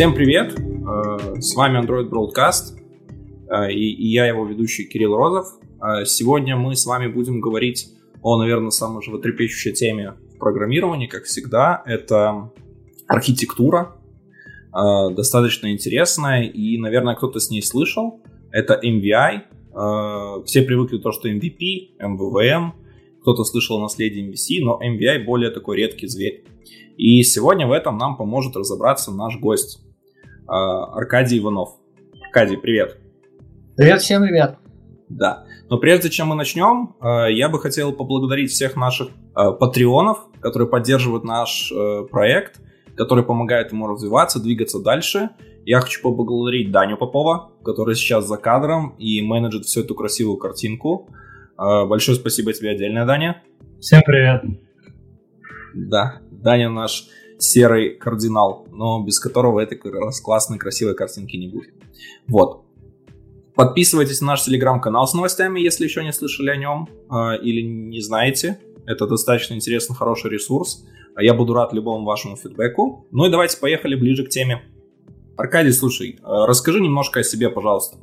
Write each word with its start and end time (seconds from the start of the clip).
Всем 0.00 0.14
привет! 0.14 0.58
Э, 0.58 1.38
с 1.42 1.54
вами 1.54 1.78
Android 1.78 2.08
Broadcast 2.08 2.74
э, 3.50 3.70
и 3.70 4.08
я 4.08 4.24
его 4.24 4.46
ведущий 4.46 4.88
Кирилл 4.88 5.14
Розов. 5.14 5.46
Э, 5.78 6.06
сегодня 6.06 6.56
мы 6.56 6.74
с 6.74 6.86
вами 6.86 7.06
будем 7.06 7.42
говорить 7.42 7.86
о, 8.22 8.38
наверное, 8.38 8.70
самой 8.70 9.02
животрепещущей 9.02 9.74
теме 9.74 10.14
в 10.34 10.38
программировании, 10.38 11.06
как 11.06 11.24
всегда. 11.24 11.82
Это 11.84 12.50
архитектура, 13.08 13.98
достаточно 14.72 15.70
интересная, 15.70 16.44
и, 16.44 16.78
наверное, 16.78 17.14
кто-то 17.14 17.38
с 17.38 17.50
ней 17.50 17.60
слышал. 17.60 18.22
Это 18.52 18.80
MVI. 18.82 20.44
Все 20.46 20.62
привыкли 20.62 20.96
то, 20.96 21.12
что 21.12 21.28
MVP, 21.28 21.98
MVVM, 22.00 22.70
кто-то 23.20 23.44
слышал 23.44 23.76
о 23.76 23.82
наследии 23.82 24.26
MVC, 24.26 24.64
но 24.64 24.80
MVI 24.82 25.24
более 25.26 25.50
такой 25.50 25.76
редкий 25.76 26.06
зверь. 26.06 26.46
И 26.96 27.22
сегодня 27.22 27.66
в 27.66 27.72
этом 27.72 27.98
нам 27.98 28.16
поможет 28.16 28.56
разобраться 28.56 29.12
наш 29.12 29.38
гость 29.38 29.80
Аркадий 30.46 31.38
Иванов. 31.38 31.76
Аркадий, 32.26 32.56
привет. 32.56 32.98
Привет 33.76 34.00
всем, 34.00 34.24
ребят. 34.24 34.58
Да. 35.08 35.44
Но 35.68 35.78
прежде 35.78 36.10
чем 36.10 36.28
мы 36.28 36.34
начнем, 36.34 36.94
я 37.00 37.48
бы 37.48 37.58
хотел 37.60 37.92
поблагодарить 37.92 38.50
всех 38.50 38.76
наших 38.76 39.08
патреонов, 39.34 40.26
которые 40.40 40.68
поддерживают 40.68 41.24
наш 41.24 41.72
проект, 42.10 42.60
которые 42.96 43.24
помогают 43.24 43.72
ему 43.72 43.86
развиваться, 43.86 44.40
двигаться 44.40 44.80
дальше. 44.80 45.30
Я 45.64 45.80
хочу 45.80 46.02
поблагодарить 46.02 46.70
Даню 46.70 46.96
Попова, 46.96 47.52
который 47.64 47.94
сейчас 47.94 48.26
за 48.26 48.36
кадром 48.36 48.96
и 48.98 49.22
менеджит 49.22 49.64
всю 49.64 49.82
эту 49.82 49.94
красивую 49.94 50.36
картинку. 50.38 51.08
Большое 51.56 52.16
спасибо 52.16 52.52
тебе 52.52 52.70
отдельно, 52.70 53.06
Даня. 53.06 53.42
Всем 53.78 54.02
привет. 54.04 54.42
Да, 55.74 56.20
Даня 56.30 56.70
наш 56.70 57.06
серый 57.40 57.96
кардинал, 57.96 58.66
но 58.70 59.02
без 59.02 59.18
которого 59.18 59.60
этой 59.60 59.76
классной, 60.22 60.58
красивой 60.58 60.94
картинки 60.94 61.36
не 61.36 61.48
будет. 61.48 61.74
Вот. 62.28 62.64
Подписывайтесь 63.54 64.20
на 64.20 64.28
наш 64.28 64.44
телеграм-канал 64.44 65.06
с 65.06 65.14
новостями, 65.14 65.60
если 65.60 65.84
еще 65.84 66.02
не 66.02 66.12
слышали 66.12 66.50
о 66.50 66.56
нем 66.56 66.88
э, 67.10 67.42
или 67.42 67.60
не 67.62 68.00
знаете. 68.00 68.58
Это 68.86 69.06
достаточно 69.06 69.54
интересный, 69.54 69.96
хороший 69.96 70.30
ресурс. 70.30 70.86
Я 71.18 71.34
буду 71.34 71.52
рад 71.52 71.72
любому 71.72 72.04
вашему 72.04 72.36
фидбэку. 72.36 73.06
Ну 73.10 73.26
и 73.26 73.30
давайте 73.30 73.58
поехали 73.58 73.94
ближе 73.94 74.24
к 74.24 74.28
теме. 74.28 74.62
Аркадий, 75.36 75.72
слушай, 75.72 76.18
э, 76.18 76.22
расскажи 76.24 76.80
немножко 76.80 77.20
о 77.20 77.22
себе, 77.22 77.50
пожалуйста. 77.50 77.98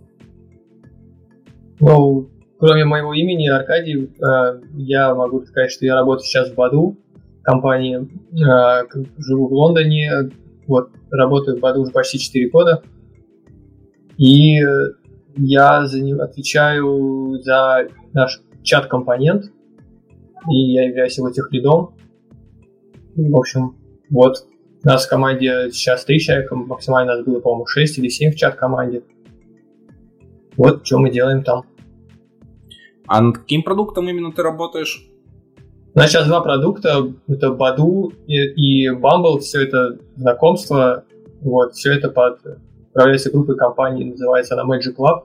Ну, 1.79 2.29
кроме 2.59 2.85
моего 2.85 3.13
имени 3.13 3.47
Аркадий, 3.47 4.09
э, 4.19 4.61
я 4.73 5.15
могу 5.15 5.43
сказать, 5.45 5.71
что 5.71 5.85
я 5.85 5.95
работаю 5.95 6.25
сейчас 6.25 6.51
в 6.51 6.55
Баду, 6.55 6.97
компании. 7.47 8.09
Э, 8.33 8.83
живу 9.17 9.47
в 9.47 9.53
Лондоне, 9.53 10.31
вот, 10.67 10.91
работаю 11.09 11.57
в 11.57 11.61
Баду 11.61 11.89
почти 11.91 12.19
4 12.19 12.49
года. 12.49 12.83
И 14.17 14.59
я 15.37 15.85
за 15.85 16.01
ним 16.01 16.19
отвечаю 16.19 17.39
за 17.41 17.87
наш 18.13 18.41
чат-компонент, 18.63 19.45
и 20.49 20.55
я 20.73 20.87
являюсь 20.87 21.17
его 21.17 21.31
техлидом. 21.31 21.95
В 23.15 23.35
общем, 23.37 23.77
вот, 24.09 24.45
у 24.83 24.87
нас 24.87 25.05
в 25.05 25.09
команде 25.09 25.71
сейчас 25.71 26.03
3 26.03 26.19
человека, 26.19 26.55
максимально 26.55 27.15
нас 27.15 27.25
было, 27.25 27.39
по-моему, 27.39 27.65
6 27.65 27.99
или 27.99 28.09
7 28.09 28.31
в 28.31 28.35
чат-команде. 28.35 29.03
Вот, 30.57 30.85
что 30.85 30.97
мы 30.99 31.11
делаем 31.11 31.43
там. 31.43 31.63
А 33.07 33.21
над 33.21 33.37
каким 33.37 33.63
продуктом 33.63 34.09
именно 34.09 34.33
ты 34.33 34.43
работаешь? 34.43 35.07
У 35.97 35.99
нас 35.99 36.11
сейчас 36.11 36.27
два 36.27 36.41
продукта, 36.41 37.11
это 37.27 37.49
Баду 37.53 38.13
и, 38.27 38.35
и 38.35 38.87
Bumble, 38.87 39.39
все 39.39 39.63
это 39.63 39.97
знакомство, 40.15 41.05
вот, 41.41 41.73
все 41.73 41.91
это 41.91 42.11
под 42.11 42.39
управляется 42.91 43.31
группой 43.31 43.57
компаний, 43.57 44.05
называется 44.05 44.53
она 44.53 44.71
Magic 44.71 44.95
Lab. 44.99 45.23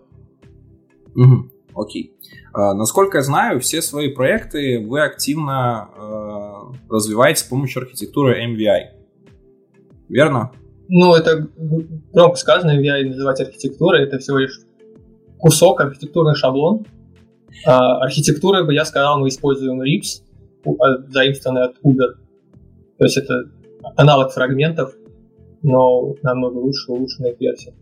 Угу, 1.14 1.50
окей. 1.74 2.14
А, 2.54 2.72
насколько 2.72 3.18
я 3.18 3.22
знаю, 3.22 3.60
все 3.60 3.82
свои 3.82 4.08
проекты 4.08 4.82
вы 4.88 5.02
активно 5.02 5.90
э, 5.94 6.88
развиваете 6.88 7.40
с 7.40 7.44
помощью 7.44 7.82
архитектуры 7.82 8.42
MVI. 8.42 8.98
Верно? 10.08 10.52
Ну, 10.88 11.12
это 11.12 11.48
громко 12.14 12.36
сказано, 12.36 12.70
MVI 12.80 13.10
называть 13.10 13.42
архитектурой, 13.42 14.04
это 14.04 14.18
всего 14.20 14.38
лишь 14.38 14.58
кусок, 15.38 15.82
архитектурный 15.82 16.34
шаблон. 16.34 16.86
А, 17.66 17.98
архитектурой 17.98 18.64
бы 18.64 18.72
я 18.72 18.86
сказал, 18.86 19.20
мы 19.20 19.28
используем 19.28 19.82
RIPS, 19.82 20.22
заимствованный 21.08 21.64
от 21.64 21.76
Uber. 21.84 22.14
То 22.98 23.04
есть 23.04 23.16
это 23.16 23.50
аналог 23.96 24.32
фрагментов, 24.32 24.94
но 25.62 26.14
намного 26.22 26.58
лучше, 26.58 26.90
улучшенная 26.92 27.34
версия. 27.38 27.74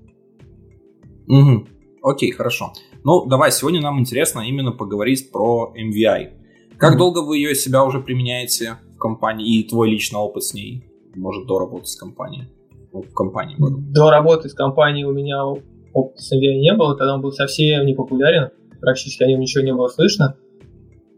Угу. 1.28 1.66
Окей, 2.02 2.32
хорошо. 2.32 2.72
Ну, 3.04 3.26
давай, 3.26 3.52
сегодня 3.52 3.80
нам 3.80 3.98
интересно 4.00 4.40
именно 4.40 4.72
поговорить 4.72 5.30
про 5.30 5.72
MVI. 5.76 6.30
Как 6.76 6.94
mm 6.94 6.98
долго 6.98 7.18
вы 7.20 7.38
ее 7.38 7.54
себя 7.54 7.84
уже 7.84 8.00
применяете 8.00 8.76
в 8.94 8.98
компании 8.98 9.58
и 9.58 9.68
твой 9.68 9.90
личный 9.90 10.18
опыт 10.18 10.44
с 10.44 10.54
ней, 10.54 10.84
может, 11.14 11.46
до 11.46 11.58
работы 11.58 11.86
с 11.86 11.96
компанией? 11.96 12.44
Ну, 12.92 13.02
в 13.02 13.12
компании. 13.12 13.56
До 13.58 14.10
работы 14.10 14.48
с 14.48 14.54
компанией 14.54 15.04
у 15.04 15.12
меня 15.12 15.44
опыта 15.44 16.22
с 16.22 16.32
MVI 16.32 16.58
не 16.58 16.74
было, 16.74 16.96
тогда 16.96 17.14
он 17.14 17.20
был 17.20 17.32
совсем 17.32 17.84
не 17.86 17.94
популярен, 17.94 18.50
практически 18.80 19.22
о 19.22 19.26
нем 19.26 19.40
ничего 19.40 19.62
не 19.62 19.74
было 19.74 19.88
слышно. 19.88 20.36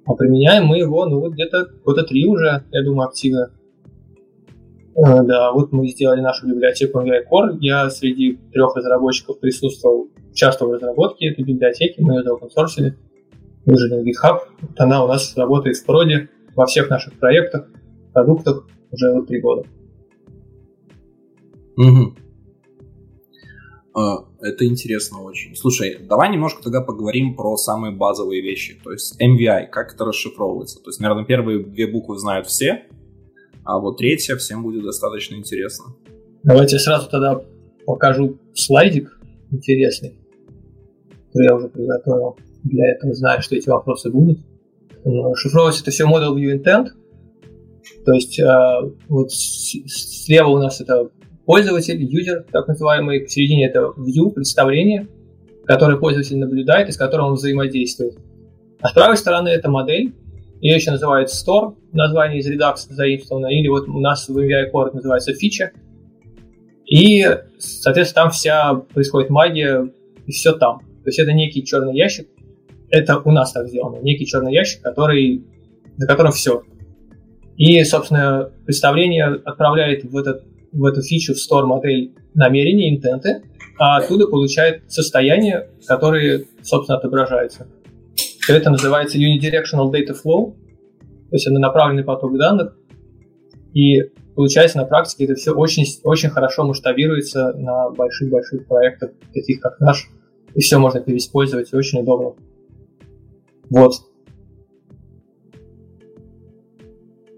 А 0.04 0.14
применяем 0.14 0.66
мы 0.66 0.78
его, 0.78 1.06
ну, 1.06 1.20
вот 1.20 1.32
где-то 1.32 1.68
года 1.84 2.02
три 2.02 2.26
уже, 2.26 2.64
я 2.70 2.84
думаю, 2.84 3.08
активно. 3.08 3.50
Э, 4.96 5.22
да, 5.22 5.52
вот 5.52 5.72
мы 5.72 5.86
сделали 5.88 6.20
нашу 6.20 6.48
библиотеку 6.48 7.00
MVI 7.00 7.22
Core. 7.30 7.56
Я 7.60 7.88
среди 7.88 8.38
трех 8.52 8.74
разработчиков 8.74 9.38
присутствовал, 9.38 10.08
участвовал 10.30 10.72
в 10.72 10.74
разработке 10.74 11.28
этой 11.28 11.44
библиотеки, 11.44 12.00
мы 12.00 12.14
ее 12.14 12.22
заопенсорсили, 12.24 12.96
выложили 13.64 14.00
на 14.00 14.08
GitHub. 14.08 14.41
Вот 14.60 14.80
она 14.80 15.04
у 15.04 15.08
нас 15.08 15.36
работает 15.36 15.76
в 15.76 15.86
проде 15.86 16.28
во 16.56 16.66
всех 16.66 16.91
наших 16.91 17.14
проектах, 17.14 17.68
продуктах 18.12 18.66
уже 18.91 19.12
вот 19.14 19.28
три 19.28 19.41
года. 19.41 19.62
Угу. 21.76 22.14
Это 24.42 24.66
интересно 24.66 25.22
очень. 25.22 25.54
Слушай, 25.54 25.98
давай 26.00 26.30
немножко 26.32 26.62
тогда 26.64 26.80
поговорим 26.80 27.36
про 27.36 27.56
самые 27.56 27.94
базовые 27.94 28.42
вещи. 28.42 28.76
То 28.82 28.91
есть 28.91 29.20
MVI, 29.20 29.69
как 29.69 29.94
это 29.94 30.04
расшифровывается. 30.04 30.80
То 30.80 30.91
есть, 30.91 30.98
наверное, 30.98 31.25
первые 31.25 31.64
две 31.64 31.86
буквы 31.86 32.19
знают 32.19 32.48
все, 32.48 32.82
а 33.64 33.78
вот 33.78 33.98
третья 33.98 34.34
всем 34.36 34.64
будет 34.64 34.82
достаточно 34.82 35.36
интересно. 35.36 35.94
Давайте 36.42 36.80
сразу 36.80 37.08
тогда 37.08 37.41
покажу 37.86 38.36
слайдик 38.54 39.16
интересный, 39.53 40.19
который 41.28 41.47
я 41.47 41.54
уже 41.54 41.69
приготовил. 41.69 42.36
Для 42.64 42.92
этого 42.92 43.14
знаю, 43.14 43.42
что 43.42 43.54
эти 43.54 43.69
вопросы 43.69 44.10
будут. 44.10 44.41
Шифровывается 45.36 45.82
это 45.82 45.92
все 45.92 46.04
Model 46.04 46.34
View 46.34 46.60
Intent. 46.60 46.88
То 48.04 48.12
есть 48.12 48.41
э, 48.41 48.44
вот 49.09 49.32
слева 49.32 50.48
у 50.48 50.59
нас 50.59 50.80
это 50.80 51.10
пользователь, 51.47 52.03
юзер, 52.03 52.47
так 52.50 52.69
называемый, 52.69 53.25
в 53.25 53.30
середине 53.30 53.66
это 53.66 53.92
view, 53.97 54.30
представление, 54.30 55.08
которое 55.64 55.97
пользователь 55.97 56.38
наблюдает 56.38 56.88
и 56.88 56.92
с 56.92 56.97
которым 56.97 57.26
он 57.26 57.34
взаимодействует. 57.34 58.19
А 58.80 58.88
с 58.88 58.92
правой 58.92 59.16
стороны 59.16 59.48
это 59.48 59.70
модель, 59.70 60.12
ее 60.60 60.76
еще 60.76 60.92
называют 60.92 61.30
store, 61.30 61.75
название 61.92 62.41
из 62.41 62.50
Redux 62.50 62.76
заимствовано, 62.88 63.47
или 63.47 63.69
вот 63.69 63.88
у 63.88 64.00
нас 64.00 64.28
в 64.28 64.38
MVI 64.38 64.70
Core 64.72 64.92
называется 64.92 65.34
фича. 65.34 65.72
И, 66.86 67.25
соответственно, 67.59 68.24
там 68.24 68.30
вся 68.30 68.74
происходит 68.74 69.30
магия, 69.30 69.92
и 70.26 70.30
все 70.30 70.53
там. 70.53 70.78
То 70.78 71.09
есть 71.09 71.19
это 71.19 71.32
некий 71.32 71.64
черный 71.64 71.97
ящик, 71.97 72.28
это 72.91 73.18
у 73.18 73.33
нас 73.33 73.53
так 73.53 73.68
сделано, 73.68 74.00
некий 74.03 74.27
черный 74.27 74.53
ящик, 74.53 74.83
который, 74.83 75.44
за 75.97 76.06
которым 76.06 76.30
все. 76.30 76.62
И, 77.56 77.83
собственно, 77.84 78.50
представление 78.65 79.41
отправляет 79.44 80.04
в 80.04 80.16
этот 80.16 80.44
в 80.72 80.84
эту 80.84 81.03
фичу 81.03 81.34
в 81.34 81.36
store 81.36 81.66
модель 81.66 82.15
намерения, 82.34 82.95
интенты, 82.95 83.42
а 83.78 83.98
оттуда 83.98 84.27
получает 84.27 84.91
состояние, 84.91 85.71
которые, 85.86 86.47
собственно, 86.63 86.98
отображаются. 86.98 87.66
Это 88.48 88.71
называется 88.71 89.19
Unidirectional 89.19 89.91
Data 89.92 90.15
Flow, 90.15 90.54
то 91.03 91.36
есть 91.36 91.47
это 91.47 91.59
направленный 91.59 92.04
поток 92.04 92.36
данных, 92.36 92.77
и 93.72 94.03
получается 94.34 94.78
на 94.78 94.84
практике 94.84 95.24
это 95.24 95.34
все 95.34 95.53
очень, 95.53 95.84
очень 96.04 96.30
хорошо 96.30 96.65
масштабируется 96.65 97.53
на 97.53 97.91
больших-больших 97.91 98.66
проектах, 98.66 99.13
таких 99.33 99.60
как 99.60 99.78
наш, 99.80 100.09
и 100.54 100.60
все 100.60 100.78
можно 100.78 101.01
переиспользовать, 101.01 101.72
и 101.72 101.77
очень 101.77 102.01
удобно. 102.01 102.34
Вот. 103.71 103.95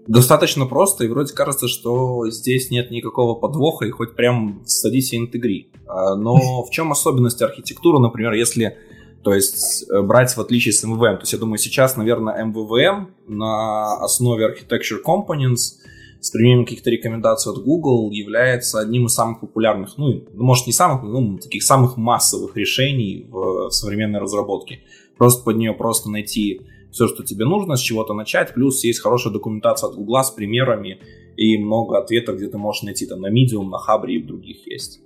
Достаточно 0.07 0.65
просто, 0.65 1.05
и 1.05 1.07
вроде 1.07 1.33
кажется, 1.33 1.67
что 1.67 2.29
здесь 2.29 2.71
нет 2.71 2.91
никакого 2.91 3.35
подвоха, 3.35 3.85
и 3.85 3.91
хоть 3.91 4.15
прям 4.15 4.61
садись 4.65 5.13
и 5.13 5.17
интегри. 5.17 5.71
А, 5.87 6.15
но 6.15 6.63
в 6.67 6.69
чем 6.71 6.91
особенность 6.91 7.41
архитектуры, 7.41 7.99
например, 7.99 8.33
если 8.33 8.77
то 9.23 9.33
есть 9.33 9.89
э, 9.89 10.01
брать 10.03 10.37
в 10.37 10.39
отличие 10.39 10.71
с 10.71 10.83
MVVM. 10.83 11.15
То 11.15 11.21
есть 11.21 11.33
я 11.33 11.39
думаю, 11.39 11.57
сейчас, 11.57 11.97
наверное, 11.97 12.45
MVVM 12.45 13.07
на 13.27 13.95
основе 13.95 14.45
Architecture 14.45 14.99
Components 15.03 15.79
с 16.21 16.29
применением 16.29 16.65
каких-то 16.65 16.91
рекомендаций 16.91 17.51
от 17.51 17.63
Google 17.63 18.11
является 18.11 18.79
одним 18.79 19.07
из 19.07 19.15
самых 19.15 19.39
популярных, 19.39 19.97
ну, 19.97 20.23
может 20.35 20.67
не 20.67 20.73
самых, 20.73 21.03
ну, 21.03 21.39
таких 21.39 21.63
самых 21.63 21.97
массовых 21.97 22.55
решений 22.55 23.25
в 23.29 23.71
современной 23.71 24.19
разработке. 24.19 24.81
Просто 25.17 25.43
под 25.43 25.57
нее 25.57 25.73
просто 25.73 26.11
найти 26.11 26.61
все, 26.95 27.09
что 27.09 27.23
тебе 27.23 27.43
нужно, 27.43 27.75
с 27.75 27.81
чего-то 27.81 28.13
начать, 28.13 28.53
плюс 28.53 28.81
есть 28.85 29.01
хорошая 29.01 29.33
документация 29.33 29.89
от 29.89 29.95
Google 29.95 30.23
с 30.23 30.31
примерами 30.31 31.01
и 31.35 31.57
много 31.57 31.97
ответов, 31.97 32.37
где 32.37 32.47
ты 32.47 32.57
можешь 32.57 32.83
найти 32.83 33.05
там 33.05 33.19
на 33.19 33.27
Medium, 33.27 33.67
на 33.67 33.79
Хабре 33.79 34.15
и 34.15 34.23
в 34.23 34.27
других 34.27 34.65
есть. 34.65 35.01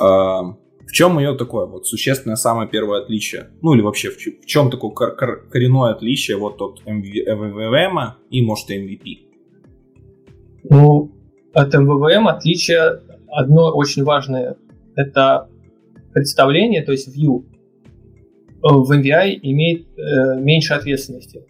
А, 0.00 0.42
в 0.42 0.90
чем 0.90 1.20
ее 1.20 1.36
такое 1.36 1.66
вот 1.66 1.86
существенное 1.86 2.34
самое 2.34 2.68
первое 2.68 3.02
отличие? 3.02 3.50
Ну 3.62 3.74
или 3.74 3.82
вообще 3.82 4.10
в, 4.10 4.16
в 4.16 4.46
чем 4.46 4.68
такое 4.68 4.90
кор- 4.90 5.14
кор- 5.14 5.48
коренное 5.48 5.92
отличие 5.92 6.38
вот 6.38 6.60
от 6.60 6.82
MVVM 6.84 8.14
и 8.30 8.42
может 8.42 8.68
MVP? 8.68 9.18
Ну, 10.68 11.12
от 11.52 11.72
MVVM 11.72 12.26
отличие 12.26 13.00
одно 13.28 13.70
очень 13.72 14.02
важное. 14.02 14.56
Это 14.96 15.48
представление, 16.12 16.82
то 16.82 16.90
есть 16.90 17.16
view, 17.16 17.44
в 18.68 18.92
MVI 18.92 19.38
имеет 19.42 19.86
э, 19.98 20.40
меньше 20.40 20.74
ответственности. 20.74 21.44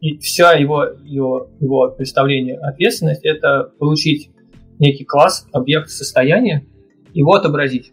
И 0.00 0.18
вся 0.18 0.54
его, 0.54 0.84
его, 1.04 1.50
его 1.60 1.90
представление 1.90 2.58
ответственность 2.58 3.24
это 3.24 3.72
получить 3.78 4.30
некий 4.78 5.04
класс, 5.04 5.46
объект 5.52 5.90
состояния, 5.90 6.66
его 7.12 7.34
отобразить. 7.34 7.92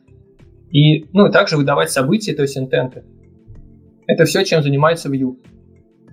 И, 0.72 1.06
ну, 1.14 1.28
и 1.28 1.32
также 1.32 1.58
выдавать 1.58 1.92
события, 1.92 2.34
то 2.34 2.44
есть 2.44 2.58
интенты. 2.58 3.04
Это 4.06 4.26
все, 4.26 4.44
чем 4.46 4.64
занимается 4.64 5.10
Vue. 5.10 5.38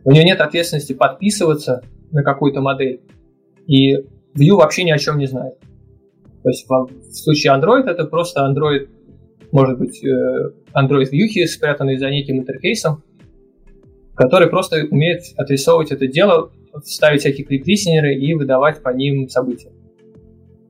У 0.05 0.11
нее 0.11 0.25
нет 0.25 0.41
ответственности 0.41 0.93
подписываться 0.93 1.83
на 2.11 2.23
какую-то 2.23 2.61
модель. 2.61 3.01
И 3.67 3.95
Vue 3.95 4.57
вообще 4.57 4.85
ни 4.85 4.91
о 4.91 4.99
чем 4.99 5.19
не 5.19 5.27
знает. 5.27 5.59
То 6.43 6.51
есть 6.51 6.67
в 6.69 7.15
случае 7.15 7.55
Android 7.55 7.85
это 7.85 8.05
просто 8.05 8.41
Android, 8.41 8.89
может 9.53 9.79
быть, 9.79 10.05
э, 10.05 10.51
Android 10.75 11.11
Vue, 11.11 11.47
спрятанный 11.47 11.97
за 11.97 12.11
неким 12.11 12.39
интерфейсом, 12.39 13.03
который 14.15 14.49
просто 14.49 14.87
умеет 14.91 15.23
отрисовывать 15.37 15.93
это 15.93 16.07
дело, 16.07 16.51
ставить 16.85 17.21
всякие 17.21 17.47
клик-листенеры 17.47 18.15
и 18.15 18.35
выдавать 18.35 18.83
по 18.83 18.91
ним 18.91 19.29
события. 19.29 19.71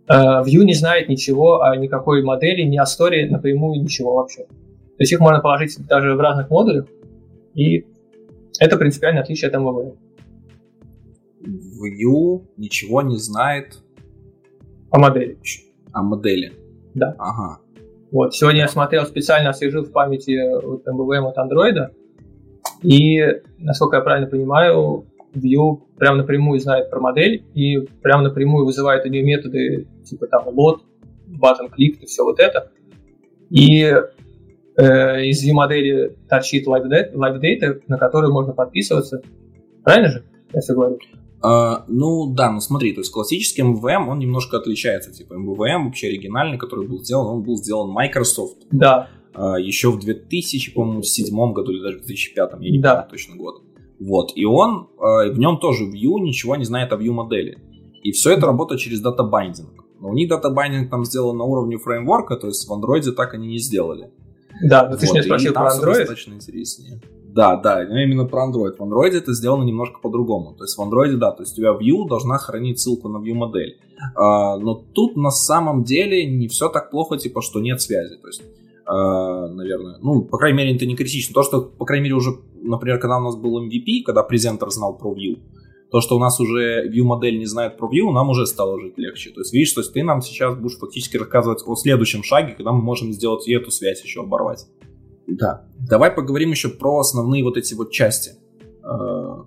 Э, 0.08 0.42
Vue 0.42 0.64
не 0.64 0.74
знает 0.74 1.08
ничего 1.08 1.62
о 1.62 1.76
никакой 1.76 2.22
модели, 2.22 2.62
ни 2.62 2.76
о 2.76 2.86
сторе 2.86 3.28
напрямую, 3.30 3.82
ничего 3.82 4.14
вообще. 4.14 4.44
То 4.44 5.00
есть 5.00 5.12
их 5.12 5.20
можно 5.20 5.40
положить 5.40 5.76
даже 5.86 6.14
в 6.14 6.20
разных 6.20 6.50
модулях, 6.50 6.86
и 7.54 7.86
это 8.60 8.76
принципиальное 8.76 9.22
отличие 9.22 9.48
от 9.48 9.54
MVVM. 9.56 9.96
Vue 11.42 12.42
ничего 12.56 13.02
не 13.02 13.16
знает 13.16 13.78
о 14.90 14.98
модели. 14.98 15.38
О 15.92 16.02
модели. 16.02 16.52
Да. 16.94 17.14
Ага. 17.18 17.63
Вот, 18.14 18.32
сегодня 18.32 18.60
я 18.60 18.68
смотрел, 18.68 19.06
специально 19.06 19.50
освежил 19.50 19.82
в 19.82 19.90
памяти 19.90 20.38
вот 20.64 20.86
MVVM 20.86 21.30
от 21.30 21.36
Android, 21.36 21.90
и, 22.80 23.18
насколько 23.58 23.96
я 23.96 24.02
правильно 24.02 24.30
понимаю, 24.30 25.06
Vue 25.34 25.80
прям 25.98 26.18
напрямую 26.18 26.60
знает 26.60 26.90
про 26.90 27.00
модель 27.00 27.44
и 27.54 27.80
прям 28.02 28.22
напрямую 28.22 28.66
вызывает 28.66 29.04
у 29.04 29.08
нее 29.08 29.24
методы 29.24 29.88
типа 30.04 30.28
там 30.28 30.48
load, 30.50 30.82
button 31.28 31.68
click 31.76 31.98
и 32.02 32.06
все 32.06 32.22
вот 32.22 32.38
это. 32.38 32.70
И 33.50 33.82
э, 33.82 35.24
из 35.24 35.44
Vue 35.44 35.52
модели 35.52 36.16
торчит 36.28 36.68
live 36.68 37.40
data, 37.40 37.80
на 37.88 37.98
которую 37.98 38.32
можно 38.32 38.52
подписываться. 38.52 39.22
Правильно 39.82 40.10
же? 40.10 40.24
Все 40.60 40.72
говорю. 40.72 41.00
Э, 41.44 41.82
ну 41.88 42.32
да, 42.32 42.50
ну 42.50 42.60
смотри, 42.60 42.94
то 42.94 43.00
есть 43.00 43.12
классический 43.12 43.62
MVVM, 43.62 44.08
он 44.08 44.18
немножко 44.18 44.56
отличается. 44.56 45.12
Типа 45.12 45.34
MVVM 45.34 45.84
вообще 45.84 46.06
оригинальный, 46.06 46.56
который 46.56 46.88
был 46.88 47.04
сделан, 47.04 47.26
он 47.26 47.42
был 47.42 47.56
сделан 47.56 47.90
Microsoft. 47.90 48.58
Да. 48.70 49.10
Э, 49.34 49.60
еще 49.60 49.90
в 49.90 49.98
2000, 49.98 50.72
по-моему, 50.72 51.02
седьмом 51.02 51.52
году 51.52 51.72
или 51.72 51.82
даже 51.82 51.98
в 51.98 52.06
2005, 52.06 52.50
я 52.60 52.70
не 52.70 52.78
да. 52.80 52.94
помню 52.94 53.10
точно 53.10 53.36
год. 53.36 53.62
Вот, 54.00 54.32
и 54.34 54.44
он, 54.44 54.88
э, 54.98 55.30
в 55.30 55.38
нем 55.38 55.58
тоже 55.58 55.84
View 55.84 56.20
ничего 56.20 56.56
не 56.56 56.64
знает 56.64 56.92
о 56.92 56.96
View 56.96 57.12
модели. 57.12 57.58
И 58.02 58.12
все 58.12 58.32
это 58.32 58.46
работает 58.46 58.80
через 58.80 59.00
data 59.00 59.28
binding. 59.28 59.84
Но 60.00 60.10
у 60.10 60.14
них 60.14 60.28
data 60.28 60.51
binding 60.51 60.90
там 60.90 61.04
сделан 61.04 61.38
на 61.38 61.44
уровне 61.44 61.78
фреймворка, 61.78 62.36
то 62.36 62.48
есть 62.48 62.68
в 62.68 62.72
андроиде 62.72 63.12
так 63.12 63.34
они 63.34 63.46
не 63.46 63.58
сделали. 63.58 64.10
Да, 64.62 64.88
но 64.88 64.96
ты 64.96 65.06
вот, 65.06 65.14
же 65.14 65.20
не 65.20 65.22
спросил 65.22 65.52
про 65.52 65.68
Android. 65.68 65.98
достаточно 65.98 66.34
интереснее. 66.34 67.00
Да, 67.34 67.56
да, 67.56 67.84
но 67.88 68.00
именно 68.00 68.26
про 68.26 68.46
Android. 68.46 68.76
В 68.76 68.80
Android 68.80 69.10
это 69.10 69.32
сделано 69.32 69.64
немножко 69.64 69.98
по-другому. 70.00 70.54
То 70.56 70.62
есть 70.64 70.78
в 70.78 70.80
Android, 70.80 71.16
да, 71.16 71.32
то 71.32 71.42
есть 71.42 71.54
у 71.54 71.56
тебя 71.56 71.72
Vue 71.72 72.08
должна 72.08 72.38
хранить 72.38 72.78
ссылку 72.78 73.08
на 73.08 73.18
Vue 73.18 73.34
модель. 73.34 73.80
А, 74.14 74.56
но 74.56 74.74
тут 74.74 75.16
на 75.16 75.30
самом 75.30 75.82
деле 75.82 76.24
не 76.26 76.46
все 76.46 76.68
так 76.68 76.90
плохо, 76.90 77.18
типа, 77.18 77.42
что 77.42 77.60
нет 77.60 77.80
связи. 77.80 78.16
То 78.16 78.28
есть 78.28 78.42
Uh, 78.86 79.48
наверное. 79.48 79.96
Ну, 80.02 80.20
по 80.26 80.36
крайней 80.36 80.58
мере, 80.58 80.76
это 80.76 80.84
не 80.84 80.94
критично. 80.94 81.32
То, 81.32 81.42
что, 81.42 81.62
по 81.62 81.86
крайней 81.86 82.04
мере, 82.04 82.16
уже, 82.16 82.32
например, 82.60 82.98
когда 82.98 83.16
у 83.16 83.22
нас 83.22 83.34
был 83.34 83.58
MVP, 83.64 84.02
когда 84.04 84.22
презентер 84.22 84.68
знал 84.68 84.98
про 84.98 85.14
Vue, 85.14 85.38
то, 85.90 86.02
что 86.02 86.16
у 86.16 86.18
нас 86.18 86.38
уже 86.38 86.86
Vue 86.90 87.02
модель 87.02 87.38
не 87.38 87.46
знает 87.46 87.78
про 87.78 87.86
Vue, 87.86 88.12
нам 88.12 88.28
уже 88.28 88.46
стало 88.46 88.78
жить 88.78 88.98
легче. 88.98 89.30
То 89.30 89.40
есть, 89.40 89.54
видишь, 89.54 89.72
то 89.72 89.80
есть 89.80 89.94
ты 89.94 90.02
нам 90.02 90.20
сейчас 90.20 90.54
будешь 90.54 90.76
фактически 90.76 91.16
рассказывать 91.16 91.62
о 91.64 91.74
следующем 91.76 92.22
шаге, 92.22 92.52
когда 92.52 92.72
мы 92.72 92.82
можем 92.82 93.10
сделать 93.10 93.48
и 93.48 93.54
эту 93.54 93.70
связь 93.70 94.04
еще 94.04 94.20
оборвать. 94.20 94.66
Да. 95.26 95.66
Давай 95.78 96.10
поговорим 96.10 96.50
еще 96.50 96.68
про 96.68 96.98
основные 96.98 97.44
вот 97.44 97.56
эти 97.56 97.74
вот 97.74 97.90
части. 97.90 98.32
Uh, 98.82 99.46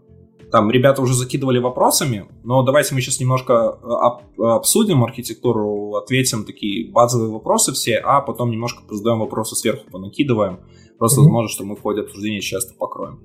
там 0.51 0.71
ребята 0.71 1.01
уже 1.01 1.13
закидывали 1.13 1.59
вопросами, 1.59 2.25
но 2.44 2.63
давайте 2.63 2.95
мы 2.95 3.01
сейчас 3.01 3.19
немножко 3.19 3.77
э, 3.83 4.41
обсудим 4.41 5.03
архитектуру, 5.03 5.95
ответим 5.95 6.45
такие 6.45 6.89
базовые 6.89 7.31
вопросы 7.31 7.74
все, 7.74 7.97
а 7.97 8.21
потом 8.21 8.51
немножко 8.51 8.81
задаем 8.89 9.19
вопросы 9.19 9.56
сверху, 9.56 9.89
понакидываем. 9.91 10.59
Просто 10.97 11.19
mm-hmm. 11.19 11.24
возможно, 11.24 11.50
что 11.50 11.65
мы 11.65 11.75
в 11.75 11.81
ходе 11.81 12.01
обсуждения 12.01 12.39
часто 12.39 12.74
покроем. 12.75 13.19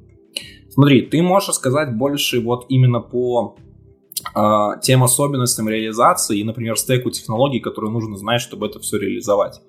Смотри, 0.71 1.03
ты 1.03 1.23
можешь 1.23 1.51
рассказать 1.51 1.97
больше 1.97 2.41
вот 2.41 2.67
именно 2.69 3.01
по 3.01 3.57
э, 4.35 4.81
тем 4.83 5.05
особенностям 5.05 5.69
реализации 5.69 6.41
и, 6.41 6.45
например, 6.45 6.77
стеку 6.77 7.11
технологий, 7.11 7.61
которые 7.61 7.93
нужно 7.93 8.17
знать, 8.17 8.41
чтобы 8.41 8.67
это 8.67 8.81
все 8.81 8.99
реализовать. 8.99 9.61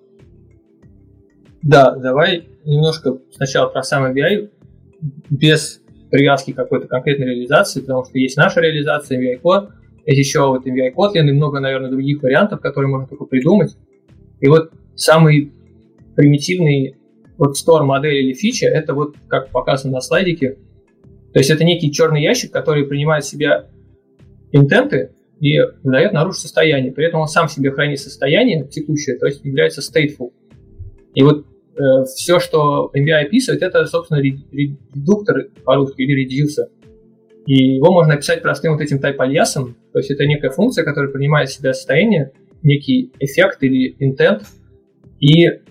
Да, 1.63 1.95
давай 1.95 2.49
немножко 2.65 3.19
сначала 3.31 3.69
про 3.69 3.83
самый 3.83 4.13
BI 4.13 4.49
без 5.29 5.81
привязки 6.11 6.51
какой-то 6.51 6.87
конкретной 6.87 7.27
реализации, 7.27 7.79
потому 7.79 8.05
что 8.05 8.17
есть 8.17 8.37
наша 8.37 8.59
реализация 8.59 9.19
MVI 9.19 9.41
Core, 9.41 9.69
есть 10.05 10.19
еще 10.19 10.45
вот 10.45 10.67
MVI 10.67 10.93
Kotlin 10.93 11.27
и 11.27 11.31
много, 11.31 11.59
наверное, 11.61 11.89
других 11.89 12.21
вариантов, 12.21 12.59
которые 12.59 12.89
можно 12.89 13.07
только 13.07 13.25
придумать. 13.25 13.75
И 14.41 14.47
вот 14.47 14.71
самый 14.95 15.53
примитивный 16.15 16.97
вот 17.37 17.55
store 17.55 17.83
модель 17.83 18.15
или 18.15 18.33
фича, 18.33 18.67
это 18.67 18.93
вот 18.93 19.15
как 19.27 19.49
показано 19.49 19.93
на 19.93 20.01
слайдике. 20.01 20.57
То 21.31 21.39
есть 21.39 21.49
это 21.49 21.63
некий 21.63 21.91
черный 21.91 22.21
ящик, 22.21 22.51
который 22.51 22.85
принимает 22.85 23.23
в 23.23 23.29
себя 23.29 23.67
интенты 24.51 25.13
и 25.39 25.57
выдает 25.83 26.11
наружу 26.11 26.37
состояние. 26.39 26.91
При 26.91 27.05
этом 27.05 27.21
он 27.21 27.27
сам 27.27 27.47
себе 27.47 27.71
хранит 27.71 27.99
состояние 27.99 28.67
текущее, 28.67 29.17
то 29.17 29.25
есть 29.25 29.43
является 29.43 29.81
stateful. 29.81 30.31
И 31.15 31.23
вот 31.23 31.45
Э, 31.75 32.03
все, 32.05 32.39
что 32.39 32.91
MVI 32.95 33.25
описывает, 33.25 33.63
это, 33.63 33.85
собственно, 33.85 34.19
редуктор 34.19 35.47
по-русски 35.63 36.01
или 36.01 36.21
редюсер. 36.21 36.67
И 37.47 37.75
его 37.75 37.91
можно 37.91 38.13
описать 38.13 38.41
простым 38.41 38.73
вот 38.73 38.81
этим 38.81 38.99
type-альясом, 38.99 39.75
то 39.91 39.99
есть 39.99 40.11
это 40.11 40.25
некая 40.25 40.51
функция, 40.51 40.85
которая 40.85 41.11
принимает 41.11 41.49
в 41.49 41.53
себя 41.53 41.73
состояние, 41.73 42.31
некий 42.61 43.11
эффект 43.19 43.63
или 43.63 43.95
intent, 43.99 44.43
и 45.19 45.61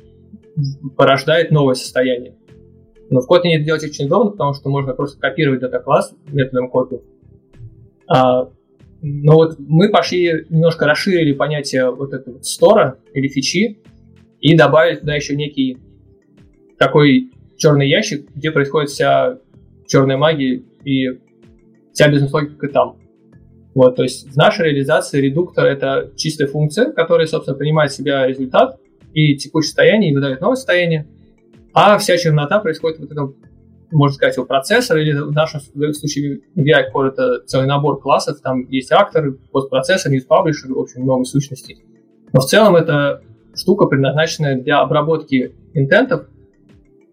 порождает 0.96 1.50
новое 1.50 1.74
состояние. 1.74 2.34
Но 3.08 3.20
в 3.20 3.30
Kotlin 3.30 3.54
это 3.54 3.64
делать 3.64 3.84
очень 3.84 4.06
удобно, 4.06 4.32
потому 4.32 4.54
что 4.54 4.68
можно 4.68 4.92
просто 4.92 5.18
копировать 5.20 5.60
дата-класс 5.60 6.14
методом 6.26 6.70
copy. 6.70 7.00
А, 8.08 8.50
но 9.00 9.34
вот 9.34 9.56
мы 9.58 9.88
пошли, 9.90 10.46
немножко 10.50 10.86
расширили 10.86 11.32
понятие 11.32 11.90
вот 11.90 12.12
этого 12.12 12.42
стора 12.42 12.98
или 13.14 13.28
фичи, 13.28 13.78
и 14.40 14.56
добавили 14.56 14.96
туда 14.96 15.14
еще 15.14 15.36
некий 15.36 15.78
такой 16.82 17.30
черный 17.58 17.88
ящик, 17.88 18.28
где 18.34 18.50
происходит 18.50 18.90
вся 18.90 19.38
черная 19.86 20.16
магия 20.16 20.62
и 20.84 21.20
вся 21.92 22.08
бизнес-логика 22.08 22.68
там. 22.68 22.96
Вот, 23.74 23.94
то 23.96 24.02
есть 24.02 24.32
в 24.32 24.36
нашей 24.36 24.66
реализации 24.66 25.20
редуктор— 25.20 25.64
это 25.66 26.10
чистая 26.16 26.48
функция, 26.48 26.92
которая, 26.92 27.26
собственно, 27.26 27.56
принимает 27.56 27.92
в 27.92 27.94
себя 27.94 28.26
результат 28.26 28.80
и 29.14 29.36
текущее 29.36 29.68
состояние, 29.68 30.10
и 30.10 30.14
выдает 30.14 30.40
новое 30.40 30.56
состояние, 30.56 31.06
а 31.72 31.96
вся 31.98 32.16
чернота 32.16 32.58
происходит 32.58 32.98
в 32.98 33.04
этом, 33.04 33.36
можно 33.92 34.14
сказать, 34.14 34.36
у 34.38 34.44
процессора, 34.44 35.00
или 35.00 35.12
в 35.12 35.32
нашем 35.32 35.60
случае 35.60 36.40
VI 36.56 36.86
Core— 36.92 37.08
это 37.12 37.44
целый 37.46 37.66
набор 37.66 38.00
классов, 38.00 38.40
там 38.42 38.68
есть 38.68 38.90
актор, 38.90 39.38
постпроцессор, 39.52 40.12
publisher, 40.12 40.74
в 40.74 40.80
общем, 40.80 41.02
много 41.02 41.24
сущностей. 41.24 41.84
Но 42.32 42.40
в 42.40 42.46
целом 42.46 42.74
это 42.74 43.22
штука, 43.54 43.86
предназначенная 43.86 44.60
для 44.60 44.80
обработки 44.80 45.54
интентов, 45.74 46.26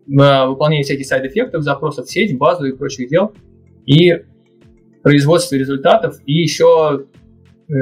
выполнение 0.10 0.84
всяких 0.84 1.06
сайд-эффектов, 1.06 1.64
запросов 1.64 2.08
в 2.08 2.12
сеть, 2.12 2.38
базу 2.38 2.66
и 2.66 2.76
прочих 2.76 3.10
дел, 3.10 3.34
и 3.86 4.24
производство 5.04 5.56
результатов, 5.56 6.20
и 6.26 6.34
еще 6.34 7.06
э, 7.70 7.74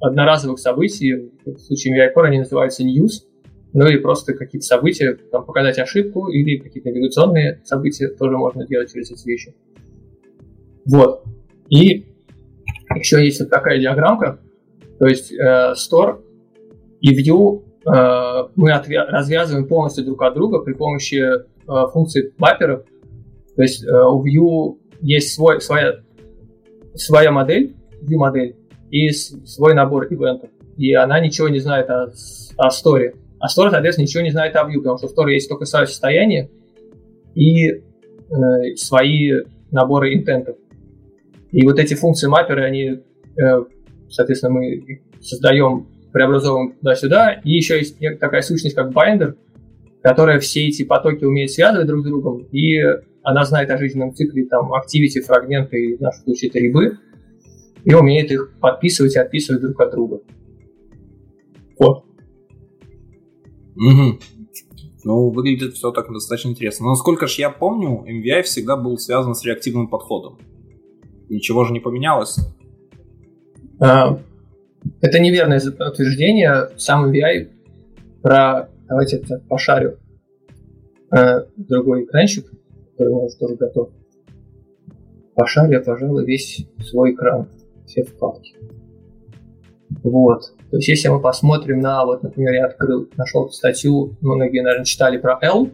одноразовых 0.00 0.58
событий, 0.58 1.30
в 1.44 1.58
случае 1.58 2.12
Core 2.14 2.26
они 2.26 2.38
называются 2.38 2.84
news, 2.84 3.24
ну 3.72 3.88
и 3.88 3.96
просто 3.96 4.34
какие-то 4.34 4.66
события, 4.66 5.14
там, 5.32 5.44
показать 5.44 5.78
ошибку 5.78 6.28
или 6.28 6.58
какие-то 6.58 6.90
навигационные 6.90 7.60
события 7.64 8.08
тоже 8.08 8.36
можно 8.36 8.66
делать 8.66 8.92
через 8.92 9.10
эти 9.10 9.26
вещи. 9.26 9.54
Вот. 10.86 11.24
И 11.68 12.06
еще 12.94 13.24
есть 13.24 13.40
вот 13.40 13.50
такая 13.50 13.80
диаграммка, 13.80 14.38
то 14.98 15.06
есть 15.06 15.32
э, 15.32 15.72
store 15.72 16.22
и 17.00 17.10
view 17.20 17.64
мы 17.86 18.70
отвя- 18.70 19.06
развязываем 19.06 19.68
полностью 19.68 20.04
друг 20.04 20.22
от 20.22 20.34
друга 20.34 20.60
при 20.60 20.72
помощи 20.72 21.16
э, 21.16 21.42
функции 21.92 22.32
бапперов. 22.38 22.84
То 23.56 23.62
есть 23.62 23.84
э, 23.84 23.90
у 23.90 24.24
view 24.24 24.78
есть 25.00 25.34
свой, 25.34 25.60
своя, 25.60 26.00
своя 26.94 27.30
модель, 27.30 27.76
view 28.02 28.16
модель, 28.16 28.56
и 28.90 29.10
свой 29.10 29.74
набор 29.74 30.06
ивентов. 30.10 30.50
И 30.76 30.94
она 30.94 31.20
ничего 31.20 31.48
не 31.48 31.60
знает 31.60 31.90
о, 31.90 32.12
о 32.56 32.68
story. 32.68 33.14
А 33.38 33.46
store, 33.46 33.70
соответственно, 33.70 34.06
ничего 34.06 34.22
не 34.22 34.30
знает 34.30 34.56
о 34.56 34.64
view, 34.68 34.78
потому 34.78 34.98
что 34.98 35.08
в 35.08 35.12
store 35.12 35.32
есть 35.32 35.48
только 35.48 35.66
свое 35.66 35.86
состояние 35.86 36.50
и 37.34 37.68
э, 37.68 37.82
свои 38.76 39.42
наборы 39.70 40.14
интентов. 40.14 40.56
И 41.52 41.64
вот 41.66 41.78
эти 41.78 41.94
функции 41.94 42.26
мапперы, 42.28 42.64
они, 42.64 43.00
э, 43.36 43.64
соответственно, 44.08 44.54
мы 44.54 45.02
создаем, 45.20 45.88
преобразовываем 46.14 46.76
туда-сюда. 46.76 47.40
И 47.44 47.50
еще 47.50 47.76
есть 47.76 47.98
такая 48.20 48.40
сущность, 48.40 48.76
как 48.76 48.92
binder, 48.92 49.34
которая 50.00 50.38
все 50.38 50.68
эти 50.68 50.84
потоки 50.84 51.24
умеет 51.24 51.50
связывать 51.50 51.88
друг 51.88 52.02
с 52.02 52.04
другом, 52.04 52.46
и 52.52 52.78
она 53.24 53.44
знает 53.44 53.68
о 53.70 53.78
жизненном 53.78 54.14
цикле, 54.14 54.46
там, 54.46 54.72
activity, 54.72 55.20
фрагменты, 55.26 55.76
и 55.76 55.96
в 55.96 56.00
нашем 56.00 56.22
случае 56.22 56.50
это 56.50 56.60
рябы, 56.60 56.98
и 57.84 57.92
умеет 57.94 58.30
их 58.30 58.52
подписывать 58.60 59.16
и 59.16 59.18
отписывать 59.18 59.60
друг 59.60 59.80
от 59.80 59.90
друга. 59.90 60.20
Вот. 61.80 62.04
Угу. 63.74 64.18
Ну, 65.02 65.30
выглядит 65.30 65.74
все 65.74 65.90
так 65.90 66.12
достаточно 66.12 66.50
интересно. 66.50 66.84
Но 66.84 66.90
насколько 66.90 67.26
же 67.26 67.40
я 67.40 67.50
помню, 67.50 68.04
MVI 68.06 68.42
всегда 68.42 68.76
был 68.76 68.98
связан 68.98 69.34
с 69.34 69.44
реактивным 69.44 69.88
подходом. 69.88 70.38
Ничего 71.28 71.64
же 71.64 71.72
не 71.72 71.80
поменялось. 71.80 72.38
А, 73.80 74.20
это 75.00 75.18
неверное 75.18 75.60
утверждение. 75.60 76.70
Сам 76.76 77.10
MVI 77.10 77.48
про... 78.22 78.68
Давайте 78.88 79.16
это 79.16 79.40
пошарю. 79.48 79.98
А, 81.10 81.46
другой 81.56 82.04
экранчик, 82.04 82.46
который 82.92 83.12
у 83.12 83.22
нас 83.22 83.36
тоже 83.36 83.56
готов. 83.56 83.90
Пошарю 85.34 85.82
пожалуй, 85.82 86.24
весь 86.24 86.66
свой 86.80 87.12
экран. 87.12 87.48
Все 87.86 88.04
вкладки. 88.04 88.54
Вот. 90.02 90.54
То 90.70 90.76
есть, 90.76 90.88
если 90.88 91.08
мы 91.08 91.20
посмотрим 91.20 91.80
на, 91.80 92.04
вот, 92.04 92.22
например, 92.22 92.54
я 92.54 92.66
открыл, 92.66 93.08
нашел 93.16 93.50
статью, 93.50 94.16
многие, 94.20 94.60
наверное, 94.60 94.84
читали 94.84 95.18
про 95.18 95.38
L. 95.40 95.70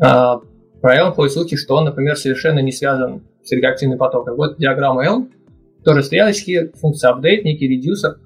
А, 0.00 0.40
про 0.80 0.96
L 0.96 1.12
ходят 1.12 1.32
слухи, 1.32 1.56
что 1.56 1.76
он, 1.76 1.84
например, 1.84 2.16
совершенно 2.16 2.58
не 2.58 2.72
связан 2.72 3.22
с 3.44 3.52
реактивным 3.52 3.98
потоком. 3.98 4.36
Вот 4.36 4.58
диаграмма 4.58 5.04
L, 5.04 5.28
тоже 5.84 6.02
стрелочки, 6.02 6.72
функция 6.76 7.12
update, 7.12 7.42
некий 7.42 7.68
редюсер. 7.68 8.18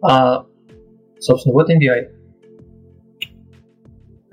А, 0.00 0.46
собственно, 1.18 1.54
вот 1.54 1.70
MVI. 1.70 2.10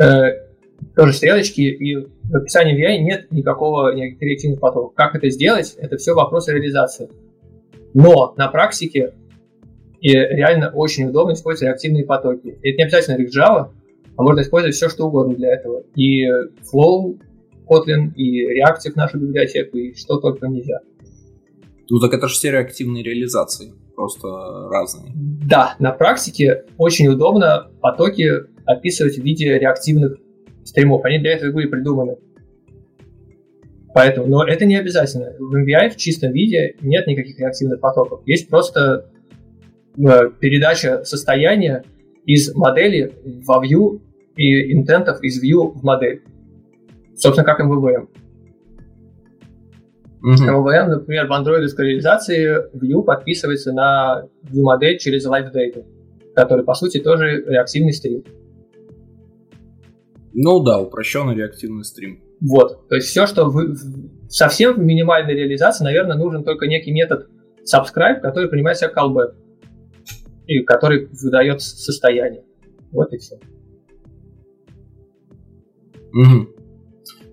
Э, 0.01 0.49
тоже 0.95 1.13
стрелочки, 1.13 1.61
и 1.61 1.95
в 1.95 2.35
описании 2.35 2.75
MVI 2.75 2.99
нет 2.99 3.31
никакого 3.31 3.93
реактивного 3.93 4.59
потока. 4.59 4.95
Как 4.95 5.15
это 5.15 5.29
сделать? 5.29 5.75
Это 5.77 5.97
все 5.97 6.13
вопросы 6.13 6.53
реализации. 6.53 7.09
Но 7.93 8.33
на 8.37 8.47
практике 8.47 9.13
и 10.01 10.13
реально 10.13 10.69
очень 10.69 11.09
удобно 11.09 11.33
использовать 11.33 11.69
реактивные 11.69 12.05
потоки. 12.05 12.57
Это 12.63 12.77
не 12.77 12.83
обязательно 12.83 13.17
Rick 13.17 13.29
Java, 13.35 13.71
а 14.15 14.23
можно 14.23 14.41
использовать 14.41 14.75
все, 14.75 14.89
что 14.89 15.07
угодно 15.07 15.35
для 15.35 15.53
этого. 15.53 15.83
И 15.95 16.25
Flow, 16.71 17.19
Kotlin, 17.67 18.13
и 18.15 18.59
Reactive 18.59 18.93
нашу 18.95 19.19
библиотеку, 19.19 19.77
и 19.77 19.93
что 19.95 20.19
только 20.19 20.47
нельзя. 20.47 20.79
Ну 21.89 21.99
так 21.99 22.13
это 22.13 22.27
же 22.27 22.33
все 22.33 22.51
реактивные 22.51 23.03
реализации, 23.03 23.73
просто 23.95 24.27
разные. 24.69 25.11
Да, 25.15 25.75
на 25.79 25.91
практике 25.91 26.65
очень 26.77 27.07
удобно 27.07 27.71
потоки 27.81 28.29
описывать 28.65 29.17
в 29.17 29.23
виде 29.23 29.57
реактивных 29.57 30.17
стримов. 30.63 31.03
Они 31.05 31.19
для 31.19 31.33
этого 31.33 31.51
были 31.51 31.67
придуманы. 31.67 32.17
Поэтому, 33.93 34.27
но 34.27 34.45
это 34.45 34.65
не 34.65 34.75
обязательно. 34.75 35.33
В 35.39 35.55
MVI 35.55 35.89
в 35.89 35.97
чистом 35.97 36.31
виде 36.31 36.75
нет 36.81 37.07
никаких 37.07 37.39
реактивных 37.39 37.79
потоков. 37.79 38.21
Есть 38.27 38.47
просто 38.47 39.09
Э, 39.99 40.29
передача 40.39 41.03
состояния 41.03 41.83
из 42.25 42.53
модели 42.55 43.11
во 43.45 43.61
view 43.63 44.01
и 44.37 44.71
интентов 44.71 45.21
из 45.21 45.43
view 45.43 45.71
в 45.73 45.83
модель. 45.83 46.21
Собственно, 47.15 47.45
как 47.45 47.59
MVVM. 47.59 48.07
Mm-hmm. 50.21 50.49
MVVM, 50.49 50.87
например, 50.87 51.27
в 51.27 51.33
андроидовской 51.33 51.87
реализации 51.87 52.69
view 52.75 53.03
подписывается 53.03 53.71
на 53.71 54.27
view 54.43 54.63
модель 54.63 54.97
через 54.97 55.25
live 55.25 55.53
data, 55.53 55.85
который, 56.35 56.65
по 56.65 56.73
сути, 56.73 56.99
тоже 56.99 57.43
реактивный 57.47 57.93
стрим. 57.93 58.23
Ну 60.33 60.61
да, 60.63 60.79
упрощенный 60.79 61.35
реактивный 61.35 61.83
стрим. 61.83 62.21
Вот. 62.41 62.87
То 62.87 62.95
есть 62.95 63.07
все, 63.07 63.25
что 63.27 63.45
вы... 63.45 63.75
совсем 64.29 64.75
в 64.75 64.79
минимальной 64.79 65.33
реализации, 65.33 65.83
наверное, 65.83 66.17
нужен 66.17 66.43
только 66.43 66.67
некий 66.67 66.91
метод 66.91 67.27
subscribe, 67.63 68.19
который 68.21 68.49
принимает 68.49 68.77
себя 68.77 68.91
callback 68.95 69.35
и 70.47 70.63
который 70.63 71.07
выдает 71.23 71.61
состояние. 71.61 72.43
Вот 72.91 73.13
и 73.13 73.17
все. 73.17 73.35
Угу. 76.13 76.58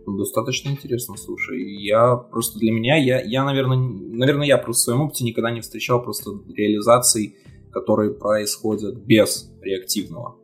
Ну, 0.07 0.17
достаточно 0.17 0.71
интересно, 0.71 1.17
слушай. 1.17 1.61
Я 1.83 2.17
просто 2.17 2.59
для 2.61 2.71
меня, 2.71 2.97
я, 2.97 3.21
я 3.21 3.45
наверное, 3.45 3.77
наверное, 3.77 4.47
я 4.47 4.57
просто 4.57 4.81
в 4.81 4.85
своем 4.85 5.01
опыте 5.03 5.25
никогда 5.25 5.51
не 5.51 5.61
встречал 5.61 6.01
просто 6.03 6.31
реализаций, 6.55 7.37
которые 7.73 8.15
происходят 8.15 8.97
без 9.05 9.51
реактивного. 9.61 10.37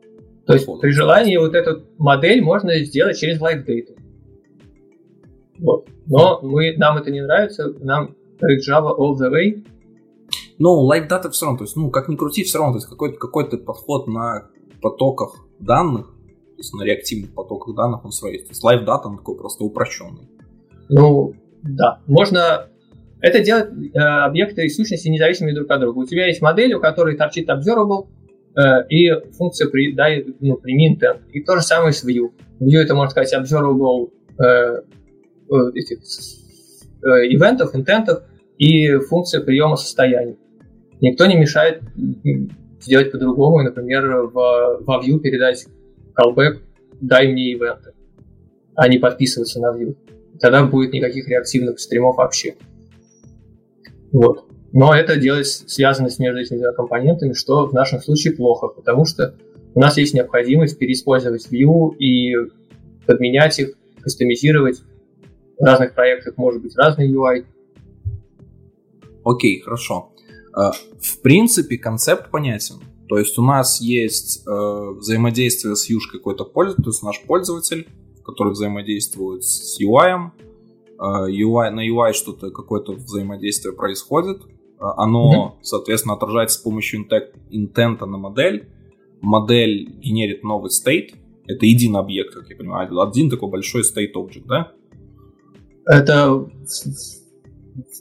То 0.45 0.53
есть 0.53 0.67
при 0.81 0.91
желании 0.91 1.37
вот 1.37 1.55
эту 1.55 1.83
модель 1.97 2.41
можно 2.43 2.77
сделать 2.83 3.17
через 3.17 3.41
data. 3.41 3.97
Вот. 5.59 5.87
Но 6.07 6.41
мы, 6.41 6.75
нам 6.75 6.97
это 6.97 7.09
не 7.09 7.21
нравится, 7.21 7.73
нам 7.79 8.15
Java 8.41 8.91
all 8.97 9.13
the 9.13 9.31
way, 9.31 9.63
Live 10.89 11.09
Data 11.09 11.29
все 11.29 11.45
равно, 11.45 11.59
то 11.59 11.63
есть, 11.63 11.75
ну, 11.75 11.89
как 11.89 12.09
ни 12.09 12.15
крути, 12.15 12.43
все 12.43 12.57
равно, 12.57 12.73
то 12.73 12.77
есть 12.77 12.89
какой-то 12.89 13.17
какой 13.17 13.57
подход 13.57 14.07
на 14.07 14.49
потоках 14.81 15.35
данных, 15.59 16.13
то 16.55 16.59
есть 16.59 16.73
на 16.73 16.83
реактивных 16.83 17.33
потоках 17.33 17.75
данных 17.75 18.05
он 18.05 18.11
есть. 18.31 18.45
То 18.45 18.51
есть 18.51 18.63
Live 18.63 18.85
Data, 18.85 19.05
он 19.05 19.17
такой 19.17 19.37
просто 19.37 19.63
упрощенный. 19.63 20.29
Ну, 20.89 21.33
да. 21.63 22.01
Можно 22.07 22.69
это 23.21 23.39
делать 23.39 23.69
э, 23.71 23.99
объекты 23.99 24.65
и 24.65 24.69
сущности 24.69 25.07
независимые 25.07 25.55
друг 25.55 25.71
от 25.71 25.79
друга. 25.79 25.99
У 25.99 26.05
тебя 26.05 26.27
есть 26.27 26.41
модель, 26.41 26.73
у 26.73 26.79
которой 26.79 27.15
торчит 27.15 27.49
observable, 27.49 28.07
э, 28.55 28.87
и 28.89 29.09
функция 29.31 29.69
при, 29.69 29.93
дай, 29.93 30.25
ну, 30.41 30.57
прими. 30.57 30.99
И 31.31 31.41
то 31.41 31.55
же 31.55 31.61
самое 31.61 31.93
с 31.93 32.05
view. 32.05 32.31
View 32.59 32.79
это, 32.79 32.95
можно 32.95 33.11
сказать, 33.11 33.33
observable 33.33 34.11
э, 34.39 34.81
этих 35.73 35.99
э, 35.99 37.07
ивентов, 37.33 37.73
интентов 37.75 38.23
и 38.57 38.97
функция 38.97 39.41
приема 39.41 39.77
состояний. 39.77 40.37
Никто 40.99 41.25
не 41.25 41.35
мешает 41.35 41.81
сделать 42.81 43.11
по-другому, 43.11 43.61
например, 43.61 44.27
в, 44.27 44.81
во 44.81 45.01
view 45.01 45.19
передать 45.19 45.65
callback 46.17 46.59
«дай 47.01 47.31
мне 47.31 47.51
ивенты», 47.51 47.93
а 48.75 48.87
не 48.87 48.97
подписываться 48.97 49.59
на 49.59 49.75
view. 49.77 49.95
Тогда 50.39 50.65
будет 50.65 50.93
никаких 50.93 51.27
реактивных 51.27 51.79
стримов 51.79 52.17
вообще. 52.17 52.55
Вот. 54.11 54.45
Но 54.71 54.93
это 54.93 55.17
делать 55.17 55.47
связанность 55.47 56.19
между 56.19 56.41
этими 56.41 56.57
двумя 56.57 56.73
компонентами, 56.73 57.33
что 57.33 57.67
в 57.67 57.73
нашем 57.73 57.99
случае 58.01 58.33
плохо, 58.35 58.67
потому 58.67 59.05
что 59.05 59.35
у 59.75 59.79
нас 59.79 59.97
есть 59.97 60.13
необходимость 60.13 60.77
переиспользовать 60.77 61.47
view 61.51 61.95
и 61.97 62.35
подменять 63.05 63.59
их, 63.59 63.73
кастомизировать. 64.01 64.81
В 65.59 65.63
разных 65.63 65.93
проектах 65.93 66.37
может 66.37 66.61
быть 66.61 66.75
разный 66.75 67.11
UI. 67.11 67.45
Окей, 69.23 69.61
хорошо. 69.61 70.11
Э, 70.55 70.71
в 70.99 71.21
принципе, 71.21 71.77
концепт 71.77 72.29
понятен. 72.29 72.75
То 73.13 73.19
есть 73.19 73.37
у 73.37 73.43
нас 73.43 73.79
есть 73.79 74.41
э, 74.47 74.51
взаимодействие 74.97 75.75
с 75.75 75.87
юж 75.87 76.07
какой-то 76.07 76.45
пользователь, 76.45 76.83
то 76.83 76.89
есть 76.89 77.03
наш 77.03 77.21
пользователь, 77.21 77.87
который 78.25 78.53
взаимодействует 78.53 79.43
с 79.43 79.79
UI. 79.79 80.31
Э, 80.97 81.29
UI 81.29 81.69
на 81.69 81.87
UI 81.87 82.13
что-то, 82.13 82.49
какое-то 82.49 82.93
взаимодействие 82.93 83.75
происходит. 83.75 84.41
Э, 84.41 84.85
оно, 84.97 85.53
mm-hmm. 85.59 85.59
соответственно, 85.61 86.15
отражается 86.15 86.57
с 86.57 86.63
помощью 86.63 87.05
интента 87.51 88.07
на 88.07 88.17
модель. 88.17 88.67
Модель 89.21 89.91
генерит 89.99 90.43
новый 90.43 90.71
стейт. 90.71 91.13
Это 91.45 91.67
единый 91.67 91.99
объект, 91.99 92.33
как 92.33 92.49
я 92.49 92.55
понимаю. 92.55 92.99
Один 92.99 93.29
такой 93.29 93.51
большой 93.51 93.83
state 93.83 94.13
object, 94.15 94.47
да? 94.47 94.71
Это 95.85 96.31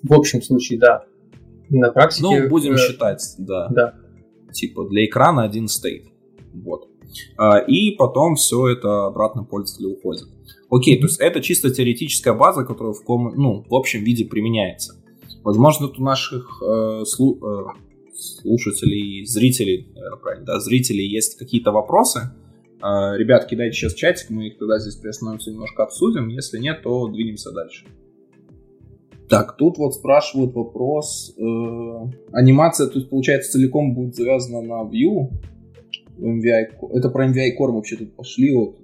в 0.05 0.13
общем 0.15 0.41
случае, 0.41 0.79
да. 0.79 1.05
На 1.69 1.93
практике... 1.93 2.23
Ну, 2.23 2.49
будем 2.49 2.73
э, 2.73 2.79
считать, 2.79 3.23
да. 3.37 3.69
Да. 3.69 3.95
Типа 4.53 4.89
для 4.89 5.05
экрана 5.05 5.45
один 5.45 5.69
стейт. 5.69 6.07
Вот. 6.53 6.89
А, 7.37 7.59
и 7.59 7.93
потом 7.93 8.37
все 8.37 8.69
это 8.69 9.07
обратно 9.07 9.45
пользователю 9.45 9.97
уходит. 9.97 10.29
Окей, 10.71 10.99
то 10.99 11.07
есть 11.07 11.21
это 11.21 11.41
чисто 11.41 11.71
теоретическая 11.71 12.33
база, 12.33 12.65
которая 12.65 12.95
в, 12.95 13.03
ком, 13.05 13.33
ну, 13.37 13.65
в 13.69 13.75
общем 13.75 14.03
виде 14.05 14.25
применяется. 14.25 14.95
Возможно, 15.45 15.89
тут 15.89 15.99
у 15.99 16.03
наших 16.03 16.63
э, 16.63 17.05
слу, 17.05 17.39
э, 17.45 17.65
слушателей, 18.15 19.27
зрителей, 19.27 19.89
наверное, 19.95 20.19
правильно, 20.19 20.47
да, 20.47 20.61
зрителей 20.61 21.07
есть 21.07 21.37
какие-то 21.37 21.73
вопросы. 21.73 22.33
Э, 22.83 23.17
ребят, 23.17 23.47
кидайте 23.47 23.77
сейчас 23.77 23.95
чатик, 23.95 24.31
мы 24.31 24.47
их 24.47 24.59
тогда 24.59 24.79
здесь 24.79 24.95
приостановимся, 24.95 25.51
немножко 25.51 25.83
обсудим. 25.83 26.29
Если 26.29 26.59
нет, 26.59 26.83
то 26.83 27.09
двинемся 27.09 27.51
дальше. 27.53 27.85
Так, 29.33 29.57
тут 29.57 29.79
вот 29.79 29.95
спрашивают 29.95 30.55
вопрос. 30.55 31.35
Э, 31.39 31.43
анимация, 32.35 32.87
то 32.87 32.99
есть, 32.99 33.09
получается, 33.09 33.53
целиком 33.53 33.95
будет 33.95 34.15
завязана 34.15 34.61
на 34.61 34.83
Vue. 34.83 35.31
MVI, 36.19 36.67
это 36.93 37.09
про 37.09 37.27
MVI 37.27 37.53
Core 37.59 37.73
вообще 37.73 37.97
тут 37.97 38.15
пошли, 38.15 38.55
вот, 38.55 38.77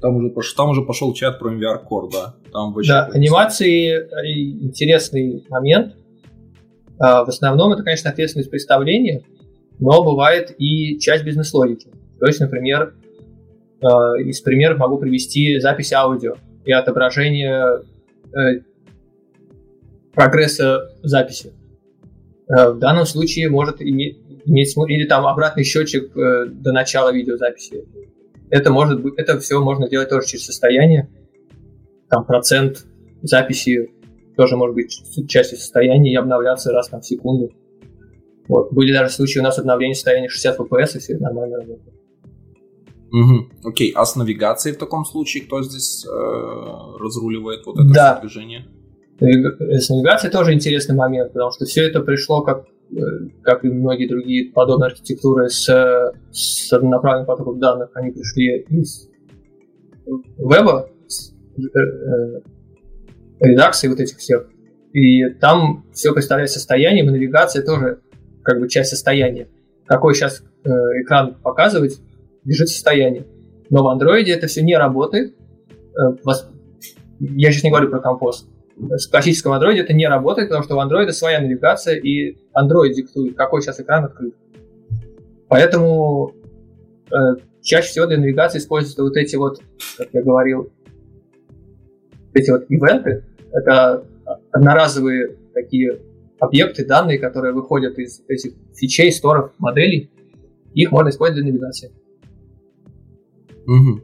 там 0.00 0.16
уже, 0.16 0.56
там 0.56 0.70
уже 0.70 0.82
пошел 0.82 1.14
чат 1.14 1.38
про 1.38 1.52
MVR 1.52 1.86
Core, 1.88 2.10
да. 2.12 2.34
Там 2.52 2.74
да, 2.84 3.06
анимации 3.12 3.92
э, 3.92 4.66
интересный 4.66 5.46
момент. 5.48 5.94
А, 6.98 7.24
в 7.24 7.28
основном 7.28 7.72
это, 7.72 7.84
конечно, 7.84 8.10
ответственность 8.10 8.50
представления, 8.50 9.22
но 9.78 10.02
бывает 10.02 10.52
и 10.58 10.98
часть 10.98 11.22
бизнес-логики. 11.22 11.90
То 12.18 12.26
есть, 12.26 12.40
например, 12.40 12.96
а, 13.80 14.18
из 14.18 14.40
примеров 14.40 14.78
могу 14.78 14.98
привести 14.98 15.60
запись 15.60 15.92
аудио 15.92 16.34
и 16.64 16.72
отображение 16.72 17.82
э, 18.34 18.62
прогресса 20.14 20.96
записи. 21.02 21.52
А, 22.48 22.70
в 22.70 22.78
данном 22.78 23.06
случае 23.06 23.48
может 23.48 23.80
иметь, 23.80 24.18
иметь 24.44 24.76
или 24.88 25.06
там 25.06 25.26
обратный 25.26 25.64
счетчик 25.64 26.16
э, 26.16 26.46
до 26.46 26.72
начала 26.72 27.12
видеозаписи. 27.12 27.84
Это 28.50 28.70
может 28.70 29.02
быть, 29.02 29.14
это 29.16 29.38
все 29.40 29.60
можно 29.60 29.88
делать 29.88 30.10
тоже 30.10 30.26
через 30.26 30.46
состояние. 30.46 31.08
Там 32.08 32.24
процент 32.26 32.84
записи 33.22 33.90
тоже 34.36 34.56
может 34.56 34.74
быть 34.74 35.28
частью 35.28 35.58
состояния 35.58 36.12
и 36.12 36.16
обновляться 36.16 36.72
раз 36.72 36.88
там, 36.88 37.00
в 37.00 37.06
секунду. 37.06 37.50
Вот. 38.48 38.72
Были 38.72 38.92
даже 38.92 39.14
случаи 39.14 39.38
у 39.38 39.42
нас 39.42 39.58
обновления 39.58 39.94
состояния 39.94 40.28
60 40.28 40.58
FPS, 40.58 40.96
и 40.96 40.98
все 40.98 41.16
нормально 41.18 41.56
работает. 41.56 41.94
Угу. 43.12 43.68
Окей, 43.70 43.92
а 43.94 44.04
с 44.04 44.16
навигацией 44.16 44.74
в 44.74 44.78
таком 44.78 45.04
случае 45.04 45.44
кто 45.44 45.62
здесь 45.62 46.06
э, 46.06 46.08
разруливает 46.98 47.64
вот 47.66 47.76
это 47.76 47.92
да. 47.92 48.20
движение? 48.20 48.66
С 49.22 49.88
навигацией 49.88 50.32
тоже 50.32 50.52
интересный 50.52 50.96
момент, 50.96 51.32
потому 51.32 51.52
что 51.52 51.64
все 51.64 51.86
это 51.86 52.00
пришло, 52.00 52.42
как, 52.42 52.64
э, 52.90 52.96
как 53.42 53.64
и 53.64 53.68
многие 53.68 54.08
другие 54.08 54.50
подобные 54.50 54.88
архитектуры, 54.88 55.48
с, 55.48 56.12
с 56.32 56.72
однонаправленным 56.72 57.26
потоком 57.26 57.60
данных. 57.60 57.90
Они 57.94 58.10
пришли 58.10 58.66
из 58.68 59.08
веба, 60.38 60.88
с, 61.06 61.32
э, 61.56 61.78
э 61.78 62.40
редакции 63.40 63.88
вот 63.88 64.00
этих 64.00 64.18
всех. 64.18 64.48
И 64.92 65.28
там 65.40 65.84
все 65.92 66.12
представляет 66.12 66.50
состояние, 66.50 67.04
и 67.04 67.08
навигация 67.08 67.64
тоже 67.64 68.00
как 68.42 68.60
бы 68.60 68.68
часть 68.68 68.90
состояния. 68.90 69.48
Какой 69.86 70.14
сейчас 70.14 70.42
э, 70.64 70.68
экран 71.02 71.34
показывает, 71.34 71.92
лежит 72.44 72.68
состояние. 72.68 73.26
Но 73.70 73.82
в 73.84 73.88
андроиде 73.88 74.32
это 74.32 74.46
все 74.48 74.62
не 74.62 74.76
работает. 74.76 75.34
Э, 75.70 76.16
вас... 76.24 76.48
Я 77.20 77.52
сейчас 77.52 77.64
не 77.64 77.70
говорю 77.70 77.88
про 77.88 78.00
компост. 78.00 78.51
С 78.76 79.06
классическом 79.06 79.52
андроиде 79.52 79.82
это 79.82 79.92
не 79.92 80.08
работает, 80.08 80.48
потому 80.48 80.64
что 80.64 80.76
у 80.76 80.80
андроида 80.80 81.12
своя 81.12 81.40
навигация, 81.40 81.96
и 81.96 82.38
андроид 82.52 82.96
диктует, 82.96 83.36
какой 83.36 83.62
сейчас 83.62 83.80
экран 83.80 84.04
открыт. 84.04 84.34
Поэтому 85.48 86.34
э, 87.10 87.14
чаще 87.60 87.88
всего 87.88 88.06
для 88.06 88.18
навигации 88.18 88.58
используются 88.58 89.02
вот 89.02 89.16
эти 89.16 89.36
вот, 89.36 89.60
как 89.98 90.08
я 90.12 90.22
говорил, 90.22 90.72
эти 92.34 92.50
вот 92.50 92.64
ивенты, 92.70 93.24
это 93.52 94.06
одноразовые 94.50 95.36
такие 95.52 96.00
объекты, 96.38 96.84
данные, 96.84 97.18
которые 97.18 97.52
выходят 97.52 97.98
из 97.98 98.22
этих 98.28 98.52
фичей, 98.74 99.12
сторов, 99.12 99.52
моделей. 99.58 100.10
Их 100.74 100.90
можно 100.90 101.10
использовать 101.10 101.44
для 101.44 101.52
навигации. 101.52 101.92
Угу. 103.66 104.00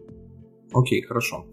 Окей, 0.74 1.02
хорошо. 1.02 1.46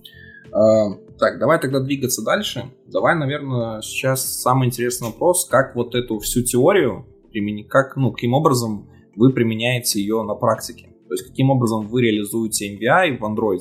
А, 0.51 0.91
так, 1.17 1.39
давай 1.39 1.59
тогда 1.59 1.79
двигаться 1.79 2.23
дальше. 2.23 2.65
Давай, 2.87 3.15
наверное, 3.15 3.81
сейчас 3.81 4.41
самый 4.41 4.67
интересный 4.67 5.07
вопрос, 5.07 5.45
как 5.45 5.75
вот 5.75 5.95
эту 5.95 6.19
всю 6.19 6.43
теорию 6.43 7.05
как, 7.69 7.97
ну, 7.97 8.11
каким 8.11 8.33
образом 8.33 8.89
вы 9.15 9.33
применяете 9.33 9.99
ее 9.99 10.23
на 10.23 10.35
практике? 10.35 10.87
То 11.07 11.13
есть, 11.13 11.27
каким 11.27 11.49
образом 11.49 11.87
вы 11.87 12.01
реализуете 12.01 12.75
MVI 12.75 13.17
в 13.17 13.23
Android? 13.23 13.59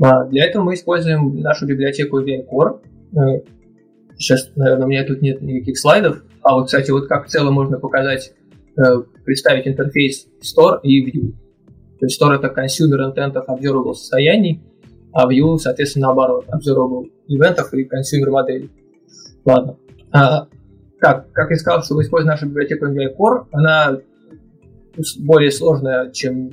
А, 0.00 0.24
для 0.26 0.46
этого 0.46 0.62
мы 0.62 0.74
используем 0.74 1.40
нашу 1.40 1.66
библиотеку 1.66 2.20
VMcore. 2.20 2.80
Э, 3.12 3.42
сейчас, 4.16 4.50
наверное, 4.56 4.86
у 4.86 4.88
меня 4.88 5.04
тут 5.04 5.20
нет 5.20 5.42
никаких 5.42 5.78
слайдов. 5.78 6.22
А 6.42 6.54
вот, 6.54 6.66
кстати, 6.66 6.90
вот 6.90 7.08
как 7.08 7.26
в 7.26 7.28
целом 7.28 7.54
можно 7.54 7.78
показать, 7.78 8.32
э, 8.76 8.82
представить 9.24 9.66
интерфейс 9.66 10.26
Store 10.40 10.80
и 10.82 11.04
View. 11.04 11.32
То 11.98 12.06
есть 12.06 12.20
Store— 12.20 12.34
это 12.42 12.48
Consumer 12.48 13.12
Intent 13.12 13.34
of 13.34 13.46
Observable 13.48 13.94
состояний, 13.94 14.62
а 15.12 15.30
View, 15.30 15.58
соответственно, 15.58 16.06
наоборот, 16.06 16.46
Observable 16.48 17.10
ивентов 17.28 17.72
и 17.74 17.84
Consumer 17.84 18.30
моделей. 18.30 18.70
Ладно. 19.44 19.76
А, 20.10 20.46
как, 20.98 21.30
как 21.32 21.50
я 21.50 21.56
сказал, 21.56 21.82
что 21.82 21.94
мы 21.94 22.02
используем 22.02 22.30
нашу 22.30 22.46
библиотеку 22.46 22.86
MVI 22.86 23.16
Core, 23.16 23.46
она 23.52 23.98
более 25.20 25.50
сложная, 25.50 26.10
чем 26.12 26.50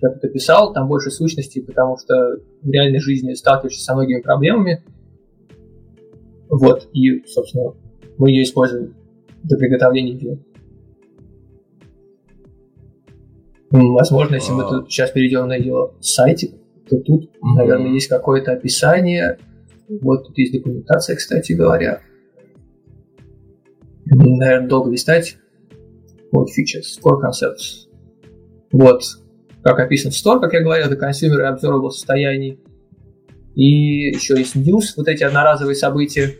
как 0.00 0.16
это 0.16 0.28
писал, 0.28 0.72
там 0.72 0.88
больше 0.88 1.10
сущностей, 1.10 1.62
потому 1.62 1.98
что 1.98 2.14
в 2.62 2.70
реальной 2.70 3.00
жизни 3.00 3.34
сталкиваешься 3.34 3.84
со 3.84 3.94
многими 3.94 4.20
проблемами. 4.20 4.82
Вот, 6.48 6.88
и, 6.92 7.22
собственно, 7.26 7.74
мы 8.16 8.30
ее 8.30 8.42
используем 8.42 8.94
для 9.42 9.58
приготовления 9.58 10.12
видео. 10.12 10.36
Возможно, 13.70 14.34
если 14.34 14.52
мы 14.52 14.68
тут 14.68 14.90
сейчас 14.90 15.10
перейдем 15.10 15.46
на 15.46 15.54
ее 15.54 15.92
сайтик, 16.00 16.54
то 16.90 16.98
тут, 16.98 17.24
mm-hmm. 17.24 17.54
наверное, 17.56 17.92
есть 17.92 18.08
какое-то 18.08 18.52
описание. 18.52 19.38
Вот 19.88 20.26
тут 20.26 20.36
есть 20.36 20.52
документация, 20.52 21.16
кстати 21.16 21.52
говоря. 21.52 22.02
Наверное, 24.06 24.68
долго 24.68 24.90
листать. 24.90 25.36
Вот 26.32 26.48
features, 26.48 27.00
core 27.02 27.20
concepts. 27.22 27.88
Вот, 28.72 29.02
как 29.62 29.78
описан 29.78 30.10
в 30.10 30.14
Store, 30.14 30.40
как 30.40 30.52
я 30.52 30.62
говорил, 30.62 30.86
это 30.86 30.94
consumer 30.94 31.38
и 31.38 31.54
observable 31.54 31.90
состояний. 31.90 32.60
И 33.54 34.10
еще 34.10 34.36
есть 34.36 34.56
news, 34.56 34.94
вот 34.96 35.08
эти 35.08 35.22
одноразовые 35.22 35.74
события. 35.74 36.34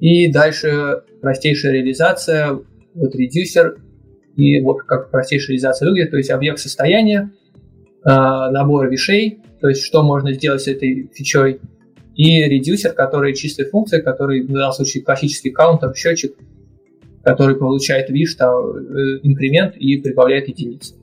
И 0.00 0.30
дальше 0.30 1.02
простейшая 1.22 1.72
реализация, 1.72 2.58
вот 2.94 3.14
reducer, 3.14 3.78
и 4.36 4.60
вот 4.60 4.82
как 4.82 5.10
простейшая 5.10 5.52
реализация 5.52 5.88
выглядит, 5.88 6.10
то 6.10 6.18
есть 6.18 6.30
объект 6.30 6.58
состояния, 6.58 7.32
набор 8.12 8.88
вещей, 8.88 9.40
то 9.60 9.68
есть 9.68 9.82
что 9.82 10.02
можно 10.02 10.32
сделать 10.32 10.62
с 10.62 10.68
этой 10.68 11.10
фичой, 11.12 11.60
и 12.14 12.42
редюсер, 12.44 12.92
который 12.92 13.34
чистая 13.34 13.68
функция, 13.68 14.02
который 14.02 14.42
в 14.42 14.52
данном 14.52 14.72
случае 14.72 15.04
классический 15.04 15.50
каунтер, 15.50 15.94
счетчик, 15.94 16.34
который 17.22 17.56
получает 17.56 18.08
виш, 18.08 18.36
там, 18.36 18.54
э, 18.54 19.20
инкремент 19.22 19.76
и 19.76 19.98
прибавляет 19.98 20.48
единицы. 20.48 20.94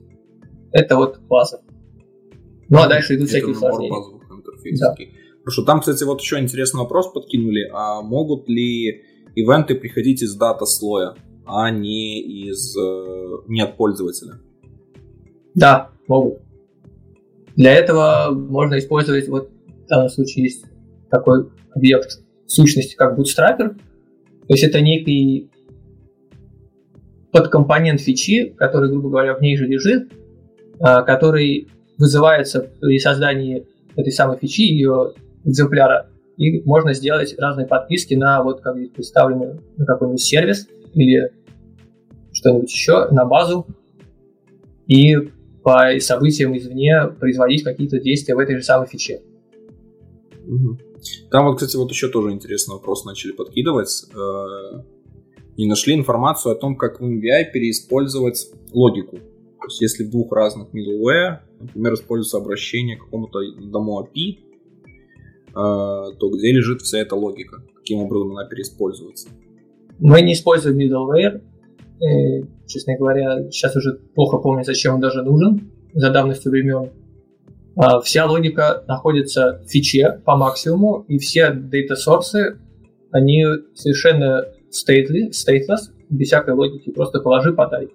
Это 0.72 0.96
вот 0.96 1.20
база. 1.20 1.60
Ну 2.68 2.78
а 2.78 2.88
дальше 2.88 3.14
идут 3.14 3.28
всякие 3.28 3.50
усложнения. 3.50 3.94
Да. 4.80 4.94
Хорошо, 5.44 5.64
там, 5.64 5.80
кстати, 5.80 6.02
вот 6.04 6.20
еще 6.20 6.40
интересный 6.40 6.78
вопрос 6.78 7.12
подкинули. 7.12 7.68
А 7.72 8.00
могут 8.02 8.48
ли 8.48 9.02
ивенты 9.36 9.74
приходить 9.74 10.22
из 10.22 10.34
дата 10.34 10.64
слоя, 10.64 11.14
а 11.44 11.70
не 11.70 12.22
из 12.22 12.76
э, 12.76 13.26
не 13.46 13.60
от 13.60 13.76
пользователя? 13.76 14.40
Да, 15.54 15.90
могут. 16.08 16.43
Для 17.56 17.72
этого 17.72 18.30
можно 18.32 18.78
использовать, 18.78 19.28
вот 19.28 19.50
в 19.84 19.88
данном 19.88 20.08
случае 20.08 20.44
есть 20.44 20.64
такой 21.10 21.48
объект 21.74 22.20
сущности, 22.46 22.96
как 22.96 23.18
Bootstrapper. 23.18 23.76
То 23.76 24.52
есть 24.52 24.64
это 24.64 24.80
некий 24.80 25.50
подкомпонент 27.32 28.00
фичи, 28.00 28.54
который, 28.56 28.90
грубо 28.90 29.10
говоря, 29.10 29.34
в 29.34 29.40
ней 29.40 29.56
же 29.56 29.66
лежит, 29.66 30.12
а, 30.80 31.02
который 31.02 31.68
вызывается 31.98 32.60
при 32.80 32.98
создании 32.98 33.66
этой 33.96 34.12
самой 34.12 34.38
фичи, 34.38 34.62
ее 34.62 35.14
экземпляра, 35.44 36.08
и 36.36 36.62
можно 36.62 36.94
сделать 36.94 37.34
разные 37.38 37.66
подписки 37.66 38.14
на, 38.14 38.42
вот 38.42 38.60
как 38.60 38.76
здесь 38.76 38.90
представлено, 38.90 39.54
на 39.76 39.84
какой-нибудь 39.84 40.22
сервис 40.22 40.68
или 40.94 41.32
что-нибудь 42.32 42.72
еще, 42.72 43.08
на 43.10 43.24
базу, 43.24 43.66
и 44.86 45.16
по 45.64 45.98
событиям 45.98 46.56
извне 46.56 47.08
производить 47.18 47.64
какие-то 47.64 47.98
действия 47.98 48.34
в 48.34 48.38
этой 48.38 48.56
же 48.56 48.62
самой 48.62 48.86
фиче. 48.86 49.22
Там 51.30 51.46
вот, 51.46 51.56
кстати, 51.56 51.76
вот 51.76 51.90
еще 51.90 52.08
тоже 52.08 52.32
интересный 52.32 52.74
вопрос 52.74 53.06
начали 53.06 53.32
подкидывать. 53.32 54.04
Э, 54.14 54.82
не 55.56 55.66
нашли 55.66 55.94
информацию 55.94 56.52
о 56.52 56.54
том, 56.54 56.76
как 56.76 57.00
в 57.00 57.04
MVI 57.04 57.50
переиспользовать 57.52 58.50
логику. 58.72 59.16
То 59.16 59.66
есть, 59.68 59.80
если 59.80 60.04
в 60.04 60.10
двух 60.10 60.32
разных 60.32 60.68
middleware, 60.74 61.38
например, 61.58 61.94
используется 61.94 62.36
обращение 62.36 62.98
к 62.98 63.04
какому-то 63.04 63.38
одному 63.38 64.02
API, 64.02 64.36
э, 64.36 65.52
то 65.54 66.30
где 66.30 66.52
лежит 66.52 66.82
вся 66.82 66.98
эта 66.98 67.16
логика? 67.16 67.62
Каким 67.74 68.00
образом 68.00 68.32
она 68.32 68.46
переиспользуется? 68.46 69.28
Мы 69.98 70.20
не 70.20 70.34
используем 70.34 70.78
middleware. 70.78 71.40
И, 72.00 72.04
э, 72.06 72.42
честно 72.66 72.96
говоря, 72.96 73.50
сейчас 73.50 73.76
уже 73.76 73.94
плохо 74.14 74.38
помню, 74.38 74.64
зачем 74.64 74.94
он 74.94 75.00
даже 75.00 75.22
нужен 75.22 75.70
за 75.94 76.10
давностью 76.10 76.50
времен. 76.50 76.90
А, 77.76 78.00
вся 78.00 78.26
логика 78.26 78.84
находится 78.86 79.60
в 79.64 79.70
фиче 79.70 80.20
по 80.24 80.36
максимуму, 80.36 81.04
и 81.08 81.18
все 81.18 81.50
data 81.50 81.94
sources, 81.94 82.56
они 83.10 83.44
совершенно 83.74 84.44
stately, 84.70 85.30
stateless, 85.30 85.90
без 86.08 86.28
всякой 86.28 86.54
логики, 86.54 86.90
просто 86.90 87.20
положи, 87.20 87.52
подай. 87.52 87.88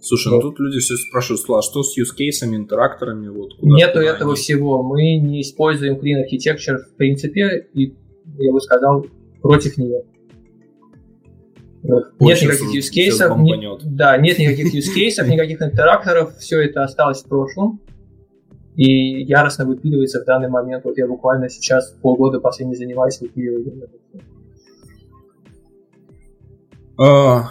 Слушай, 0.00 0.32
ну 0.32 0.40
тут 0.40 0.60
люди 0.60 0.78
все 0.78 0.94
спрашивают, 0.94 1.42
а 1.50 1.62
что 1.62 1.82
с 1.82 1.98
use 1.98 2.14
cases, 2.16 2.54
интеракторами? 2.54 3.28
Вот, 3.28 3.54
Нету 3.60 3.98
этого 3.98 4.32
они? 4.32 4.40
всего. 4.40 4.82
Мы 4.82 5.16
не 5.16 5.40
используем 5.40 5.94
Clean 5.94 6.22
Architecture 6.22 6.78
в 6.78 6.96
принципе, 6.96 7.66
и 7.74 7.92
я 8.38 8.52
бы 8.52 8.60
сказал, 8.60 9.06
против 9.42 9.76
нее. 9.78 10.04
Нет 12.20 12.42
никаких 12.42 12.74
use 12.74 12.90
cases, 12.92 13.38
не, 13.38 13.96
да, 13.96 14.16
нет 14.16 14.38
никаких 14.38 14.74
use 14.74 14.94
cases, 14.96 15.26
никаких 15.28 15.62
интеракторов, 15.62 16.36
все 16.38 16.60
это 16.60 16.84
осталось 16.84 17.22
в 17.22 17.28
прошлом 17.28 17.80
и 18.76 19.22
яростно 19.22 19.64
выпиливается 19.64 20.22
в 20.22 20.26
данный 20.26 20.48
момент. 20.48 20.84
Вот 20.84 20.98
я 20.98 21.06
буквально 21.06 21.48
сейчас 21.48 21.92
полгода 22.02 22.40
последний 22.40 22.76
занимаюсь 22.76 23.20
выпиливанием. 23.20 23.88
А, 26.98 27.50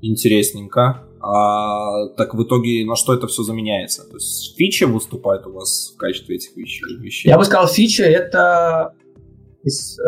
интересненько. 0.00 1.02
А, 1.20 2.08
так 2.16 2.34
в 2.34 2.42
итоге 2.44 2.84
на 2.84 2.94
что 2.94 3.12
это 3.12 3.26
все 3.26 3.42
заменяется? 3.42 4.04
То 4.08 4.14
есть 4.14 4.56
фичи 4.56 4.84
выступает 4.84 5.46
у 5.46 5.52
вас 5.52 5.92
в 5.94 5.98
качестве 5.98 6.36
этих 6.36 6.56
вещей? 6.56 7.28
Я 7.28 7.38
бы 7.38 7.44
сказал, 7.44 7.66
фича 7.66 8.04
это 8.04 8.94
из 9.66 9.98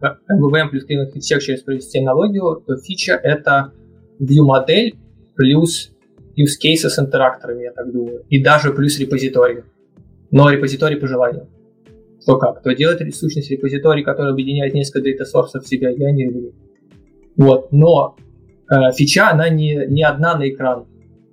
MVVM 0.00 0.70
плюс 0.70 0.86
Clean 0.88 1.06
Architecture, 1.06 1.40
через 1.40 1.62
провести 1.62 1.98
аналогию, 1.98 2.62
то 2.66 2.76
фича 2.76 3.12
это 3.14 3.72
view 4.20 4.44
модель 4.44 4.94
плюс 5.36 5.92
use 6.38 6.56
cases 6.64 6.88
с 6.88 6.98
интеракторами, 6.98 7.64
я 7.64 7.72
так 7.72 7.92
думаю, 7.92 8.24
и 8.28 8.42
даже 8.42 8.72
плюс 8.72 8.98
репозиторий 8.98 9.62
но 10.30 10.48
репозиторий 10.48 10.96
по 10.96 11.06
желанию. 11.06 11.48
Кто 12.22 12.38
как. 12.38 12.60
Кто 12.60 12.72
делает 12.72 13.14
сущность 13.14 13.50
репозиторий, 13.50 14.04
который 14.04 14.32
объединяет 14.32 14.74
несколько 14.74 15.08
sources 15.24 15.60
в 15.60 15.66
себя, 15.66 15.90
я 15.90 16.12
не 16.12 16.26
люблю. 16.26 16.52
Вот. 17.36 17.72
Но 17.72 18.16
э, 18.70 18.92
фича, 18.96 19.30
она 19.30 19.48
не, 19.48 19.86
не 19.88 20.02
одна 20.02 20.36
на 20.36 20.48
экран. 20.48 20.86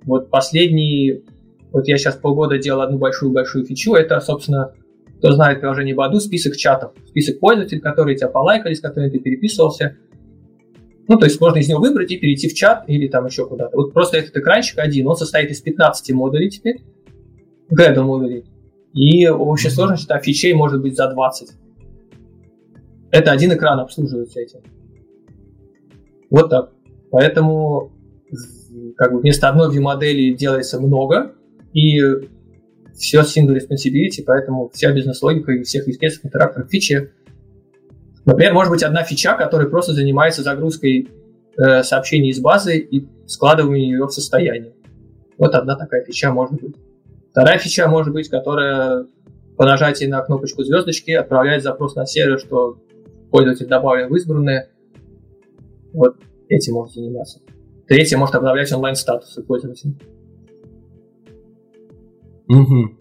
Вот 0.04 0.30
последний, 0.30 1.24
вот 1.72 1.86
я 1.86 1.98
сейчас 1.98 2.16
полгода 2.16 2.58
делал 2.58 2.80
одну 2.80 2.98
большую-большую 2.98 3.66
фичу, 3.66 3.94
это, 3.94 4.18
собственно, 4.20 4.72
кто 5.18 5.32
знает 5.32 5.60
приложение 5.60 5.94
Баду, 5.94 6.20
список 6.20 6.56
чатов, 6.56 6.92
список 7.06 7.40
пользователей, 7.40 7.80
которые 7.80 8.16
тебя 8.16 8.28
полайкали, 8.28 8.74
с 8.74 8.80
которыми 8.80 9.10
ты 9.10 9.18
переписывался. 9.18 9.96
Ну, 11.08 11.18
то 11.18 11.26
есть 11.26 11.40
можно 11.40 11.58
из 11.58 11.68
него 11.68 11.80
выбрать 11.80 12.10
и 12.12 12.18
перейти 12.18 12.48
в 12.48 12.54
чат 12.54 12.84
или 12.86 13.08
там 13.08 13.26
еще 13.26 13.46
куда-то. 13.46 13.76
Вот 13.76 13.92
просто 13.92 14.18
этот 14.18 14.36
экранчик 14.36 14.78
один, 14.78 15.06
он 15.08 15.16
состоит 15.16 15.50
из 15.50 15.60
15 15.60 16.12
модулей 16.12 16.50
теперь, 16.50 16.82
грэда 17.70 18.02
модулей. 18.02 18.44
И 18.94 19.26
общая 19.28 19.70
сложность 19.70 20.06
там 20.06 20.20
фичей 20.20 20.54
может 20.54 20.80
быть 20.82 20.96
за 20.96 21.10
20. 21.10 21.50
Это 23.10 23.32
один 23.32 23.52
экран 23.54 23.80
обслуживается 23.80 24.40
этим. 24.40 24.60
Вот 26.30 26.50
так. 26.50 26.72
Поэтому 27.10 27.92
как 28.96 29.12
бы 29.12 29.20
вместо 29.20 29.48
одной 29.48 29.74
view-модели 29.74 30.34
делается 30.34 30.78
много, 30.80 31.32
и 31.72 31.98
все 32.98 33.20
single 33.20 33.56
responsibility, 33.56 34.22
поэтому 34.26 34.70
вся 34.74 34.92
бизнес-логика 34.92 35.52
и 35.52 35.62
всех 35.62 35.86
естественных 35.86 36.26
интеракторов 36.26 36.68
фичи. 36.68 37.12
Например, 38.24 38.52
может 38.52 38.70
быть 38.70 38.82
одна 38.82 39.04
фича, 39.04 39.34
которая 39.34 39.68
просто 39.68 39.94
занимается 39.94 40.42
загрузкой 40.42 41.08
э, 41.56 41.82
сообщений 41.82 42.30
из 42.30 42.40
базы 42.40 42.78
и 42.78 43.08
складыванием 43.26 43.92
ее 43.92 44.06
в 44.06 44.10
состояние. 44.10 44.74
Вот 45.38 45.54
одна 45.54 45.76
такая 45.76 46.04
фича 46.04 46.32
может 46.32 46.60
быть. 46.60 46.76
Вторая 47.30 47.58
фича 47.58 47.88
может 47.88 48.12
быть, 48.12 48.28
которая 48.28 49.06
по 49.56 49.64
нажатии 49.64 50.04
на 50.04 50.20
кнопочку 50.22 50.64
звездочки 50.64 51.12
отправляет 51.12 51.62
запрос 51.62 51.94
на 51.94 52.04
сервер, 52.04 52.38
что 52.38 52.78
пользователь 53.30 53.66
добавлен 53.66 54.08
в 54.08 54.16
избранные. 54.16 54.70
Вот 55.92 56.16
этим 56.48 56.74
может 56.74 56.94
заниматься. 56.94 57.40
Третье 57.86 58.16
может 58.18 58.34
обновлять 58.34 58.72
онлайн-статусы 58.72 59.42
пользователя. 59.42 59.94
Угу. 62.48 62.98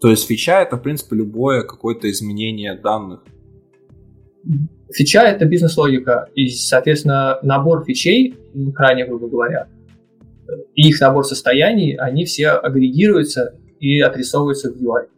То 0.00 0.08
есть 0.08 0.26
фича 0.26 0.60
это, 0.60 0.76
в 0.76 0.82
принципе, 0.82 1.16
любое 1.16 1.62
какое-то 1.62 2.10
изменение 2.10 2.78
данных. 2.78 3.24
Фича 4.92 5.22
это 5.22 5.44
бизнес-логика. 5.46 6.28
И, 6.34 6.48
соответственно, 6.48 7.38
набор 7.42 7.84
фичей, 7.84 8.34
крайне 8.74 9.06
грубо 9.06 9.28
говоря, 9.28 9.68
и 10.74 10.88
их 10.88 11.00
набор 11.00 11.24
состояний, 11.24 11.94
они 11.96 12.24
все 12.24 12.50
агрегируются 12.50 13.58
и 13.80 14.00
отрисовываются 14.00 14.72
в 14.72 14.76
UI. 14.76 15.08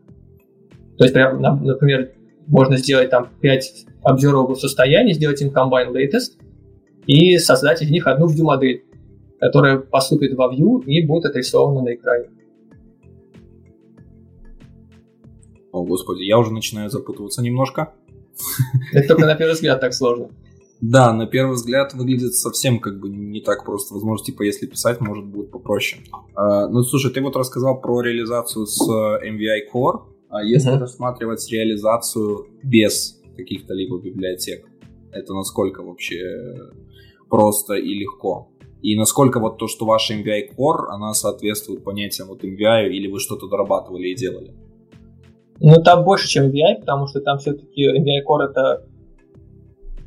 То 0.97 1.05
есть, 1.05 1.15
прям, 1.15 1.41
например, 1.41 2.13
можно 2.47 2.77
сделать 2.77 3.11
там 3.11 3.29
5 3.41 3.87
observable 4.05 4.55
состояний, 4.55 5.13
сделать 5.13 5.41
им 5.43 5.51
combine 5.51 5.93
latest 5.93 6.41
и 7.07 7.37
создать 7.39 7.83
из 7.83 7.91
них 7.91 8.07
одну 8.07 8.27
view 8.27 8.43
модель, 8.43 8.85
которая 9.39 9.79
поступит 9.79 10.35
во 10.35 10.53
view 10.53 10.83
и 10.85 11.07
будет 11.07 11.27
отрисована 11.27 11.83
на 11.83 11.95
экране. 11.95 12.29
О, 15.73 15.85
господи, 15.85 16.23
я 16.23 16.39
уже 16.39 16.53
начинаю 16.53 16.91
запутываться 16.91 17.43
немножко. 17.43 17.95
Это 18.93 19.09
только 19.09 19.27
на 19.27 19.35
первый 19.35 19.55
взгляд 19.55 19.81
так 19.81 19.95
сложно. 19.95 20.31
Да, 20.81 21.13
на 21.13 21.27
первый 21.27 21.55
взгляд 21.55 21.93
выглядит 21.95 22.35
совсем 22.35 22.79
как 22.79 23.01
бы 23.01 23.09
не 23.09 23.41
так 23.41 23.65
просто. 23.65 23.95
Возможно, 23.95 24.25
типа, 24.25 24.43
если 24.43 24.67
писать, 24.67 25.01
может, 25.01 25.27
будет 25.27 25.51
попроще. 25.51 26.03
А, 26.35 26.69
ну, 26.69 26.83
слушай, 26.83 27.13
ты 27.13 27.21
вот 27.21 27.35
рассказал 27.37 27.81
про 27.81 28.01
реализацию 28.01 28.67
с 28.67 28.81
э, 28.89 29.29
MVI 29.29 29.73
Core. 29.75 30.03
А 30.31 30.43
если 30.45 30.73
uh-huh. 30.73 30.79
рассматривать 30.79 31.51
реализацию 31.51 32.47
без 32.63 33.21
каких-то 33.37 33.75
либо 33.75 33.99
библиотек, 33.99 34.67
это 35.11 35.35
насколько 35.35 35.83
вообще 35.83 36.21
просто 37.29 37.75
и 37.75 37.95
легко? 37.95 38.51
И 38.83 38.97
насколько 38.97 39.41
вот 39.41 39.59
то, 39.59 39.67
что 39.67 39.85
ваша 39.85 40.15
MVI 40.15 40.55
Core, 40.57 40.87
она 40.91 41.13
соответствует 41.13 41.83
понятиям 41.83 42.29
вот 42.29 42.45
MVI, 42.45 42.89
или 42.89 43.09
вы 43.09 43.19
что-то 43.19 43.49
дорабатывали 43.49 44.09
и 44.09 44.15
делали? 44.15 44.55
Ну, 45.61 45.83
там 45.83 46.05
больше, 46.05 46.29
чем 46.29 46.47
MVI, 46.51 46.81
потому 46.81 47.07
что 47.09 47.21
там 47.21 47.39
все-таки 47.39 47.89
MVI 47.89 48.25
Core 48.27 48.51
это 48.51 48.85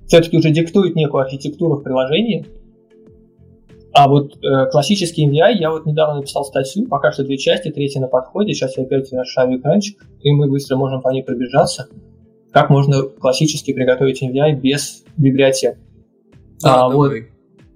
все-таки 0.07 0.37
уже 0.37 0.51
диктует 0.51 0.95
некую 0.95 1.23
архитектуру 1.23 1.77
в 1.77 1.83
приложении. 1.83 2.45
А 3.93 4.07
вот 4.07 4.37
э, 4.43 4.65
классический 4.71 5.27
MVI, 5.27 5.57
я 5.59 5.69
вот 5.69 5.85
недавно 5.85 6.15
написал 6.15 6.45
статью, 6.45 6.87
пока 6.87 7.11
что 7.11 7.23
две 7.23 7.37
части, 7.37 7.69
третья 7.69 7.99
на 7.99 8.07
подходе, 8.07 8.53
сейчас 8.53 8.77
я 8.77 8.83
опять 8.83 9.11
расшарю 9.11 9.59
экранчик, 9.59 10.05
и 10.21 10.31
мы 10.31 10.49
быстро 10.49 10.77
можем 10.77 11.01
по 11.01 11.09
ней 11.09 11.23
пробежаться. 11.23 11.87
Как 12.51 12.69
можно 12.69 13.03
классически 13.03 13.73
приготовить 13.73 14.23
MVI 14.23 14.53
без 14.53 15.03
библиотек. 15.17 15.77
А, 16.63 16.85
а 16.85 16.89
вот, 16.89 17.13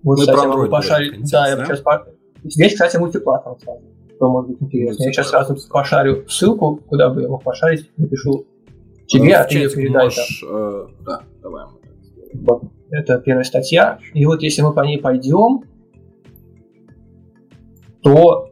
вот, 0.03 0.19
кстати, 0.19 0.37
я 0.37 0.47
могу 0.47 0.69
пошарить. 0.69 1.31
Да, 1.31 1.47
я 1.49 1.65
сейчас 1.65 1.81
по... 1.81 2.05
Здесь, 2.43 2.73
кстати, 2.73 2.97
мультиплатформа 2.97 3.57
сразу, 3.59 3.81
что 4.15 4.29
может 4.29 4.51
быть 4.51 4.61
интересно. 4.61 5.03
Я 5.03 5.11
сейчас 5.11 5.29
сразу 5.29 5.55
пошарю 5.69 6.27
ссылку, 6.27 6.77
куда 6.87 7.09
бы 7.09 7.21
я 7.21 7.27
мог 7.27 7.43
пошарить, 7.43 7.89
напишу 7.97 8.45
тебе, 9.07 9.35
ну, 9.35 9.41
а 9.41 9.43
ты 9.43 9.57
ее 9.57 9.69
передай. 9.69 10.05
Можешь, 10.05 10.43
э, 10.47 10.87
да, 11.05 11.21
давай. 11.41 11.65
Это 12.91 13.19
первая 13.19 13.43
статья. 13.43 13.99
И 14.13 14.25
вот 14.25 14.41
если 14.41 14.61
мы 14.61 14.73
по 14.73 14.81
ней 14.81 14.99
пойдем, 14.99 15.63
то 18.01 18.49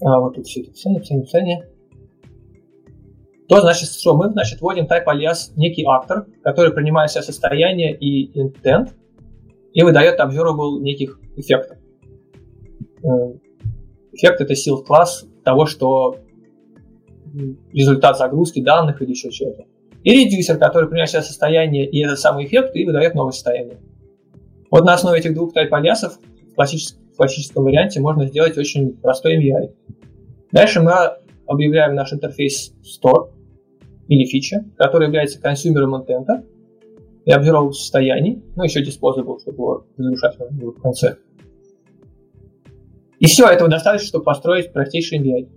а, 0.00 0.20
вот 0.20 0.34
тут 0.34 0.46
все 0.46 0.60
это 0.60 0.70
описание, 0.70 0.98
описание, 0.98 1.22
описание. 1.22 1.68
То 3.48 3.60
значит, 3.60 3.88
что 3.88 4.14
мы 4.14 4.30
значит, 4.30 4.60
вводим 4.60 4.84
type 4.84 5.06
alias 5.06 5.52
некий 5.56 5.84
актор, 5.86 6.26
который 6.42 6.72
принимает 6.72 7.10
все 7.10 7.22
состояние 7.22 7.96
и 7.96 8.30
intent 8.38 8.90
и 9.72 9.82
выдает 9.82 10.20
observable 10.20 10.80
неких 10.80 11.18
эффектов. 11.36 11.78
Эффект 14.18 14.40
это 14.40 14.54
сил 14.54 14.82
класс 14.82 15.24
того, 15.44 15.66
что 15.66 16.16
результат 17.72 18.18
загрузки 18.18 18.60
данных 18.60 19.00
или 19.00 19.10
еще 19.10 19.30
чего-то 19.30 19.64
и 20.04 20.10
редюсер, 20.10 20.58
который 20.58 20.88
приносит 20.88 21.24
состояние 21.24 21.88
и 21.88 22.04
этот 22.04 22.18
самый 22.18 22.46
эффект 22.46 22.74
и 22.74 22.84
выдает 22.84 23.14
новое 23.14 23.32
состояние. 23.32 23.78
Вот 24.70 24.84
на 24.84 24.94
основе 24.94 25.18
этих 25.18 25.34
двух 25.34 25.52
тайп-алиасов 25.52 26.18
в 26.50 26.54
классическом, 26.54 27.04
в 27.12 27.16
классическом 27.16 27.64
варианте 27.64 28.00
можно 28.00 28.26
сделать 28.26 28.56
очень 28.56 28.96
простой 28.96 29.36
MVI. 29.38 29.74
Дальше 30.52 30.80
мы 30.80 30.92
объявляем 31.46 31.94
наш 31.94 32.12
интерфейс 32.12 32.72
store 32.82 33.32
или 34.08 34.24
фича, 34.24 34.64
который 34.76 35.06
является 35.06 35.40
консюмером 35.40 35.96
интента. 35.96 36.44
и 37.24 37.30
observable 37.30 37.72
состояний, 37.72 38.42
ну, 38.56 38.64
еще 38.64 38.80
disposable, 38.80 39.38
чтобы 39.40 39.58
его 39.58 39.86
разрушать 39.98 40.36
в 40.38 40.80
конце. 40.80 41.16
И 43.18 43.26
все, 43.26 43.46
этого 43.48 43.68
достаточно, 43.68 44.06
чтобы 44.06 44.24
построить 44.24 44.72
простейший 44.72 45.18
MVI. 45.18 45.48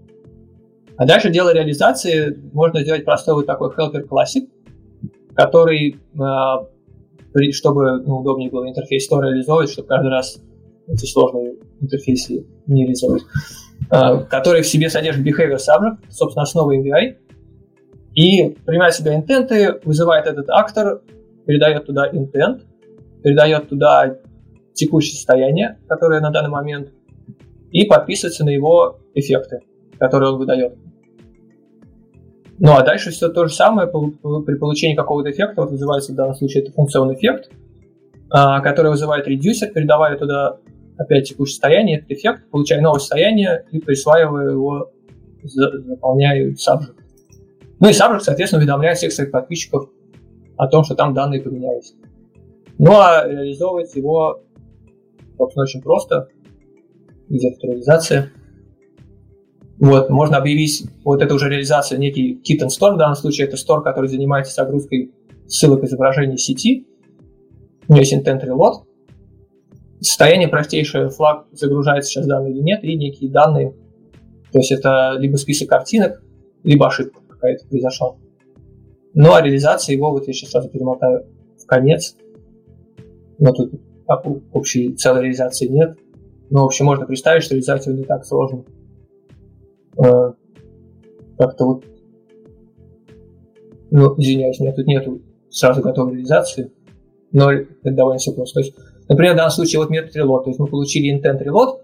А 0.98 1.06
дальше 1.06 1.30
дело 1.30 1.54
реализации 1.54 2.38
можно 2.54 2.82
сделать 2.82 3.06
простой 3.06 3.36
вот 3.36 3.46
такой 3.46 3.70
Helper 3.70 4.08
Classic, 4.08 4.48
который, 5.36 5.96
э, 5.96 7.52
чтобы 7.52 8.02
ну, 8.04 8.20
удобнее 8.20 8.50
было 8.50 8.68
интерфейс 8.68 9.10
store 9.10 9.24
реализовывать, 9.24 9.70
чтобы 9.70 9.88
каждый 9.88 10.10
раз 10.10 10.40
эти 10.88 11.06
сложные 11.06 11.56
интерфейсы 11.80 12.46
не 12.68 12.84
реализовывать, 12.84 13.24
э, 13.92 14.26
который 14.30 14.62
в 14.62 14.68
себе 14.68 14.90
содержит 14.90 15.26
behavior 15.26 15.58
subject, 15.58 15.98
собственно, 16.10 16.44
основа 16.44 16.76
MVI, 16.76 17.16
и 18.14 18.50
принимает 18.66 18.94
себя 18.94 19.16
интенты, 19.16 19.80
вызывает 19.86 20.28
этот 20.28 20.50
актор, 20.50 21.02
передает 21.46 21.86
туда 21.86 22.10
intent, 22.12 22.62
передает 23.24 23.70
туда 23.70 24.18
текущее 24.74 25.16
состояние, 25.16 25.80
которое 25.88 26.20
на 26.20 26.32
данный 26.32 26.50
момент, 26.50 26.90
и 27.72 27.86
подписывается 27.86 28.46
на 28.46 28.50
его 28.50 29.00
эффекты, 29.14 29.62
которые 30.00 30.32
он 30.32 30.38
выдает. 30.38 30.76
Ну 32.60 32.74
а 32.74 32.84
дальше 32.84 33.10
все 33.10 33.30
то 33.30 33.48
же 33.48 33.54
самое 33.54 33.88
при 33.88 34.56
получении 34.56 34.96
какого-то 34.96 35.32
эффекта, 35.32 35.62
вот 35.62 35.72
вызывается 35.72 36.12
в 36.12 36.16
данном 36.16 36.36
случае 36.36 36.64
это 36.64 36.72
функционный 36.72 37.16
эффект, 37.16 37.50
а, 38.30 38.60
который 38.60 38.92
вызывает 38.92 39.28
редюсер, 39.28 39.72
передавая 39.72 40.18
туда 40.18 40.58
опять 40.98 41.28
текущее 41.28 41.54
состояние, 41.54 41.98
этот 41.98 42.12
эффект, 42.12 42.44
получая 42.52 42.82
новое 42.82 43.00
состояние 43.00 43.66
и 43.72 43.80
присваивая 43.80 44.52
его, 44.52 44.92
заполняя 45.44 46.52
subject. 46.52 46.96
Ну 47.80 47.90
и 47.90 47.92
subject, 47.92 48.20
соответственно, 48.20 48.62
уведомляет 48.62 48.98
всех 48.98 49.12
своих 49.12 49.32
подписчиков 49.32 49.90
о 50.56 50.68
том, 50.68 50.84
что 50.84 50.94
там 50.94 51.16
данные 51.16 51.42
поменялись. 51.42 51.96
Ну 52.78 52.92
а 52.92 53.28
реализовывать 53.28 53.96
его, 53.96 54.44
собственно, 55.38 55.64
очень 55.64 55.82
просто. 55.82 56.28
Где 57.32 57.50
авторизация. 57.50 58.34
Вот, 59.80 60.10
можно 60.10 60.38
объявить, 60.38 60.84
вот 61.06 61.22
это 61.22 61.34
уже 61.34 61.50
реализация, 61.50 61.98
некий 61.98 62.36
kit 62.36 62.62
and 62.62 62.68
store, 62.68 62.96
в 62.96 62.98
данном 62.98 63.16
случае 63.16 63.48
это 63.48 63.56
store, 63.56 63.82
который 63.82 64.10
занимается 64.10 64.54
загрузкой 64.54 65.14
ссылок 65.48 65.84
изображений 65.86 66.38
сети. 66.38 66.86
У 67.88 67.94
него 67.94 68.02
есть 68.02 68.14
intent 68.14 68.46
reload. 68.46 68.84
Состояние 70.02 70.50
простейшее, 70.50 71.10
флаг 71.10 71.48
загружается 71.54 72.12
сейчас 72.12 72.28
данные 72.28 72.52
или 72.52 72.62
нет, 72.62 72.84
и 72.84 72.98
некие 72.98 73.32
данные. 73.32 73.76
То 74.52 74.60
есть 74.60 74.74
это 74.74 75.16
либо 75.18 75.38
список 75.38 75.70
картинок, 75.70 76.22
либо 76.64 76.88
ошибка 76.88 77.22
какая-то 77.30 77.66
произошла. 77.68 78.18
Ну 79.14 79.34
а 79.34 79.42
реализация 79.42 79.96
его, 79.96 80.12
вот 80.12 80.28
я 80.28 80.34
сейчас 80.34 80.52
сразу 80.52 80.70
перемотаю 80.70 81.26
в 81.58 81.66
конец. 81.66 82.18
Но 83.40 83.54
тут 83.54 83.72
общей 84.52 84.94
целой 84.96 85.22
реализации 85.24 85.68
нет. 85.68 85.98
Но, 86.52 86.64
в 86.64 86.66
общем, 86.66 86.86
можно 86.86 87.06
представить, 87.06 87.44
что 87.44 87.56
реализовать 87.56 87.86
его 87.88 87.98
не 87.98 88.04
так 88.04 88.26
сложно. 88.26 88.66
Э, 89.98 90.34
как-то 91.38 91.66
вот... 91.66 91.86
Ну, 93.90 94.14
извиняюсь, 94.18 94.60
меня 94.60 94.74
тут 94.74 94.86
нету 94.86 95.22
сразу 95.50 95.82
готовой 95.82 96.14
реализации, 96.14 96.72
но 97.32 97.52
это 97.52 97.70
довольно 97.84 98.20
все 98.20 98.34
просто. 98.34 98.56
То 98.56 98.66
есть, 98.66 98.76
например, 99.08 99.34
в 99.34 99.38
данном 99.38 99.52
случае 99.52 99.80
вот 99.80 99.90
метод 99.90 100.16
reload, 100.16 100.44
то 100.44 100.50
есть 100.50 100.60
мы 100.60 100.68
получили 100.68 101.18
intent 101.18 101.42
reload, 101.42 101.80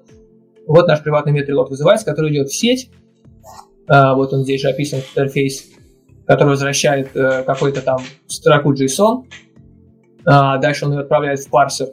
вот 0.67 0.87
наш 0.87 1.01
приватный 1.01 1.31
метод 1.31 1.55
reload 1.55 1.69
вызывается, 1.69 2.05
который 2.05 2.31
идет 2.31 2.49
в 2.49 2.55
сеть, 2.55 2.89
а, 3.87 4.15
вот 4.15 4.33
он 4.33 4.43
здесь 4.43 4.61
же 4.61 4.69
описан 4.69 4.99
интерфейс, 4.99 5.65
который 6.25 6.49
возвращает 6.49 7.15
э, 7.15 7.43
какой-то 7.43 7.81
там 7.81 7.99
строку 8.27 8.73
JSON, 8.73 9.23
а 10.25 10.57
дальше 10.57 10.85
он 10.85 10.91
ее 10.93 10.99
отправляет 10.99 11.39
в 11.39 11.49
парсер, 11.49 11.87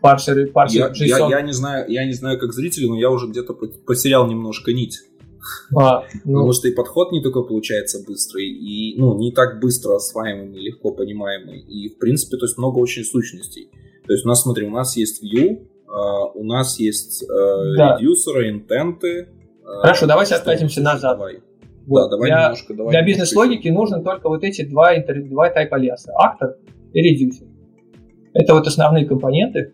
парсер, 0.00 0.50
парсер 0.52 0.92
я. 0.96 1.18
Я, 1.18 1.28
я, 1.28 1.42
не 1.42 1.52
знаю, 1.52 1.90
я 1.90 2.04
не 2.04 2.12
знаю, 2.12 2.38
как 2.38 2.52
зритель, 2.52 2.88
но 2.88 2.98
я 2.98 3.10
уже 3.10 3.26
где-то 3.26 3.54
потерял 3.54 4.26
немножко 4.26 4.72
нить. 4.72 5.00
А, 5.76 6.04
ну... 6.24 6.34
Потому 6.34 6.52
что 6.52 6.68
и 6.68 6.72
подход 6.72 7.12
не 7.12 7.22
только 7.22 7.42
получается 7.42 8.02
быстрый, 8.06 8.46
и 8.46 8.98
ну, 8.98 9.18
не 9.18 9.32
так 9.32 9.60
быстро 9.60 9.96
осваиваемый, 9.96 10.60
легко 10.60 10.92
понимаемый. 10.92 11.60
И, 11.60 11.88
в 11.88 11.98
принципе, 11.98 12.36
то 12.36 12.46
есть 12.46 12.58
много 12.58 12.78
очень 12.78 13.04
сущностей. 13.04 13.70
То 14.06 14.12
есть 14.12 14.24
у 14.24 14.28
нас, 14.28 14.42
смотри, 14.42 14.66
у 14.66 14.70
нас 14.70 14.96
есть 14.96 15.22
view, 15.22 15.66
uh, 15.86 16.30
у 16.34 16.44
нас 16.44 16.78
есть 16.80 17.22
uh, 17.24 17.76
да. 17.76 17.96
редюсеры, 17.96 18.50
интенты. 18.50 19.28
Uh, 19.62 19.82
Хорошо, 19.82 20.06
давайте 20.06 20.34
откатимся 20.34 20.80
назад. 20.80 21.18
Давай. 21.18 21.40
Вот. 21.86 22.04
Да, 22.04 22.08
давай 22.10 22.30
для, 22.30 22.42
немножко. 22.42 22.74
Давай 22.74 22.92
для 22.92 23.02
бизнес-логики 23.02 23.68
нужно 23.68 24.02
только 24.02 24.28
вот 24.28 24.42
эти 24.44 24.62
два, 24.62 24.92
два 24.98 25.50
тайпа 25.50 25.76
леса. 25.76 26.12
Актор 26.16 26.56
и 26.92 27.00
редюсер. 27.00 27.46
Это 28.32 28.54
вот 28.54 28.66
основные 28.66 29.06
компоненты, 29.06 29.72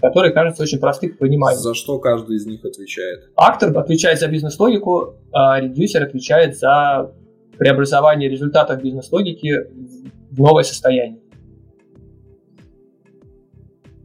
которые 0.00 0.32
кажутся 0.32 0.62
очень 0.62 0.78
просты 0.78 1.08
к 1.08 1.18
пониманию. 1.18 1.60
За 1.60 1.74
что 1.74 1.98
каждый 1.98 2.36
из 2.36 2.46
них 2.46 2.64
отвечает? 2.64 3.30
Актор 3.36 3.76
отвечает 3.76 4.18
за 4.18 4.28
бизнес-логику, 4.28 5.14
а 5.32 5.60
редюсер 5.60 6.02
отвечает 6.02 6.56
за 6.56 7.12
преобразование 7.58 8.28
результатов 8.28 8.82
бизнес-логики 8.82 9.52
в 10.30 10.38
новое 10.38 10.62
состояние. 10.62 11.20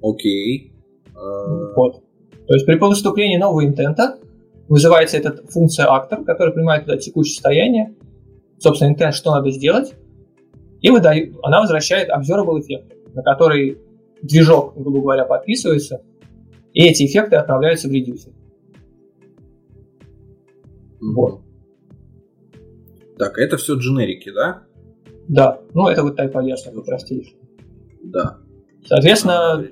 Окей. 0.02 0.74
Вот. 1.76 2.04
То 2.48 2.54
есть 2.54 2.66
при 2.66 2.76
поступлении 2.76 3.38
нового 3.38 3.66
интента 3.66 4.20
вызывается 4.68 5.18
эта 5.18 5.36
функция 5.48 5.88
актор, 5.90 6.24
которая 6.24 6.54
принимает 6.54 6.86
туда 6.86 6.98
текущее 6.98 7.34
состояние, 7.34 7.96
собственно, 8.60 8.90
интент, 8.90 9.16
что 9.16 9.32
надо 9.32 9.50
сделать, 9.52 9.94
и 10.82 10.90
выдает, 10.90 11.36
она 11.42 11.62
возвращает 11.62 12.10
observable 12.10 12.60
эффект, 12.60 12.94
на 13.14 13.24
который 13.24 13.80
движок, 14.26 14.74
грубо 14.76 15.02
говоря, 15.02 15.26
подписывается, 15.26 16.04
и 16.74 16.84
эти 16.84 17.06
эффекты 17.06 17.36
отправляются 17.36 17.88
в 17.88 17.92
редюсер. 17.92 18.34
Вот. 21.02 21.42
Так, 23.18 23.38
это 23.38 23.58
все 23.58 23.76
дженерики, 23.76 24.32
да? 24.32 24.64
Да, 25.28 25.62
ну 25.74 25.88
это 25.88 26.04
вот 26.04 26.20
type 26.20 26.34
alias, 26.34 26.84
простейший. 26.84 27.38
Да. 28.04 28.38
Соответственно, 28.86 29.66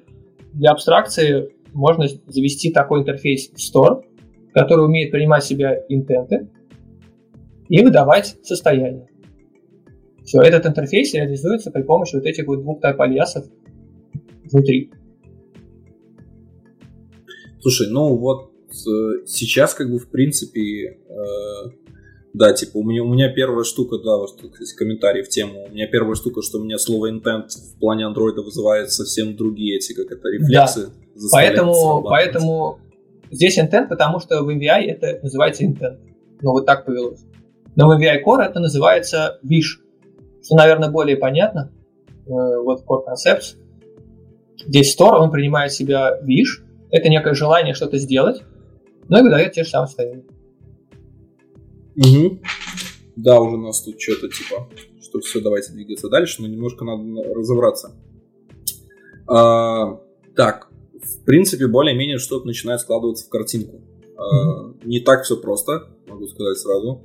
для 0.54 0.72
абстракции 0.72 1.54
можно 1.74 2.08
завести 2.28 2.72
такой 2.72 3.02
интерфейс 3.02 3.50
в 3.50 3.58
Store, 3.58 4.04
который 4.54 4.86
умеет 4.86 5.12
принимать 5.12 5.44
в 5.44 5.48
себя 5.48 5.84
интенты 5.90 6.50
и 7.68 7.84
выдавать 7.84 8.38
состояние. 8.44 9.08
Все, 10.24 10.42
этот 10.42 10.66
интерфейс 10.66 11.14
реализуется 11.14 11.70
при 11.70 11.82
помощи 11.84 12.16
вот 12.16 12.26
этих 12.26 12.48
вот 12.48 12.62
двух 12.62 12.82
type 12.82 12.98
aliasов 12.98 13.46
внутри. 14.52 14.92
Слушай, 17.62 17.88
ну 17.90 18.16
вот 18.18 18.52
э, 18.72 19.26
сейчас 19.26 19.74
как 19.74 19.90
бы 19.90 19.98
в 20.00 20.10
принципе, 20.10 21.00
э, 21.08 21.70
да, 22.34 22.54
типа 22.54 22.78
у 22.78 22.84
меня, 22.84 23.04
у 23.04 23.14
меня 23.14 23.32
первая 23.32 23.64
штука, 23.64 23.98
да, 24.00 24.18
вот 24.18 24.42
есть 24.60 24.74
комментарий 24.74 25.24
в 25.24 25.30
тему, 25.30 25.66
у 25.70 25.72
меня 25.72 25.88
первая 25.88 26.16
штука, 26.16 26.42
что 26.42 26.60
у 26.60 26.64
меня 26.64 26.78
слово 26.78 27.12
intent 27.12 27.48
в 27.50 27.80
плане 27.80 28.06
андроида 28.06 28.42
вызывает 28.42 28.92
совсем 28.92 29.38
другие 29.38 29.78
эти, 29.78 29.94
как 29.94 30.12
это, 30.12 30.28
рефлексы. 30.30 30.88
Да. 30.88 31.22
Поэтому, 31.32 32.02
поэтому 32.04 32.80
здесь 33.32 33.58
intent, 33.58 33.88
потому 33.88 34.20
что 34.20 34.44
в 34.44 34.50
MVI 34.50 34.82
это 34.88 35.20
называется 35.24 35.64
intent. 35.64 36.00
Ну 36.42 36.52
вот 36.52 36.66
так 36.66 36.86
повелось. 36.86 37.24
Но 37.76 37.88
в 37.88 37.98
MVI 37.98 38.24
Core 38.26 38.42
это 38.42 38.60
называется 38.60 39.40
wish, 39.44 39.80
что, 40.44 40.56
наверное, 40.56 40.90
более 40.90 41.18
понятно. 41.18 41.72
Э, 42.26 42.30
вот 42.62 42.84
Core 42.86 43.06
Concepts. 43.08 43.56
Здесь 44.58 44.96
Store, 44.98 45.18
он 45.18 45.32
принимает 45.32 45.72
в 45.72 45.76
себя 45.76 46.20
wish, 46.24 46.64
это 46.92 47.10
некое 47.10 47.34
желание 47.34 47.74
что-то 47.74 47.98
сделать, 47.98 48.44
но 49.10 49.20
и 49.20 49.22
выдает 49.22 49.54
те 49.54 49.64
же 49.64 49.70
самые 49.70 49.88
состояния. 49.88 50.24
Угу. 51.96 52.40
Да, 53.16 53.40
уже 53.40 53.58
у 53.58 53.62
нас 53.62 53.82
тут 53.84 54.02
что-то 54.02 54.28
типа, 54.30 54.70
что 55.02 55.20
все, 55.20 55.42
давайте 55.42 55.74
двигаться 55.74 56.10
дальше, 56.10 56.42
но 56.42 56.48
немножко 56.48 56.86
надо 56.86 57.04
разобраться. 57.34 57.96
А, 59.28 60.00
так, 60.36 60.70
в 60.94 61.24
принципе, 61.26 61.68
более-менее 61.68 62.18
что-то 62.18 62.48
начинает 62.48 62.82
складываться 62.82 63.26
в 63.26 63.30
картинку. 63.30 63.82
А, 64.18 64.74
не 64.84 65.00
так 65.00 65.24
все 65.24 65.38
просто, 65.38 65.90
могу 66.08 66.28
сказать 66.28 66.58
сразу. 66.58 67.04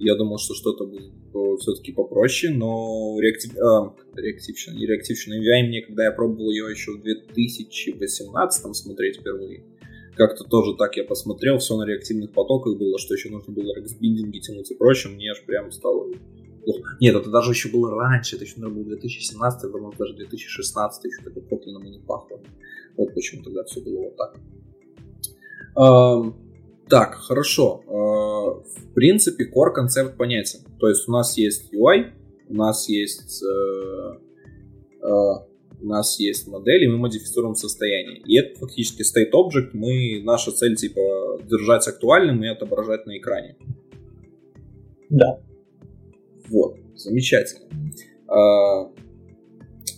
Я 0.00 0.14
думал, 0.14 0.38
что 0.38 0.54
что-то 0.54 0.86
будет 0.86 1.12
все-таки 1.60 1.92
попроще, 1.92 2.52
но 2.54 3.18
реактив... 3.20 3.52
а, 3.58 3.94
реактивщина, 4.16 4.74
не 4.74 4.86
реактивщина 4.86 5.34
AVI 5.34 5.68
мне, 5.68 5.82
когда 5.82 6.04
я 6.04 6.12
пробовал 6.12 6.50
ее 6.50 6.70
еще 6.70 6.92
в 6.92 7.02
2018 7.02 8.76
смотреть 8.76 9.18
впервые, 9.20 9.62
как-то 10.16 10.44
тоже 10.44 10.74
так 10.76 10.96
я 10.96 11.04
посмотрел, 11.04 11.58
все 11.58 11.76
на 11.76 11.84
реактивных 11.84 12.32
потоках 12.32 12.78
было, 12.78 12.98
что 12.98 13.12
еще 13.12 13.28
нужно 13.28 13.52
было 13.52 13.74
рексбиндинги 13.74 14.38
тянуть 14.38 14.70
и 14.70 14.74
прочее, 14.74 15.12
мне 15.12 15.30
аж 15.32 15.44
прям 15.44 15.70
стало 15.70 16.10
плохо. 16.64 16.96
Нет, 16.98 17.14
это 17.14 17.30
даже 17.30 17.50
еще 17.50 17.68
было 17.68 17.90
раньше, 17.94 18.36
это 18.36 18.44
еще, 18.46 18.54
наверное, 18.56 18.84
был 18.84 18.88
2017, 18.88 19.64
это, 19.64 19.78
может, 19.78 19.98
даже 19.98 20.14
2016, 20.14 21.04
еще 21.04 21.22
такой 21.22 21.42
Котлином 21.42 21.84
и 21.86 21.90
не 21.90 21.98
пахло. 21.98 22.40
Вот 22.96 23.12
почему 23.12 23.42
тогда 23.42 23.64
все 23.64 23.82
было 23.82 24.04
вот 24.04 24.16
так. 24.16 24.40
Так, 26.90 27.14
хорошо. 27.14 27.82
А, 27.86 28.60
в 28.60 28.94
принципе, 28.94 29.44
core 29.44 29.72
концепт 29.72 30.16
понятен. 30.16 30.60
То 30.80 30.88
есть 30.88 31.08
у 31.08 31.12
нас 31.12 31.38
есть 31.38 31.72
UI, 31.72 32.10
у 32.48 32.54
нас 32.54 32.88
есть 32.88 33.44
э, 33.44 34.18
э, 35.02 35.06
у 35.82 35.86
нас 35.86 36.18
есть 36.18 36.48
модель, 36.48 36.84
и 36.84 36.88
мы 36.88 36.98
модифицируем 36.98 37.54
состояние. 37.54 38.20
И 38.26 38.38
это 38.38 38.58
фактически 38.58 39.02
state 39.02 39.30
object, 39.32 39.70
мы, 39.72 40.20
наша 40.24 40.50
цель 40.50 40.76
типа 40.76 41.00
держать 41.44 41.86
актуальным 41.86 42.42
и 42.42 42.48
отображать 42.48 43.06
на 43.06 43.16
экране. 43.16 43.56
Да. 45.08 45.40
Вот, 46.48 46.76
замечательно. 46.96 47.68
А, 48.28 48.90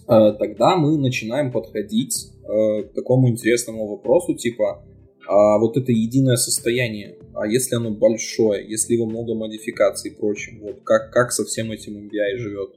а, 0.07 0.33
тогда 0.33 0.77
мы 0.77 0.99
начинаем 0.99 1.51
подходить 1.51 2.33
а, 2.45 2.83
к 2.83 2.93
такому 2.93 3.29
интересному 3.29 3.89
вопросу, 3.89 4.35
типа, 4.35 4.85
а 5.29 5.59
вот 5.59 5.77
это 5.77 5.93
единое 5.93 6.37
состояние, 6.37 7.19
а 7.35 7.47
если 7.47 7.77
оно 7.77 7.91
большое, 7.91 8.69
если 8.69 8.95
его 8.95 9.07
много 9.07 9.35
модификаций 9.35 10.11
и 10.11 10.15
прочим, 10.15 10.61
вот 10.61 10.81
как, 10.85 11.13
как 11.13 11.33
со 11.33 11.45
всем 11.45 11.71
этим 11.71 11.97
MBI 11.97 12.37
живет? 12.39 12.73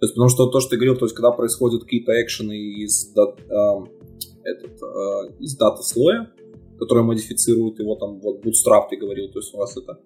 То 0.00 0.06
есть, 0.06 0.14
потому 0.14 0.28
что 0.28 0.48
то, 0.48 0.60
что 0.60 0.70
ты 0.70 0.76
говорил, 0.76 0.96
то 0.96 1.04
есть, 1.04 1.14
когда 1.14 1.30
происходят 1.30 1.84
какие-то 1.84 2.12
экшены 2.20 2.56
из, 2.56 3.12
дат, 3.12 3.38
э, 3.38 3.52
э, 4.44 5.32
из 5.38 5.56
дата 5.56 5.82
слоя, 5.82 6.32
которые 6.78 7.04
модифицируют 7.04 7.78
его, 7.78 7.94
там, 7.94 8.20
вот 8.20 8.44
Bootstrap 8.44 8.88
ты 8.90 8.96
говорил, 8.96 9.28
то 9.28 9.38
есть 9.38 9.54
у 9.54 9.58
вас 9.58 9.76
это 9.76 10.00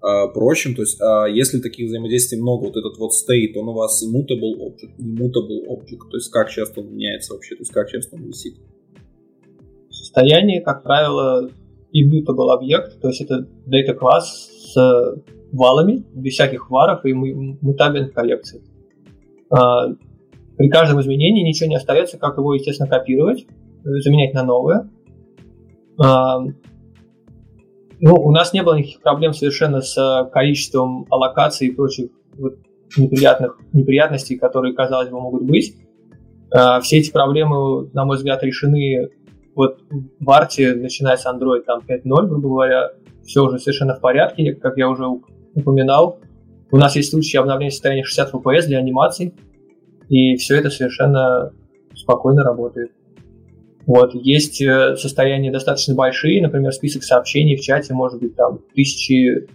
э, 0.00 0.32
прочим, 0.32 0.76
то 0.76 0.82
есть 0.82 1.00
э, 1.00 1.32
если 1.34 1.58
таких 1.58 1.88
взаимодействий 1.88 2.40
много, 2.40 2.66
вот 2.66 2.76
этот 2.76 2.96
вот 2.98 3.10
state, 3.10 3.56
он 3.56 3.68
у 3.68 3.72
вас 3.72 4.04
immutable 4.06 4.54
object, 4.60 4.96
immutable 5.00 5.66
object, 5.66 6.10
то 6.10 6.16
есть 6.16 6.30
как 6.30 6.50
часто 6.50 6.80
он 6.80 6.92
меняется 6.92 7.34
вообще, 7.34 7.56
то 7.56 7.62
есть 7.62 7.72
как 7.72 7.90
часто 7.90 8.14
он 8.14 8.22
висит? 8.22 8.54
Состояние, 10.18 10.60
как 10.62 10.82
правило, 10.82 11.48
immutable 11.94 12.50
объект, 12.50 13.00
то 13.00 13.06
есть 13.06 13.20
это 13.20 13.46
data 13.68 13.94
класс 13.94 14.50
с 14.74 15.22
валами, 15.52 16.04
без 16.12 16.32
всяких 16.32 16.70
варов 16.70 17.04
и 17.04 17.14
мутабельных 17.14 18.12
коллекций. 18.14 18.62
А, 19.48 19.86
при 20.56 20.68
каждом 20.70 21.00
изменении 21.00 21.46
ничего 21.46 21.70
не 21.70 21.76
остается, 21.76 22.18
как 22.18 22.36
его, 22.36 22.52
естественно, 22.52 22.88
копировать, 22.88 23.46
заменять 23.84 24.34
на 24.34 24.42
новое. 24.42 24.90
А, 26.02 26.40
ну, 28.00 28.14
у 28.14 28.32
нас 28.32 28.52
не 28.52 28.64
было 28.64 28.74
никаких 28.74 29.00
проблем 29.00 29.32
совершенно 29.34 29.82
с 29.82 30.28
количеством 30.32 31.06
аллокаций 31.10 31.68
и 31.68 31.70
прочих 31.70 32.10
вот 32.36 32.56
неприятных 32.96 33.60
неприятностей, 33.72 34.36
которые, 34.36 34.74
казалось 34.74 35.10
бы, 35.10 35.20
могут 35.20 35.44
быть. 35.44 35.76
А, 36.50 36.80
все 36.80 36.98
эти 36.98 37.12
проблемы, 37.12 37.88
на 37.92 38.04
мой 38.04 38.16
взгляд, 38.16 38.42
решены 38.42 39.10
вот 39.58 39.80
в 40.20 40.30
арте, 40.30 40.72
начиная 40.72 41.16
с 41.16 41.26
Android 41.26 41.62
там 41.66 41.80
5.0, 41.80 42.26
грубо 42.28 42.48
говоря, 42.48 42.92
все 43.24 43.42
уже 43.42 43.58
совершенно 43.58 43.96
в 43.96 44.00
порядке, 44.00 44.54
как 44.54 44.76
я 44.76 44.88
уже 44.88 45.04
упоминал. 45.56 46.20
У 46.70 46.76
нас 46.76 46.94
есть 46.94 47.10
случаи 47.10 47.38
обновления 47.38 47.72
состояния 47.72 48.04
60 48.04 48.34
FPS 48.34 48.66
для 48.66 48.78
анимаций, 48.78 49.34
и 50.08 50.36
все 50.36 50.54
это 50.56 50.70
совершенно 50.70 51.52
спокойно 51.92 52.44
работает. 52.44 52.92
Вот. 53.84 54.14
Есть 54.14 54.62
э, 54.62 54.94
состояния 54.94 55.50
достаточно 55.50 55.96
большие, 55.96 56.40
например, 56.40 56.70
список 56.72 57.02
сообщений 57.02 57.56
в 57.56 57.60
чате 57.60 57.94
может 57.94 58.20
быть 58.20 58.36
там 58.36 58.60
тысячи 58.76 59.48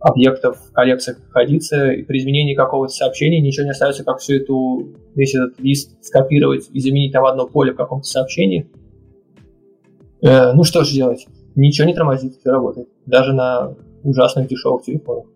объектов 0.00 0.56
в 0.70 0.72
коллекциях 0.72 1.18
находиться, 1.18 1.90
и 1.90 2.04
при 2.04 2.20
изменении 2.20 2.54
какого-то 2.54 2.94
сообщения 2.94 3.42
ничего 3.42 3.64
не 3.64 3.72
остается, 3.72 4.02
как 4.02 4.20
всю 4.20 4.36
эту, 4.36 4.94
весь 5.14 5.34
этот 5.34 5.60
лист 5.60 6.02
скопировать 6.02 6.70
и 6.72 6.80
заменить 6.80 7.12
на 7.12 7.28
одно 7.28 7.46
поле 7.46 7.72
в 7.72 7.76
каком-то 7.76 8.06
сообщении. 8.06 8.70
Э, 10.22 10.52
ну 10.52 10.64
что 10.64 10.84
же 10.84 10.94
делать? 10.94 11.26
Ничего 11.54 11.86
не 11.86 11.94
тормозит, 11.94 12.36
все 12.36 12.50
работает. 12.50 12.88
Даже 13.06 13.32
на 13.32 13.76
ужасных 14.02 14.48
дешевых 14.48 14.84
телефонах. 14.84 15.26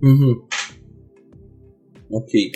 Угу. 0.00 0.48
Окей. 2.10 2.54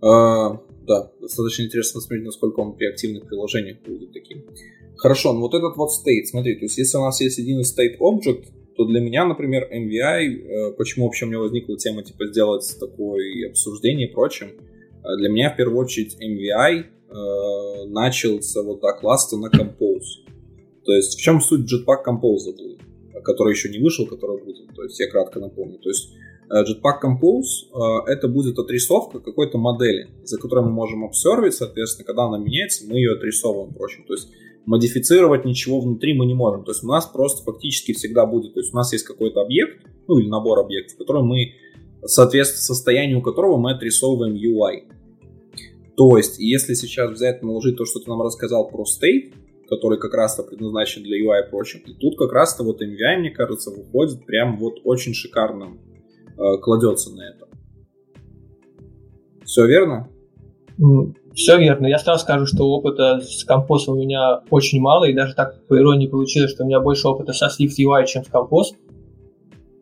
А, 0.00 0.60
да, 0.86 1.10
достаточно 1.20 1.64
интересно 1.64 1.98
посмотреть, 1.98 2.24
насколько 2.24 2.60
он 2.60 2.74
при 2.74 2.86
активных 2.86 3.26
приложениях 3.26 3.78
будет 3.86 4.12
таким. 4.12 4.44
Хорошо, 4.96 5.32
ну 5.32 5.40
вот 5.40 5.54
этот 5.54 5.76
вот 5.76 5.90
state, 5.90 6.24
смотри, 6.24 6.56
то 6.56 6.64
есть 6.64 6.78
если 6.78 6.96
у 6.98 7.02
нас 7.02 7.20
есть 7.20 7.38
один 7.38 7.60
state 7.60 7.98
object, 8.00 8.46
то 8.76 8.84
для 8.84 9.00
меня, 9.00 9.26
например, 9.26 9.68
MVI, 9.72 10.70
э, 10.70 10.72
почему 10.72 11.06
вообще 11.06 11.26
у 11.26 11.28
меня 11.28 11.40
возникла 11.40 11.76
тема, 11.76 12.02
типа, 12.02 12.26
сделать 12.26 12.76
такое 12.80 13.48
обсуждение 13.48 14.08
и 14.08 14.12
прочим, 14.12 14.48
э, 14.48 15.16
для 15.18 15.28
меня, 15.28 15.52
в 15.52 15.56
первую 15.56 15.78
очередь, 15.78 16.16
MVI 16.20 16.84
э, 17.08 17.86
начался 17.88 18.62
вот 18.62 18.80
так 18.80 19.02
ласта 19.02 19.36
на 19.36 19.46
Compose. 19.46 20.26
То 20.84 20.92
есть 20.92 21.18
в 21.18 21.20
чем 21.20 21.40
суть 21.40 21.72
Jetpack 21.72 22.04
Compose 22.06 22.78
который 23.24 23.52
еще 23.52 23.68
не 23.68 23.78
вышел, 23.78 24.06
который 24.06 24.42
будет, 24.42 24.74
то 24.74 24.84
есть 24.84 24.98
я 25.00 25.10
кратко 25.10 25.40
напомню. 25.40 25.78
То 25.80 25.88
есть 25.90 26.08
Э, 26.50 26.62
Jetpack 26.62 27.00
Compose 27.04 27.68
э, 27.74 28.10
это 28.10 28.28
будет 28.28 28.58
отрисовка 28.58 29.20
какой-то 29.20 29.58
модели, 29.58 30.08
за 30.24 30.38
которой 30.38 30.64
мы 30.64 30.70
можем 30.70 31.04
обсервить, 31.04 31.54
соответственно, 31.54 32.06
когда 32.06 32.24
она 32.24 32.38
меняется, 32.38 32.86
мы 32.88 32.96
ее 32.96 33.12
отрисовываем, 33.12 33.72
впрочем. 33.72 34.04
То 34.04 34.14
есть 34.14 34.28
модифицировать 34.64 35.44
ничего 35.44 35.80
внутри 35.80 36.14
мы 36.14 36.26
не 36.26 36.34
можем. 36.34 36.64
То 36.64 36.72
есть 36.72 36.82
у 36.84 36.86
нас 36.86 37.06
просто 37.06 37.42
фактически 37.42 37.92
всегда 37.92 38.24
будет, 38.26 38.54
то 38.54 38.60
есть 38.60 38.72
у 38.72 38.76
нас 38.76 38.92
есть 38.92 39.04
какой-то 39.04 39.42
объект, 39.42 39.84
ну 40.06 40.18
или 40.18 40.28
набор 40.28 40.60
объектов, 40.60 40.96
который 40.96 41.22
мы, 41.22 41.52
соответственно, 42.04 42.62
состоянию 42.62 43.20
которого 43.20 43.58
мы 43.58 43.72
отрисовываем 43.72 44.34
UI. 44.34 44.84
То 45.98 46.16
есть, 46.16 46.38
если 46.38 46.72
сейчас 46.72 47.10
взять, 47.10 47.42
наложить 47.42 47.76
то, 47.76 47.84
что 47.84 48.00
ты 48.00 48.08
нам 48.08 48.22
рассказал 48.22 48.70
про 48.70 48.84
state, 48.84 49.34
который 49.68 49.98
как 49.98 50.14
раз-то 50.14 50.42
предназначен 50.44 51.02
для 51.02 51.18
UI 51.18 51.46
и 51.46 51.50
прочим, 51.50 51.80
и 51.84 51.92
тут 51.92 52.16
как 52.16 52.32
раз-то 52.32 52.64
вот 52.64 52.80
MVI, 52.80 53.18
мне 53.18 53.30
кажется, 53.30 53.70
выходит 53.70 54.24
прям 54.24 54.56
вот 54.58 54.76
очень 54.84 55.12
шикарным 55.12 55.80
Э, 56.38 56.56
кладется 56.58 57.10
на 57.10 57.28
это. 57.28 57.48
Все 59.44 59.66
верно? 59.66 60.08
Все 61.34 61.58
верно. 61.58 61.86
Я 61.86 61.98
сразу 61.98 62.22
скажу, 62.22 62.46
что 62.46 62.68
опыта 62.68 63.20
с 63.20 63.42
компосом 63.44 63.94
у 63.94 64.00
меня 64.00 64.42
очень 64.50 64.80
мало, 64.80 65.06
и 65.06 65.14
даже 65.14 65.34
так 65.34 65.66
по 65.66 65.76
иронии 65.76 66.06
получилось, 66.06 66.52
что 66.52 66.62
у 66.62 66.66
меня 66.66 66.80
больше 66.80 67.08
опыта 67.08 67.32
со 67.32 67.46
Swift 67.46 67.74
UI, 67.78 68.06
чем 68.06 68.24
с 68.24 68.28
компост. 68.28 68.76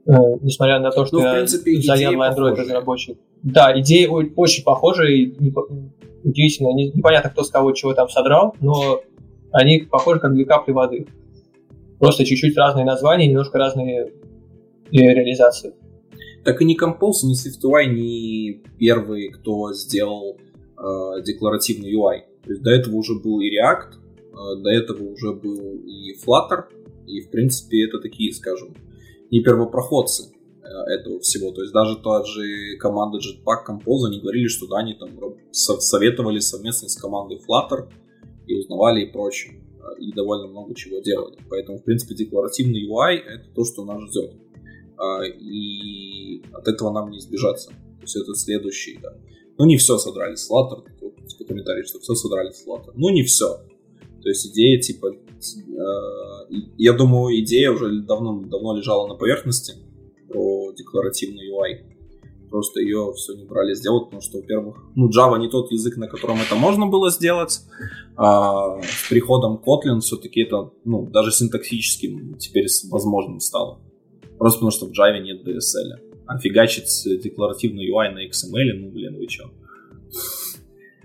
Э, 0.06 0.12
несмотря 0.42 0.78
на 0.78 0.90
то, 0.90 1.06
что 1.06 1.18
ну, 1.18 1.22
я 1.24 1.34
принципе, 1.34 1.80
заядлый 1.80 2.28
Android 2.28 2.54
разработчик. 2.54 3.18
Да, 3.42 3.78
идеи 3.80 4.06
очень 4.06 4.64
похожи, 4.64 5.16
и 5.16 5.52
удивительно, 6.24 6.68
непонятно, 6.74 7.30
кто 7.30 7.44
с 7.44 7.50
кого 7.50 7.72
чего 7.72 7.94
там 7.94 8.08
содрал, 8.08 8.54
но 8.60 9.00
они 9.52 9.80
похожи 9.80 10.20
как 10.20 10.34
две 10.34 10.44
капли 10.44 10.72
воды. 10.72 11.06
Просто 11.98 12.24
чуть-чуть 12.24 12.56
разные 12.56 12.84
названия, 12.84 13.26
немножко 13.26 13.58
разные 13.58 14.06
э, 14.06 14.10
реализации 14.92 15.74
так 16.46 16.62
и 16.62 16.64
не 16.64 16.76
Compose, 16.76 17.24
ни 17.24 17.34
SwiftUI 17.34 17.86
не 17.86 18.62
первый, 18.78 19.30
кто 19.30 19.72
сделал 19.72 20.38
э, 20.78 21.22
декларативный 21.24 21.92
UI. 21.92 22.20
То 22.44 22.50
есть 22.50 22.62
до 22.62 22.70
этого 22.70 22.94
уже 22.94 23.14
был 23.14 23.40
и 23.40 23.50
React, 23.50 23.94
э, 24.32 24.62
до 24.62 24.70
этого 24.70 25.02
уже 25.10 25.32
был 25.32 25.80
и 25.84 26.14
Flutter, 26.14 26.66
и 27.08 27.20
в 27.20 27.30
принципе 27.30 27.84
это 27.84 27.98
такие, 27.98 28.32
скажем, 28.32 28.74
не 29.30 29.40
первопроходцы 29.40 30.32
э, 30.62 30.66
этого 30.92 31.20
всего. 31.20 31.52
То 31.52 31.62
есть 31.62 31.72
даже 31.72 31.96
та 31.96 32.24
же 32.24 32.76
команда 32.78 33.18
Jetpack 33.18 33.66
Compose, 33.68 34.06
они 34.08 34.20
говорили, 34.20 34.48
что 34.48 34.66
да, 34.66 34.78
они 34.78 34.94
там 34.94 35.10
советовали 35.52 36.40
совместно 36.40 36.88
с 36.88 36.96
командой 36.96 37.38
Flutter 37.38 37.88
и 38.46 38.54
узнавали 38.54 39.04
и 39.04 39.12
прочее. 39.12 39.62
Э, 39.80 40.00
и 40.00 40.12
довольно 40.12 40.48
много 40.48 40.74
чего 40.74 41.00
делали. 41.00 41.38
Поэтому, 41.48 41.78
в 41.78 41.84
принципе, 41.84 42.14
декларативный 42.14 42.86
UI— 42.86 43.16
это 43.26 43.48
то, 43.54 43.64
что 43.64 43.84
нас 43.84 44.02
ждет. 44.08 44.32
А, 44.98 45.24
и 45.24 46.42
от 46.52 46.66
этого 46.68 46.90
нам 46.90 47.10
не 47.10 47.18
избежаться. 47.18 47.70
То 47.70 48.02
есть 48.02 48.16
это 48.16 48.34
следующий, 48.34 48.98
да. 49.02 49.14
Ну, 49.58 49.66
не 49.66 49.76
все 49.76 49.98
содрали 49.98 50.34
с 50.34 50.50
Flutter, 50.50 50.84
вот, 51.00 51.14
комментарий, 51.46 51.84
что 51.84 51.98
все 51.98 52.14
содрали 52.14 52.50
с 52.50 52.66
Flutter. 52.66 52.92
Ну, 52.94 53.10
не 53.10 53.22
все. 53.22 53.60
То 54.22 54.28
есть 54.28 54.46
идея, 54.48 54.80
типа, 54.80 55.12
я 56.76 56.92
думаю, 56.92 57.40
идея 57.40 57.70
уже 57.72 58.02
давно, 58.02 58.40
давно 58.42 58.76
лежала 58.76 59.06
на 59.06 59.14
поверхности 59.14 59.74
про 60.28 60.72
декларативный 60.72 61.50
UI. 61.50 61.96
Просто 62.50 62.80
ее 62.80 63.12
все 63.16 63.34
не 63.34 63.44
брали 63.44 63.74
сделать, 63.74 64.04
потому 64.04 64.22
что, 64.22 64.38
во-первых, 64.38 64.76
ну, 64.94 65.08
Java 65.08 65.38
не 65.38 65.48
тот 65.48 65.72
язык, 65.72 65.96
на 65.96 66.06
котором 66.06 66.38
это 66.40 66.54
можно 66.54 66.86
было 66.86 67.10
сделать. 67.10 67.60
А 68.16 68.80
с 68.82 69.08
приходом 69.10 69.60
Kotlin 69.66 70.00
все-таки 70.00 70.42
это, 70.42 70.70
ну, 70.84 71.06
даже 71.06 71.32
синтаксическим 71.32 72.36
теперь 72.38 72.66
возможным 72.88 73.40
стало. 73.40 73.80
Просто 74.38 74.60
потому 74.60 74.70
что 74.70 74.86
в 74.86 74.90
Java 74.90 75.20
нет 75.20 75.46
DSL. 75.46 75.98
А 76.26 76.38
фигачить 76.38 77.22
декларативный 77.22 77.90
UI 77.90 78.10
на 78.12 78.24
XML, 78.26 78.72
ну, 78.74 78.90
блин, 78.90 79.16
вы 79.16 79.26
чё? 79.26 79.50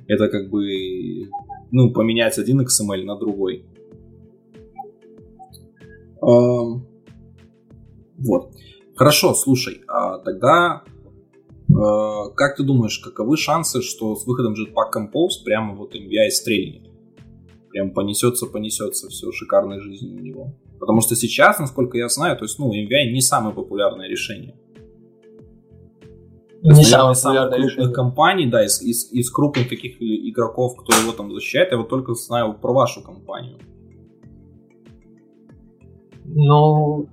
Это 0.08 0.28
как 0.30 0.50
бы, 0.50 1.28
ну, 1.72 1.92
поменять 1.92 2.38
один 2.38 2.62
XML 2.62 3.04
на 3.04 3.16
другой. 3.18 3.66
Вот. 8.17 8.51
Хорошо, 8.95 9.34
слушай, 9.34 9.82
а 9.88 10.19
тогда 10.19 10.84
а, 11.76 12.30
как 12.30 12.57
ты 12.57 12.63
думаешь, 12.63 12.99
каковы 12.99 13.38
шансы, 13.38 13.82
что 13.82 14.15
с 14.15 14.26
выходом 14.26 14.53
Jetpack 14.53 14.91
Compose 14.95 15.43
прямо 15.43 15.76
вот 15.76 15.95
MVI 15.95 16.30
стрельнет? 16.30 16.89
Прям 17.69 17.91
понесется, 17.91 18.47
понесется 18.47 19.07
все 19.09 19.32
шикарной 19.32 19.80
жизнью 19.80 20.17
у 20.17 20.24
него. 20.24 20.55
Потому 20.80 21.01
что 21.01 21.15
сейчас, 21.15 21.59
насколько 21.59 21.97
я 21.97 22.09
знаю, 22.09 22.38
то 22.38 22.43
есть, 22.43 22.59
ну, 22.59 22.72
MVI 22.72 23.11
не 23.11 23.22
самое 23.22 23.55
популярное 23.55 24.07
решение. 24.07 24.55
Не 26.63 26.84
самое 26.84 27.15
самых 27.15 27.49
крупных 27.49 27.72
решение. 27.72 27.93
компаний, 27.93 28.47
да, 28.47 28.63
из, 28.63 28.82
из, 28.82 29.11
из 29.11 29.32
крупных 29.32 29.69
таких 29.69 29.97
игроков, 29.99 30.76
кто 30.78 30.95
его 30.95 31.11
там 31.11 31.32
защищает, 31.34 31.72
я 31.72 31.78
вот 31.78 31.89
только 31.89 32.13
знаю 32.13 32.53
про 32.61 32.74
вашу 32.74 33.01
компанию. 33.01 33.57
Ну, 36.34 37.07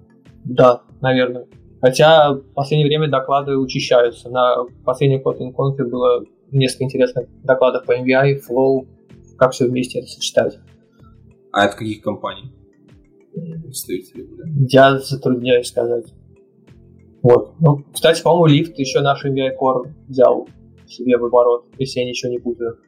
да, 0.45 0.83
наверное. 1.01 1.47
Хотя 1.81 2.33
в 2.33 2.43
последнее 2.55 2.89
время 2.89 3.09
доклады 3.09 3.57
учащаются. 3.57 4.31
На 4.31 4.65
последнем 4.85 5.21
Kotlin 5.21 5.55
Conf 5.55 5.77
было 5.89 6.25
несколько 6.51 6.85
интересных 6.85 7.29
докладов 7.45 7.85
по 7.85 7.93
MVI, 7.93 8.41
Flow, 8.49 8.87
как 9.37 9.53
все 9.53 9.67
вместе 9.67 10.01
это 10.01 10.09
сочетать. 10.09 10.59
А 11.53 11.67
это 11.67 11.77
каких 11.77 12.03
компаний? 12.03 12.53
Представители 13.63 14.23
были? 14.23 14.67
Я 14.69 14.99
затрудняюсь 14.99 15.69
сказать. 15.69 16.13
Вот. 17.23 17.55
Ну, 17.61 17.85
кстати, 17.93 18.23
по-моему, 18.23 18.47
лифт 18.47 18.79
еще 18.79 19.01
наш 19.01 19.25
MVI 19.25 19.51
Core 19.61 19.93
взял 20.09 20.49
себе 20.87 21.19
в 21.19 21.25
оборот, 21.25 21.67
если 21.79 22.01
я 22.01 22.07
ничего 22.07 22.33
не 22.33 22.39
путаю. 22.39 22.79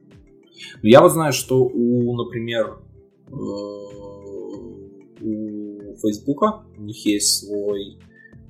Я 0.83 1.01
вот 1.01 1.13
знаю, 1.13 1.33
что 1.33 1.65
у, 1.65 2.17
например, 2.17 2.79
Фейсбука 6.01 6.63
у 6.77 6.83
них 6.83 7.05
есть 7.07 7.47
свой 7.47 7.99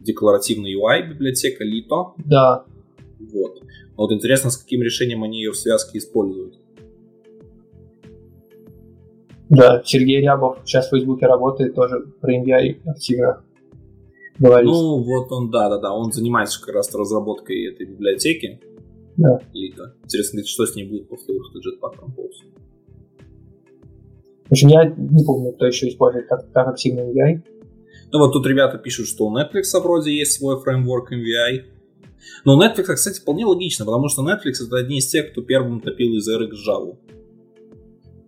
декларативный 0.01 0.74
UI 0.74 1.09
библиотека 1.09 1.64
Lito. 1.64 2.12
Да. 2.24 2.64
Вот. 3.18 3.62
Но 3.96 4.05
вот 4.05 4.12
интересно, 4.12 4.51
с 4.51 4.57
каким 4.57 4.82
решением 4.82 5.22
они 5.22 5.38
ее 5.38 5.53
в 5.53 5.57
связке 5.57 5.98
используют. 5.98 6.59
Да, 9.51 9.82
Сергей 9.84 10.20
Рябов 10.20 10.61
сейчас 10.64 10.86
в 10.86 10.90
Фейсбуке 10.90 11.26
работает, 11.26 11.74
тоже 11.74 12.07
про 12.20 12.32
MVI 12.32 12.88
активно 12.88 13.42
говорит. 14.38 14.70
Ну, 14.70 15.03
вот 15.03 15.32
он, 15.32 15.51
да-да-да, 15.51 15.92
он 15.92 16.12
занимается 16.12 16.61
как 16.61 16.74
раз 16.76 16.94
разработкой 16.94 17.66
этой 17.66 17.86
библиотеки. 17.86 18.61
Да. 19.16 19.40
Лита. 19.53 19.96
Интересно, 20.05 20.44
что 20.46 20.66
с 20.66 20.76
ней 20.76 20.88
будет 20.88 21.09
после 21.09 21.34
выхода 21.36 21.59
Jetpack 21.59 21.98
Compose. 21.98 22.46
В 24.51 24.53
общем, 24.53 24.68
я 24.68 24.84
не 24.84 25.24
помню, 25.24 25.53
кто 25.53 25.66
еще 25.66 25.88
использует 25.88 26.28
так, 26.28 26.51
так 26.53 26.66
активно 26.66 27.03
MVI. 27.03 27.42
Ну 28.12 28.18
вот 28.18 28.32
тут 28.32 28.44
ребята 28.46 28.78
пишут, 28.78 29.07
что 29.07 29.26
у 29.26 29.36
Netflix 29.36 29.80
вроде 29.80 30.12
есть 30.12 30.32
свой 30.32 30.61
фреймворк 30.61 31.12
MVI. 31.12 31.62
Но 32.44 32.61
Netflix, 32.61 32.94
кстати, 32.94 33.20
вполне 33.20 33.46
логично, 33.46 33.84
потому 33.84 34.09
что 34.09 34.22
Netflix 34.22 34.66
это 34.66 34.76
одни 34.76 34.98
из 34.98 35.07
тех, 35.07 35.30
кто 35.30 35.42
первым 35.42 35.80
топил 35.80 36.14
из 36.16 36.28
RX 36.28 36.51
Java. 36.66 36.96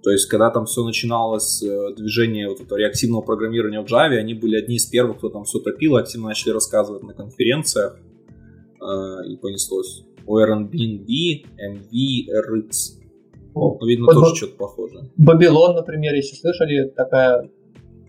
То 0.04 0.10
есть, 0.10 0.26
когда 0.26 0.50
там 0.50 0.66
все 0.66 0.84
начиналось, 0.84 1.60
э, 1.60 1.94
движение 1.96 2.48
вот 2.48 2.60
этого 2.60 2.78
реактивного 2.78 3.22
программирования 3.22 3.80
в 3.80 3.86
Java, 3.86 4.16
они 4.16 4.34
были 4.34 4.56
одни 4.56 4.76
из 4.76 4.86
первых, 4.86 5.18
кто 5.18 5.28
там 5.28 5.42
все 5.42 5.58
топил, 5.58 5.96
активно 5.96 6.28
начали 6.28 6.52
рассказывать 6.52 7.02
на 7.02 7.14
конференциях, 7.14 7.98
э, 8.80 9.28
и 9.28 9.36
понеслось. 9.36 10.04
У 10.24 10.38
Airbnb, 10.38 11.06
MV, 11.56 12.26
RX. 12.48 13.01
Ну, 13.54 13.78
видно, 13.86 14.06
вот 14.06 14.14
тоже 14.14 14.34
что-то 14.34 14.56
похоже. 14.56 15.10
Babylon, 15.18 15.74
например, 15.74 16.14
если 16.14 16.36
слышали, 16.36 16.88
такая 16.96 17.50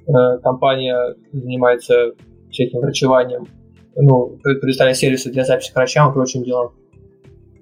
э, 0.07 0.37
компания 0.41 1.15
занимается 1.31 2.13
всяким 2.49 2.79
врачеванием, 2.79 3.47
ну, 3.95 4.39
предоставляя 4.43 4.95
сервисы 4.95 5.31
для 5.31 5.43
записи 5.43 5.71
к 5.71 5.75
врачам 5.75 6.11
и 6.11 6.13
прочим 6.13 6.43
делам. 6.43 6.71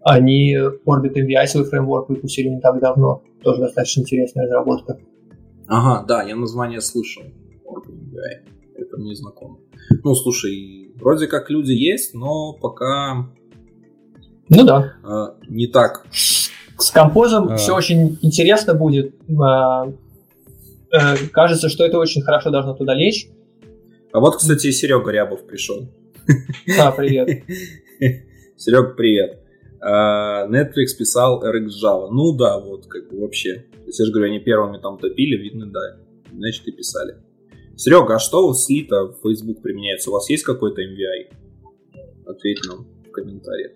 Они 0.04 0.56
Orbit 0.56 1.14
MVI 1.16 1.46
свой 1.48 1.66
фреймворк 1.66 2.10
выпустили 2.10 2.50
не 2.50 2.60
так 2.60 2.80
давно. 2.80 3.24
Тоже 3.44 3.62
достаточно 3.62 4.02
интересная 4.02 4.46
разработка. 4.46 5.00
Ага, 5.68 6.06
да, 6.08 6.24
я 6.24 6.36
название 6.36 6.82
слышал. 6.82 7.24
Orbit 7.66 7.94
MVI. 7.94 8.52
Это 8.76 8.98
мне 8.98 9.16
знакомо. 9.16 9.58
Ну, 10.04 10.16
слушай, 10.16 10.92
вроде 10.96 11.28
как 11.28 11.50
люди 11.50 11.72
есть, 11.72 12.14
но 12.14 12.54
пока... 12.54 13.30
Ну 14.50 14.66
да. 14.66 14.94
Э, 15.04 15.46
не 15.48 15.68
так. 15.68 16.06
С 16.82 16.92
композом 16.92 17.50
а... 17.50 17.58
все 17.58 17.76
очень 17.76 18.18
интересно 18.22 18.74
будет. 18.74 19.14
Э, 19.30 19.94
э, 20.92 21.28
кажется, 21.32 21.70
что 21.70 21.86
это 21.86 21.98
очень 22.00 22.22
хорошо 22.22 22.50
должно 22.50 22.74
туда 22.74 22.94
лечь. 22.94 23.28
А 24.12 24.20
вот, 24.20 24.38
кстати, 24.38 24.72
Серега 24.72 25.12
Рябов 25.12 25.46
пришел. 25.46 25.88
Да, 26.68 26.92
привет. 26.92 27.44
Серег, 28.58 28.96
привет. 28.96 29.40
А, 29.80 30.48
Netflix 30.48 30.98
писал 30.98 31.44
RX 31.44 31.70
Java. 31.84 32.10
Ну 32.12 32.36
да, 32.36 32.60
вот, 32.60 32.88
как 32.88 33.10
бы 33.10 33.22
вообще. 33.22 33.66
То 33.72 33.88
есть 33.88 34.00
я 34.00 34.06
же 34.06 34.12
говорю, 34.12 34.30
они 34.30 34.40
первыми 34.40 34.78
там 34.78 34.98
топили, 34.98 35.38
видно, 35.38 35.68
да. 35.68 35.98
Значит, 36.32 36.68
и 36.68 36.72
писали. 36.72 37.16
Серега, 37.76 38.16
а 38.16 38.20
что 38.20 38.54
с 38.54 38.70
Лита 38.70 39.06
в 39.06 39.20
Facebook 39.24 39.62
применяется? 39.62 40.10
У 40.10 40.14
вас 40.14 40.30
есть 40.30 40.44
какой-то 40.44 40.82
MVI? 40.82 41.34
Ответь 42.28 42.60
нам 42.68 42.86
в 43.08 43.12
комментариях. 43.12 43.72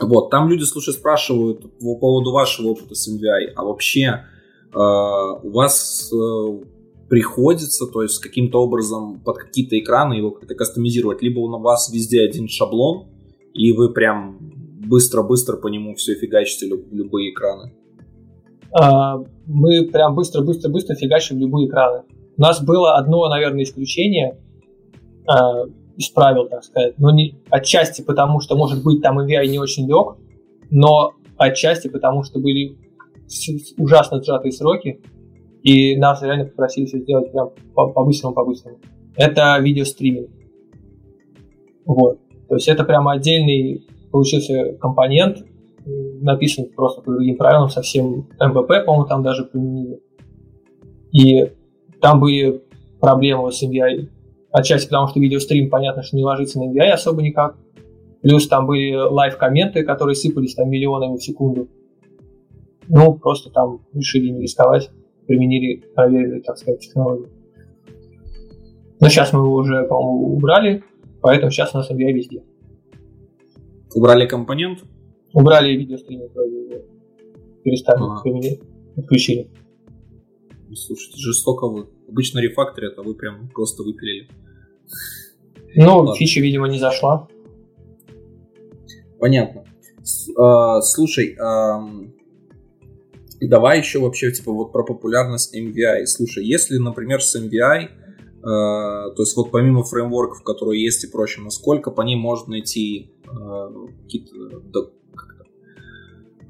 Вот, 0.00 0.30
там 0.30 0.48
люди, 0.48 0.64
слушай, 0.64 0.92
спрашивают 0.92 1.78
по 1.78 1.96
поводу 1.96 2.32
вашего 2.32 2.68
опыта 2.68 2.94
с 2.94 3.08
MVI, 3.08 3.52
а 3.54 3.64
вообще 3.64 4.24
э, 4.72 4.78
у 4.78 5.50
вас 5.50 6.12
э, 6.12 6.60
приходится, 7.08 7.86
то 7.86 8.02
есть 8.02 8.18
каким-то 8.18 8.62
образом 8.62 9.20
под 9.20 9.38
какие-то 9.38 9.78
экраны 9.78 10.14
его 10.14 10.32
как-то 10.32 10.54
кастомизировать. 10.54 11.22
Либо 11.22 11.40
у 11.40 11.60
вас 11.60 11.90
везде 11.92 12.22
один 12.22 12.48
шаблон, 12.48 13.06
и 13.54 13.72
вы 13.72 13.92
прям 13.92 14.38
быстро-быстро 14.86 15.56
по 15.56 15.68
нему 15.68 15.94
все 15.94 16.14
фигачите 16.14 16.66
люб- 16.66 16.92
любые 16.92 17.32
экраны. 17.32 17.72
А, 18.72 19.18
мы 19.46 19.86
прям 19.86 20.14
быстро-быстро-быстро 20.14 20.94
фигачим 20.94 21.38
любые 21.38 21.68
экраны. 21.68 22.02
У 22.36 22.40
нас 22.40 22.62
было 22.62 22.96
одно, 22.96 23.28
наверное, 23.28 23.62
исключение 23.62 24.38
а, 25.26 25.64
из 25.96 26.08
правил, 26.10 26.48
так 26.48 26.64
сказать. 26.64 26.98
Но 26.98 27.10
не 27.10 27.36
отчасти 27.50 28.02
потому, 28.02 28.40
что, 28.40 28.56
может 28.56 28.82
быть, 28.84 29.02
там 29.02 29.18
AVI 29.18 29.46
не 29.46 29.58
очень 29.58 29.86
лег, 29.86 30.16
но 30.70 31.12
отчасти 31.36 31.88
потому, 31.88 32.22
что 32.22 32.38
были 32.38 32.76
ужасно 33.76 34.22
сжатые 34.22 34.52
сроки, 34.52 35.00
и 35.62 35.96
нас 35.96 36.22
реально 36.22 36.46
попросили 36.46 36.86
все 36.86 36.98
сделать 36.98 37.32
прям 37.32 37.50
по-быстрому, 37.74 38.34
по-быстрому. 38.34 38.78
Это 39.16 39.58
видеостриминг. 39.58 40.30
Вот. 41.84 42.20
То 42.48 42.54
есть 42.54 42.68
это 42.68 42.84
прямо 42.84 43.12
отдельный 43.12 43.84
получился 44.12 44.74
компонент, 44.74 45.44
написан 45.84 46.66
просто 46.74 47.02
по 47.02 47.12
другим 47.12 47.36
правилам, 47.36 47.68
совсем 47.68 48.28
MVP, 48.40 48.84
по-моему, 48.84 49.06
там 49.06 49.22
даже 49.22 49.44
применили. 49.44 50.00
И 51.12 51.52
там 52.00 52.20
были 52.20 52.62
проблемы 53.00 53.50
с 53.52 53.62
MVI. 53.62 54.08
Отчасти 54.58 54.88
потому, 54.88 55.08
что 55.08 55.20
видеострим, 55.20 55.68
понятно, 55.68 56.02
что 56.02 56.16
не 56.16 56.24
ложится 56.24 56.58
на 56.58 56.72
MVI 56.72 56.90
особо 56.90 57.22
никак. 57.22 57.56
Плюс 58.22 58.48
там 58.48 58.66
были 58.66 58.94
live-комменты, 58.94 59.84
которые 59.84 60.14
сыпались 60.14 60.54
там 60.54 60.70
миллионами 60.70 61.16
в 61.16 61.22
секунду. 61.22 61.68
Ну, 62.88 63.14
просто 63.14 63.50
там 63.50 63.80
решили 63.92 64.30
не 64.30 64.42
рисковать 64.42 64.90
применили 65.26 65.82
проверенную, 65.94 66.42
так 66.42 66.56
сказать, 66.56 66.80
технологию. 66.80 67.30
Но 69.00 69.08
сейчас 69.08 69.32
мы 69.32 69.40
его 69.40 69.54
уже, 69.56 69.84
по-моему, 69.84 70.34
убрали, 70.36 70.82
поэтому 71.20 71.50
сейчас 71.50 71.74
у 71.74 71.78
нас 71.78 71.90
API 71.90 72.12
везде. 72.12 72.42
Убрали 73.94 74.26
компонент? 74.26 74.84
Убрали 75.34 75.72
видеостриминг, 75.72 76.32
перестали 77.62 77.98
ага. 77.98 78.22
применять, 78.22 78.60
отключили. 78.96 79.50
Слушайте, 80.72 81.18
жестоко 81.18 81.68
вы. 81.68 81.88
Обычно 82.08 82.38
рефакторят, 82.38 82.98
а 82.98 83.02
вы 83.02 83.14
прям 83.14 83.48
просто 83.50 83.82
выпилили. 83.82 84.28
Ну, 85.74 85.98
Ладно. 85.98 86.14
фича, 86.14 86.40
видимо, 86.40 86.68
не 86.68 86.78
зашла. 86.78 87.28
Понятно. 89.18 89.64
С, 90.02 90.28
э, 90.28 90.80
слушай, 90.82 91.36
э, 91.36 92.06
давай 93.40 93.78
еще 93.78 93.98
вообще 93.98 94.32
типа 94.32 94.52
вот 94.52 94.72
про 94.72 94.84
популярность 94.84 95.54
MVI. 95.54 96.06
Слушай, 96.06 96.44
если, 96.46 96.78
например, 96.78 97.22
с 97.22 97.36
MVI, 97.36 97.82
э, 97.82 97.88
то 98.42 99.14
есть 99.18 99.36
вот 99.36 99.50
помимо 99.50 99.84
фреймворков, 99.84 100.42
которые 100.42 100.82
есть 100.82 101.04
и 101.04 101.08
прочее, 101.08 101.44
насколько 101.44 101.90
по 101.90 102.02
ним 102.02 102.20
можно 102.20 102.52
найти 102.52 103.12
э, 103.24 103.70
какие-то 104.02 104.60
до, 104.60 104.92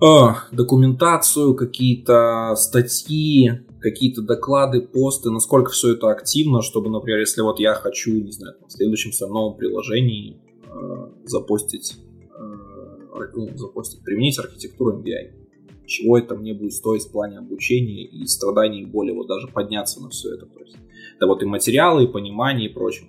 э, 0.00 0.34
документацию, 0.52 1.54
какие-то 1.54 2.54
статьи, 2.56 3.65
какие-то 3.80 4.22
доклады, 4.22 4.82
посты, 4.82 5.30
насколько 5.30 5.70
все 5.70 5.94
это 5.94 6.10
активно, 6.10 6.62
чтобы, 6.62 6.90
например, 6.90 7.20
если 7.20 7.42
вот 7.42 7.60
я 7.60 7.74
хочу, 7.74 8.12
не 8.12 8.32
знаю, 8.32 8.56
в 8.66 8.72
следующем 8.72 9.12
своем 9.12 9.32
новом 9.32 9.56
приложении 9.56 10.40
э, 10.68 11.08
запостить, 11.24 11.96
э, 11.96 13.30
ну, 13.34 13.56
запостить, 13.56 14.02
применить 14.02 14.38
архитектуру 14.38 14.98
MVI 14.98 15.46
чего 15.86 16.18
это 16.18 16.34
мне 16.34 16.52
будет 16.52 16.72
стоить 16.72 17.04
в 17.04 17.12
плане 17.12 17.38
обучения 17.38 18.04
и 18.04 18.26
страданий 18.26 18.82
и 18.82 18.86
боли, 18.86 19.12
вот 19.12 19.28
даже 19.28 19.48
подняться 19.48 20.02
на 20.02 20.10
все 20.10 20.34
это. 20.34 20.46
То 20.46 20.60
есть, 20.60 20.76
это 21.16 21.26
вот 21.26 21.42
и 21.42 21.46
материалы, 21.46 22.04
и 22.04 22.06
понимание, 22.06 22.68
и 22.68 22.72
прочее. 22.72 23.08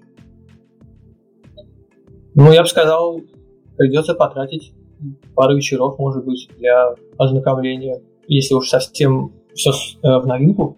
Ну, 2.35 2.51
я 2.51 2.61
бы 2.61 2.67
сказал, 2.67 3.21
придется 3.77 4.13
потратить 4.13 4.73
пару 5.35 5.55
вечеров, 5.55 5.97
может 5.99 6.23
быть, 6.23 6.49
для 6.57 6.95
ознакомления, 7.17 8.01
если 8.27 8.53
уж 8.53 8.69
совсем 8.69 9.33
все 9.57 9.71
э, 9.71 10.19
в 10.19 10.25
новинку. 10.25 10.77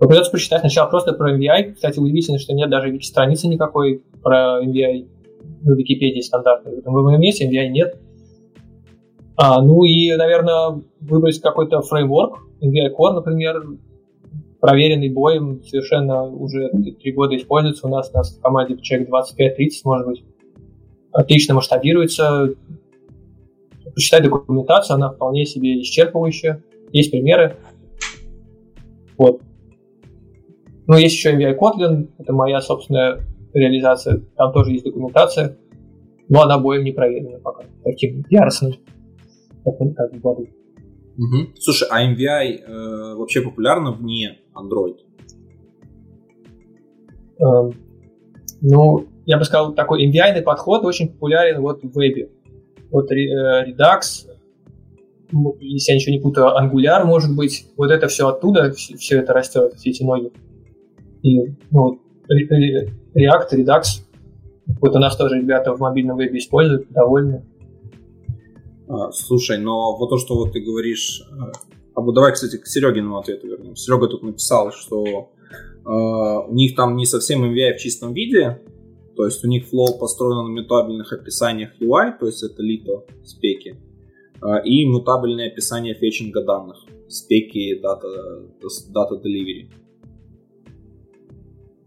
Но 0.00 0.08
придется 0.08 0.30
прочитать 0.30 0.60
сначала 0.60 0.88
просто 0.88 1.12
про 1.12 1.36
MVI. 1.36 1.74
Кстати, 1.74 1.98
удивительно, 1.98 2.38
что 2.38 2.54
нет 2.54 2.70
даже 2.70 2.98
страницы 3.02 3.48
никакой 3.48 4.02
про 4.22 4.60
MVI 4.64 5.08
в 5.62 5.74
Википедии 5.74 6.20
стандартной. 6.20 6.80
В 6.82 6.90
моем 6.90 7.20
месте 7.20 7.48
MVI 7.48 7.68
нет. 7.68 7.98
А, 9.36 9.60
ну 9.60 9.84
и, 9.84 10.14
наверное, 10.14 10.82
выбрать 11.00 11.40
какой-то 11.40 11.80
фреймворк, 11.80 12.38
MVI 12.60 12.94
Core, 12.96 13.14
например, 13.14 13.62
проверенный 14.60 15.10
боем, 15.10 15.62
совершенно 15.64 16.22
уже 16.22 16.70
три 16.70 17.12
года 17.12 17.36
используется. 17.36 17.86
У 17.86 17.90
нас, 17.90 18.10
у 18.12 18.16
нас 18.16 18.36
в 18.36 18.40
команде 18.40 18.78
человек 18.78 19.10
25-30, 19.10 19.68
может 19.84 20.06
быть. 20.06 20.24
Отлично 21.12 21.54
масштабируется. 21.54 22.54
Почитай 23.94 24.22
документацию, 24.22 24.94
она 24.94 25.10
вполне 25.10 25.44
себе 25.44 25.80
исчерпывающая. 25.80 26.62
Есть 26.94 27.10
примеры. 27.10 27.56
Вот. 29.18 29.42
Ну, 30.86 30.96
есть 30.96 31.16
еще 31.16 31.36
MVI 31.36 31.58
Kotlin, 31.58 32.10
это 32.18 32.32
моя 32.32 32.60
собственная 32.60 33.20
реализация, 33.52 34.22
там 34.36 34.52
тоже 34.52 34.70
есть 34.70 34.84
документация, 34.84 35.58
но 36.28 36.42
она 36.42 36.58
боем 36.58 36.84
не 36.84 36.92
проверена 36.92 37.40
пока, 37.40 37.64
таким 37.82 38.24
яростным, 38.30 38.74
как, 39.64 39.76
как 39.96 40.12
в 40.12 40.20
году. 40.20 40.46
Угу. 41.18 41.56
Слушай, 41.58 41.88
а 41.90 42.12
MVI 42.12 42.60
э, 42.64 43.14
вообще 43.16 43.40
популярна 43.40 43.90
вне 43.90 44.38
Android? 44.54 44.98
Эм, 47.40 47.72
ну, 48.60 49.06
я 49.26 49.38
бы 49.38 49.44
сказал, 49.44 49.74
такой 49.74 50.08
MVI 50.08 50.42
подход 50.42 50.84
очень 50.84 51.08
популярен 51.08 51.60
вот 51.60 51.82
в 51.82 51.92
вебе. 51.96 52.30
Вот 52.92 53.10
э, 53.10 53.64
Redux, 53.66 54.28
если 55.60 55.92
я 55.92 55.96
ничего 55.96 56.14
не 56.14 56.20
путаю, 56.20 56.46
Angular, 56.56 57.04
может 57.04 57.34
быть, 57.34 57.66
вот 57.76 57.90
это 57.90 58.08
все 58.08 58.28
оттуда, 58.28 58.72
все, 58.72 58.96
все 58.96 59.18
это 59.18 59.32
растет, 59.32 59.74
все 59.74 59.90
эти 59.90 60.02
ноги. 60.02 60.32
И 61.22 61.54
ну, 61.70 62.00
React, 62.28 63.48
Redux, 63.52 63.82
вот 64.80 64.94
у 64.94 64.98
нас 64.98 65.16
тоже 65.16 65.36
ребята 65.36 65.72
в 65.74 65.80
мобильном 65.80 66.16
вебе 66.16 66.38
используют, 66.38 66.90
довольны. 66.90 67.44
А, 68.88 69.10
слушай, 69.12 69.58
но 69.58 69.96
вот 69.96 70.10
то, 70.10 70.18
что 70.18 70.36
вот 70.36 70.52
ты 70.52 70.60
говоришь... 70.60 71.22
Э, 71.30 71.52
а 71.94 72.00
вот 72.00 72.14
давай, 72.14 72.32
кстати, 72.32 72.56
к 72.58 72.66
Серегиному 72.66 73.18
ответу 73.18 73.46
вернем. 73.46 73.76
Серега 73.76 74.08
тут 74.08 74.22
написал, 74.22 74.72
что 74.72 75.04
э, 75.06 75.88
у 75.88 76.54
них 76.54 76.74
там 76.74 76.96
не 76.96 77.06
совсем 77.06 77.44
MVI 77.44 77.74
в 77.74 77.80
чистом 77.80 78.12
виде, 78.12 78.60
то 79.16 79.24
есть 79.24 79.44
у 79.44 79.48
них 79.48 79.66
флоу 79.66 79.98
построен 79.98 80.36
на 80.36 80.60
мутабельных 80.60 81.12
описаниях 81.12 81.70
UI, 81.80 82.18
то 82.18 82.26
есть 82.26 82.42
это 82.42 82.62
лито, 82.62 83.04
спеки, 83.24 83.76
и 84.64 84.86
мутабельное 84.86 85.48
описание 85.48 85.94
фетчинга 85.94 86.42
данных, 86.42 86.84
спеки, 87.08 87.80
дата, 87.80 88.08
дата 88.90 89.14
delivery. 89.16 89.70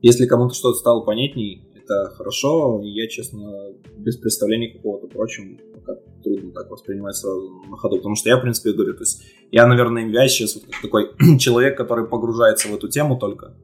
Если 0.01 0.25
кому-то 0.25 0.53
что-то 0.53 0.77
стало 0.77 1.01
понятней, 1.01 1.67
это 1.75 2.11
хорошо. 2.15 2.81
Я, 2.83 3.07
честно, 3.07 3.73
без 3.97 4.17
представления 4.17 4.73
какого-то 4.73 5.07
прочего, 5.07 5.57
пока 5.73 5.99
трудно 6.23 6.51
так 6.51 6.69
воспринимать 6.69 7.15
сразу 7.15 7.49
на 7.69 7.77
ходу. 7.77 7.97
Потому 7.97 8.15
что 8.15 8.29
я, 8.29 8.37
в 8.37 8.41
принципе, 8.41 8.73
говорю, 8.73 8.93
то 8.93 9.01
есть 9.01 9.23
я, 9.51 9.65
наверное, 9.65 10.05
MVI 10.07 10.27
сейчас 10.27 10.55
вот 10.55 10.65
такой 10.81 11.11
человек, 11.39 11.77
который 11.77 12.07
погружается 12.07 12.67
в 12.67 12.75
эту 12.75 12.89
тему 12.89 13.17
только 13.17 13.55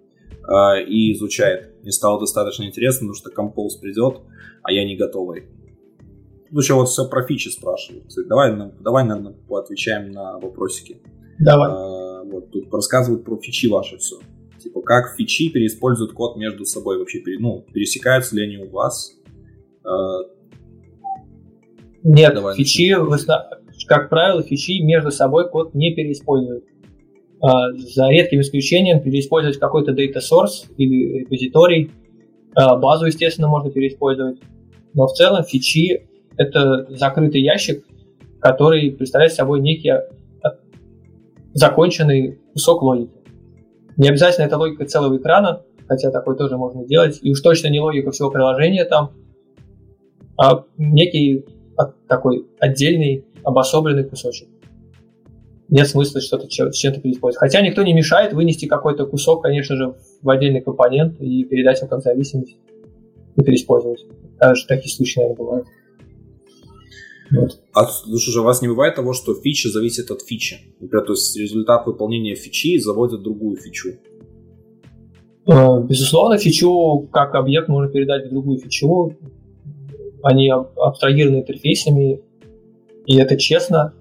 э, 0.47 0.83
и 0.85 1.13
изучает. 1.13 1.81
Мне 1.81 1.91
стало 1.91 2.19
достаточно 2.19 2.63
интересно, 2.63 3.07
потому 3.07 3.15
что 3.15 3.29
композ 3.29 3.75
придет, 3.75 4.21
а 4.63 4.71
я 4.71 4.85
не 4.85 4.95
готовый. 4.95 5.43
Ну, 6.53 6.59
еще 6.59 6.75
вот 6.75 6.87
все 6.87 7.09
про 7.09 7.23
фичи 7.23 7.49
спрашивают. 7.49 8.05
Давай, 8.27 8.55
давай, 8.79 9.03
наверное, 9.03 9.33
поотвечаем 9.47 10.11
на 10.11 10.37
вопросики. 10.37 11.01
Давай. 11.39 11.71
А, 11.71 12.23
вот 12.25 12.51
тут 12.51 12.71
рассказывают 12.71 13.25
про 13.25 13.37
фичи 13.37 13.65
ваши 13.65 13.97
все. 13.97 14.17
Типа, 14.61 14.83
как 14.83 15.15
фичи 15.17 15.49
переиспользуют 15.49 16.13
код 16.13 16.37
между 16.37 16.63
собой 16.65 16.99
вообще? 16.99 17.23
Ну, 17.39 17.65
пересекаются 17.73 18.35
ли 18.35 18.43
они 18.43 18.57
у 18.57 18.69
вас? 18.69 19.15
А, 19.83 20.19
Нет, 22.03 22.35
Давай 22.35 22.55
фичи, 22.55 22.95
как 23.87 24.11
правило, 24.11 24.43
фичи 24.43 24.83
между 24.83 25.09
собой 25.09 25.49
код 25.49 25.73
не 25.73 25.95
переиспользуют. 25.95 26.65
А, 27.41 27.73
за 27.73 28.09
редким 28.09 28.41
исключением 28.41 29.01
переиспользовать 29.01 29.57
какой-то 29.57 29.91
data 29.91 30.19
source 30.19 30.71
или 30.77 31.21
репозиторий. 31.21 31.89
А, 32.53 32.75
базу, 32.75 33.07
естественно, 33.07 33.47
можно 33.47 33.71
переиспользовать. 33.71 34.39
Но 34.93 35.07
в 35.07 35.13
целом 35.13 35.43
фичи— 35.43 36.09
это 36.37 36.87
закрытый 36.89 37.41
ящик, 37.41 37.85
который 38.39 38.91
представляет 38.91 39.33
собой 39.33 39.59
некий 39.61 39.91
законченный 41.53 42.39
кусок 42.53 42.81
логики. 42.81 43.13
Не 43.95 44.09
обязательно 44.09 44.45
это 44.45 44.57
логика 44.57 44.85
целого 44.85 45.17
экрана, 45.17 45.61
хотя 45.87 46.09
такой 46.09 46.35
тоже 46.35 46.57
можно 46.57 46.83
делать. 46.83 47.19
И 47.21 47.31
уж 47.31 47.41
точно 47.41 47.67
не 47.67 47.79
логика 47.79 48.11
всего 48.11 48.31
приложения 48.31 48.85
там, 48.85 49.11
а 50.35 50.65
некий 50.77 51.45
такой 52.07 52.47
отдельный 52.59 53.25
обособленный 53.43 54.03
кусочек. 54.03 54.47
Нет 55.69 55.87
смысла 55.87 56.21
что-то 56.21 56.47
чем-то 56.49 57.01
переиспользовать. 57.01 57.37
Хотя 57.37 57.61
никто 57.61 57.83
не 57.83 57.93
мешает 57.93 58.33
вынести 58.33 58.65
какой-то 58.65 59.05
кусок, 59.05 59.43
конечно 59.43 59.75
же, 59.75 59.95
в 60.21 60.29
отдельный 60.29 60.61
компонент 60.61 61.19
и 61.19 61.43
передать 61.45 61.79
его 61.79 61.87
как 61.87 62.01
зависимость 62.01 62.57
и 63.35 63.43
переиспользовать. 63.43 64.05
Даже 64.39 64.67
такие 64.67 64.93
случаи, 64.93 65.19
наверное, 65.19 65.37
бывают. 65.37 65.67
Вот. 67.31 67.59
А 67.73 67.85
слушай, 67.85 68.39
у 68.39 68.43
вас 68.43 68.61
не 68.61 68.67
бывает 68.67 68.95
того, 68.95 69.13
что 69.13 69.33
фича 69.33 69.69
зависит 69.69 70.11
от 70.11 70.21
фичи? 70.21 70.75
Например, 70.79 71.05
то 71.05 71.13
есть 71.13 71.37
результат 71.37 71.85
выполнения 71.87 72.35
фичи 72.35 72.77
заводит 72.77 73.23
другую 73.23 73.57
фичу? 73.57 73.93
Э, 75.47 75.81
безусловно, 75.81 76.37
фичу 76.37 77.07
как 77.11 77.35
объект 77.35 77.67
можно 77.67 77.91
передать 77.91 78.27
в 78.27 78.29
другую 78.29 78.59
фичу. 78.59 79.15
Они 80.21 80.49
абстрагированы 80.49 81.39
интерфейсами, 81.39 82.21
и 83.05 83.17
это 83.17 83.37
честно. 83.37 83.93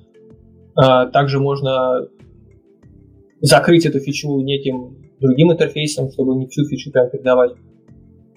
Э, 0.76 1.10
также 1.12 1.40
можно 1.40 2.08
закрыть 3.40 3.86
эту 3.86 3.98
фичу 4.00 4.40
неким 4.40 4.96
другим 5.20 5.52
интерфейсом, 5.52 6.10
чтобы 6.10 6.34
не 6.36 6.46
всю 6.46 6.64
фичу 6.66 6.90
прям 6.90 7.10
передавать. 7.10 7.52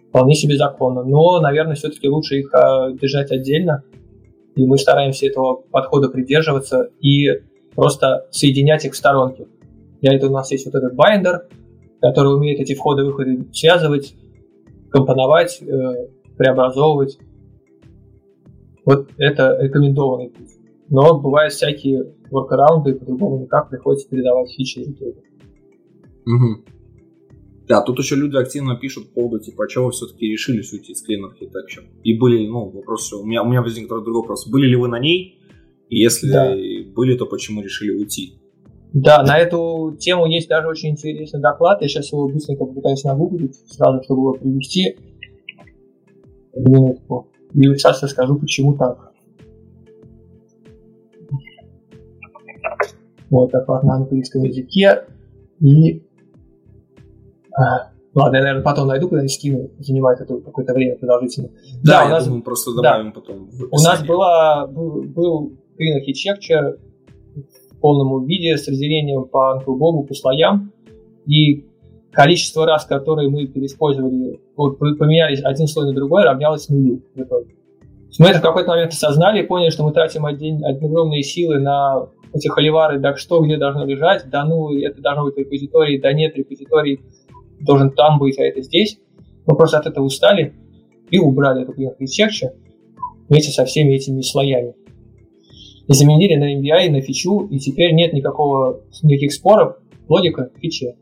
Вполне 0.09 0.35
себе 0.35 0.55
законно. 0.55 1.03
Но, 1.03 1.41
наверное, 1.41 1.75
все-таки 1.75 2.07
лучше 2.07 2.39
их 2.39 2.53
э, 2.53 2.93
держать 2.99 3.31
отдельно, 3.31 3.83
и 4.55 4.65
мы 4.65 4.77
стараемся 4.77 5.27
этого 5.27 5.63
подхода 5.71 6.09
придерживаться 6.09 6.89
и 7.01 7.27
просто 7.75 8.27
соединять 8.31 8.85
их 8.85 8.93
в 8.93 8.97
сторонке. 8.97 9.47
Для 10.01 10.15
этого 10.15 10.29
у 10.29 10.33
нас 10.33 10.51
есть 10.51 10.65
вот 10.65 10.75
этот 10.75 10.95
binder, 10.95 11.47
который 12.01 12.35
умеет 12.35 12.59
эти 12.59 12.73
входы-выходы 12.73 13.47
связывать, 13.53 14.15
компоновать, 14.89 15.61
э, 15.61 16.07
преобразовывать. 16.37 17.17
Вот 18.85 19.09
это 19.17 19.57
рекомендованный 19.59 20.29
путь. 20.29 20.51
Но 20.89 21.19
бывают 21.19 21.53
всякие 21.53 22.13
workaround 22.29 22.82
ы, 22.82 22.93
по-другому 22.93 23.39
никак 23.39 23.69
приходится 23.69 24.07
передавать 24.07 24.51
фичи 24.51 24.79
из 24.79 24.89
Угу. 26.27 26.74
Да, 27.67 27.81
тут 27.81 27.97
еще 27.97 28.15
люди 28.15 28.37
активно 28.37 28.75
пишут 28.75 29.09
по 29.09 29.21
поводу, 29.21 29.43
типа, 29.43 29.65
а 29.65 29.67
чего 29.67 29.85
вы 29.85 29.91
все-таки 29.91 30.27
решили 30.27 30.57
уйти 30.57 30.91
из 30.91 31.03
Clean 31.03 31.21
Architecture? 31.23 31.85
И 32.03 32.17
были, 32.17 32.45
ну, 32.47 32.69
вопрос, 32.69 33.11
у 33.13 33.25
меня, 33.25 33.41
у 33.41 33.47
меня 33.47 33.61
возник 33.61 33.87
другой 33.87 34.13
вопрос. 34.13 34.47
Были 34.47 34.67
ли 34.67 34.75
вы 34.75 34.87
на 34.87 34.99
ней? 34.99 35.39
И 35.89 35.97
если 35.97 36.31
да. 36.31 36.55
были, 36.93 37.17
то 37.17 37.25
почему 37.25 37.61
решили 37.61 37.91
уйти? 37.91 38.39
Да, 38.93 39.23
на 39.23 39.37
эту 39.37 39.97
тему 39.99 40.25
есть 40.27 40.47
даже 40.47 40.67
очень 40.67 40.91
интересный 40.91 41.41
доклад. 41.41 41.81
Я 41.81 41.87
сейчас 41.87 42.11
его 42.11 42.29
быстренько 42.29 42.65
попытаюсь 42.65 43.03
нагуглить, 43.03 43.55
сразу, 43.67 44.01
чтобы 44.03 44.21
его 44.21 44.33
привести. 44.33 44.97
Минутку. 46.55 47.31
И 47.53 47.61
сейчас 47.61 48.01
я 48.01 48.07
скажу, 48.07 48.37
почему 48.37 48.77
так. 48.77 49.11
Вот 53.29 53.51
доклад 53.51 53.83
на 53.83 53.95
английском 53.95 54.43
языке. 54.43 55.05
И 55.59 56.04
ладно, 58.13 58.37
я, 58.37 58.43
наверное, 58.43 58.63
потом 58.63 58.87
найду, 58.87 59.07
когда-нибудь 59.07 59.33
скину, 59.33 59.69
занимает 59.79 60.19
это 60.21 60.37
какое-то 60.37 60.73
время 60.73 60.97
продолжительное. 60.97 61.51
Да, 61.83 62.01
да 62.01 62.05
у 62.05 62.09
нас, 62.09 62.25
думаю, 62.25 62.43
просто 62.43 62.73
добавим 62.73 63.07
да, 63.07 63.11
потом. 63.11 63.49
У 63.71 63.77
нас 63.81 64.03
была, 64.03 64.67
был, 64.67 65.03
был 65.03 65.53
Architecture 65.79 66.79
в 67.35 67.79
полном 67.79 68.25
виде 68.25 68.57
с 68.57 68.67
разделением 68.67 69.25
по 69.25 69.53
анклбобу, 69.53 70.03
по 70.03 70.13
слоям, 70.13 70.71
и 71.27 71.65
количество 72.11 72.65
раз, 72.65 72.85
которые 72.85 73.29
мы 73.29 73.45
переиспользовали, 73.45 74.39
вот, 74.55 74.79
поменялись 74.79 75.43
один 75.43 75.67
слой 75.67 75.87
на 75.87 75.93
другой, 75.93 76.23
равнялось 76.23 76.69
нулю 76.69 77.01
в 77.13 77.21
итоге. 77.21 77.55
Мы 78.17 78.27
это 78.27 78.39
в 78.39 78.41
какой-то 78.41 78.69
момент 78.69 78.93
осознали 78.93 79.41
и 79.41 79.45
поняли, 79.45 79.69
что 79.69 79.83
мы 79.83 79.91
тратим 79.91 80.25
один, 80.25 80.63
огромные 80.63 81.21
силы 81.21 81.59
на 81.59 82.07
эти 82.33 82.47
холивары, 82.47 82.99
да 82.99 83.15
что 83.15 83.41
где 83.41 83.57
должно 83.57 83.85
лежать, 83.85 84.29
да 84.29 84.45
ну 84.45 84.73
это 84.73 85.01
должно 85.01 85.25
быть 85.25 85.37
репозиторий, 85.37 85.99
да 85.99 86.13
нет 86.13 86.35
репозиторий, 86.37 87.01
должен 87.59 87.91
там 87.91 88.19
быть, 88.19 88.37
а 88.39 88.43
это 88.43 88.61
здесь. 88.61 88.99
Мы 89.45 89.55
просто 89.55 89.79
от 89.79 89.85
этого 89.85 90.05
устали 90.05 90.53
и 91.09 91.19
убрали 91.19 91.63
эту 91.63 91.71
архитектуру 91.71 92.53
вместе 93.29 93.51
со 93.51 93.65
всеми 93.65 93.93
этими 93.93 94.21
слоями. 94.21 94.75
И 95.87 95.93
заменили 95.93 96.35
на 96.35 96.59
MBI, 96.59 96.89
на 96.89 97.01
фичу, 97.01 97.47
и 97.51 97.59
теперь 97.59 97.93
нет 97.93 98.13
никакого, 98.13 98.81
никаких 99.03 99.33
споров, 99.33 99.77
логика 100.07 100.51
фичи 100.59 100.95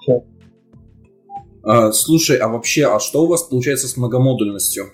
Все. 0.00 0.24
А, 1.62 1.92
слушай, 1.92 2.36
а 2.38 2.48
вообще, 2.48 2.86
а 2.86 2.98
что 2.98 3.24
у 3.24 3.26
вас 3.26 3.42
получается 3.42 3.88
с 3.88 3.96
многомодульностью? 3.96 4.84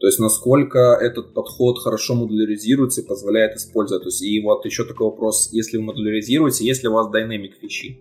То 0.00 0.06
есть 0.06 0.20
насколько 0.20 0.96
этот 1.00 1.34
подход 1.34 1.78
хорошо 1.80 2.14
модуляризируется 2.14 3.00
и 3.00 3.06
позволяет 3.06 3.56
использовать. 3.56 4.04
То 4.04 4.08
есть, 4.08 4.22
и 4.22 4.40
вот 4.40 4.64
еще 4.64 4.84
такой 4.84 5.08
вопрос, 5.08 5.48
если 5.52 5.76
вы 5.76 5.84
модуляризируете, 5.84 6.64
если 6.64 6.86
у 6.86 6.92
вас 6.92 7.10
динамик 7.10 7.56
фичи, 7.60 8.00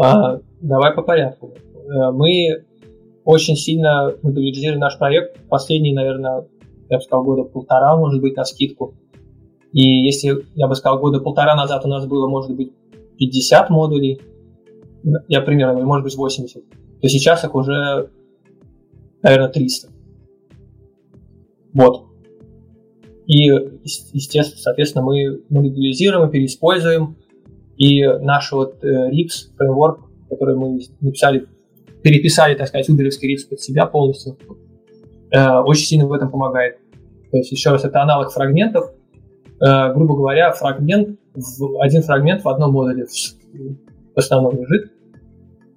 а, 0.00 0.40
давай 0.60 0.94
по 0.94 1.02
порядку. 1.02 1.54
Э, 1.74 2.10
мы 2.12 2.64
очень 3.24 3.56
сильно 3.56 4.14
модуляризировали 4.22 4.78
наш 4.78 4.98
проект. 4.98 5.38
Последний, 5.48 5.92
наверное, 5.92 6.46
я 6.88 6.96
бы 6.96 7.02
сказал, 7.02 7.24
года 7.24 7.44
полтора, 7.44 7.96
может 7.96 8.20
быть, 8.20 8.36
на 8.36 8.44
скидку. 8.44 8.94
И 9.72 9.82
если, 9.82 10.46
я 10.54 10.66
бы 10.66 10.74
сказал, 10.74 10.98
года 10.98 11.20
полтора 11.20 11.54
назад 11.54 11.84
у 11.84 11.88
нас 11.88 12.06
было, 12.06 12.28
может 12.28 12.54
быть, 12.56 12.72
50 13.18 13.70
модулей, 13.70 14.20
я 15.28 15.40
примерно, 15.42 15.84
может 15.84 16.04
быть, 16.04 16.16
80, 16.16 16.64
то 17.00 17.08
сейчас 17.08 17.44
их 17.44 17.54
уже, 17.54 18.10
наверное, 19.22 19.48
300. 19.48 19.88
Вот. 21.74 22.06
И, 23.26 23.44
естественно, 24.12 24.60
соответственно, 24.60 25.04
мы 25.04 25.42
модулизируем, 25.50 26.30
переиспользуем. 26.30 27.16
И 27.78 28.04
наш 28.04 28.52
вот 28.52 28.82
э, 28.82 29.10
RIPS 29.10 29.54
фреймворк, 29.56 30.00
который 30.28 30.56
мы 30.56 30.80
написали, 31.00 31.46
переписали, 32.02 32.54
так 32.54 32.68
сказать, 32.68 32.88
уберовский 32.88 33.32
RIPS 33.32 33.48
под 33.48 33.60
себя 33.60 33.86
полностью, 33.86 34.36
э, 35.30 35.58
очень 35.60 35.86
сильно 35.86 36.06
в 36.06 36.12
этом 36.12 36.30
помогает. 36.30 36.78
То 37.30 37.36
есть, 37.36 37.52
еще 37.52 37.70
раз, 37.70 37.84
это 37.84 38.02
аналог 38.02 38.30
фрагментов. 38.30 38.92
Э, 39.60 39.92
грубо 39.94 40.16
говоря, 40.16 40.52
фрагмент, 40.52 41.18
в, 41.34 41.80
один 41.80 42.02
фрагмент 42.02 42.42
в 42.42 42.48
одном 42.48 42.72
модуле 42.72 43.06
в, 43.06 43.10
в 43.10 44.18
основном 44.18 44.56
лежит, 44.56 44.92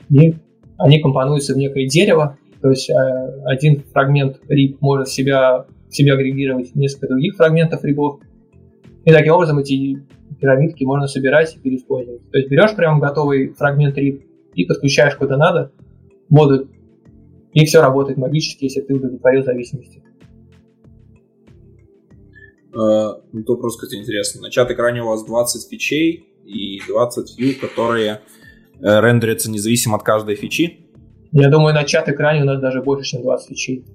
и 0.10 0.36
они 0.78 1.00
компонуются 1.00 1.54
в 1.54 1.58
некое 1.58 1.88
дерево, 1.88 2.38
то 2.62 2.70
есть 2.70 2.90
один 3.46 3.84
фрагмент 3.92 4.40
RIP 4.50 4.78
может 4.82 5.08
в 5.08 5.14
себя 5.14 5.66
в 5.92 5.96
себя 5.96 6.14
агрегировать 6.14 6.74
несколько 6.74 7.08
других 7.08 7.36
фрагментов 7.36 7.84
рябов. 7.84 8.22
И 9.04 9.12
таким 9.12 9.34
образом 9.34 9.60
эти 9.60 10.02
пирамидки 10.42 10.84
можно 10.84 11.08
собирать 11.08 11.56
и 11.56 11.60
переиспользовать. 11.60 12.30
То 12.32 12.38
есть 12.38 12.50
берешь 12.50 12.76
прям 12.76 13.00
готовый 13.00 13.54
фрагмент 13.54 13.98
RIP 13.98 14.24
и 14.56 14.66
подключаешь 14.66 15.16
куда 15.16 15.38
надо 15.38 15.72
модуль, 16.30 16.68
и 17.54 17.66
все 17.66 17.82
работает 17.82 18.18
магически, 18.18 18.66
если 18.66 18.82
ты 18.82 18.96
удовлетворил 18.96 19.44
зависимости. 19.44 20.04
Uh, 22.74 23.22
ну, 23.34 23.44
то 23.44 23.58
просто, 23.58 23.86
кстати, 23.86 24.00
интересно. 24.00 24.42
На 24.42 24.50
чат-экране 24.50 25.02
у 25.04 25.08
вас 25.08 25.26
20 25.26 25.70
фичей 25.70 26.26
и 26.46 26.80
20 26.88 27.40
view, 27.40 27.54
которые 27.60 28.22
э, 28.80 29.00
рендерятся 29.02 29.52
независимо 29.52 29.98
от 29.98 30.04
каждой 30.04 30.36
фичи. 30.36 30.88
Я 31.34 31.50
думаю, 31.50 31.74
на 31.74 31.84
чат-экране 31.84 32.44
у 32.44 32.46
нас 32.46 32.62
даже 32.62 32.82
больше, 32.82 33.12
чем 33.12 33.24
20 33.24 33.50
фичей. 33.50 33.86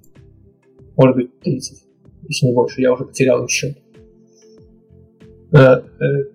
Может 0.94 1.16
быть, 1.16 1.40
30 1.40 1.86
если 2.28 2.47
не 2.47 2.53
больше, 2.53 2.80
я 2.80 2.92
уже 2.92 3.05
потерял 3.05 3.47
счет. 3.49 3.78
Э, 5.53 5.59
э, 5.59 5.80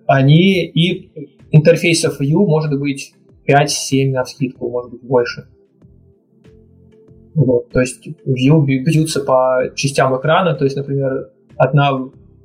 они 0.06 0.64
и 0.66 1.10
интерфейсов 1.50 2.20
Vue 2.20 2.46
может 2.46 2.78
быть 2.78 3.14
5-7 3.46 4.10
на 4.10 4.24
скидку, 4.24 4.70
может 4.70 4.90
быть 4.90 5.02
больше. 5.02 5.46
Вот, 7.34 7.70
то 7.70 7.80
есть 7.80 8.06
View 8.26 8.62
бьются 8.64 9.20
по 9.20 9.70
частям 9.74 10.18
экрана, 10.18 10.54
то 10.54 10.64
есть, 10.64 10.76
например, 10.76 11.30
одна 11.56 11.92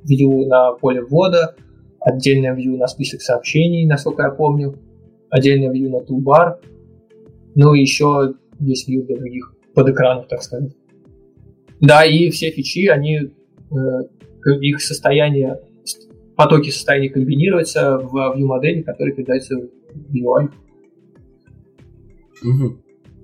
View 0.09 0.45
на 0.45 0.73
поле 0.73 1.01
ввода, 1.01 1.55
отдельная 1.99 2.55
View 2.55 2.77
на 2.77 2.87
список 2.87 3.21
сообщений, 3.21 3.85
насколько 3.85 4.23
я 4.23 4.29
помню, 4.29 4.79
отдельная 5.29 5.73
View 5.73 5.89
на 5.89 5.97
toolbar, 5.97 6.59
ну 7.55 7.73
и 7.73 7.81
еще 7.81 8.35
есть 8.59 8.89
View 8.89 9.05
для 9.05 9.17
других 9.17 9.53
подэкранов, 9.73 10.27
так 10.27 10.41
сказать. 10.41 10.73
Да, 11.81 12.05
и 12.05 12.29
все 12.29 12.49
фичи, 12.51 12.87
они, 12.87 13.17
э, 13.19 14.55
их 14.61 14.81
состояние, 14.81 15.59
потоки 16.37 16.69
состояния 16.69 17.09
комбинируются 17.09 17.97
в 17.97 18.15
view 18.37 18.45
модели, 18.45 18.83
которые 18.83 19.15
передаются 19.15 19.55
в 19.55 20.15
UI. 20.15 20.49
Угу. 22.43 22.77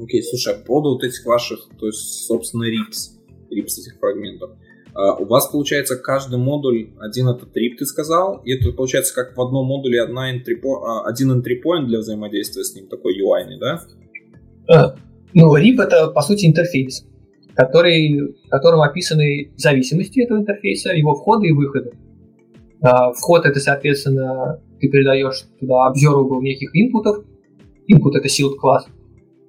Окей, 0.03 0.23
слушай, 0.23 0.53
а 0.53 0.57
по 0.57 0.65
поводу 0.65 0.89
вот 0.95 1.03
этих 1.03 1.25
ваших, 1.25 1.69
то 1.79 1.85
есть, 1.85 2.25
собственно, 2.25 2.63
RIPS, 2.63 3.19
RIPS 3.51 3.79
этих 3.79 3.99
фрагментов, 3.99 4.51
Uh, 4.95 5.23
у 5.23 5.25
вас 5.25 5.47
получается 5.47 5.97
каждый 5.97 6.37
модуль 6.37 6.91
один 6.99 7.27
этот 7.27 7.51
трип, 7.51 7.79
ты 7.79 7.85
сказал, 7.87 8.43
и 8.45 8.53
это 8.53 8.71
получается 8.71 9.15
как 9.15 9.35
в 9.35 9.41
одном 9.41 9.65
модуле 9.65 10.03
одна 10.03 10.31
entry 10.31 10.61
uh, 10.63 11.01
один 11.05 11.31
entry 11.31 11.59
point 11.65 11.87
для 11.87 11.97
взаимодействия 11.97 12.63
с 12.63 12.75
ним, 12.75 12.85
такой 12.89 13.19
UI, 13.19 13.57
да? 13.59 13.81
Uh, 14.71 14.95
ну, 15.33 15.57
RIP 15.57 15.81
это, 15.81 16.09
по 16.09 16.21
сути, 16.21 16.45
интерфейс 16.45 17.07
который, 17.55 18.35
в 18.45 18.49
котором 18.49 18.81
описаны 18.81 19.51
зависимости 19.57 20.21
этого 20.21 20.39
интерфейса, 20.39 20.93
его 20.93 21.15
входы 21.15 21.47
и 21.47 21.51
выходы. 21.51 21.93
А, 22.83 23.13
вход 23.13 23.45
это, 23.45 23.59
соответственно, 23.59 24.59
ты 24.79 24.89
передаешь 24.89 25.45
туда 25.59 25.89
observable 25.89 26.41
неких 26.41 26.69
инпутов, 26.73 27.23
input 27.89 28.11
это 28.15 28.27
sealed 28.27 28.55
класс, 28.55 28.85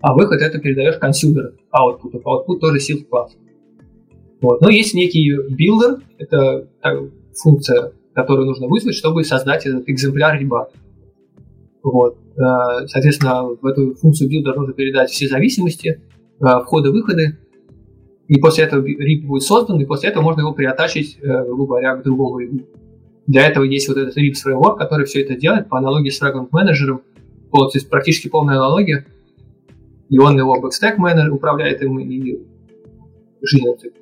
а 0.01 0.15
выход 0.15 0.41
это 0.41 0.59
передаешь 0.61 0.95
consumer 1.03 1.55
output, 1.75 2.23
output 2.23 2.59
тоже 2.61 2.79
sealed 2.79 3.05
класс. 3.05 3.33
Вот. 4.41 4.61
Но 4.61 4.71
есть 4.71 4.95
некий 4.95 5.33
builder, 5.35 6.01
это 6.19 6.69
функция, 7.35 7.93
которую 8.15 8.47
нужно 8.47 8.69
вызвать, 8.69 8.95
чтобы 8.95 9.25
создать 9.25 9.67
этот 9.67 9.89
экземпляр 9.89 10.39
риба. 10.39 10.69
Вот. 11.83 12.17
А, 12.39 12.87
соответственно, 12.87 13.43
в 13.61 13.67
эту 13.67 13.95
функцию 13.97 14.31
builder 14.31 14.55
нужно 14.55 14.75
передать 14.75 15.11
все 15.11 15.27
зависимости, 15.27 16.01
а, 16.41 16.61
входы-выходы, 16.61 17.37
и 18.29 18.39
после 18.39 18.65
этого 18.65 18.87
RIP 18.87 19.27
будет 19.27 19.43
создан, 19.43 19.81
и 19.81 19.85
после 19.85 20.11
этого 20.11 20.23
можно 20.23 20.43
его 20.43 20.53
приотачить, 20.53 21.19
э, 21.21 21.45
грубо 21.45 21.67
говоря, 21.67 21.97
к 21.97 22.05
другому 22.05 22.41
RIP. 22.41 22.65
Для 23.27 23.47
этого 23.47 23.65
есть 23.65 23.89
вот 23.89 23.97
этот 23.97 24.17
RIP 24.17 24.35
фреймворк, 24.35 24.79
который 24.79 25.07
все 25.07 25.23
это 25.23 25.35
делает 25.35 25.69
по 25.69 25.79
аналогии 25.79 26.11
с 26.11 26.21
Fragment 26.21 26.51
Manager. 26.51 27.01
Вот, 27.51 27.73
то 27.73 27.79
есть 27.79 27.89
практически 27.89 28.29
полная 28.29 28.57
аналогия. 28.57 29.07
И 30.11 30.19
он 30.19 30.39
его 30.39 30.57
Backstack 30.57 30.99
Manager 30.99 31.31
управляет 31.31 31.83
им 31.83 31.99
и 31.99 32.41
цикл. 33.43 33.99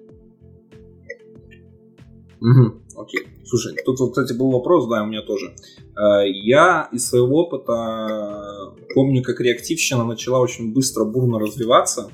Угу, 2.40 2.74
окей. 2.96 3.26
Слушай, 3.44 3.76
тут, 3.84 3.98
кстати, 4.10 4.32
был 4.32 4.50
вопрос, 4.50 4.88
да, 4.88 5.02
у 5.02 5.06
меня 5.06 5.22
тоже. 5.22 5.54
Э, 5.96 6.26
я 6.26 6.88
из 6.90 7.06
своего 7.06 7.42
опыта 7.42 8.74
помню, 8.94 9.22
как 9.22 9.40
реактивщина 9.40 10.04
начала 10.04 10.40
очень 10.40 10.72
быстро, 10.72 11.04
бурно 11.04 11.38
развиваться. 11.38 12.10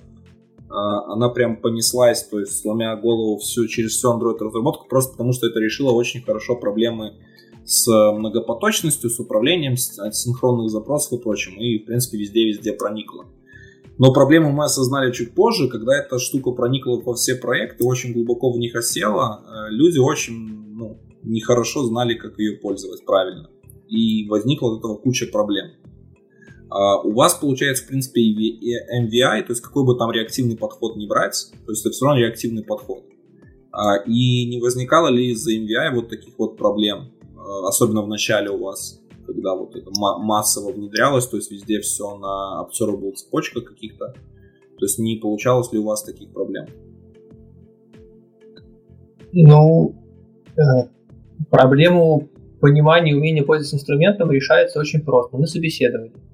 А, 0.70 1.12
она 1.12 1.28
прям 1.28 1.60
понеслась, 1.60 2.24
то 2.24 2.40
есть 2.40 2.60
сломя 2.60 2.96
голову 2.96 3.38
всю, 3.38 3.66
через 3.66 3.92
всю 3.92 4.12
Android 4.12 4.38
разработку, 4.38 4.86
просто 4.88 5.12
потому 5.12 5.32
что 5.32 5.46
это 5.46 5.60
решило 5.60 5.92
очень 5.92 6.22
хорошо 6.22 6.56
проблемы 6.56 7.14
с 7.64 7.86
многопоточностью, 7.88 9.10
с 9.10 9.20
управлением, 9.20 9.76
с 9.76 9.98
синхронных 10.12 10.70
запросов 10.70 11.18
и 11.18 11.22
прочим, 11.22 11.58
и, 11.58 11.78
в 11.78 11.86
принципе, 11.86 12.18
везде-везде 12.18 12.72
проникло. 12.72 13.26
Но 13.98 14.12
проблему 14.12 14.52
мы 14.52 14.64
осознали 14.64 15.12
чуть 15.12 15.34
позже, 15.34 15.68
когда 15.68 15.96
эта 15.98 16.18
штука 16.18 16.52
проникла 16.52 17.00
во 17.00 17.14
все 17.14 17.34
проекты, 17.34 17.84
очень 17.84 18.12
глубоко 18.12 18.52
в 18.52 18.58
них 18.58 18.76
осела, 18.76 19.42
э, 19.44 19.70
люди 19.70 19.98
очень 19.98 20.34
ну, 20.76 20.98
нехорошо 21.24 21.84
знали, 21.84 22.14
как 22.14 22.38
ее 22.38 22.58
пользовать 22.58 23.04
правильно. 23.04 23.50
И 23.88 24.28
возникла 24.28 24.72
от 24.72 24.78
этого 24.78 24.96
куча 24.96 25.26
проблем. 25.26 25.72
Uh, 26.70 27.00
у 27.02 27.12
вас 27.12 27.34
получается, 27.34 27.84
в 27.84 27.86
принципе, 27.86 28.20
и 28.20 28.74
MVI, 29.02 29.42
то 29.44 29.52
есть 29.52 29.62
какой 29.62 29.86
бы 29.86 29.96
там 29.96 30.10
реактивный 30.10 30.56
подход 30.56 30.96
не 30.96 31.06
брать, 31.06 31.50
то 31.64 31.72
есть 31.72 31.80
это 31.80 31.92
все 31.92 32.04
равно 32.04 32.20
реактивный 32.20 32.62
подход. 32.62 33.04
Uh, 33.72 34.04
и 34.06 34.46
не 34.46 34.60
возникало 34.60 35.08
ли 35.08 35.30
из-за 35.30 35.52
MVI 35.52 35.94
вот 35.94 36.10
таких 36.10 36.38
вот 36.38 36.58
проблем, 36.58 37.10
uh, 37.34 37.66
особенно 37.66 38.02
в 38.02 38.08
начале 38.08 38.50
у 38.50 38.62
вас, 38.62 39.00
когда 39.26 39.54
вот 39.54 39.76
это 39.76 39.90
массово 39.98 40.72
внедрялось, 40.72 41.26
то 41.26 41.38
есть 41.38 41.50
везде 41.50 41.80
все 41.80 42.16
на 42.16 42.66
observable 42.66 43.14
цепочках 43.14 43.64
каких-то, 43.64 44.12
то 44.78 44.84
есть 44.84 44.98
не 44.98 45.16
получалось 45.16 45.72
ли 45.72 45.78
у 45.78 45.84
вас 45.84 46.02
таких 46.02 46.32
проблем? 46.32 46.66
Ну, 49.32 49.94
э, 50.56 50.88
проблему 51.50 52.28
понимания 52.60 53.12
и 53.12 53.14
умения 53.14 53.44
пользоваться 53.44 53.76
инструментом 53.76 54.30
решается 54.30 54.80
очень 54.80 55.00
просто, 55.00 55.36
на 55.36 55.46
собеседовании. 55.46 56.27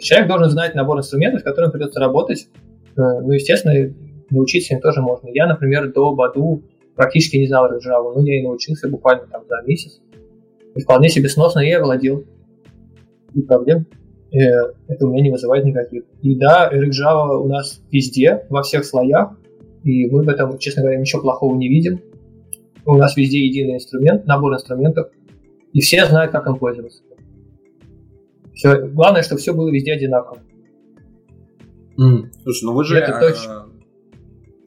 Человек 0.00 0.28
должен 0.28 0.50
знать 0.50 0.74
набор 0.74 0.98
инструментов, 0.98 1.40
с 1.40 1.44
которым 1.44 1.70
придется 1.70 2.00
работать. 2.00 2.48
Э, 2.96 3.20
ну, 3.20 3.32
естественно, 3.32 3.94
научиться 4.30 4.74
им 4.74 4.80
тоже 4.80 5.00
можно. 5.00 5.28
Я, 5.28 5.46
например, 5.46 5.92
до 5.92 6.14
Баду 6.14 6.62
практически 6.94 7.36
не 7.36 7.46
знал 7.46 7.66
Java, 7.66 8.12
но 8.14 8.26
я 8.26 8.40
и 8.40 8.42
научился 8.42 8.88
буквально 8.88 9.26
там 9.26 9.42
за 9.48 9.62
месяц. 9.66 10.00
И 10.74 10.80
вполне 10.80 11.08
себе 11.08 11.28
сносно 11.28 11.60
я 11.60 11.82
владел. 11.82 12.24
И 13.34 13.42
проблем 13.42 13.86
э, 14.32 14.38
это 14.88 15.06
у 15.06 15.10
меня 15.10 15.24
не 15.24 15.30
вызывает 15.30 15.64
никаких. 15.64 16.04
И 16.22 16.34
да, 16.36 16.70
Java 16.72 17.36
у 17.36 17.48
нас 17.48 17.80
везде, 17.90 18.46
во 18.48 18.62
всех 18.62 18.84
слоях, 18.84 19.38
и 19.84 20.08
мы 20.10 20.22
в 20.22 20.28
этом, 20.28 20.58
честно 20.58 20.82
говоря, 20.82 20.98
ничего 20.98 21.22
плохого 21.22 21.56
не 21.56 21.68
видим. 21.68 22.00
У 22.84 22.94
нас 22.94 23.16
везде 23.16 23.44
единый 23.44 23.74
инструмент, 23.74 24.26
набор 24.26 24.54
инструментов, 24.54 25.08
и 25.72 25.80
все 25.80 26.06
знают, 26.06 26.32
как 26.32 26.46
им 26.46 26.56
пользоваться. 26.56 27.02
Все, 28.56 28.86
главное, 28.88 29.22
чтобы 29.22 29.40
все 29.40 29.52
было 29.52 29.70
везде 29.70 29.92
одинаково. 29.92 30.38
Mm. 31.98 32.30
Слушай, 32.42 32.64
ну 32.64 32.74
вы 32.74 32.84
же... 32.84 32.96
Это 32.96 33.20
точно. 33.20 33.68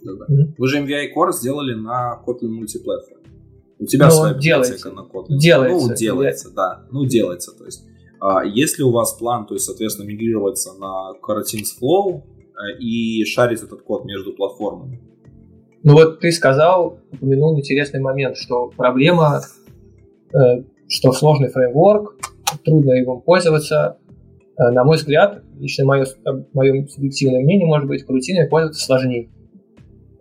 Да-да. 0.03 0.25
Mm-hmm. 0.25 0.53
Вы 0.57 0.67
же 0.67 0.79
MVI 0.79 1.07
Core 1.15 1.31
сделали 1.31 1.73
на 1.73 2.21
Kotlin 2.25 2.51
Multiplatform. 2.51 3.27
У 3.79 3.85
тебя 3.85 4.05
ну, 4.05 4.11
своя 4.11 4.33
делается. 4.35 4.91
на 4.91 5.01
Kotlin. 5.01 5.37
Делается. 5.37 5.87
Ну, 5.89 5.95
делается, 5.95 6.51
да. 6.51 6.85
Ну, 6.91 7.05
делается, 7.05 7.51
то 7.57 7.65
есть. 7.65 7.83
А 8.21 8.43
если 8.43 8.83
у 8.83 8.91
вас 8.91 9.13
план, 9.13 9.47
то 9.47 9.55
есть, 9.55 9.65
соответственно, 9.65 10.07
мигрироваться 10.07 10.73
на 10.73 11.13
Coroutines 11.21 11.69
Flow 11.81 12.21
э, 12.21 12.77
и 12.79 13.25
шарить 13.25 13.63
этот 13.63 13.81
код 13.81 14.05
между 14.05 14.33
платформами? 14.33 15.01
Ну 15.83 15.93
вот 15.93 16.19
ты 16.19 16.31
сказал, 16.31 16.99
упомянул 17.13 17.57
интересный 17.57 18.01
момент, 18.01 18.35
что 18.35 18.67
проблема, 18.75 19.41
э, 20.33 20.63
что 20.89 21.13
сложный 21.13 21.47
фреймворк, 21.47 22.17
трудно 22.64 22.93
его 22.93 23.20
пользоваться. 23.20 23.97
Э, 24.58 24.72
на 24.72 24.84
мой 24.84 24.97
взгляд, 24.97 25.41
лично 25.58 25.86
мое, 25.86 26.06
мое 26.54 26.88
субъективное 26.88 27.41
мнение, 27.41 27.68
может 27.68 27.88
быть, 27.88 28.06
крутиной 28.06 28.47
пользоваться 28.47 28.86
сложнее. 28.86 29.30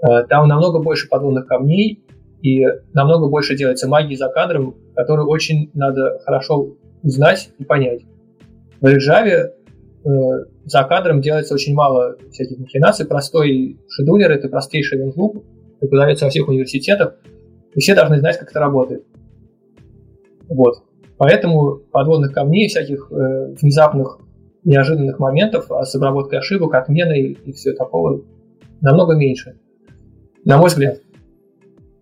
Э, 0.01 0.25
там 0.29 0.49
намного 0.49 0.81
больше 0.81 1.09
подводных 1.09 1.47
камней, 1.47 2.05
и 2.43 2.65
намного 2.93 3.29
больше 3.29 3.57
делается 3.57 3.89
магии 3.89 4.15
за 4.15 4.29
кадром, 4.29 4.77
которую 4.95 5.29
очень 5.29 5.71
надо 5.75 6.21
хорошо 6.25 6.77
узнать 7.03 7.51
и 7.59 7.65
понять. 7.65 8.03
В 8.81 8.87
Java 8.87 9.27
э, 9.27 10.11
за 10.65 10.85
кадром 10.85 11.21
делается 11.21 11.55
очень 11.55 11.75
мало 11.75 12.17
всяких 12.31 12.59
махинаций. 12.59 13.07
Простой 13.07 13.79
шедулер— 13.89 14.31
это 14.33 14.49
простейший 14.49 14.99
вентлуп, 14.99 15.45
преподается 15.81 16.27
во 16.27 16.31
всех 16.31 16.49
университетах, 16.49 17.17
и 17.75 17.81
все 17.81 17.95
должны 17.95 18.19
знать, 18.19 18.39
как 18.39 18.51
это 18.51 18.61
работает. 18.61 19.05
Вот. 20.49 20.85
Поэтому 21.19 21.79
подводных 21.91 22.33
камней, 22.33 22.69
всяких 22.69 23.11
э, 23.11 23.55
внезапных, 23.61 24.21
неожиданных 24.65 25.19
моментов 25.19 25.71
а 25.71 25.85
с 25.85 25.95
обработкой 25.95 26.39
ошибок, 26.39 26.75
отменой 26.75 27.33
и 27.45 27.53
все 27.53 27.73
такого 27.73 28.23
намного 28.81 29.17
меньше. 29.17 29.59
На 30.45 30.59
мой 30.59 30.69
взгляд. 30.69 31.01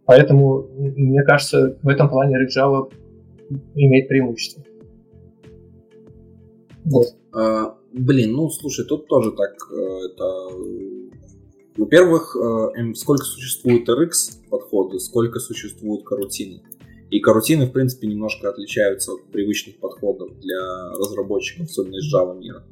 Поэтому, 0.05 0.67
мне 0.79 1.23
кажется, 1.23 1.79
в 1.83 1.89
этом 1.89 2.09
плане 2.11 2.37
Rick 2.37 2.57
Java 2.57 2.93
имеет 3.75 4.09
преимущество. 4.09 4.63
Вот. 6.85 7.07
А, 7.33 7.75
блин, 7.93 8.33
ну 8.33 8.51
слушай, 8.51 8.85
тут 8.85 9.09
тоже 9.09 9.33
так 9.33 9.55
э, 9.73 9.99
это. 10.13 10.25
Во-первых, 11.77 12.37
э, 12.37 12.95
сколько 12.95 13.25
существует 13.25 13.89
RX 13.89 14.49
подходы, 14.51 14.99
сколько 15.01 15.41
существует 15.41 16.05
карутины. 16.05 16.63
И 17.11 17.21
карутины, 17.21 17.67
в 17.67 17.73
принципе, 17.73 18.09
немножко 18.09 18.49
отличаются 18.49 19.13
от 19.13 19.31
привычных 19.31 19.79
подходов 19.79 20.39
для 20.41 20.91
разработчиков, 20.99 21.67
особенно 21.67 21.97
из 21.97 22.13
Java 22.13 22.37
мира. 22.37 22.65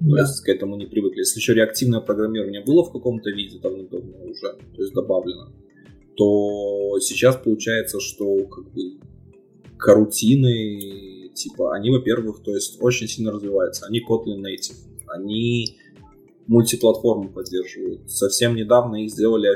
То 0.00 0.14
да. 0.14 0.20
есть 0.20 0.40
к 0.42 0.48
этому 0.48 0.76
не 0.76 0.86
привыкли. 0.86 1.20
Если 1.20 1.40
еще 1.40 1.54
реактивное 1.54 2.00
программирование 2.00 2.62
было 2.62 2.84
в 2.84 2.92
каком-то 2.92 3.30
виде 3.30 3.58
давно-давно 3.58 4.24
уже, 4.24 4.58
то 4.76 4.82
есть 4.82 4.92
добавлено, 4.92 5.52
то 6.16 6.98
сейчас 7.00 7.36
получается, 7.36 8.00
что 8.00 8.44
как 8.46 8.70
бы 8.72 8.98
карутины, 9.78 11.30
типа, 11.34 11.74
они, 11.74 11.90
во-первых, 11.90 12.42
то 12.42 12.54
есть 12.54 12.78
очень 12.80 13.08
сильно 13.08 13.32
развиваются. 13.32 13.86
Они 13.86 14.00
Kotlin 14.00 14.40
Native, 14.40 14.76
они 15.06 15.78
мультиплатформу 16.46 17.30
поддерживают. 17.30 18.10
Совсем 18.10 18.56
недавно 18.56 18.96
их 18.96 19.10
сделали 19.10 19.48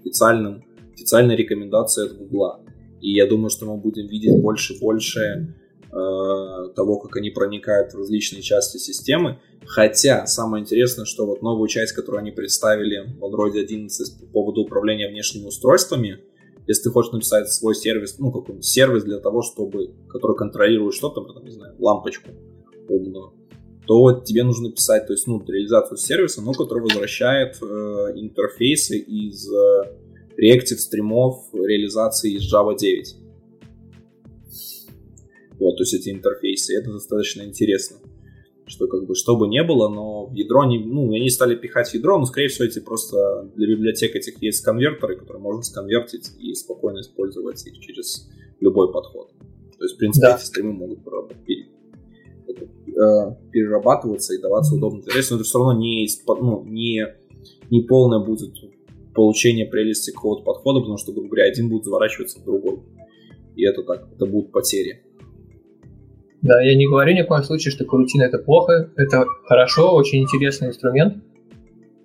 официальным, 0.00 0.64
официальной 0.92 1.36
рекомендацией 1.36 2.10
от 2.10 2.18
Гугла. 2.18 2.63
И 3.04 3.12
я 3.12 3.26
думаю, 3.26 3.50
что 3.50 3.66
мы 3.66 3.76
будем 3.76 4.06
видеть 4.06 4.40
больше 4.40 4.72
и 4.72 4.80
больше 4.80 5.20
э, 5.20 5.94
того, 6.74 6.98
как 6.98 7.14
они 7.18 7.28
проникают 7.28 7.92
в 7.92 7.98
различные 7.98 8.40
части 8.40 8.78
системы. 8.78 9.40
Хотя, 9.66 10.24
самое 10.24 10.62
интересное, 10.62 11.04
что 11.04 11.26
вот 11.26 11.42
новую 11.42 11.68
часть, 11.68 11.92
которую 11.92 12.20
они 12.20 12.30
представили 12.30 13.04
в 13.18 13.22
Android 13.22 13.60
11 13.60 14.20
по 14.20 14.26
поводу 14.26 14.62
управления 14.62 15.10
внешними 15.10 15.44
устройствами, 15.48 16.20
если 16.66 16.84
ты 16.84 16.90
хочешь 16.92 17.12
написать 17.12 17.52
свой 17.52 17.74
сервис, 17.74 18.18
ну, 18.18 18.32
какой-нибудь 18.32 18.64
сервис 18.64 19.04
для 19.04 19.18
того, 19.18 19.42
чтобы, 19.42 19.92
который 20.08 20.34
контролирует 20.34 20.94
что-то, 20.94 21.20
там, 21.24 21.44
не 21.44 21.50
знаю, 21.50 21.74
лампочку 21.78 22.30
умную, 22.88 23.34
то 23.86 24.12
тебе 24.12 24.44
нужно 24.44 24.72
писать, 24.72 25.06
то 25.06 25.12
есть, 25.12 25.26
ну, 25.26 25.44
реализацию 25.46 25.98
сервиса, 25.98 26.40
но 26.40 26.54
который 26.54 26.84
возвращает 26.84 27.58
э, 27.60 27.66
интерфейсы 28.16 28.96
из 28.96 29.46
э, 29.52 30.03
реактив 30.36 30.80
стримов 30.80 31.48
реализации 31.52 32.34
из 32.34 32.52
Java 32.52 32.76
9. 32.76 33.16
Вот, 35.60 35.76
то 35.76 35.82
есть 35.82 35.94
эти 35.94 36.10
интерфейсы, 36.10 36.76
это 36.76 36.92
достаточно 36.92 37.42
интересно 37.42 37.98
что 38.66 38.86
как 38.86 39.06
бы 39.06 39.14
что 39.14 39.36
бы 39.36 39.46
не 39.48 39.62
было, 39.62 39.88
но 39.88 40.30
ядро 40.32 40.64
не, 40.64 40.78
ну, 40.78 41.12
они 41.12 41.28
стали 41.28 41.54
пихать 41.54 41.92
ядро, 41.94 42.18
но 42.18 42.24
скорее 42.24 42.48
всего 42.48 42.64
эти 42.64 42.78
просто 42.78 43.50
для 43.54 43.68
библиотек 43.68 44.16
этих 44.16 44.40
есть 44.42 44.64
конвертеры, 44.64 45.16
которые 45.16 45.42
можно 45.42 45.62
сконвертить 45.62 46.30
и 46.38 46.54
спокойно 46.54 47.00
использовать 47.00 47.66
их 47.66 47.78
через 47.80 48.28
любой 48.60 48.92
подход. 48.92 49.30
То 49.78 49.84
есть, 49.84 49.96
в 49.96 49.98
принципе, 49.98 50.28
да. 50.28 50.36
эти 50.36 50.44
стримы 50.44 50.72
могут 50.72 51.00
э, 51.00 51.02
перерабатываться 53.50 54.34
и 54.34 54.40
даваться 54.40 54.74
удобно 54.74 55.00
интерес, 55.00 55.30
но 55.30 55.36
это 55.36 55.44
все 55.44 55.58
равно 55.58 55.78
не, 55.78 56.08
ну, 56.26 56.64
не, 56.64 57.06
не 57.70 57.82
полное 57.82 58.20
будет 58.20 58.54
получение 59.14 59.66
прелести 59.66 60.10
какого-то 60.10 60.42
подхода, 60.42 60.80
потому 60.80 60.98
что, 60.98 61.12
грубо 61.12 61.28
говоря, 61.28 61.48
один 61.48 61.68
будет 61.68 61.84
заворачиваться 61.84 62.40
в 62.40 62.44
другой. 62.44 62.80
И 63.56 63.64
это 63.64 63.82
так, 63.82 64.08
это 64.14 64.26
будут 64.26 64.52
потери. 64.52 65.02
Да, 66.42 66.62
я 66.62 66.76
не 66.76 66.86
говорю 66.86 67.14
ни 67.14 67.22
в 67.22 67.26
коем 67.26 67.42
случае, 67.42 67.72
что 67.72 67.84
карутина 67.84 68.24
это 68.24 68.38
плохо. 68.38 68.90
Это 68.96 69.24
хорошо, 69.46 69.94
очень 69.94 70.22
интересный 70.22 70.68
инструмент. 70.68 71.24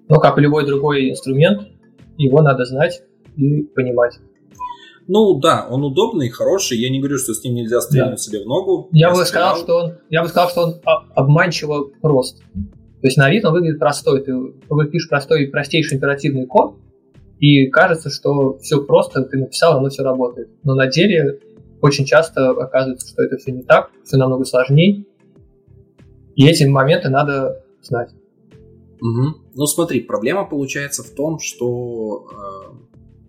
Но, 0.07 0.19
как 0.19 0.37
и 0.37 0.41
любой 0.41 0.65
другой 0.65 1.09
инструмент, 1.09 1.67
его 2.17 2.41
надо 2.41 2.63
знать 2.65 3.01
и 3.35 3.63
понимать. 3.63 4.13
Ну 5.07 5.39
да, 5.39 5.67
он 5.69 5.83
удобный, 5.83 6.29
хороший. 6.29 6.77
Я 6.77 6.89
не 6.89 6.99
говорю, 6.99 7.17
что 7.17 7.33
с 7.33 7.43
ним 7.43 7.55
нельзя 7.55 7.81
стрелять 7.81 8.11
да. 8.11 8.17
себе 8.17 8.43
в 8.43 8.45
ногу. 8.45 8.89
Я, 8.91 9.07
я 9.09 9.13
бы 9.13 9.25
сказал, 9.25 9.57
что 9.57 9.75
он, 9.75 9.93
я 10.09 10.21
бы 10.21 10.29
сказал, 10.29 10.49
что 10.49 10.61
он 10.61 10.81
обманчиво 11.15 11.89
прост. 12.01 12.41
То 13.01 13.07
есть 13.07 13.17
на 13.17 13.29
вид 13.29 13.43
он 13.43 13.53
выглядит 13.53 13.79
простой. 13.79 14.23
Ты, 14.23 14.33
ты 14.33 14.91
пишешь 14.91 15.09
простой, 15.09 15.47
простейший 15.47 15.97
императивный 15.97 16.45
код, 16.45 16.75
и 17.39 17.67
кажется, 17.67 18.09
что 18.09 18.57
все 18.59 18.83
просто, 18.83 19.23
ты 19.23 19.37
написал, 19.37 19.77
оно 19.77 19.89
все 19.89 20.03
работает. 20.03 20.49
Но 20.63 20.75
на 20.75 20.87
деле 20.87 21.39
очень 21.81 22.05
часто 22.05 22.51
оказывается, 22.51 23.07
что 23.07 23.23
это 23.23 23.37
все 23.37 23.51
не 23.51 23.63
так, 23.63 23.91
все 24.03 24.17
намного 24.17 24.43
сложнее. 24.43 25.05
И 26.35 26.47
эти 26.47 26.65
моменты 26.65 27.09
надо 27.09 27.63
знать. 27.81 28.11
Угу. 29.01 29.37
Ну 29.55 29.65
смотри, 29.65 30.01
проблема 30.01 30.45
получается 30.45 31.03
в 31.03 31.11
том, 31.11 31.39
что, 31.39 32.27
э, 32.31 32.73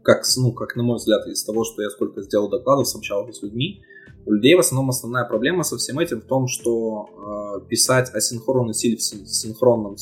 как, 0.03 0.23
ну, 0.37 0.53
как 0.53 0.75
на 0.75 0.83
мой 0.83 0.97
взгляд, 0.97 1.27
из 1.29 1.45
того, 1.45 1.65
что 1.65 1.83
я 1.83 1.91
сколько 1.91 2.23
сделал 2.23 2.49
докладов, 2.49 2.89
общался 2.95 3.33
с 3.33 3.43
людьми, 3.43 3.83
у 4.27 4.33
людей 4.33 4.55
в 4.55 4.61
основном 4.61 4.91
основная 4.91 5.25
проблема 5.25 5.63
со 5.63 5.77
всем 5.79 5.99
этим 5.99 6.21
в 6.21 6.25
том, 6.25 6.49
что 6.49 7.61
э, 7.63 7.69
писать 7.69 8.13
асинхронный 8.13 8.75
стиль 8.75 8.97
в 8.97 9.01
синхронном, 9.01 9.97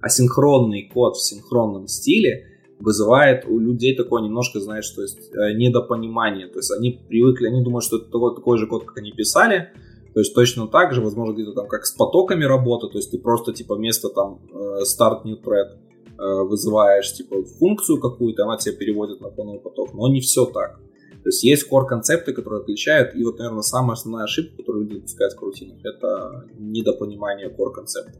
асинхронный 0.00 0.90
код 0.92 1.16
в 1.16 1.22
синхронном 1.22 1.86
стиле 1.88 2.46
вызывает 2.78 3.46
у 3.46 3.58
людей 3.58 3.96
такое 3.96 4.22
немножко, 4.22 4.60
знаешь, 4.60 4.88
то 4.90 5.02
есть 5.02 5.30
э, 5.32 5.52
недопонимание. 5.54 6.48
То 6.48 6.58
есть 6.58 6.70
они 6.70 7.00
привыкли, 7.08 7.48
они 7.48 7.62
думают, 7.62 7.84
что 7.84 7.96
это 7.96 8.06
такой, 8.06 8.34
такой 8.34 8.58
же 8.58 8.66
код, 8.66 8.84
как 8.84 8.98
они 8.98 9.12
писали. 9.12 9.70
То 10.14 10.20
есть 10.20 10.34
точно 10.34 10.66
так 10.66 10.94
же, 10.94 11.02
возможно, 11.02 11.32
где-то 11.34 11.52
там 11.52 11.68
как 11.68 11.84
с 11.84 11.92
потоками 11.92 12.44
работа, 12.44 12.88
то 12.88 12.96
есть 12.96 13.10
ты 13.10 13.18
просто 13.18 13.52
типа 13.52 13.74
вместо 13.74 14.08
там 14.08 14.40
э, 14.50 14.80
start 14.82 15.24
new 15.24 15.36
thread 15.42 15.76
э, 16.18 16.42
вызываешь 16.44 17.12
типа 17.12 17.42
функцию 17.58 18.00
какую-то, 18.00 18.44
она 18.44 18.56
тебе 18.56 18.74
переводит 18.76 19.20
на 19.20 19.28
полный 19.28 19.58
поток. 19.58 19.94
Но 19.94 20.08
не 20.08 20.20
все 20.20 20.46
так. 20.46 20.78
То 21.22 21.28
есть 21.28 21.42
есть 21.42 21.70
core 21.70 21.86
концепты, 21.86 22.32
которые 22.32 22.60
отличают, 22.60 23.14
и 23.16 23.24
вот, 23.24 23.38
наверное, 23.38 23.62
самая 23.62 23.94
основная 23.94 24.24
ошибка, 24.24 24.58
которую 24.58 24.84
люди 24.84 24.96
допускают 24.96 25.32
в 25.32 25.38
карутинах, 25.38 25.78
это 25.84 26.46
недопонимание 26.56 27.48
core 27.48 27.72
концепта. 27.72 28.18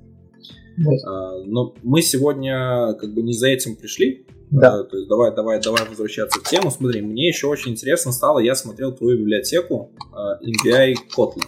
Вот. 0.79 1.47
Но 1.47 1.75
мы 1.83 2.03
сегодня 2.03 2.95
как 2.95 3.15
бы 3.15 3.23
не 3.23 3.33
за 3.33 3.49
этим 3.49 3.77
пришли, 3.77 4.27
да. 4.51 4.85
То 4.85 4.97
есть 4.97 5.09
давай, 5.09 5.35
давай, 5.35 5.61
давай 5.61 5.89
возвращаться 5.89 6.41
к 6.41 6.45
тему. 6.45 6.71
Смотри, 6.71 7.03
мне 7.03 7.29
еще 7.29 7.47
очень 7.47 7.73
интересно 7.73 8.13
стало, 8.13 8.39
я 8.39 8.55
смотрел 8.55 8.95
твою 8.95 9.19
библиотеку 9.19 9.91
MVI 10.15 10.95
Kotlin. 11.17 11.47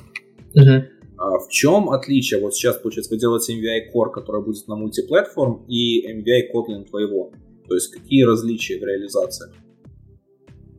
Угу. 0.55 0.85
В 1.19 1.49
чем 1.49 1.91
отличие? 1.91 2.41
Вот 2.41 2.55
сейчас, 2.55 2.77
получается, 2.77 3.13
вы 3.13 3.19
делаете 3.19 3.55
MVI 3.55 3.93
Core, 3.95 4.13
который 4.13 4.45
будет 4.45 4.67
на 4.69 4.77
мультиплатформ, 4.77 5.65
и 5.69 6.07
MVI 6.13 6.53
Kotlin 6.55 6.85
твоего. 6.85 7.33
То 7.69 7.75
есть 7.75 7.89
какие 7.93 8.23
различия 8.23 8.79
в 8.79 8.85
реализации? 8.85 9.53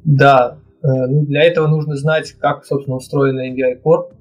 Да, 0.05 0.59
э, 0.82 0.88
ну, 0.88 1.26
для 1.26 1.43
этого 1.43 1.67
нужно 1.67 1.95
знать, 1.95 2.32
как, 2.39 2.65
собственно, 2.65 2.97
устроена 2.97 3.53
MVI 3.53 3.82
Core, 3.84 4.13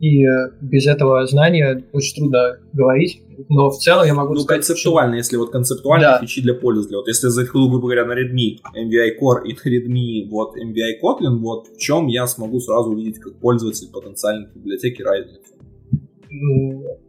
и 0.00 0.24
э, 0.24 0.50
без 0.60 0.86
этого 0.86 1.26
знания 1.26 1.84
очень 1.92 2.16
трудно 2.16 2.58
говорить. 2.72 3.22
Но 3.48 3.70
в 3.70 3.78
целом 3.78 4.06
я 4.06 4.14
могу 4.14 4.34
ну, 4.34 4.40
сказать... 4.40 4.66
концептуально, 4.66 5.12
что... 5.12 5.16
если 5.18 5.36
вот 5.36 5.50
концептуально 5.50 6.06
да. 6.06 6.18
фичи 6.20 6.42
для 6.42 6.54
пользователя. 6.54 6.98
Вот 6.98 7.08
если 7.08 7.28
захожу, 7.28 7.68
грубо 7.68 7.86
говоря, 7.86 8.04
на 8.04 8.12
Redmi 8.12 8.58
MVI 8.74 9.18
Core 9.20 9.44
и 9.44 9.54
на 9.54 9.74
Redmi 9.74 10.28
вот 10.30 10.56
MVI 10.56 11.00
Kotlin, 11.02 11.38
вот 11.38 11.68
в 11.68 11.78
чем 11.78 12.06
я 12.06 12.26
смогу 12.26 12.60
сразу 12.60 12.90
увидеть 12.90 13.18
как 13.18 13.34
пользователь 13.36 13.88
потенциальной 13.90 14.48
библиотеки 14.54 15.02
разницу. 15.02 15.40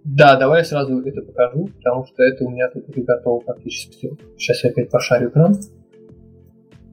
Да, 0.04 0.38
давай 0.38 0.60
я 0.60 0.66
сразу 0.66 1.00
это 1.00 1.22
покажу, 1.22 1.70
потому 1.78 2.06
что 2.06 2.24
это 2.24 2.46
у 2.46 2.50
меня 2.50 2.70
тут 2.70 2.88
уже 2.90 3.02
готово 3.02 3.40
практически. 3.42 4.16
Сейчас 4.38 4.64
я 4.64 4.70
опять 4.70 4.90
пошарю 4.90 5.30
экран. 5.30 5.56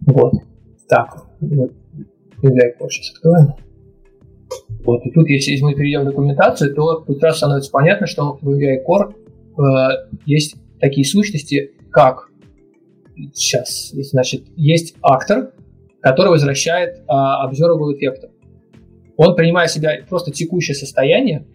Вот. 0.06 0.34
Так, 0.88 1.24
вот. 1.40 1.72
Core 2.42 2.88
сейчас 2.88 3.14
откроем. 3.14 3.54
Вот, 4.84 5.04
и 5.06 5.10
тут, 5.10 5.28
если 5.28 5.60
мы 5.62 5.74
перейдем 5.74 6.02
в 6.02 6.04
документацию, 6.04 6.74
то 6.74 7.00
тут 7.00 7.18
сразу 7.18 7.38
становится 7.38 7.70
понятно, 7.70 8.06
что 8.06 8.38
в 8.40 8.48
AVI 8.48 8.78
Core 8.86 9.14
э, 9.58 10.16
есть 10.26 10.56
такие 10.78 11.06
сущности, 11.06 11.72
как 11.90 12.28
сейчас, 13.32 13.92
значит, 13.94 14.44
есть 14.56 14.96
актор, 15.02 15.52
который 16.00 16.28
возвращает 16.28 17.02
а, 17.06 17.48
observable 17.48 17.94
эффекты. 17.96 18.30
Он 19.16 19.34
принимает 19.36 19.70
в 19.70 19.74
себя 19.74 20.00
просто 20.08 20.32
текущее 20.32 20.74
состояние 20.74 21.46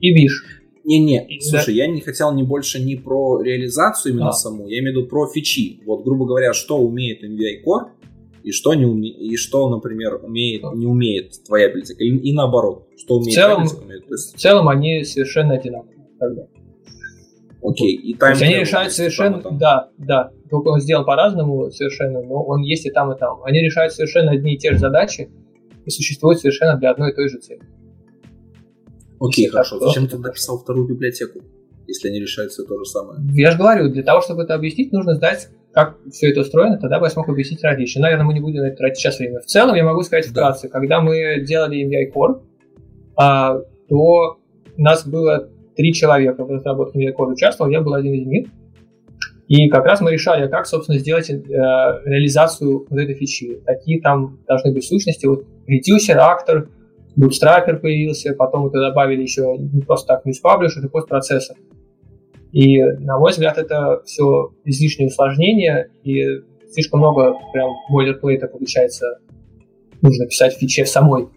и 0.00 0.12
бишь. 0.14 0.44
Не-не, 0.84 1.26
слушай, 1.40 1.74
да. 1.74 1.82
я 1.84 1.86
не 1.88 2.00
хотел 2.00 2.32
не 2.32 2.42
больше 2.42 2.80
не 2.80 2.94
про 2.94 3.40
реализацию 3.42 4.12
именно 4.12 4.28
а. 4.28 4.32
саму, 4.32 4.68
я 4.68 4.78
имею 4.80 4.94
в 4.94 4.98
виду 4.98 5.08
про 5.08 5.28
фичи. 5.28 5.80
Вот, 5.84 6.04
грубо 6.04 6.26
говоря, 6.26 6.52
что 6.52 6.78
умеет 6.78 7.24
MVI 7.24 7.64
Core 7.64 7.90
и 8.46 8.52
что 8.52 8.74
не 8.74 8.84
уме... 8.84 9.08
и 9.08 9.36
что, 9.36 9.68
например, 9.68 10.20
умеет, 10.22 10.62
не 10.74 10.86
умеет 10.86 11.32
твоя 11.44 11.68
библиотека, 11.68 12.04
и, 12.04 12.10
и 12.10 12.32
наоборот, 12.32 12.86
что 12.96 13.16
умеет 13.16 13.32
в 13.32 13.34
целом, 13.34 13.66
твоя 13.66 13.82
библиотека. 13.82 14.14
есть... 14.14 14.36
В 14.36 14.38
целом 14.38 14.68
они 14.68 15.02
совершенно 15.02 15.54
одинаковые 15.54 16.06
тогда. 16.20 16.46
Окей, 17.60 17.96
и 17.96 18.14
там... 18.14 18.34
они 18.40 18.54
решают 18.54 18.92
совершенно... 18.92 19.42
Там, 19.42 19.58
да, 19.58 19.90
да. 19.98 20.30
Только 20.48 20.68
он 20.68 20.80
сделан 20.80 21.04
по-разному 21.04 21.72
совершенно, 21.72 22.22
но 22.22 22.40
он 22.44 22.62
есть 22.62 22.86
и 22.86 22.90
там, 22.90 23.10
и 23.10 23.18
там. 23.18 23.42
Они 23.42 23.58
решают 23.58 23.92
совершенно 23.92 24.30
одни 24.30 24.54
и 24.54 24.58
те 24.58 24.72
же 24.72 24.78
задачи 24.78 25.28
и 25.84 25.90
существуют 25.90 26.38
совершенно 26.38 26.78
для 26.78 26.92
одной 26.92 27.10
и 27.10 27.14
той 27.16 27.28
же 27.28 27.38
цели. 27.38 27.62
Окей, 29.18 29.46
если 29.46 29.52
хорошо. 29.54 29.80
Зачем 29.80 30.06
ты 30.06 30.18
написал 30.18 30.58
вторую 30.58 30.86
библиотеку, 30.86 31.40
если 31.88 32.10
они 32.10 32.20
решают 32.20 32.52
все 32.52 32.62
то 32.62 32.78
же 32.78 32.84
самое? 32.84 33.18
Я 33.34 33.50
же 33.50 33.58
говорю, 33.58 33.90
для 33.90 34.04
того, 34.04 34.20
чтобы 34.20 34.44
это 34.44 34.54
объяснить, 34.54 34.92
нужно 34.92 35.16
знать, 35.16 35.48
как 35.76 35.98
все 36.10 36.30
это 36.30 36.40
устроено, 36.40 36.78
тогда 36.78 36.98
бы 36.98 37.04
я 37.04 37.10
смог 37.10 37.28
объяснить 37.28 37.62
радище. 37.62 38.00
Наверное, 38.00 38.24
мы 38.24 38.32
не 38.32 38.40
будем 38.40 38.62
на 38.62 38.68
это 38.68 38.78
тратить 38.78 38.96
сейчас 38.96 39.18
время. 39.18 39.40
В 39.40 39.44
целом, 39.44 39.74
я 39.74 39.84
могу 39.84 40.02
сказать 40.04 40.24
вкратце, 40.24 40.68
да. 40.68 40.72
когда 40.72 41.02
мы 41.02 41.44
делали 41.46 41.86
MVI 41.86 42.14
Core, 42.14 42.40
а, 43.14 43.58
то 43.86 44.38
у 44.78 44.82
нас 44.82 45.06
было 45.06 45.50
три 45.76 45.92
человека 45.92 46.46
в 46.46 46.50
разработке 46.50 46.98
MVI 46.98 47.12
Core 47.14 47.32
участвовал, 47.32 47.70
я 47.70 47.82
был 47.82 47.92
один 47.92 48.14
из 48.14 48.26
них. 48.26 48.48
И 49.48 49.68
как 49.68 49.84
раз 49.84 50.00
мы 50.00 50.12
решали, 50.12 50.48
как, 50.48 50.66
собственно, 50.66 50.98
сделать 50.98 51.28
э, 51.28 51.36
реализацию 51.36 52.86
вот 52.88 52.98
этой 52.98 53.14
фичи. 53.14 53.60
Какие 53.66 54.00
там 54.00 54.38
должны 54.48 54.72
быть 54.72 54.84
сущности. 54.86 55.26
Вот 55.26 55.44
редюсер, 55.66 56.18
актор, 56.18 56.70
Bootstrapper 57.20 57.76
появился, 57.76 58.32
потом 58.32 58.70
туда 58.70 58.88
добавили 58.88 59.20
еще 59.20 59.56
не 59.58 59.82
просто 59.82 60.14
так 60.14 60.26
News 60.26 60.42
Publisher 60.42 60.86
и 60.86 60.88
постпроцессор. 60.88 61.58
И, 62.52 62.82
на 62.82 63.18
мой 63.18 63.32
взгляд, 63.32 63.58
это 63.58 64.02
все 64.04 64.52
излишнее 64.64 65.08
усложнение, 65.08 65.90
и 66.04 66.24
слишком 66.70 67.00
много 67.00 67.34
прям 67.52 67.70
бойлерплейта 67.90 68.46
получается 68.46 69.18
нужно 70.02 70.26
писать 70.26 70.54
в 70.54 70.58
фиче 70.58 70.86
самой. 70.86 71.28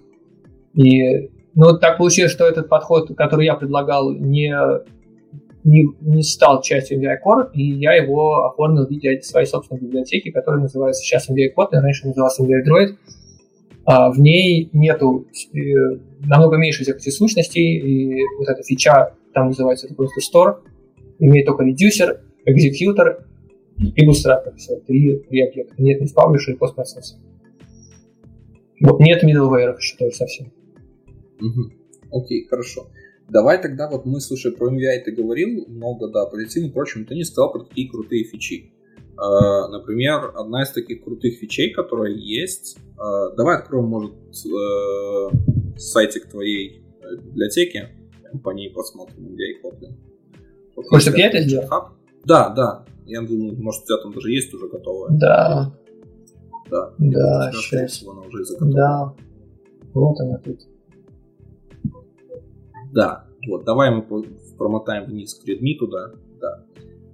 И 0.74 1.30
ну, 1.56 1.78
так 1.78 1.98
получилось, 1.98 2.32
что 2.32 2.46
этот 2.46 2.70
подход, 2.70 3.16
который 3.18 3.46
я 3.46 3.56
предлагал, 3.56 4.12
не, 4.14 4.54
не, 5.64 5.88
не 6.02 6.24
стал 6.24 6.62
частью 6.62 7.00
MVI 7.00 7.16
Core, 7.26 7.52
и 7.54 7.64
я 7.64 7.94
его 7.94 8.46
оформил 8.46 8.86
в 8.86 8.90
виде 8.90 9.22
своей 9.22 9.48
собственной 9.48 9.82
библиотеки, 9.82 10.32
которая 10.32 10.62
называется 10.62 11.02
сейчас 11.02 11.30
MVI 11.30 11.54
Kotlin, 11.58 11.82
раньше 11.82 12.08
назывался 12.08 12.44
MVI 12.44 12.64
Droid. 12.68 12.96
А, 13.86 14.12
в 14.12 14.20
ней 14.20 14.70
нету 14.74 15.26
э, 15.54 15.60
намного 16.22 16.58
меньше 16.58 16.84
всех 16.84 16.98
этих 16.98 17.14
сущностей, 17.14 17.78
и 17.80 18.24
вот 18.38 18.48
эта 18.48 18.62
фича, 18.64 19.14
там 19.34 19.48
называется 19.48 19.88
просто 19.96 20.20
store, 20.22 20.58
имеет 21.20 21.46
только 21.46 21.64
редюсер, 21.64 22.22
экзекьютор 22.46 23.28
и 23.78 24.08
bootstrap. 24.08 24.56
Все, 24.58 24.80
три, 24.80 25.18
три 25.30 25.42
объекта. 25.42 25.76
Нет 25.78 26.02
ни 26.02 26.08
паблиша 26.08 26.52
и 26.52 26.56
постпроцессор. 26.56 27.20
Вот 28.82 29.00
нет 29.00 29.24
middleware 29.24 29.76
еще 29.78 29.98
тоже 29.98 30.16
совсем. 30.16 30.52
Угу. 31.42 31.72
Окей, 32.12 32.48
хорошо. 32.50 32.88
Давай 33.30 33.62
тогда 33.62 33.90
вот 33.90 34.06
мы, 34.06 34.20
слушай, 34.22 34.52
про 34.52 34.72
MVI 34.72 35.04
ты 35.06 35.12
говорил 35.12 35.66
много, 35.68 36.08
да, 36.08 36.26
позитивно, 36.26 36.70
впрочем, 36.70 37.06
ты 37.06 37.16
не 37.16 37.24
сказал 37.24 37.52
про 37.52 37.64
такие 37.64 37.90
крутые 37.90 38.24
фичи. 38.24 38.72
Uh, 39.16 39.68
например, 39.68 40.32
одна 40.34 40.64
из 40.64 40.72
таких 40.72 41.04
крутых 41.04 41.38
фичей, 41.40 41.74
которая 41.74 42.14
есть, 42.14 42.78
uh, 42.98 43.36
давай 43.36 43.58
откроем, 43.58 43.86
может, 43.86 44.14
uh, 44.14 45.78
сайтик 45.78 46.30
твоей 46.30 46.82
библиотеки, 47.26 47.90
по 48.44 48.52
ней 48.52 48.70
посмотрим, 48.70 49.36
и 49.36 49.62
Kotlin. 49.62 50.09
Хочешь, 50.88 51.14
я 51.16 51.28
это 51.28 51.42
сделал? 51.42 51.68
Да, 52.26 52.50
да. 52.50 52.86
Я 53.06 53.22
думаю, 53.22 53.62
может, 53.62 53.84
у 53.84 53.86
тебя 53.88 53.98
там 53.98 54.14
даже 54.14 54.32
есть 54.32 54.54
уже 54.54 54.68
готовое. 54.68 55.10
Да. 55.18 55.74
Да. 56.70 56.94
Да, 56.98 57.52
сейчас. 57.54 58.04
Она 58.08 58.22
уже 58.22 58.44
да. 58.62 59.16
Вот 59.94 60.20
она 60.20 60.38
тут. 60.38 60.60
Да. 62.94 63.26
Вот, 63.48 63.64
давай 63.64 63.90
мы 63.92 64.04
промотаем 64.58 65.06
вниз 65.06 65.34
к 65.34 65.48
Redmi 65.48 65.78
туда. 65.80 66.12
Да. 66.40 66.66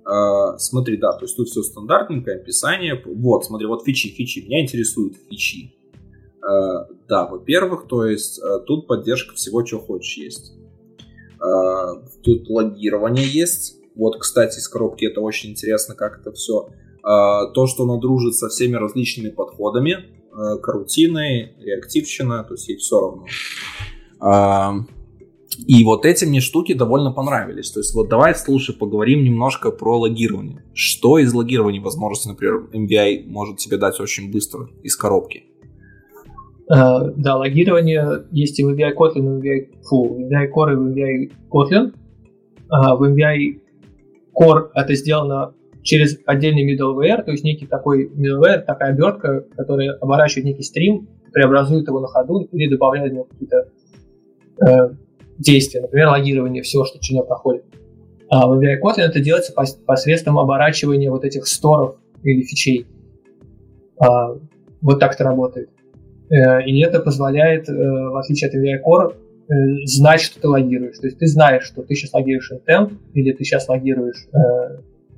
А, 0.05 0.57
смотри, 0.57 0.97
да, 0.97 1.13
то 1.13 1.25
есть 1.25 1.35
тут 1.35 1.47
все 1.47 1.63
стандартненькое, 1.63 2.37
описание. 2.37 3.01
Вот, 3.05 3.45
смотри, 3.45 3.67
вот 3.67 3.83
фичи, 3.85 4.09
фичи. 4.09 4.39
Меня 4.39 4.63
интересуют 4.63 5.15
фичи. 5.29 5.75
А, 6.41 6.87
да, 7.07 7.25
во-первых, 7.25 7.87
то 7.87 8.05
есть 8.05 8.41
а, 8.41 8.59
тут 8.59 8.87
поддержка 8.87 9.35
всего, 9.35 9.61
чего 9.63 9.79
хочешь 9.79 10.17
есть. 10.17 10.53
А, 11.45 11.95
тут 12.23 12.49
логирование 12.49 13.27
есть. 13.27 13.77
Вот, 13.95 14.17
кстати, 14.19 14.59
из 14.59 14.67
коробки 14.67 15.05
это 15.05 15.21
очень 15.21 15.51
интересно, 15.51 15.95
как 15.95 16.19
это 16.19 16.31
все. 16.31 16.69
А, 17.03 17.47
то, 17.47 17.67
что 17.67 17.83
оно 17.83 17.97
дружит 17.97 18.35
со 18.35 18.49
всеми 18.49 18.75
различными 18.75 19.29
подходами, 19.29 20.05
а, 20.31 20.57
карутиной, 20.57 21.55
реактивщина, 21.59 22.43
то 22.43 22.55
есть 22.55 22.67
ей 22.67 22.77
все 22.77 22.99
равно. 22.99 23.25
И 25.67 25.85
вот 25.85 26.05
эти 26.05 26.25
мне 26.25 26.41
штуки 26.41 26.73
довольно 26.73 27.11
понравились. 27.11 27.71
То 27.71 27.79
есть 27.79 27.93
вот 27.93 28.09
давай, 28.09 28.35
слушай, 28.35 28.75
поговорим 28.75 29.23
немножко 29.23 29.71
про 29.71 29.97
логирование. 29.97 30.65
Что 30.73 31.17
из 31.17 31.33
логирования 31.33 31.81
возможности, 31.81 32.27
например, 32.27 32.69
MVI 32.73 33.27
может 33.27 33.57
тебе 33.57 33.77
дать 33.77 33.99
очень 33.99 34.31
быстро 34.31 34.69
из 34.83 34.97
коробки? 34.97 35.45
Uh, 36.67 37.13
да, 37.15 37.35
логирование 37.35 38.25
есть 38.31 38.59
и 38.59 38.63
в 38.63 38.73
MVI 38.73 38.95
Kotlin, 38.95 39.17
и 39.17 39.21
в 39.21 39.39
MVI, 39.39 39.83
фу, 39.83 40.15
в 40.15 40.19
MVI 40.19 40.49
Core 40.51 40.73
и 40.73 40.75
в 40.75 40.87
MVI 40.87 41.31
Kotlin. 41.47 41.93
Uh, 42.71 42.97
в 42.97 43.03
MVI 43.03 43.59
Core 44.33 44.69
это 44.73 44.95
сделано 44.95 45.53
через 45.83 46.17
отдельный 46.25 46.65
middleware, 46.65 47.21
то 47.23 47.31
есть 47.31 47.43
некий 47.43 47.67
такой 47.67 48.09
middleware, 48.09 48.61
такая 48.61 48.93
обертка, 48.93 49.45
которая 49.55 49.91
оборачивает 50.01 50.45
некий 50.45 50.63
стрим, 50.63 51.07
преобразует 51.31 51.87
его 51.87 51.99
на 51.99 52.07
ходу 52.07 52.47
или 52.51 52.67
добавляет 52.67 53.11
в 53.11 53.13
него 53.13 53.25
какие-то 53.25 53.69
uh, 54.67 54.95
действия, 55.37 55.81
например, 55.81 56.07
логирование 56.07 56.63
всего, 56.63 56.83
что 56.85 56.97
через 56.97 57.17
него 57.17 57.27
проходит. 57.27 57.65
А 58.31 58.47
в 58.47 58.59
MVI 58.59 58.79
Kotlin 58.83 59.03
это 59.03 59.19
делается 59.19 59.53
посредством 59.53 60.39
оборачивания 60.39 61.11
вот 61.11 61.25
этих 61.25 61.45
сторов 61.45 61.97
или 62.23 62.41
фичей. 62.41 62.87
Uh, 64.01 64.41
вот 64.81 64.99
так 64.99 65.13
это 65.13 65.23
работает. 65.25 65.69
Э, 66.29 66.63
и 66.65 66.81
это 66.81 66.99
позволяет, 66.99 67.69
э, 67.69 67.73
в 67.73 68.17
отличие 68.17 68.49
от 68.49 68.55
AVI 68.55 68.81
Core, 68.83 69.13
э, 69.13 69.85
знать, 69.85 70.21
что 70.21 70.39
ты 70.39 70.47
логируешь. 70.47 70.97
То 70.97 71.07
есть 71.07 71.19
ты 71.19 71.27
знаешь, 71.27 71.63
что 71.63 71.83
ты 71.83 71.95
сейчас 71.95 72.13
логируешь 72.13 72.51
intent, 72.51 72.93
или 73.13 73.31
ты 73.31 73.43
сейчас 73.43 73.67
логируешь 73.69 74.27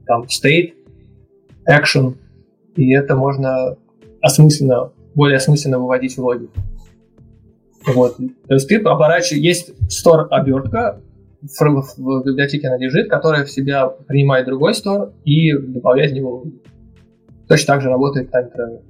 там 0.05 0.23
state, 0.23 0.73
action, 1.69 2.15
и 2.75 2.93
это 2.93 3.15
можно 3.15 3.75
осмысленно, 4.21 4.91
более 5.15 5.37
осмысленно 5.37 5.79
выводить 5.79 6.15
в 6.15 6.23
логи. 6.23 6.47
Вот. 7.93 8.17
То 8.17 8.53
есть 8.53 8.69
ты 8.69 8.77
оборачиваешь, 8.77 9.43
есть 9.43 9.73
store 9.89 10.27
обертка, 10.29 11.01
в 11.41 12.23
библиотеке 12.25 12.67
она 12.67 12.77
лежит, 12.77 13.09
которая 13.09 13.45
в 13.45 13.51
себя 13.51 13.87
принимает 13.87 14.45
другой 14.45 14.71
store 14.71 15.13
и 15.23 15.53
добавляет 15.53 16.11
в 16.11 16.15
него 16.15 16.45
Точно 17.47 17.73
так 17.73 17.81
же 17.81 17.89
работает 17.89 18.29
travel. 18.29 18.81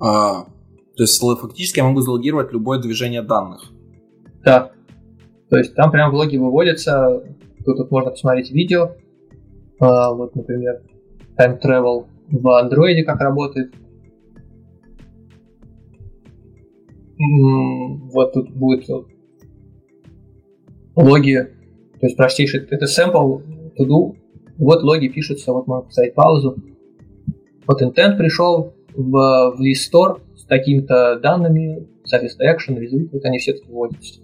А, 0.00 0.44
то 0.96 1.02
есть 1.02 1.20
фактически 1.20 1.78
я 1.78 1.84
могу 1.84 2.00
залогировать 2.00 2.52
любое 2.52 2.78
движение 2.80 3.22
данных. 3.22 3.70
Да. 4.44 4.72
То 5.48 5.58
есть 5.58 5.74
там 5.74 5.90
прям 5.90 6.10
в 6.10 6.14
логе 6.14 6.38
выводятся, 6.38 7.22
тут, 7.64 7.76
тут 7.76 7.90
можно 7.90 8.10
посмотреть 8.10 8.50
видео, 8.50 8.92
а, 9.78 10.12
вот, 10.12 10.34
например, 10.34 10.82
time 11.38 11.58
travel 11.60 12.06
в 12.30 12.46
Android 12.46 13.02
как 13.04 13.20
работает. 13.20 13.74
Вот 18.12 18.32
тут 18.32 18.50
будет 18.50 18.88
логи, 20.96 21.48
то 22.00 22.06
есть 22.06 22.16
простейший, 22.16 22.60
это 22.70 22.86
to 22.86 23.86
do, 23.86 24.16
вот 24.56 24.82
логи 24.82 25.08
пишутся, 25.08 25.52
вот 25.52 25.66
можно 25.66 25.86
поставить 25.86 26.14
паузу. 26.14 26.56
Вот 27.66 27.82
intent 27.82 28.16
пришел, 28.16 28.74
в, 28.94 29.56
в 29.56 29.60
store 29.60 30.20
с 30.36 30.44
такими-то 30.44 31.18
данными, 31.20 31.88
соответственно, 32.04 32.54
action, 32.54 32.78
result, 32.78 33.10
вот 33.12 33.24
они 33.24 33.38
все 33.38 33.54
тут 33.54 33.68
вводятся. 33.68 34.20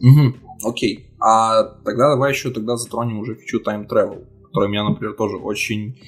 Угу, 0.00 0.68
окей. 0.68 1.10
А 1.20 1.64
тогда 1.84 2.10
давай 2.10 2.32
еще 2.32 2.50
тогда 2.50 2.76
затронем 2.76 3.18
уже 3.18 3.34
фичу 3.34 3.60
Time 3.60 3.88
Travel, 3.88 4.26
которая 4.44 4.68
меня, 4.68 4.84
например, 4.84 5.14
тоже 5.14 5.36
очень, 5.36 5.98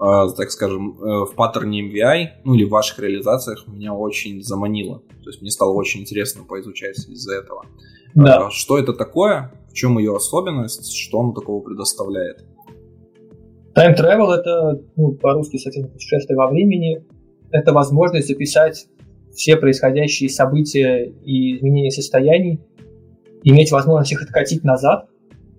э, 0.00 0.26
так 0.36 0.50
скажем, 0.50 0.96
э, 1.00 1.24
в 1.26 1.34
паттерне 1.34 1.82
MVI, 1.82 2.42
ну 2.44 2.54
или 2.54 2.64
в 2.64 2.70
ваших 2.70 2.98
реализациях 3.00 3.66
меня 3.66 3.92
очень 3.92 4.42
заманила. 4.42 5.02
То 5.22 5.30
есть 5.30 5.42
мне 5.42 5.50
стало 5.50 5.72
очень 5.72 6.00
интересно 6.00 6.44
поизучать 6.44 6.98
из-за 7.08 7.34
этого. 7.34 7.66
Да. 8.14 8.46
А, 8.46 8.50
что 8.50 8.78
это 8.78 8.92
такое, 8.92 9.52
в 9.70 9.74
чем 9.74 9.98
ее 9.98 10.16
особенность, 10.16 10.94
что 10.96 11.20
оно 11.20 11.32
такого 11.32 11.60
предоставляет? 11.60 12.44
Time 13.76 13.96
Travel 13.96 14.30
это, 14.30 14.80
ну, 14.96 15.12
по-русски, 15.12 15.56
соответственно, 15.56 15.88
путешествие 15.88 16.36
во 16.36 16.48
времени. 16.48 17.04
Это 17.50 17.72
возможность 17.72 18.28
записать 18.28 18.86
все 19.32 19.56
происходящие 19.56 20.30
события 20.30 21.04
и 21.04 21.56
изменения 21.56 21.90
состояний, 21.90 22.60
иметь 23.42 23.72
возможность 23.72 24.12
их 24.12 24.22
откатить 24.22 24.64
назад. 24.64 25.08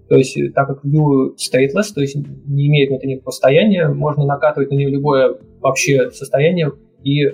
То 0.08 0.16
есть, 0.16 0.38
э, 0.38 0.52
так 0.52 0.68
как 0.68 0.86
view 0.86 1.36
stateless, 1.36 1.94
то 1.94 2.02
есть 2.02 2.16
не 2.16 2.68
имеет 2.68 2.92
никакого 3.04 3.32
состояния, 3.32 3.88
можно 3.88 4.26
накатывать 4.26 4.72
на 4.72 4.76
нее 4.76 4.90
любое 4.90 5.38
вообще 5.62 6.12
состояние, 6.12 6.72
и 7.04 7.26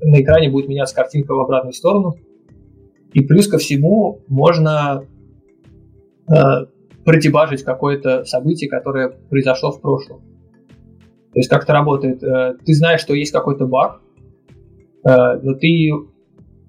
на 0.00 0.20
экране 0.20 0.50
будет 0.50 0.68
меняться 0.68 0.94
картинка 0.94 1.34
в 1.34 1.40
обратную 1.40 1.72
сторону. 1.72 2.16
И 3.12 3.20
плюс 3.20 3.48
ко 3.48 3.58
всему 3.58 4.20
можно 4.28 5.04
э, 6.28 6.34
продебажить 7.04 7.62
какое-то 7.62 8.24
событие, 8.24 8.68
которое 8.68 9.08
произошло 9.08 9.72
в 9.72 9.80
прошлом. 9.80 10.22
То 11.32 11.38
есть 11.38 11.48
как 11.48 11.64
это 11.64 11.72
работает? 11.72 12.22
Э, 12.22 12.54
ты 12.64 12.74
знаешь, 12.74 13.00
что 13.00 13.14
есть 13.14 13.32
какой-то 13.32 13.66
баг, 13.66 14.00
э, 15.04 15.40
но 15.42 15.54
ты 15.54 15.66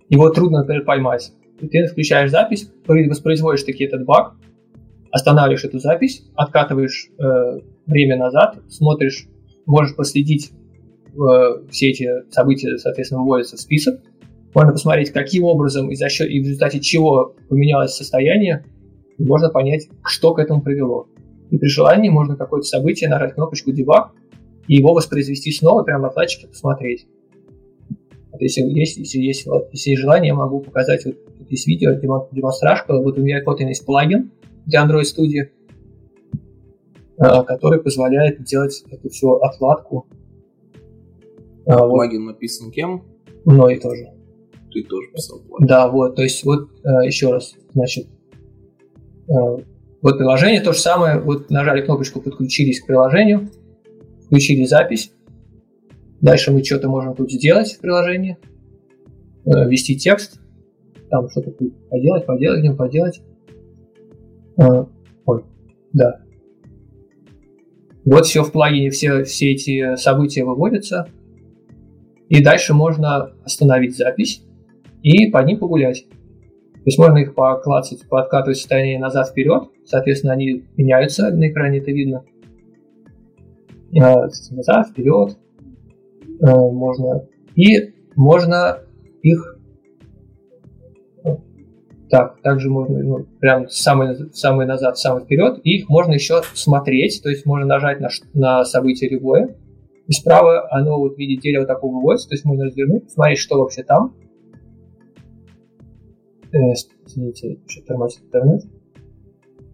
его 0.09 0.29
трудно, 0.29 0.59
например, 0.59 0.83
поймать. 0.85 1.31
Ты 1.59 1.87
включаешь 1.87 2.31
запись, 2.31 2.71
воспроизводишь 2.87 3.63
таки 3.63 3.83
этот 3.83 4.05
баг, 4.05 4.33
останавливаешь 5.11 5.63
эту 5.65 5.79
запись, 5.79 6.23
откатываешь 6.35 7.09
э, 7.17 7.59
время 7.85 8.17
назад, 8.17 8.59
смотришь, 8.69 9.27
можешь 9.65 9.95
последить 9.95 10.51
э, 11.13 11.17
все 11.69 11.89
эти 11.89 12.31
события, 12.31 12.77
соответственно, 12.77 13.21
выводятся 13.21 13.57
в 13.57 13.59
список. 13.59 14.01
Можно 14.53 14.71
посмотреть, 14.71 15.11
каким 15.11 15.43
образом 15.43 15.91
и, 15.91 15.95
за 15.95 16.09
счет, 16.09 16.29
и 16.29 16.39
в 16.39 16.43
результате 16.43 16.79
чего 16.79 17.35
поменялось 17.49 17.95
состояние, 17.95 18.65
и 19.17 19.23
можно 19.23 19.49
понять, 19.49 19.87
что 20.03 20.33
к 20.33 20.39
этому 20.39 20.61
привело. 20.61 21.07
И 21.51 21.57
при 21.57 21.67
желании 21.67 22.09
можно 22.09 22.35
какое-то 22.35 22.67
событие 22.67 23.09
нажать 23.09 23.33
кнопочку 23.33 23.71
debug 23.71 24.09
и 24.69 24.75
его 24.75 24.93
воспроизвести 24.93 25.51
снова 25.51 25.83
прямо 25.83 26.03
на 26.03 26.09
флачике 26.11 26.47
посмотреть. 26.47 27.07
Вот 28.31 28.39
если, 28.39 28.61
есть, 28.61 28.97
если, 28.97 29.17
есть, 29.17 29.47
если 29.71 29.89
есть 29.89 30.01
желание, 30.01 30.27
я 30.27 30.35
могу 30.35 30.59
показать 30.59 31.05
вот 31.05 31.15
здесь 31.47 31.65
видео, 31.65 31.93
демонстражка. 31.93 32.93
Вот 33.01 33.17
у 33.17 33.21
меня 33.23 33.41
вот 33.43 33.59
есть 33.61 33.83
плагин 33.83 34.31
для 34.67 34.85
Android 34.85 35.05
Studio, 35.05 35.47
а, 37.17 37.41
который 37.41 37.81
позволяет 37.81 38.43
делать 38.43 38.83
эту 38.91 39.09
всю 39.09 39.37
отладку. 39.37 40.05
А, 41.65 41.87
плагин 41.87 42.27
вот. 42.27 42.33
написан 42.33 42.69
кем? 42.71 43.03
Мной 43.45 43.79
тоже. 43.79 44.11
Ты 44.71 44.83
тоже 44.83 45.07
писал 45.11 45.39
плагин. 45.39 45.65
Да, 45.65 45.87
вот, 45.87 46.15
то 46.15 46.21
есть 46.21 46.45
вот 46.45 46.69
а, 46.83 47.03
еще 47.03 47.31
раз, 47.31 47.55
значит, 47.73 48.05
вот 49.27 50.17
приложение 50.17 50.61
то 50.61 50.73
же 50.73 50.79
самое, 50.79 51.19
вот 51.19 51.49
нажали 51.49 51.81
кнопочку, 51.81 52.21
подключились 52.21 52.81
к 52.81 52.85
приложению, 52.85 53.49
включили 54.29 54.63
запись. 54.65 55.11
Дальше 56.21 56.51
мы 56.51 56.63
что-то 56.63 56.87
можем 56.87 57.15
тут 57.15 57.31
сделать 57.31 57.73
в 57.73 57.79
приложении, 57.79 58.37
э, 59.45 59.67
ввести 59.67 59.97
текст, 59.97 60.39
там 61.09 61.29
что-то 61.29 61.51
поделать, 61.89 62.25
поделать, 62.25 62.77
поделать. 62.77 63.21
А, 64.57 64.87
ой, 65.25 65.43
да. 65.93 66.21
Вот 68.05 68.25
все 68.25 68.43
в 68.43 68.51
плагине, 68.51 68.91
все, 68.91 69.23
все 69.23 69.51
эти 69.51 69.95
события 69.95 70.43
выводятся. 70.43 71.07
И 72.27 72.43
дальше 72.43 72.73
можно 72.73 73.31
остановить 73.43 73.97
запись 73.97 74.43
и 75.01 75.31
по 75.31 75.43
ним 75.43 75.57
погулять. 75.57 76.05
То 76.73 76.85
есть 76.85 76.99
можно 76.99 77.17
их 77.17 77.33
поклацать, 77.33 78.07
подкатывать 78.07 78.57
состояние 78.57 78.99
назад-вперед, 78.99 79.69
соответственно, 79.85 80.33
они 80.33 80.65
меняются 80.77 81.31
на 81.31 81.49
экране, 81.49 81.79
это 81.79 81.91
видно. 81.91 82.23
Назад, 83.91 84.89
вперед. 84.89 85.37
А, 86.41 86.55
можно. 86.71 87.25
И 87.55 87.93
можно 88.15 88.79
их 89.21 89.57
так, 92.09 92.41
также 92.41 92.69
можно 92.69 93.03
ну, 93.03 93.25
прям 93.39 93.69
самый, 93.69 94.33
самый 94.33 94.65
назад, 94.65 94.97
самый 94.97 95.23
вперед, 95.23 95.59
и 95.63 95.77
их 95.77 95.89
можно 95.89 96.13
еще 96.13 96.41
смотреть, 96.55 97.21
то 97.21 97.29
есть 97.29 97.45
можно 97.45 97.67
нажать 97.67 97.99
на, 97.99 98.09
на 98.33 98.65
событие 98.65 99.11
любое, 99.11 99.55
и 100.07 100.11
справа 100.11 100.67
оно 100.71 100.97
вот 100.97 101.15
в 101.15 101.17
виде 101.19 101.39
дерева 101.39 101.67
такого 101.67 101.93
выводится, 101.93 102.29
то 102.29 102.33
есть 102.33 102.45
можно 102.45 102.65
развернуть, 102.65 103.03
посмотреть, 103.03 103.37
что 103.37 103.59
вообще 103.59 103.83
там, 103.83 104.15
Э, 106.51 106.73
извините, 107.05 107.59
что 107.67 107.83
тормозит 107.85 108.23
интернет. 108.23 108.63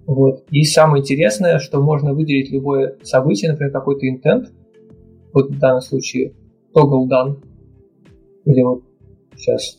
Вот. 0.05 0.43
И 0.51 0.63
самое 0.63 1.01
интересное, 1.01 1.59
что 1.59 1.81
можно 1.81 2.13
выделить 2.13 2.51
любое 2.51 2.97
событие, 3.01 3.51
например, 3.51 3.71
какой-то 3.71 4.05
intent, 4.05 4.47
вот 5.33 5.49
в 5.49 5.59
данном 5.59 5.81
случае 5.81 6.33
toggle 6.73 7.07
done, 7.09 7.43
или 8.45 8.61
вот 8.61 8.83
сейчас, 9.35 9.77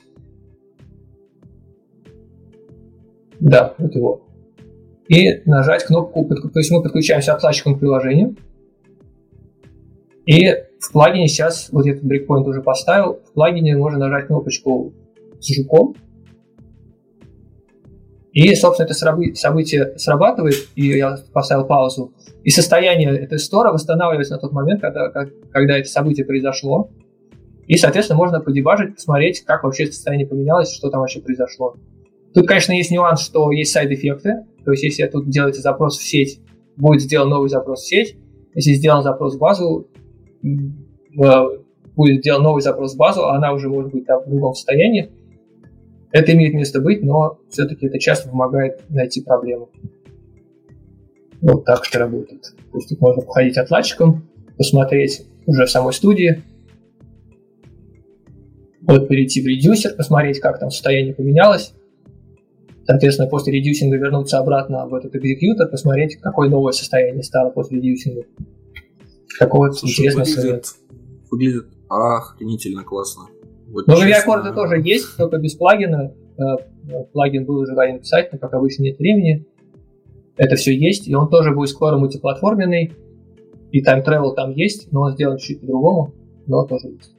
да, 3.39 3.75
вот 3.79 3.95
его, 3.95 4.23
и 5.09 5.43
нажать 5.49 5.85
кнопку, 5.85 6.25
то 6.25 6.59
есть 6.59 6.71
мы 6.73 6.83
подключаемся 6.83 7.33
отладчиком 7.33 7.77
к 7.77 7.81
приложению, 7.81 8.37
и 10.27 10.41
в 10.81 10.93
плагине 10.93 11.29
сейчас, 11.29 11.69
вот 11.71 11.87
этот 11.87 12.03
брейкпоинт 12.05 12.47
уже 12.49 12.63
поставил, 12.63 13.21
в 13.25 13.33
плагине 13.33 13.77
можно 13.77 13.99
нажать 13.99 14.27
кнопочку 14.27 14.93
с 15.39 15.55
жуком, 15.55 15.95
и, 18.37 18.55
собственно, 18.55 18.85
это 18.85 18.93
событие 18.93 19.97
срабатывает, 19.97 20.57
и 20.75 20.89
я 20.89 21.17
поставил 21.33 21.65
паузу, 21.65 22.13
и 22.45 22.51
состояние 22.51 23.17
этой 23.17 23.39
стора 23.39 23.73
восстанавливается 23.73 24.35
на 24.35 24.39
тот 24.39 24.53
момент, 24.53 24.83
когда, 24.83 25.11
когда 25.51 25.79
это 25.79 25.89
событие 25.89 26.27
произошло. 26.27 26.91
И, 27.67 27.79
соответственно, 27.79 28.19
можно 28.19 28.41
подебажить, 28.41 28.97
посмотреть, 28.97 29.41
как 29.41 29.65
вообще 29.65 29.87
состояние 29.87 30.29
поменялось, 30.29 30.71
что 30.71 30.91
там 30.91 31.01
вообще 31.01 31.23
произошло. 31.23 31.77
Тут, 32.35 32.47
конечно, 32.47 32.75
есть 32.75 32.91
нюанс, 32.91 33.23
что 33.23 33.51
есть 33.53 33.73
сайд-эффекты. 33.73 34.45
То 34.67 34.73
есть, 34.73 34.85
если 34.85 35.07
тут 35.07 35.31
делаете 35.31 35.63
запрос 35.63 35.97
в 35.97 36.07
сеть, 36.07 36.39
будет 36.77 37.01
сделан 37.01 37.31
новый 37.31 37.49
запрос 37.49 37.85
в 37.85 37.89
сеть. 37.89 38.19
Если 38.55 38.75
сделан 38.75 39.03
запрос 39.03 39.37
в 39.37 39.39
базу, 39.39 39.89
будет 41.15 42.21
сделан 42.21 42.43
новый 42.43 42.61
запрос 42.61 42.97
в 42.97 42.99
базу, 42.99 43.25
а 43.25 43.37
она 43.37 43.55
уже 43.55 43.71
может 43.71 43.93
быть 43.93 44.05
в 44.07 44.29
другом 44.29 44.53
состоянии. 44.53 45.11
Это 46.13 46.33
имеет 46.33 46.55
место 46.55 46.81
быть, 46.81 47.03
но 47.03 47.39
все-таки 47.51 47.87
это 47.87 47.99
часто 47.99 48.29
помогает 48.29 48.89
найти 48.89 49.23
проблему. 49.23 49.71
Вот 51.43 51.65
так 51.65 51.87
это 51.89 51.99
работает. 51.99 52.55
То 52.73 52.79
есть 52.79 52.89
тут 52.89 53.01
можно 53.01 53.23
походить 53.23 53.59
отладчиком, 53.59 54.29
посмотреть 54.57 55.27
уже 55.47 55.67
в 55.67 55.71
самой 55.71 55.93
студии, 55.93 56.43
вот 58.87 59.09
перейти 59.09 59.43
в 59.43 59.47
редюсер, 59.47 59.95
посмотреть, 59.95 60.41
как 60.41 60.61
там 60.61 60.71
состояние 60.71 61.15
поменялось. 61.15 61.73
Соответственно, 62.87 63.29
после 63.29 63.53
редюсинга 63.53 63.97
вернуться 63.97 64.39
обратно 64.39 64.87
в 64.87 64.95
этот 64.95 65.15
экзекьютор, 65.17 65.69
посмотреть, 65.69 66.17
какое 66.21 66.49
новое 66.49 66.73
состояние 66.73 67.25
стало 67.25 67.51
после 67.51 67.79
редюсинга. 67.79 68.23
Такое 69.41 69.71
вот 69.71 69.83
интересное 69.83 70.25
выглядит, 70.25 70.67
выглядит 71.31 71.67
охренительно 71.89 72.85
классно. 72.85 73.25
Вот, 73.67 73.87
ну, 73.87 73.95
VI-аккорды 73.95 74.53
тоже 74.53 74.81
есть, 74.81 75.17
только 75.17 75.39
без 75.39 75.55
плагина. 75.55 76.15
Э, 76.39 77.03
плагин 77.13 77.45
был 77.45 77.65
желание 77.67 77.97
написать, 77.97 78.33
но, 78.33 78.39
как 78.39 78.55
обычно, 78.55 78.85
нет 78.85 78.99
времени. 78.99 79.47
Это 80.37 80.57
все 80.57 80.77
есть, 80.77 81.09
и 81.09 81.15
он 81.15 81.29
тоже 81.29 81.53
будет 81.53 81.71
скоро 81.71 81.97
мультиплатформенный. 81.97 82.93
И 83.73 83.83
Time 83.83 84.05
Travel 84.05 84.35
там 84.35 84.53
есть, 84.53 84.93
но 84.93 85.03
он 85.03 85.13
сделан 85.15 85.39
чуть 85.39 85.61
по-другому, 85.61 86.15
но 86.47 86.65
тоже 86.65 86.89
есть. 86.89 87.17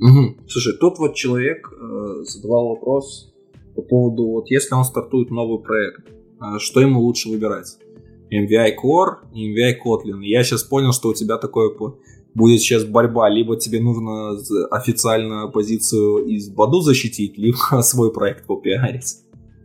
Угу. 0.00 0.48
Слушай, 0.48 0.74
тут 0.78 0.98
вот 0.98 1.14
человек 1.14 1.70
э, 1.72 2.24
задавал 2.24 2.68
вопрос 2.68 3.32
по 3.74 3.82
поводу, 3.82 4.26
вот 4.28 4.50
если 4.50 4.74
он 4.74 4.84
стартует 4.84 5.30
новый 5.30 5.62
проект, 5.62 6.08
э, 6.08 6.58
что 6.58 6.80
ему 6.80 7.00
лучше 7.00 7.28
выбирать? 7.28 7.78
MVI 8.30 8.72
Core 8.82 9.32
и 9.32 9.54
MVI 9.54 9.74
Kotlin. 9.84 10.20
Я 10.22 10.42
сейчас 10.42 10.64
понял, 10.64 10.92
что 10.92 11.10
у 11.10 11.14
тебя 11.14 11.38
такое 11.38 11.70
будет 12.36 12.60
сейчас 12.60 12.84
борьба, 12.84 13.28
либо 13.28 13.56
тебе 13.56 13.80
нужно 13.80 14.36
официально 14.70 15.48
позицию 15.48 16.26
из 16.26 16.48
Баду 16.50 16.80
защитить, 16.80 17.38
либо 17.38 17.56
свой 17.80 18.12
проект 18.12 18.46
попиарить. 18.46 19.16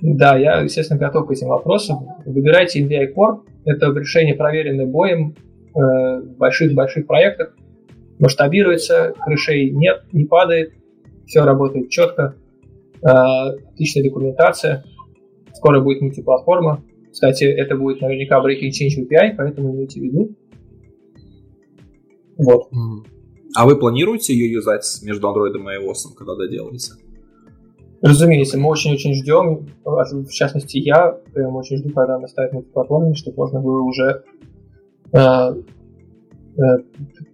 Да, 0.02 0.36
я, 0.38 0.62
естественно, 0.62 1.00
готов 1.00 1.28
к 1.28 1.32
этим 1.32 1.50
вопросам. 1.50 2.08
Выбирайте 2.26 2.82
MVI 2.84 3.14
Core. 3.14 3.42
Это 3.66 3.88
решение, 3.92 4.34
проверенное 4.34 4.88
боем 4.88 5.36
э, 5.36 5.80
в 5.80 6.38
больших-больших 6.38 7.06
проектах. 7.06 7.56
Масштабируется, 8.18 9.14
крышей 9.24 9.70
нет, 9.72 10.04
не 10.12 10.26
падает, 10.26 10.74
все 11.28 11.44
работает 11.44 11.90
четко, 11.90 12.36
э, 13.04 13.08
отличная 13.08 14.04
документация. 14.04 14.84
Скоро 15.54 15.82
будет 15.82 16.02
мультиплатформа. 16.02 16.84
Кстати, 17.12 17.44
это 17.44 17.76
будет 17.76 18.02
наверняка 18.02 18.40
Breaking 18.40 18.70
Change 18.70 19.04
API, 19.04 19.36
поэтому 19.38 19.76
имейте 19.76 20.00
в 20.00 20.04
виду. 20.04 20.36
Вот. 22.38 22.70
А 23.56 23.66
вы 23.66 23.78
планируете 23.78 24.34
ее 24.34 24.52
юзать 24.52 25.00
между 25.04 25.28
Android 25.28 25.54
и 25.54 25.60
iOS, 25.60 26.16
когда 26.16 26.36
доделаете? 26.36 26.94
Разумеется, 28.02 28.58
мы 28.58 28.70
очень-очень 28.70 29.14
ждем, 29.14 29.68
в 29.84 30.32
частности 30.32 30.78
я, 30.78 31.12
прям 31.34 31.56
очень 31.56 31.78
жду, 31.78 31.90
когда 31.90 32.16
она 32.16 32.28
станет 32.28 32.54
мультиплатформой, 32.54 33.14
чтобы 33.14 33.38
можно 33.38 33.62
было 33.62 33.82
уже 33.82 34.24
э, 35.12 35.20
э, 35.20 36.78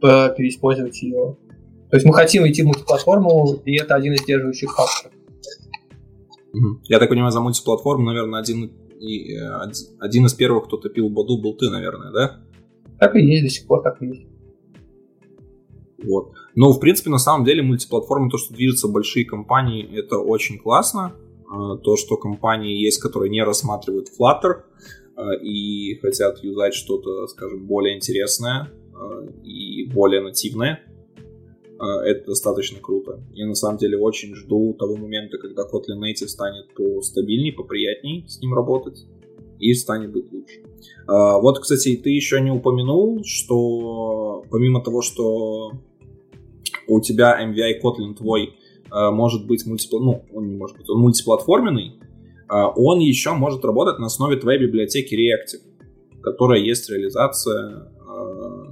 переиспользовать 0.01 1.01
ее. 1.01 1.37
То 1.89 1.95
есть 1.95 2.05
мы 2.05 2.13
хотим 2.13 2.45
идти 2.45 2.63
в 2.63 2.65
мультиплатформу, 2.65 3.53
и 3.63 3.77
это 3.77 3.95
один 3.95 4.13
из 4.13 4.21
сдерживающих 4.23 4.75
факторов. 4.75 5.13
Я 6.83 6.99
так 6.99 7.07
понимаю, 7.07 7.31
за 7.31 7.39
мультиплатформу, 7.39 8.03
наверное, 8.03 8.41
один, 8.41 8.71
и, 8.99 9.35
э, 9.35 9.71
один 9.99 10.25
из 10.25 10.33
первых, 10.33 10.65
кто 10.65 10.75
топил 10.75 11.09
Баду, 11.09 11.41
был 11.41 11.53
ты, 11.53 11.69
наверное, 11.69 12.11
да? 12.11 12.41
Так 12.99 13.15
и 13.15 13.21
есть, 13.21 13.43
до 13.43 13.49
сих 13.49 13.67
пор 13.67 13.83
так 13.83 14.01
и 14.01 14.07
есть. 14.07 14.25
Вот. 16.07 16.31
Но, 16.55 16.71
в 16.71 16.79
принципе, 16.79 17.09
на 17.09 17.17
самом 17.17 17.45
деле, 17.45 17.61
мультиплатформа, 17.61 18.29
то, 18.29 18.37
что 18.37 18.53
движутся 18.53 18.87
большие 18.87 19.25
компании, 19.25 19.87
это 19.97 20.17
очень 20.17 20.57
классно. 20.57 21.15
А, 21.49 21.77
то, 21.77 21.95
что 21.95 22.17
компании 22.17 22.75
есть, 22.83 23.01
которые 23.01 23.29
не 23.29 23.43
рассматривают 23.43 24.07
Flutter 24.09 24.63
а, 25.15 25.33
и 25.35 25.95
хотят 25.95 26.43
юзать 26.43 26.73
что-то, 26.73 27.27
скажем, 27.27 27.65
более 27.65 27.95
интересное 27.95 28.69
а, 28.93 29.25
и 29.43 29.85
более 29.85 30.21
нативное, 30.21 30.83
это 31.79 32.25
достаточно 32.25 32.79
круто. 32.81 33.23
Я 33.33 33.45
на 33.45 33.53
самом 33.53 33.77
деле 33.77 33.99
очень 33.99 34.33
жду 34.33 34.73
того 34.73 34.95
момента, 34.95 35.37
когда 35.37 35.61
Kotlin 35.61 36.01
Native 36.01 36.27
станет 36.27 36.73
постабильней, 36.73 37.51
поприятней 37.51 38.25
с 38.27 38.41
ним 38.41 38.55
работать 38.55 39.05
и 39.59 39.75
станет 39.75 40.11
быть 40.11 40.25
лучше. 40.31 40.63
Вот, 41.05 41.59
кстати, 41.59 41.95
ты 41.95 42.09
еще 42.09 42.41
не 42.41 42.49
упомянул, 42.49 43.21
что 43.23 44.43
помимо 44.49 44.83
того, 44.83 45.03
что 45.03 45.73
у 46.87 47.01
тебя 47.01 47.37
MVI 47.43 47.81
Kotlin 47.83 48.15
твой 48.15 48.55
э, 48.91 49.09
может 49.11 49.45
быть 49.45 49.65
мультипл... 49.65 49.99
ну, 49.99 50.25
он 50.33 50.47
не 50.47 50.55
может 50.55 50.77
быть, 50.77 50.89
он 50.89 51.01
мультиплатформенный, 51.01 51.99
э, 52.49 52.63
он 52.75 52.99
еще 52.99 53.33
может 53.33 53.63
работать 53.65 53.99
на 53.99 54.07
основе 54.07 54.37
твоей 54.37 54.59
библиотеки 54.59 55.13
Reactive, 55.15 56.21
которая 56.21 56.59
есть 56.59 56.89
реализация 56.89 57.91
э, 57.99 58.63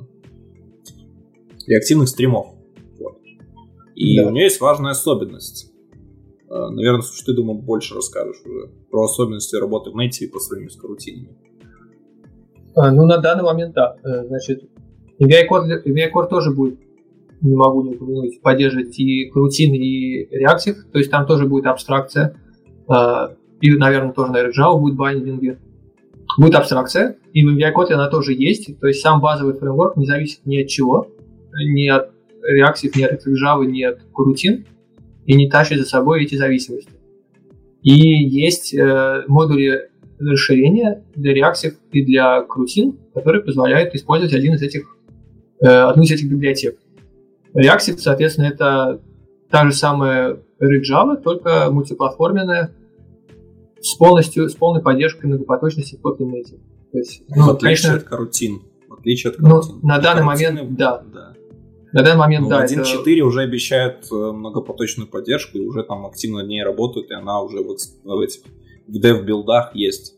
реактивных 1.67 2.09
стримов. 2.09 2.47
Вот. 2.99 3.17
И 3.95 4.17
да. 4.17 4.27
у 4.27 4.31
нее 4.31 4.45
есть 4.45 4.61
важная 4.61 4.91
особенность. 4.91 5.71
Наверное, 6.47 7.01
слушай, 7.01 7.25
ты, 7.25 7.33
думаю, 7.33 7.59
больше 7.59 7.95
расскажешь 7.95 8.39
уже 8.45 8.69
про 8.89 9.05
особенности 9.05 9.55
работы 9.55 9.89
в 9.89 9.97
Native 9.97 10.29
по 10.29 10.39
сравнению 10.39 10.71
с 10.71 10.77
карутинами. 10.77 11.35
Ну, 12.75 13.05
на 13.05 13.17
данный 13.17 13.43
момент, 13.43 13.73
да. 13.73 13.97
Значит, 14.03 14.63
MVI 15.19 15.47
Core, 15.49 15.83
MVI 15.85 16.11
Core 16.13 16.29
тоже 16.29 16.51
будет 16.51 16.84
не 17.45 17.55
могу 17.55 17.83
не 17.83 17.95
упомянуть, 17.95 18.41
поддерживать 18.41 18.97
и 18.99 19.31
Crutin, 19.31 19.75
и 19.75 20.27
Reactive, 20.43 20.75
то 20.91 20.97
есть 20.97 21.11
там 21.11 21.25
тоже 21.25 21.45
будет 21.45 21.65
абстракция, 21.67 22.35
а, 22.87 23.35
и, 23.61 23.71
наверное, 23.71 24.13
тоже 24.13 24.31
на 24.31 24.37
Java 24.49 24.77
будет 24.79 24.95
байдинги. 24.95 25.57
Будет 26.37 26.55
абстракция, 26.55 27.17
и 27.33 27.45
в 27.45 27.55
MVI 27.55 27.71
Kotlin 27.73 27.93
она 27.93 28.09
тоже 28.09 28.33
есть, 28.33 28.79
то 28.79 28.87
есть 28.87 29.01
сам 29.01 29.21
базовый 29.21 29.53
фреймворк 29.53 29.95
не 29.95 30.05
зависит 30.05 30.39
ни 30.45 30.61
от 30.61 30.67
чего, 30.67 31.07
ни 31.53 31.87
от 31.87 32.11
Reactive, 32.41 32.91
ни 32.95 33.03
от 33.03 33.25
Java, 33.25 33.65
ни 33.65 33.83
от 33.83 33.99
Crutin, 34.13 34.65
и 35.25 35.35
не 35.35 35.49
тащит 35.49 35.79
за 35.79 35.85
собой 35.85 36.23
эти 36.23 36.35
зависимости. 36.35 36.91
И 37.83 37.93
есть 37.93 38.73
э, 38.73 39.23
модули 39.27 39.89
расширения 40.19 41.03
для 41.15 41.33
Reactive 41.33 41.75
и 41.91 42.03
для 42.03 42.45
Crutin, 42.45 42.97
которые 43.13 43.43
позволяют 43.43 43.93
использовать 43.93 44.33
один 44.33 44.55
из 44.55 44.61
этих, 44.61 44.97
э, 45.61 45.67
одну 45.67 46.03
из 46.03 46.11
этих 46.11 46.29
библиотек. 46.29 46.77
Reactive, 47.55 47.97
соответственно, 47.97 48.45
это 48.45 49.01
та 49.49 49.65
же 49.65 49.73
самая 49.73 50.39
Java, 50.59 51.21
только 51.21 51.69
мультиплатформенная, 51.71 52.75
с, 53.81 53.95
полностью, 53.95 54.49
с 54.49 54.55
полной 54.55 54.81
поддержкой 54.81 55.27
многопоточности 55.27 55.99
Kotlin 56.03 56.31
Native. 56.31 56.59
То 56.91 56.97
есть, 56.97 57.23
ну, 57.29 57.45
в 57.45 57.49
отличие 57.51 57.89
конечно, 57.89 57.95
от 57.95 58.03
карутин. 58.03 58.61
В 58.89 58.93
отличие 58.93 59.31
от 59.31 59.37
карутин. 59.37 59.79
Ну, 59.81 59.87
на 59.87 59.99
данный 59.99 60.23
момент, 60.23 60.75
да. 60.75 61.03
да. 61.13 61.33
На 61.93 62.03
данный 62.03 62.19
момент, 62.19 62.43
ну, 62.43 62.49
да. 62.49 62.65
1.4 62.65 63.15
это... 63.15 63.25
уже 63.25 63.41
обещает 63.41 64.07
э, 64.11 64.15
многопоточную 64.15 65.07
поддержку, 65.07 65.57
и 65.57 65.61
уже 65.61 65.83
там 65.83 66.05
активно 66.05 66.39
над 66.39 66.47
ней 66.47 66.63
работают, 66.63 67.11
и 67.11 67.13
она 67.13 67.41
уже 67.41 67.59
в, 67.59 67.75
в 68.03 68.19
этих 68.19 68.41
в 68.87 68.99
дев-билдах 68.99 69.75
есть. 69.75 70.15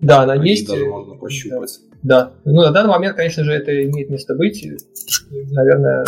Да, 0.00 0.22
она 0.22 0.34
есть. 0.34 0.68
даже 0.68 0.86
можно 0.86 1.14
пощупать. 1.14 1.80
Да. 2.02 2.32
да. 2.44 2.50
Ну, 2.50 2.62
на 2.62 2.70
данный 2.70 2.90
момент, 2.90 3.16
конечно 3.16 3.44
же, 3.44 3.52
это 3.52 3.84
имеет 3.84 4.10
место 4.10 4.34
быть. 4.34 4.66
Наверное, 5.30 6.04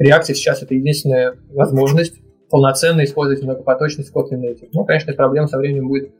React 0.00 0.24
сейчас 0.34 0.62
это 0.62 0.74
единственная 0.74 1.36
возможность 1.50 2.14
полноценно 2.50 3.04
использовать 3.04 3.42
многопоточность 3.42 4.12
Kotlin 4.14 4.40
Native. 4.40 4.68
Ну, 4.72 4.84
конечно, 4.84 5.12
проблема 5.12 5.48
со 5.48 5.58
временем 5.58 5.88
будет 5.88 6.12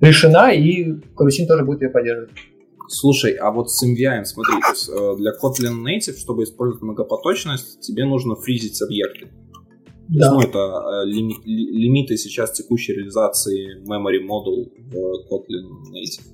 решена, 0.00 0.52
и 0.52 0.92
Карусин 1.16 1.46
тоже 1.46 1.64
будет 1.64 1.82
ее 1.82 1.88
поддерживать. 1.90 2.30
Слушай, 2.88 3.32
а 3.32 3.50
вот 3.50 3.70
с 3.70 3.82
MVI, 3.82 4.24
смотри, 4.24 4.56
э, 4.56 5.16
для 5.16 5.32
Kotlin 5.32 5.82
Native, 5.82 6.18
чтобы 6.18 6.44
использовать 6.44 6.82
многопоточность, 6.82 7.80
тебе 7.80 8.04
нужно 8.04 8.34
фризить 8.34 8.80
объекты. 8.82 9.28
Да. 10.08 10.32
Ну, 10.32 10.40
это 10.40 10.58
э, 10.58 11.06
лими- 11.06 11.40
лимиты 11.46 12.16
сейчас 12.18 12.52
текущей 12.52 12.92
реализации 12.92 13.80
memory 13.88 14.20
model 14.20 14.70
в 14.90 15.32
Kotlin 15.32 15.90
Native. 15.92 16.33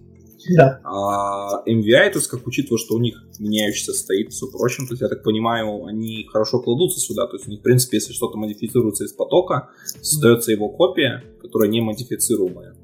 Да. 0.56 0.80
А 0.84 1.62
MVI, 1.66 2.12
есть, 2.14 2.28
как 2.28 2.46
учитывая, 2.46 2.78
что 2.78 2.94
у 2.94 2.98
них 2.98 3.22
меняющийся 3.38 3.92
стоит, 3.92 4.32
все 4.32 4.46
прочим, 4.50 4.86
то 4.86 4.92
есть, 4.92 5.02
я 5.02 5.08
так 5.08 5.22
понимаю, 5.22 5.84
они 5.84 6.26
хорошо 6.30 6.60
кладутся 6.60 7.00
сюда, 7.00 7.26
то 7.26 7.36
есть, 7.36 7.46
у 7.46 7.50
них, 7.50 7.60
в 7.60 7.62
принципе, 7.62 7.98
если 7.98 8.12
что-то 8.12 8.38
модифицируется 8.38 9.04
из 9.04 9.12
потока, 9.12 9.68
создается 10.00 10.52
его 10.52 10.68
копия, 10.68 11.22
которая 11.40 11.68
не 11.68 11.80
модифицируемая, 11.80 12.74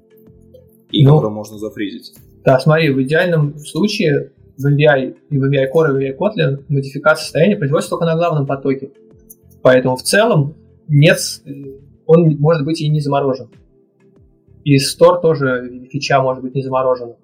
и 0.90 1.04
ну, 1.04 1.10
которую 1.10 1.34
можно 1.34 1.58
зафризить. 1.58 2.14
Да, 2.44 2.60
смотри, 2.60 2.90
в 2.90 3.02
идеальном 3.02 3.58
случае 3.58 4.32
в 4.56 4.66
MVI 4.66 5.16
и 5.30 5.38
в 5.38 5.44
MVI 5.44 5.66
Core 5.74 5.90
и 5.90 5.92
в 5.92 5.96
MVI 5.96 6.16
Kotlin 6.16 6.64
модификация 6.68 7.24
состояния 7.24 7.56
производится 7.56 7.90
только 7.90 8.06
на 8.06 8.16
главном 8.16 8.46
потоке. 8.46 8.90
Поэтому 9.62 9.96
в 9.96 10.02
целом 10.02 10.54
нет, 10.88 11.18
он 12.06 12.36
может 12.38 12.64
быть 12.64 12.80
и 12.80 12.88
не 12.88 13.00
заморожен. 13.00 13.48
И 14.64 14.76
Store 14.76 15.20
тоже 15.20 15.88
фича 15.90 16.20
может 16.22 16.42
быть 16.42 16.54
не 16.54 16.62
заморожена. 16.62 17.16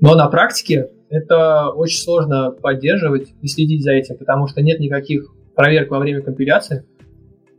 Но 0.00 0.14
на 0.14 0.28
практике 0.28 0.90
это 1.08 1.70
очень 1.70 1.98
сложно 1.98 2.50
поддерживать 2.50 3.32
и 3.40 3.48
следить 3.48 3.82
за 3.82 3.92
этим, 3.92 4.16
потому 4.16 4.48
что 4.48 4.60
нет 4.62 4.80
никаких 4.80 5.32
проверок 5.54 5.90
во 5.90 5.98
время 5.98 6.22
компиляции, 6.22 6.84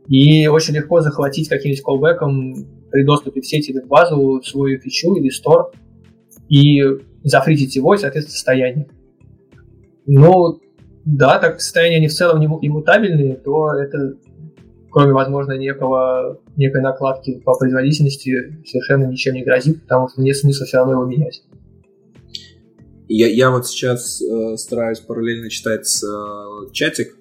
и 0.06 0.46
очень 0.46 0.74
легко 0.74 1.00
захватить 1.00 1.48
каким-нибудь 1.48 1.82
колбеком 1.82 2.54
при 2.90 3.04
доступе 3.04 3.40
в 3.40 3.46
сети 3.46 3.72
или 3.72 3.80
в 3.80 3.86
базу 3.86 4.40
свою 4.42 4.80
фичу 4.80 5.14
или 5.14 5.28
стор 5.28 5.72
и 6.48 6.82
зафризить 7.22 7.76
его 7.76 7.94
и, 7.94 7.98
соответственно, 7.98 8.34
состояние. 8.34 8.88
Ну, 10.06 10.60
да, 11.04 11.38
так 11.38 11.60
состояние 11.60 11.98
они 11.98 12.08
в 12.08 12.14
целом 12.14 12.42
иммутабельные, 12.42 13.36
то 13.36 13.74
это, 13.74 14.14
кроме, 14.90 15.12
возможно, 15.12 15.52
некого, 15.58 16.40
некой 16.56 16.80
накладки 16.80 17.40
по 17.44 17.54
производительности, 17.58 18.62
совершенно 18.64 19.04
ничем 19.04 19.34
не 19.34 19.44
грозит, 19.44 19.82
потому 19.82 20.08
что 20.08 20.22
нет 20.22 20.36
смысла 20.36 20.64
все 20.64 20.78
равно 20.78 20.92
его 20.94 21.04
менять. 21.04 21.42
Я, 23.08 23.28
я 23.28 23.50
вот 23.50 23.66
сейчас 23.66 24.20
э, 24.20 24.56
стараюсь 24.58 25.00
параллельно 25.00 25.48
читать 25.48 25.88
э, 26.04 26.72
чатик, 26.72 27.16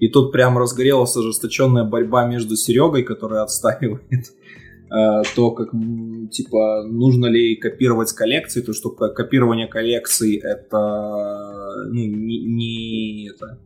и 0.00 0.08
тут 0.08 0.32
прям 0.32 0.58
разгорелась 0.58 1.16
ожесточенная 1.16 1.84
борьба 1.84 2.26
между 2.26 2.56
Серегой, 2.56 3.04
который 3.04 3.40
отстаивает 3.40 4.02
э, 4.10 5.22
то, 5.36 5.52
как 5.52 5.70
типа 6.32 6.82
нужно 6.88 7.26
ли 7.26 7.54
копировать 7.54 8.12
коллекции, 8.12 8.62
то 8.62 8.72
что 8.72 8.90
копирование 8.90 9.68
коллекций 9.68 10.36
это 10.36 11.84
ну, 11.86 12.04
не, 12.04 12.44
не 12.44 13.30
это 13.30 13.60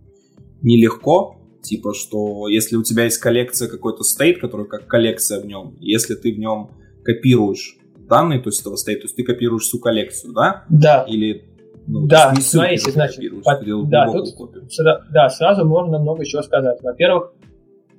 нелегко, 0.61 1.41
типа 1.63 1.95
что 1.95 2.49
если 2.49 2.77
у 2.77 2.83
тебя 2.83 3.05
есть 3.05 3.19
коллекция 3.19 3.69
какой-то 3.69 4.05
стейт, 4.05 4.41
который 4.41 4.67
как 4.67 4.87
коллекция 4.87 5.41
в 5.41 5.47
нем, 5.47 5.79
если 5.81 6.17
ты 6.17 6.35
в 6.35 6.39
нем 6.39 6.71
копируешь 7.03 7.79
данные, 8.09 8.41
то 8.41 8.51
есть 8.51 8.61
этого 8.61 8.77
стейт, 8.77 9.01
то 9.01 9.07
есть 9.07 9.17
ты 9.17 9.23
копируешь 9.23 9.63
всю 9.63 9.79
коллекцию, 9.79 10.35
да? 10.35 10.67
Да. 10.69 11.07
Или 11.09 11.52
ну, 11.87 12.07
да, 12.07 12.35
смотрите, 12.37 12.91
значит, 12.91 13.43
под, 13.43 13.89
да, 13.89 14.07
тут, 14.07 14.29
сюда, 14.71 15.01
да, 15.11 15.29
сразу 15.29 15.65
можно 15.65 15.99
много 15.99 16.25
чего 16.25 16.43
сказать. 16.43 16.79
Во-первых, 16.83 17.33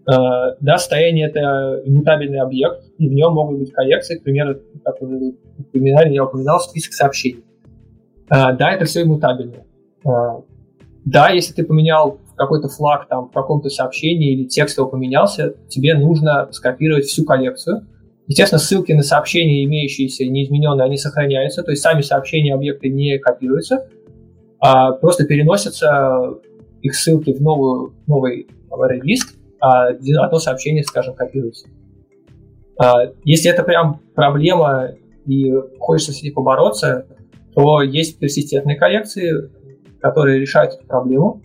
э, 0.08 0.14
да, 0.60 0.78
состояние 0.78 1.28
это 1.28 1.82
иммутабельный 1.86 2.40
объект, 2.40 2.84
и 2.98 3.10
в 3.10 3.14
нем 3.14 3.34
могут 3.34 3.60
быть 3.60 3.72
коллекции, 3.74 4.18
к 4.18 4.24
примеру, 4.24 4.60
как 4.84 5.02
вы 5.02 5.36
упоминали, 5.58 6.14
я 6.14 6.24
упоминал 6.24 6.60
список 6.60 6.94
сообщений. 6.94 7.44
Э, 8.30 8.56
да, 8.58 8.72
это 8.72 8.86
все 8.86 9.04
иммутабельно. 9.04 9.66
Э, 10.06 10.10
да, 11.06 11.30
если 11.30 11.54
ты 11.54 11.66
поменял 11.66 12.20
какой-то 12.36 12.70
флаг 12.70 13.08
там 13.08 13.30
в 13.30 13.32
каком-то 13.32 13.70
сообщении 13.70 14.34
или 14.34 14.46
текст 14.46 14.78
его 14.78 14.88
поменялся, 14.88 15.56
тебе 15.68 15.96
нужно 15.96 16.48
скопировать 16.52 17.06
всю 17.06 17.26
коллекцию 17.26 17.86
Естественно, 18.34 18.58
ссылки 18.58 18.92
на 18.94 19.04
сообщения, 19.04 19.64
имеющиеся 19.64 20.26
неизмененные, 20.26 20.86
они 20.86 20.98
сохраняются, 20.98 21.62
то 21.62 21.70
есть 21.70 21.84
сами 21.84 22.02
сообщения 22.02 22.56
объекты 22.56 22.90
не 22.90 23.20
копируются, 23.20 23.88
а 24.60 24.94
просто 24.94 25.28
переносятся 25.28 26.40
их 26.82 26.96
ссылки 26.96 27.32
в 27.32 27.40
новую, 27.44 27.94
новый 28.08 28.48
релиз, 28.90 29.36
а 29.60 29.90
одно 29.90 30.40
сообщение, 30.40 30.84
скажем, 30.84 31.14
копируется. 31.14 31.68
А, 32.80 33.12
если 33.24 33.52
это 33.52 33.62
прям 33.62 34.00
проблема 34.16 34.90
и 35.28 35.54
хочется 35.78 36.12
с 36.12 36.24
ней 36.24 36.32
побороться, 36.32 37.06
то 37.54 37.84
есть 37.84 38.18
персистентные 38.18 38.78
коллекции, 38.78 39.52
которые 40.02 40.40
решают 40.40 40.74
эту 40.74 40.88
проблему, 40.88 41.44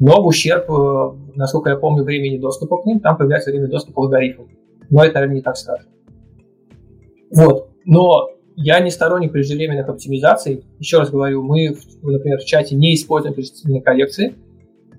но 0.00 0.20
в 0.20 0.26
ущерб, 0.26 0.68
э, 0.68 1.12
насколько 1.36 1.70
я 1.70 1.76
помню, 1.76 2.02
времени 2.02 2.38
доступа 2.38 2.82
к 2.82 2.86
ним, 2.86 2.98
там 2.98 3.16
появляется 3.16 3.52
время 3.52 3.68
доступа 3.68 4.00
к 4.00 4.04
алгоритмам. 4.04 4.48
Но 4.90 5.04
это, 5.04 5.14
наверное, 5.14 5.36
не 5.36 5.42
так 5.42 5.56
страшно. 5.56 5.93
Вот. 7.34 7.70
Но 7.84 8.30
я 8.56 8.80
не 8.80 8.90
сторонник 8.90 9.32
преждевременных 9.32 9.88
оптимизаций. 9.88 10.64
Еще 10.78 10.98
раз 10.98 11.10
говорю, 11.10 11.42
мы, 11.42 11.76
например, 12.02 12.38
в 12.38 12.44
чате 12.44 12.74
не 12.76 12.94
используем 12.94 13.34
персистентные 13.34 13.82
коллекции, 13.82 14.34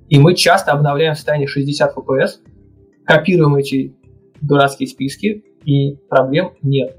и 0.10 0.20
мы 0.20 0.36
часто 0.36 0.72
обновляем 0.72 1.16
состояние 1.16 1.48
60 1.48 1.96
FPS, 1.96 2.40
копируем 3.06 3.56
эти 3.56 3.96
дурацкие 4.42 4.88
списки, 4.88 5.44
и 5.64 5.96
проблем 6.10 6.52
нет. 6.62 6.98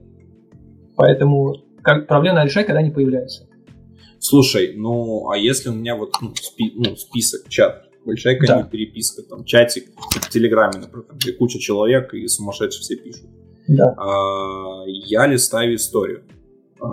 Поэтому 0.96 1.54
как, 1.82 2.08
проблем 2.08 2.34
надо 2.34 2.48
решать, 2.48 2.66
когда 2.66 2.80
они 2.80 2.90
появляются. 2.90 3.46
Слушай, 4.18 4.74
ну 4.76 5.30
а 5.30 5.36
если 5.36 5.68
у 5.68 5.74
меня 5.74 5.94
вот 5.94 6.14
ну, 6.20 6.34
спи, 6.34 6.72
ну, 6.74 6.96
список, 6.96 7.48
чат, 7.48 7.84
большая 8.04 8.40
да. 8.40 8.62
переписка, 8.64 9.22
там 9.22 9.44
чатик 9.44 9.90
в 9.96 10.30
Телеграме, 10.30 10.78
например, 10.78 11.06
где 11.12 11.32
куча 11.32 11.58
человек 11.58 12.12
и 12.14 12.26
сумасшедшие 12.26 12.80
все 12.80 12.96
пишут. 12.96 13.26
Да. 13.68 13.94
А, 13.96 14.84
я 14.86 15.26
листаю 15.26 15.74
историю. 15.74 16.22
А, 16.80 16.86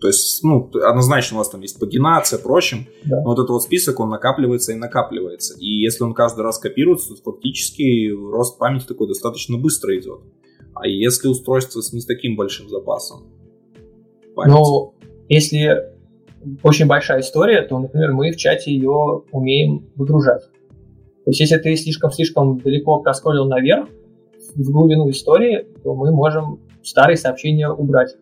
то 0.00 0.06
есть, 0.08 0.42
ну, 0.42 0.70
однозначно 0.84 1.36
у 1.36 1.38
вас 1.38 1.48
там 1.48 1.60
есть 1.60 1.78
пагинация, 1.78 2.38
прочим, 2.38 2.86
да. 3.04 3.20
но 3.22 3.30
вот 3.30 3.38
этот 3.38 3.50
вот 3.50 3.62
список, 3.62 4.00
он 4.00 4.10
накапливается 4.10 4.72
и 4.72 4.76
накапливается. 4.76 5.54
И 5.58 5.66
если 5.66 6.04
он 6.04 6.12
каждый 6.12 6.42
раз 6.42 6.58
копируется, 6.58 7.14
то 7.14 7.32
фактически 7.32 8.10
рост 8.10 8.58
памяти 8.58 8.86
такой 8.86 9.08
достаточно 9.08 9.58
быстро 9.58 9.96
идет. 9.98 10.20
А 10.74 10.86
если 10.86 11.28
устройство 11.28 11.80
с 11.80 11.92
не 11.92 12.00
с 12.00 12.06
таким 12.06 12.36
большим 12.36 12.68
запасом? 12.68 13.28
Памяти? 14.34 14.54
Ну, 14.54 14.94
если 15.28 15.96
очень 16.62 16.86
большая 16.86 17.20
история, 17.20 17.62
то, 17.62 17.78
например, 17.78 18.12
мы 18.12 18.32
в 18.32 18.36
чате 18.36 18.72
ее 18.72 19.22
умеем 19.30 19.88
выгружать. 19.94 20.42
То 21.24 21.30
есть, 21.30 21.40
если 21.40 21.56
ты 21.56 21.74
слишком-слишком 21.76 22.58
далеко 22.58 23.00
просколил 23.00 23.46
наверх, 23.46 23.88
в 24.56 24.70
глубину 24.70 25.10
истории, 25.10 25.66
то 25.82 25.94
мы 25.94 26.12
можем 26.12 26.60
старые 26.82 27.16
сообщения 27.16 27.68
убрать. 27.68 28.16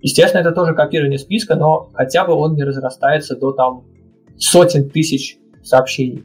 Естественно, 0.00 0.40
это 0.40 0.52
тоже 0.52 0.74
копирование 0.74 1.18
списка, 1.18 1.56
но 1.56 1.90
хотя 1.92 2.24
бы 2.24 2.32
он 2.32 2.54
не 2.54 2.64
разрастается 2.64 3.36
до 3.36 3.52
там 3.52 3.84
сотен 4.38 4.88
тысяч 4.88 5.38
сообщений. 5.62 6.24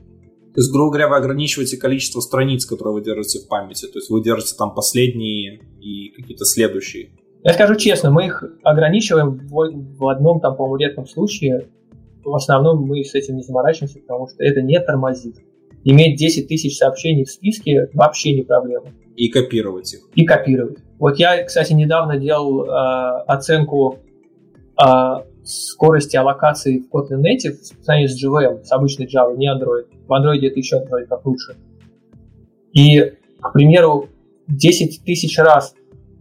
То 0.55 0.61
есть, 0.61 0.71
грубо 0.71 0.91
говоря, 0.91 1.09
вы 1.09 1.17
ограничиваете 1.17 1.75
количество 1.75 2.21
страниц, 2.21 2.65
которые 2.65 2.93
вы 2.93 3.03
держите 3.03 3.39
в 3.39 3.49
памяти. 3.49 3.87
То 3.87 3.99
есть 3.99 4.09
вы 4.09 4.23
держите 4.23 4.55
там 4.57 4.73
последние 4.73 5.59
и 5.81 6.09
какие-то 6.15 6.45
следующие. 6.45 7.09
Я 7.43 7.53
скажу 7.53 7.75
честно, 7.75 8.09
мы 8.09 8.27
их 8.27 8.43
ограничиваем 8.63 9.47
в, 9.49 9.97
в 9.97 10.07
одном, 10.07 10.39
там, 10.39 10.55
по-моему, 10.55 10.77
редком 10.77 11.07
случае. 11.07 11.67
В 12.23 12.33
основном 12.33 12.87
мы 12.87 13.03
с 13.03 13.13
этим 13.13 13.35
не 13.35 13.43
заморачиваемся, 13.43 13.99
потому 13.99 14.27
что 14.29 14.43
это 14.43 14.61
не 14.61 14.79
тормозит. 14.79 15.35
Иметь 15.83 16.17
10 16.17 16.47
тысяч 16.47 16.77
сообщений 16.77 17.25
в 17.25 17.29
списке 17.29 17.89
вообще 17.93 18.33
не 18.33 18.43
проблема. 18.43 18.87
И 19.15 19.29
копировать 19.29 19.93
их. 19.93 20.01
И 20.15 20.25
копировать. 20.25 20.79
Вот 20.99 21.17
я, 21.17 21.43
кстати, 21.43 21.73
недавно 21.73 22.17
делал 22.17 22.65
э, 22.65 23.23
оценку 23.27 23.99
э, 24.81 24.85
скорости 25.43 26.17
аллокации 26.17 26.79
в 26.79 26.93
Kotlin 26.93 27.21
Native 27.21 27.53
в 27.53 27.83
сравнении 27.83 28.07
с 28.07 28.23
JVM, 28.23 28.63
с 28.63 28.71
обычной 28.71 29.05
Java, 29.07 29.35
не 29.35 29.47
Android. 29.47 29.87
В 30.07 30.11
Android 30.11 30.45
это 30.45 30.59
еще 30.59 30.83
вроде 30.85 31.05
как 31.05 31.25
лучше. 31.25 31.55
И, 32.73 33.13
к 33.41 33.53
примеру, 33.53 34.09
10 34.47 35.03
тысяч 35.05 35.37
раз 35.37 35.75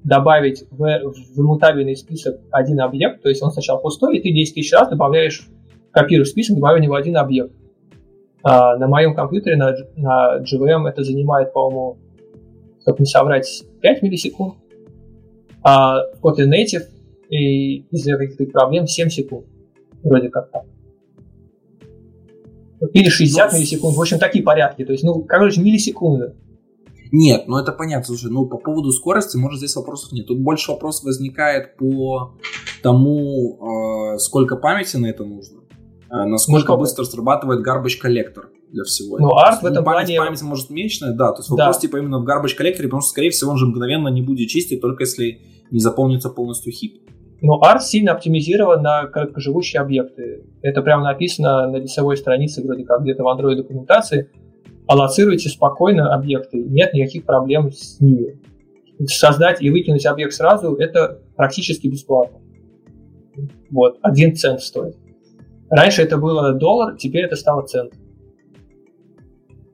добавить 0.05 0.65
в, 0.71 0.77
в 0.77 1.41
иммутабельный 1.41 1.97
список 1.97 2.41
один 2.51 2.81
объект, 2.81 3.23
то 3.23 3.29
есть 3.29 3.43
он 3.43 3.51
сначала 3.51 3.79
пустой, 3.79 4.19
и 4.19 4.23
ты 4.23 4.33
10 4.33 4.55
тысяч 4.55 4.73
раз 4.73 4.89
добавляешь, 4.89 5.49
копируешь 5.91 6.29
список, 6.29 6.57
добавляя 6.57 6.81
в 6.81 6.85
него 6.85 6.95
один 6.95 7.17
объект. 7.17 7.53
А, 8.43 8.77
на 8.77 8.87
моем 8.87 9.15
компьютере, 9.15 9.57
на, 9.57 9.75
на 9.97 10.43
JVM 10.43 10.87
это 10.87 11.03
занимает, 11.03 11.53
по-моему, 11.55 11.99
как 12.85 12.99
не 12.99 13.07
соврать, 13.07 13.65
5 13.81 14.03
миллисекунд. 14.03 14.55
А 15.63 15.97
Kotlin 16.23 16.51
Native 16.51 16.85
и 17.31 17.79
из-за 17.91 18.17
каких-то 18.17 18.45
проблем 18.47 18.87
7 18.87 19.09
секунд. 19.09 19.47
Вроде 20.03 20.29
как 20.29 20.51
так. 20.51 20.65
Или 22.93 23.09
60 23.09 23.53
ну, 23.53 23.59
миллисекунд. 23.59 23.97
В 23.97 24.01
общем, 24.01 24.19
такие 24.19 24.45
порядки. 24.45 24.85
То 24.85 24.93
есть, 24.93 25.05
ну, 25.05 25.23
короче, 25.23 25.61
миллисекунды. 25.63 26.35
Нет, 27.17 27.45
ну 27.47 27.59
это 27.59 27.71
понятно. 27.71 28.07
Слушай, 28.07 28.31
ну 28.33 28.45
по 28.47 28.57
поводу 28.59 28.91
скорости, 28.91 29.37
может, 29.37 29.59
здесь 29.59 29.77
вопросов 29.77 30.11
нет. 30.13 30.27
Тут 30.27 30.41
больше 30.41 30.73
вопросов 30.73 31.05
возникает 31.05 31.77
по 31.77 32.35
тому, 32.83 34.15
э, 34.15 34.19
сколько 34.19 34.57
памяти 34.57 34.97
на 34.97 35.07
это 35.07 35.25
нужно, 35.25 35.61
э, 36.11 36.25
насколько 36.25 36.73
ну, 36.73 36.79
быстро 36.79 37.05
срабатывает 37.05 37.65
garbage 37.65 37.99
коллектор 38.01 38.51
для 38.71 38.85
всего. 38.85 39.19
Ну, 39.19 39.35
арт 39.35 39.63
в 39.63 39.67
этом 39.67 39.85
память, 39.85 40.07
плане... 40.07 40.19
Память 40.19 40.43
может 40.43 40.71
меньшая, 40.71 41.13
да. 41.13 41.33
То 41.33 41.41
есть 41.41 41.51
да. 41.51 41.57
вопрос 41.57 41.79
типа 41.79 41.99
именно 41.99 42.19
в 42.19 42.29
garbage 42.29 42.55
коллекторе, 42.57 42.89
потому 42.89 43.03
что, 43.03 43.11
скорее 43.11 43.31
всего, 43.31 43.53
он 43.53 43.59
же 43.59 43.67
мгновенно 43.67 44.09
не 44.09 44.23
будет 44.23 44.49
чистить, 44.49 44.81
только 44.81 45.05
если 45.05 45.41
не 45.71 45.79
заполнится 45.79 46.31
полностью 46.31 46.73
хип. 46.73 47.01
Но 47.41 47.61
ART 47.61 47.81
сильно 47.81 48.13
оптимизирован 48.13 48.83
на 48.83 49.07
короткоживущие 49.07 49.83
объекты. 49.83 50.45
Это 50.63 50.83
прямо 50.83 51.05
написано 51.05 51.71
на 51.71 51.77
лицевой 51.77 52.17
странице, 52.17 52.63
вроде 52.63 52.85
как 52.85 53.03
где-то 53.03 53.23
в 53.23 53.27
Android 53.27 53.57
документации. 53.57 54.31
Аллоцируйте 54.87 55.49
спокойно 55.49 56.15
объекты, 56.15 56.63
нет 56.63 56.95
никаких 56.95 57.25
проблем 57.25 57.71
с 57.71 58.01
ними. 58.01 58.41
Создать 59.07 59.61
и 59.61 59.71
выкинуть 59.71 60.07
объект 60.07 60.33
сразу– 60.33 60.75
это 60.79 61.21
практически 61.37 61.87
бесплатно. 61.87 62.39
Вот, 63.71 63.99
один 64.03 64.37
цент 64.37 64.61
стоит. 64.61 64.97
Раньше 65.69 66.03
это 66.03 66.17
было 66.19 66.53
доллар, 66.53 66.97
теперь 66.97 67.25
это 67.25 67.37
стало 67.37 67.67
цент. 67.67 67.93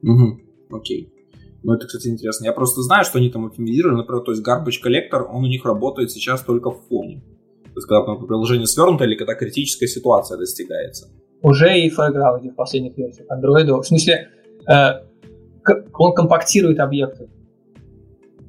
Угу, 0.02 0.40
окей. 0.76 1.12
Ну, 1.62 1.74
это, 1.74 1.86
кстати, 1.86 2.08
интересно. 2.08 2.46
Я 2.46 2.52
просто 2.52 2.80
знаю, 2.82 3.04
что 3.04 3.18
они 3.18 3.30
там 3.30 3.46
оптимизировали. 3.46 3.96
Например, 3.96 4.22
то 4.22 4.32
есть 4.32 4.46
Garbage 4.46 4.80
Collector, 4.84 5.24
он 5.24 5.44
у 5.44 5.46
них 5.46 5.64
работает 5.64 6.10
сейчас 6.10 6.42
только 6.42 6.70
в 6.70 6.80
фоне. 6.88 7.22
То 7.64 7.76
есть, 7.76 7.86
когда 7.86 8.14
приложение 8.14 8.66
свернуто 8.66 9.04
или 9.04 9.14
когда 9.14 9.34
критическая 9.34 9.86
ситуация 9.86 10.38
достигается. 10.38 11.08
Уже 11.42 11.78
и 11.78 11.90
в 11.90 11.98
Foreground 11.98 12.50
в 12.50 12.54
последних 12.54 12.96
версиях 12.96 13.26
Android. 13.30 13.80
В 13.80 13.84
смысле, 13.84 14.28
э, 14.68 14.90
он 15.94 16.14
компактирует 16.14 16.80
объекты. 16.80 17.28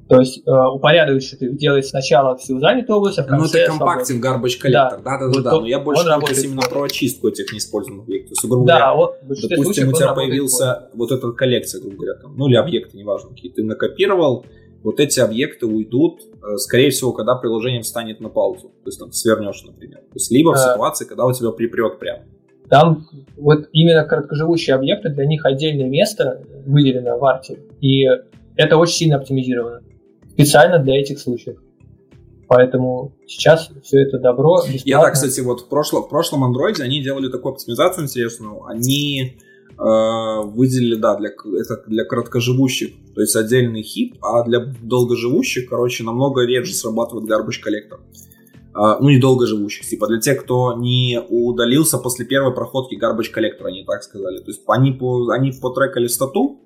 То 0.08 0.18
есть 0.20 0.42
э, 0.46 0.50
упорядочивает 0.50 1.42
их, 1.42 1.56
делает 1.56 1.86
сначала 1.86 2.36
всю 2.36 2.58
занятую 2.58 2.98
область, 2.98 3.18
а 3.18 3.22
в 3.22 3.26
конце... 3.26 3.58
Ну, 3.58 3.62
это 3.62 3.78
компактинг 3.78 4.24
garbage 4.24 4.58
коллектор, 4.58 5.00
да, 5.02 5.18
да, 5.18 5.18
да, 5.18 5.26
вот 5.28 5.42
да, 5.42 5.50
но 5.52 5.66
я 5.66 5.78
больше 5.78 6.04
говорю 6.04 6.36
именно 6.36 6.62
про 6.62 6.82
очистку 6.82 7.28
этих 7.28 7.52
неиспользованных 7.52 8.04
объектов. 8.04 8.38
То 8.42 8.64
да, 8.64 8.94
вот, 8.94 9.16
допустим, 9.22 9.88
у 9.88 9.92
тебя 9.92 10.12
появился 10.12 10.88
вот 10.94 11.12
эта 11.12 11.30
коллекция, 11.32 11.80
грубо 11.80 11.96
говоря, 11.96 12.14
там, 12.20 12.36
ну 12.36 12.48
или 12.48 12.56
объекты, 12.56 12.96
неважно, 12.96 13.30
какие 13.30 13.52
ты 13.52 13.62
накопировал, 13.62 14.44
вот 14.82 14.98
эти 14.98 15.20
объекты 15.20 15.66
уйдут, 15.66 16.22
э, 16.22 16.56
скорее 16.56 16.90
всего, 16.90 17.12
когда 17.12 17.36
приложение 17.36 17.82
встанет 17.82 18.20
на 18.20 18.28
паузу. 18.28 18.72
То 18.82 18.88
есть 18.88 18.98
там 18.98 19.12
свернешь, 19.12 19.62
например. 19.64 19.98
То 19.98 20.16
есть 20.16 20.30
либо 20.32 20.50
в 20.50 20.54
а... 20.54 20.58
ситуации, 20.58 21.04
когда 21.04 21.24
у 21.24 21.32
тебя 21.32 21.52
припрет 21.52 22.00
прям. 22.00 22.18
Там 22.68 23.06
вот 23.36 23.68
именно 23.72 24.04
короткоживущие 24.04 24.74
объекты, 24.74 25.10
для 25.10 25.26
них 25.26 25.44
отдельное 25.44 25.88
место 25.88 26.42
выделено 26.66 27.16
в 27.18 27.24
арте. 27.24 27.60
И 27.80 28.04
это 28.56 28.76
очень 28.76 28.94
сильно 28.94 29.16
оптимизировано 29.16 29.82
специально 30.32 30.78
для 30.78 31.00
этих 31.00 31.18
случаев. 31.18 31.58
Поэтому 32.48 33.14
сейчас 33.26 33.70
все 33.82 34.02
это 34.02 34.18
добро 34.18 34.58
бесплатно. 34.58 34.82
Я 34.84 35.00
так, 35.00 35.14
кстати, 35.14 35.40
вот 35.40 35.62
в 35.62 35.68
прошлом, 35.68 36.02
в 36.02 36.08
прошлом 36.08 36.44
Android 36.44 36.80
они 36.82 37.02
делали 37.02 37.30
такую 37.30 37.52
оптимизацию 37.52 38.04
интересную. 38.04 38.64
Они 38.66 39.38
э, 39.70 40.42
выделили, 40.44 40.96
да, 40.96 41.16
для, 41.16 41.30
это 41.30 41.82
для 41.86 42.04
короткоживущих, 42.04 42.90
то 43.14 43.22
есть 43.22 43.34
отдельный 43.36 43.82
хип, 43.82 44.16
а 44.22 44.44
для 44.44 44.60
долгоживущих, 44.82 45.68
короче, 45.68 46.04
намного 46.04 46.44
реже 46.44 46.74
срабатывает 46.74 47.30
garbage 47.30 47.60
коллектор. 47.62 48.00
Э, 48.74 48.96
ну, 49.00 49.08
не 49.08 49.18
долгоживущих, 49.18 49.86
типа 49.86 50.06
для 50.08 50.20
тех, 50.20 50.44
кто 50.44 50.76
не 50.76 51.20
удалился 51.26 51.96
после 51.96 52.26
первой 52.26 52.54
проходки 52.54 52.96
garbage 53.02 53.30
коллектора, 53.30 53.68
они 53.68 53.84
так 53.84 54.02
сказали. 54.02 54.38
То 54.38 54.50
есть 54.50 54.62
они, 54.66 54.92
по, 54.92 55.30
они 55.30 55.52
потрекали 55.52 56.06
стату, 56.06 56.60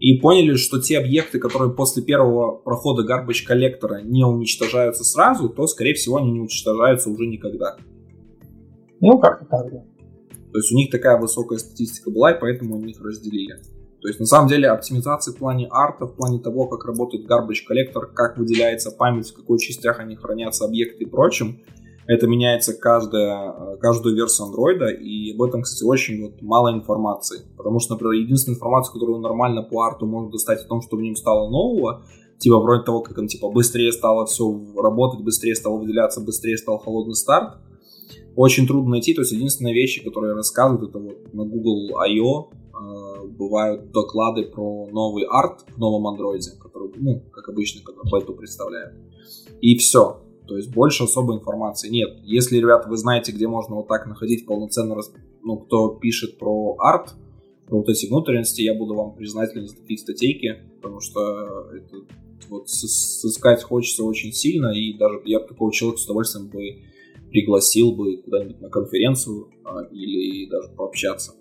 и 0.00 0.18
поняли, 0.18 0.54
что 0.54 0.80
те 0.80 0.98
объекты, 0.98 1.38
которые 1.38 1.72
после 1.72 2.02
первого 2.02 2.56
прохода 2.56 3.02
garbage 3.06 3.46
коллектора 3.46 4.02
не 4.02 4.24
уничтожаются 4.24 5.04
сразу, 5.04 5.48
то, 5.48 5.66
скорее 5.66 5.94
всего, 5.94 6.16
они 6.16 6.30
не 6.30 6.40
уничтожаются 6.40 7.10
уже 7.10 7.26
никогда. 7.26 7.76
Ну, 9.00 9.18
как-то 9.18 9.44
так, 9.46 9.70
да. 9.70 9.84
То 10.52 10.58
есть 10.58 10.72
у 10.72 10.76
них 10.76 10.90
такая 10.90 11.20
высокая 11.20 11.58
статистика 11.58 12.10
была, 12.10 12.32
и 12.32 12.40
поэтому 12.40 12.76
они 12.76 12.92
их 12.92 13.02
разделили. 13.02 13.56
То 14.00 14.08
есть, 14.08 14.20
на 14.20 14.26
самом 14.26 14.48
деле, 14.48 14.68
оптимизации 14.68 15.32
в 15.32 15.36
плане 15.36 15.66
арта, 15.70 16.06
в 16.06 16.14
плане 16.14 16.38
того, 16.38 16.68
как 16.68 16.84
работает 16.84 17.28
garbage 17.28 17.66
коллектор, 17.66 18.06
как 18.06 18.36
выделяется 18.36 18.90
память, 18.90 19.30
в 19.30 19.34
какой 19.34 19.58
частях 19.58 19.98
они 19.98 20.14
хранятся, 20.14 20.66
объекты 20.66 21.04
и 21.04 21.06
прочим, 21.06 21.60
это 22.06 22.26
меняется 22.26 22.74
каждая, 22.74 23.76
каждую 23.76 24.14
версию 24.14 24.46
андроида, 24.46 24.88
и 24.88 25.34
об 25.34 25.42
этом, 25.42 25.62
кстати, 25.62 25.84
очень 25.84 26.22
вот 26.22 26.42
мало 26.42 26.72
информации. 26.72 27.40
Потому 27.56 27.80
что, 27.80 27.94
например, 27.94 28.12
единственная 28.12 28.56
информация, 28.56 28.92
которую 28.92 29.20
нормально 29.20 29.62
по 29.62 29.82
арту 29.82 30.06
можно 30.06 30.30
достать 30.30 30.62
о 30.62 30.68
том, 30.68 30.82
что 30.82 30.96
в 30.96 31.00
нем 31.00 31.16
стало 31.16 31.48
нового, 31.50 32.04
типа 32.38 32.58
вроде 32.58 32.84
того, 32.84 33.00
как 33.00 33.16
он 33.18 33.26
типа 33.26 33.50
быстрее 33.50 33.92
стало 33.92 34.26
все 34.26 34.44
работать, 34.76 35.24
быстрее 35.24 35.54
стало 35.54 35.78
выделяться, 35.78 36.20
быстрее 36.20 36.58
стал 36.58 36.78
холодный 36.78 37.14
старт, 37.14 37.58
очень 38.36 38.66
трудно 38.66 38.90
найти. 38.90 39.14
То 39.14 39.22
есть 39.22 39.32
единственная 39.32 39.72
вещь, 39.72 40.02
которая 40.04 40.34
рассказывают, 40.34 40.90
это 40.90 40.98
вот 40.98 41.32
на 41.32 41.44
Google 41.44 41.98
I.O. 41.98 42.50
Э, 42.50 43.26
бывают 43.26 43.92
доклады 43.92 44.44
про 44.44 44.88
новый 44.90 45.24
арт 45.24 45.64
в 45.74 45.78
новом 45.78 46.06
андроиде, 46.08 46.50
который, 46.60 46.92
ну, 46.96 47.22
как 47.32 47.48
обычно, 47.48 47.82
как 47.82 47.94
бету 48.12 48.34
представляют. 48.34 48.94
И 49.60 49.76
все. 49.76 50.23
То 50.46 50.56
есть 50.56 50.70
больше 50.70 51.04
особой 51.04 51.36
информации 51.36 51.88
нет. 51.88 52.18
Если, 52.22 52.58
ребята, 52.58 52.88
вы 52.88 52.96
знаете, 52.96 53.32
где 53.32 53.48
можно 53.48 53.76
вот 53.76 53.88
так 53.88 54.06
находить 54.06 54.46
полноценно, 54.46 54.96
ну, 55.42 55.56
кто 55.58 55.88
пишет 55.88 56.38
про 56.38 56.76
арт, 56.78 57.14
про 57.66 57.78
вот 57.78 57.88
эти 57.88 58.06
внутренности, 58.06 58.62
я 58.62 58.74
буду 58.74 58.94
вам 58.94 59.14
признателен 59.14 59.66
за 59.66 59.76
такие 59.76 59.98
статейки, 59.98 60.62
потому 60.76 61.00
что 61.00 61.70
это 61.72 61.96
вот 62.48 62.68
сыскать 62.68 63.62
хочется 63.62 64.04
очень 64.04 64.32
сильно, 64.32 64.68
и 64.68 64.92
даже 64.98 65.20
я 65.24 65.40
такого 65.40 65.72
человека 65.72 66.00
с 66.00 66.04
удовольствием 66.04 66.48
бы 66.48 66.82
пригласил 67.30 67.92
бы 67.92 68.18
куда-нибудь 68.18 68.60
на 68.60 68.68
конференцию 68.68 69.48
а, 69.64 69.82
или 69.90 70.48
даже 70.48 70.68
пообщаться. 70.68 71.32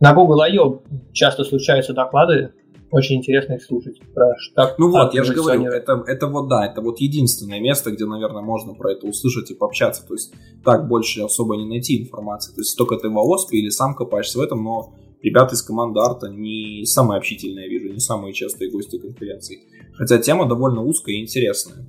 На 0.00 0.14
Google 0.14 0.40
I.O. 0.42 0.82
часто 1.12 1.44
случаются 1.44 1.94
доклады 1.94 2.52
очень 2.90 3.16
интересно 3.16 3.54
их 3.54 3.64
слушать. 3.64 4.00
Про 4.14 4.34
штаб 4.38 4.78
ну 4.78 4.90
вот, 4.90 5.14
я 5.14 5.24
же 5.24 5.34
говорю, 5.34 5.64
это, 5.64 6.04
это 6.06 6.26
вот 6.28 6.48
да, 6.48 6.66
это 6.66 6.80
вот 6.80 7.00
единственное 7.00 7.60
место, 7.60 7.90
где, 7.90 8.06
наверное, 8.06 8.42
можно 8.42 8.74
про 8.74 8.92
это 8.92 9.06
услышать 9.06 9.50
и 9.50 9.54
пообщаться. 9.54 10.06
То 10.06 10.14
есть 10.14 10.32
так 10.64 10.88
больше 10.88 11.22
особо 11.22 11.56
не 11.56 11.66
найти 11.66 12.00
информации. 12.02 12.52
То 12.54 12.60
есть 12.60 12.76
только 12.76 12.96
ты 12.96 13.08
в 13.08 13.18
ОСПе 13.18 13.58
или 13.58 13.70
сам 13.70 13.94
копаешься 13.94 14.38
в 14.38 14.42
этом, 14.42 14.62
но 14.62 14.94
ребята 15.22 15.54
из 15.54 15.62
команды 15.62 16.00
арта 16.00 16.28
не 16.28 16.84
самые 16.84 17.18
общительные, 17.18 17.64
я 17.64 17.70
вижу, 17.70 17.92
не 17.92 18.00
самые 18.00 18.32
частые 18.32 18.70
гости 18.70 18.98
конференций. 18.98 19.64
Хотя 19.94 20.18
тема 20.18 20.48
довольно 20.48 20.82
узкая 20.82 21.16
и 21.16 21.22
интересная. 21.22 21.88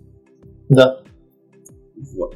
Да. 0.69 1.02
Вот. 2.15 2.36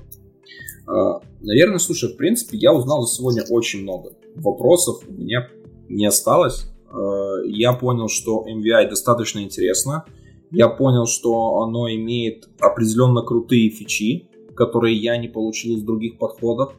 А, 0.87 1.19
наверное, 1.41 1.79
слушай, 1.79 2.13
в 2.13 2.17
принципе, 2.17 2.57
я 2.57 2.73
узнал 2.73 3.03
за 3.03 3.15
сегодня 3.15 3.43
очень 3.49 3.81
много. 3.81 4.13
Вопросов 4.35 5.03
у 5.07 5.11
меня 5.11 5.47
не 5.89 6.05
осталось. 6.05 6.70
Э, 6.91 7.45
я 7.47 7.73
понял, 7.73 8.07
что 8.07 8.45
MVI 8.47 8.89
достаточно 8.89 9.39
интересно. 9.39 10.05
Я 10.51 10.67
понял, 10.67 11.05
что 11.05 11.61
оно 11.61 11.89
имеет 11.89 12.49
определенно 12.59 13.21
крутые 13.21 13.69
фичи, 13.69 14.29
которые 14.55 14.97
я 14.97 15.17
не 15.17 15.27
получил 15.27 15.77
из 15.77 15.83
других 15.83 16.17
подходов. 16.17 16.73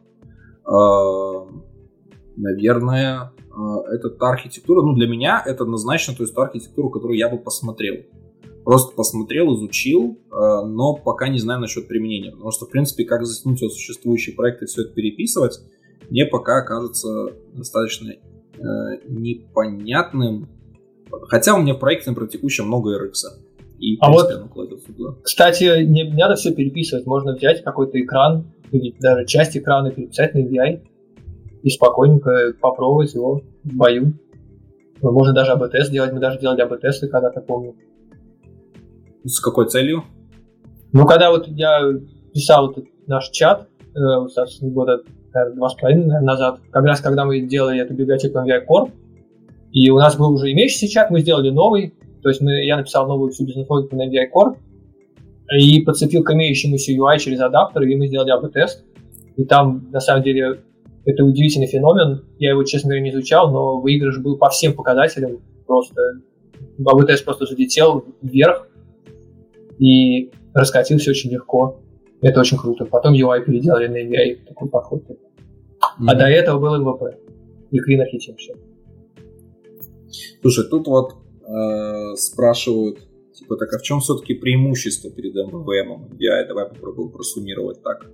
Э, 0.67 0.73
наверное, 2.37 3.33
э, 3.39 3.95
это 3.95 4.11
та 4.11 4.31
архитектура, 4.31 4.83
ну 4.83 4.95
для 4.95 5.09
меня 5.09 5.43
это 5.45 5.65
однозначно 5.65 6.15
то 6.15 6.23
есть 6.23 6.35
та 6.35 6.43
архитектура, 6.43 6.91
которую 6.91 7.19
я 7.19 7.29
бы 7.29 7.39
посмотрел. 7.39 7.97
Просто 8.65 8.95
посмотрел, 8.95 9.57
изучил, 9.57 10.21
но 10.31 10.95
пока 10.95 11.27
не 11.27 11.41
знаю 11.41 11.59
насчет 11.59 11.89
применения. 11.89 12.31
Потому 12.31 12.53
что, 12.53 12.67
в 12.67 12.71
принципе, 12.71 13.05
как 13.05 13.27
затянуть 13.27 13.59
существующие 13.59 14.37
проекты 14.37 14.67
и 14.67 14.69
все 14.69 14.83
это 14.83 14.95
переписывать, 14.95 15.59
мне 16.11 16.27
пока 16.27 16.63
кажется 16.63 17.35
достаточно 17.55 18.13
э, 18.63 19.01
непонятным. 19.09 20.49
Хотя 21.29 21.55
у 21.55 21.63
меня 21.63 21.75
в 21.75 21.79
проекте, 21.79 22.11
например, 22.11 22.31
текущем 22.31 22.67
много 22.67 22.97
RX. 22.97 23.13
И, 23.79 23.99
а 24.01 24.11
вот, 24.13 24.31
кстати, 25.23 25.85
не, 25.85 26.05
надо 26.05 26.37
все 26.37 26.55
переписывать. 26.55 27.05
Можно 27.05 27.35
взять 27.35 27.65
какой-то 27.65 28.01
экран 28.01 28.45
или 28.71 28.95
даже 29.01 29.27
часть 29.27 29.57
экрана 29.57 29.91
переписать 29.91 30.35
на 30.35 30.39
AVI 30.39 30.81
и 31.63 31.69
спокойненько 31.69 32.55
попробовать 32.61 33.13
его 33.15 33.43
в 33.65 33.77
бою. 33.77 34.15
Можно 35.01 35.35
даже 35.35 35.53
АБ-тест 35.53 35.91
делать. 35.91 36.13
Мы 36.13 36.21
даже 36.21 36.39
делали 36.39 36.61
АБ-тесты 36.61 37.09
когда-то, 37.09 37.41
помню. 37.41 37.75
С 39.25 39.41
какой 39.41 39.69
целью? 39.69 40.05
Ну, 40.93 41.07
когда 41.07 41.31
вот 41.31 41.49
я 41.49 41.81
писал 42.33 42.69
вот 42.69 42.85
наш 43.07 43.31
чат, 43.31 43.69
э, 43.95 44.69
года 44.69 45.03
наверное, 45.35 45.57
два 45.57 45.69
с 45.69 45.75
половиной 45.75 46.23
назад, 46.23 46.61
как 46.71 46.85
раз 46.85 47.01
когда 47.01 47.25
мы 47.25 47.41
делали 47.41 47.81
эту 47.81 47.95
библиотеку 47.95 48.39
MVI 48.39 48.67
Core, 48.69 48.91
и 49.73 49.91
у 49.91 49.97
нас 49.97 50.17
был 50.17 50.33
уже 50.33 50.53
имеющийся 50.53 50.89
чат, 50.89 51.11
мы 51.11 51.21
сделали 51.21 51.51
новый, 51.51 51.95
то 52.23 52.29
есть 52.29 52.41
мы, 52.41 52.65
я 52.65 52.77
написал 52.77 53.07
новую 53.07 53.33
всю 53.33 53.45
бизнес-логику 53.47 53.97
на 53.97 54.09
MVI 54.09 54.27
Core, 54.35 54.57
и 55.59 55.83
подцепил 55.83 56.23
к 56.25 56.33
имеющемуся 56.33 56.93
UI 56.93 57.19
через 57.19 57.41
адаптер, 57.41 57.83
и 57.83 57.97
мы 57.97 58.07
сделали 58.07 58.31
АБ-тест. 58.31 58.85
И 59.37 59.45
там, 59.45 59.89
на 59.91 60.01
самом 60.01 60.23
деле, 60.23 60.61
это 61.05 61.25
удивительный 61.25 61.67
феномен. 61.67 62.25
Я 62.39 62.51
его, 62.51 62.65
честно 62.65 62.89
говоря, 62.89 63.03
не 63.03 63.11
изучал, 63.11 63.51
но 63.51 63.81
выигрыш 63.81 64.19
был 64.19 64.37
по 64.39 64.49
всем 64.51 64.75
показателям. 64.75 65.41
Просто 65.67 66.01
АБ-тест 66.85 67.25
просто 67.25 67.47
залетел 67.47 68.05
вверх 68.23 68.69
и 69.79 70.31
раскатился 70.55 71.11
очень 71.11 71.31
легко. 71.31 71.82
Это 72.23 72.41
очень 72.41 72.57
круто. 72.57 72.85
Потом 72.85 73.15
UI 73.15 73.45
переделали 73.45 73.89
на 73.89 73.97
AVI, 73.97 74.47
такой 74.47 74.69
подход. 74.69 75.03
Mm-hmm. 75.03 76.07
А 76.07 76.15
до 76.15 76.27
этого 76.27 76.61
был 76.61 76.81
MVP. 76.81 77.17
И 77.73 77.79
Clean 77.79 78.01
Architecture. 78.01 78.57
Слушай, 80.41 80.69
тут 80.69 80.87
вот 80.87 81.15
э, 81.47 82.15
спрашивают, 82.17 82.99
типа, 83.33 83.57
так 83.57 83.73
а 83.73 83.79
в 83.79 83.83
чем 83.83 84.01
все-таки 84.01 84.35
преимущество 84.35 85.11
перед 85.11 85.35
MVM? 85.35 86.17
Я 86.19 86.47
давай 86.47 86.67
попробую 86.67 87.11
просуммировать 87.11 87.83
так. 87.83 88.07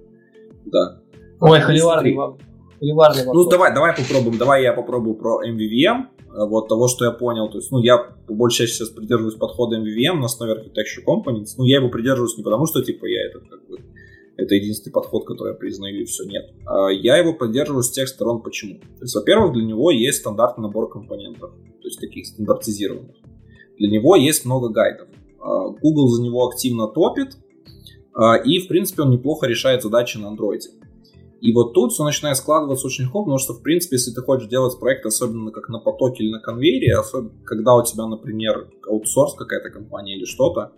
Да. 0.65 1.01
Ой, 1.41 1.61
холиварный 1.61 2.15
вам. 2.15 2.39
Холиварный 2.79 3.25
Ну, 3.27 3.49
давай, 3.49 3.75
давай 3.75 3.95
попробуем. 3.95 4.39
Давай 4.39 4.63
я 4.63 4.73
попробую 4.73 5.17
про 5.17 5.43
MVVM. 5.47 6.07
Э, 6.31 6.47
вот 6.47 6.69
того, 6.69 6.89
что 6.89 7.05
я 7.05 7.11
понял. 7.11 7.49
То 7.51 7.59
есть, 7.59 7.71
ну, 7.73 7.81
я 7.83 7.99
по 7.99 8.35
большей 8.35 8.67
части 8.67 8.79
сейчас 8.79 8.91
придерживаюсь 8.91 9.37
подхода 9.37 9.77
MVVM 9.79 10.15
на 10.15 10.27
основе 10.27 10.55
Architecture 10.55 11.05
Components. 11.07 11.55
Ну, 11.57 11.65
я 11.65 11.79
его 11.79 11.89
придерживаюсь 11.89 12.37
не 12.37 12.45
потому, 12.45 12.67
что, 12.67 12.83
типа, 12.83 13.07
я 13.07 13.27
этот, 13.27 13.49
как 13.49 13.67
бы, 13.67 13.79
это 14.39 14.55
единственный 14.55 14.93
подход, 14.93 15.27
который 15.27 15.51
я 15.51 15.55
признаю, 15.55 16.01
и 16.01 16.05
все, 16.05 16.25
нет. 16.25 16.55
А 16.65 16.91
я 16.91 17.17
его 17.17 17.35
поддерживаю 17.35 17.83
с 17.83 17.91
тех 17.91 18.09
сторон, 18.09 18.41
почему. 18.41 18.79
То 18.79 19.03
есть, 19.03 19.15
во-первых, 19.15 19.53
для 19.53 19.65
него 19.65 19.91
есть 19.91 20.19
стандартный 20.19 20.63
набор 20.63 20.89
компонентов, 20.89 21.51
то 21.51 21.89
есть 21.89 22.01
таких 22.01 22.25
стандартизированных. 22.27 23.17
Для 23.79 23.91
него 23.91 24.15
есть 24.15 24.45
много 24.45 24.69
гайдов. 24.69 25.09
А, 25.41 25.71
Google 25.71 26.07
за 26.09 26.23
него 26.23 26.47
активно 26.47 26.87
топит, 26.87 27.37
а, 28.15 28.37
и, 28.37 28.61
в 28.61 28.69
принципе, 28.69 29.03
он 29.03 29.11
неплохо 29.11 29.49
решает 29.49 29.83
задачи 29.83 30.19
на 30.19 30.29
андроиде. 30.29 30.71
И 31.41 31.53
вот 31.53 31.73
тут 31.73 31.93
все 31.93 32.05
начинает 32.05 32.37
складываться 32.37 32.87
очень 32.87 33.05
легко, 33.05 33.23
потому 33.23 33.39
что, 33.39 33.55
в 33.55 33.63
принципе, 33.63 33.97
если 33.97 34.13
ты 34.13 34.23
хочешь 34.23 34.49
делать 34.49 34.79
проект, 34.79 35.05
особенно 35.05 35.51
как 35.51 35.69
на 35.69 35.81
потоке 35.81 36.23
или 36.23 36.31
на 36.31 36.41
конвейере, 36.41 36.97
особенно 36.97 37.33
когда 37.45 37.75
у 37.75 37.85
тебя, 37.85 38.07
например, 38.07 38.71
аутсорс 38.89 39.35
какая-то 39.35 39.71
компания 39.71 40.17
или 40.17 40.25
что-то, 40.25 40.73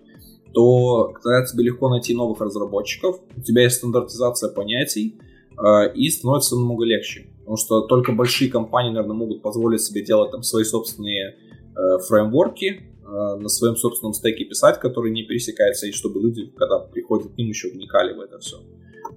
то 0.53 1.13
тогда 1.23 1.45
тебе 1.45 1.65
легко 1.65 1.89
найти 1.89 2.15
новых 2.15 2.41
разработчиков, 2.41 3.21
у 3.37 3.41
тебя 3.41 3.63
есть 3.63 3.77
стандартизация 3.77 4.51
понятий, 4.51 5.19
э, 5.59 5.93
и 5.95 6.09
становится 6.11 6.57
намного 6.57 6.85
легче. 6.85 7.27
Потому 7.39 7.57
что 7.57 7.81
только 7.83 8.13
большие 8.13 8.51
компании, 8.51 8.91
наверное, 8.91 9.17
могут 9.17 9.43
позволить 9.43 9.83
себе 9.83 10.05
делать 10.05 10.31
там 10.31 10.43
свои 10.43 10.65
собственные 10.65 11.37
э, 11.77 11.99
фреймворки, 12.09 12.67
э, 12.67 13.37
на 13.37 13.49
своем 13.49 13.77
собственном 13.77 14.15
стеке 14.15 14.45
писать, 14.45 14.79
который 14.81 15.11
не 15.11 15.25
пересекается, 15.25 15.87
и 15.87 15.93
чтобы 15.93 16.21
люди, 16.21 16.47
когда 16.57 16.79
приходят 16.79 17.33
к 17.33 17.37
ним, 17.37 17.49
еще 17.49 17.71
вникали 17.71 18.15
в 18.15 18.21
это 18.21 18.39
все. 18.39 18.59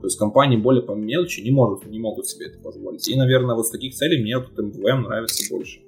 То 0.03 0.07
есть 0.07 0.17
компании 0.17 0.57
более 0.57 0.83
по 0.83 0.91
мелочи 0.93 1.39
не 1.39 1.51
могут, 1.51 1.85
не 1.85 1.99
могут 1.99 2.27
себе 2.27 2.47
это 2.47 2.59
позволить. 2.59 3.07
И, 3.07 3.15
наверное, 3.15 3.55
вот 3.55 3.67
с 3.67 3.69
таких 3.69 3.93
целей 3.93 4.21
мне 4.21 4.37
вот 4.37 4.49
MVM 4.57 5.01
нравится 5.01 5.45
больше. 5.53 5.81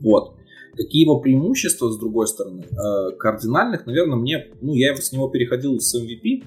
Вот. 0.00 0.36
Какие 0.76 1.04
его 1.04 1.20
преимущества, 1.20 1.90
с 1.90 1.98
другой 1.98 2.26
стороны? 2.26 2.64
Э, 2.70 3.16
кардинальных, 3.16 3.86
наверное, 3.86 4.16
мне, 4.16 4.48
ну, 4.60 4.74
я 4.74 4.94
с 4.94 5.10
него 5.10 5.28
переходил 5.28 5.80
с 5.80 5.94
MVP, 5.98 6.44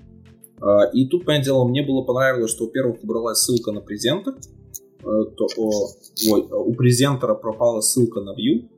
э, 0.62 0.66
и 0.94 1.08
тут, 1.08 1.26
понятное 1.26 1.46
дело, 1.46 1.68
мне 1.68 1.82
было 1.82 2.04
понравилось, 2.04 2.52
что, 2.52 2.66
во-первых, 2.66 3.04
убралась 3.04 3.40
ссылка 3.40 3.72
на 3.72 3.82
презентер, 3.82 4.36
э, 4.36 5.02
то, 5.04 5.48
ой, 5.58 6.48
у 6.52 6.74
презентера 6.76 7.34
пропала 7.34 7.82
ссылка 7.82 8.22
на 8.22 8.32
view, 8.32 8.70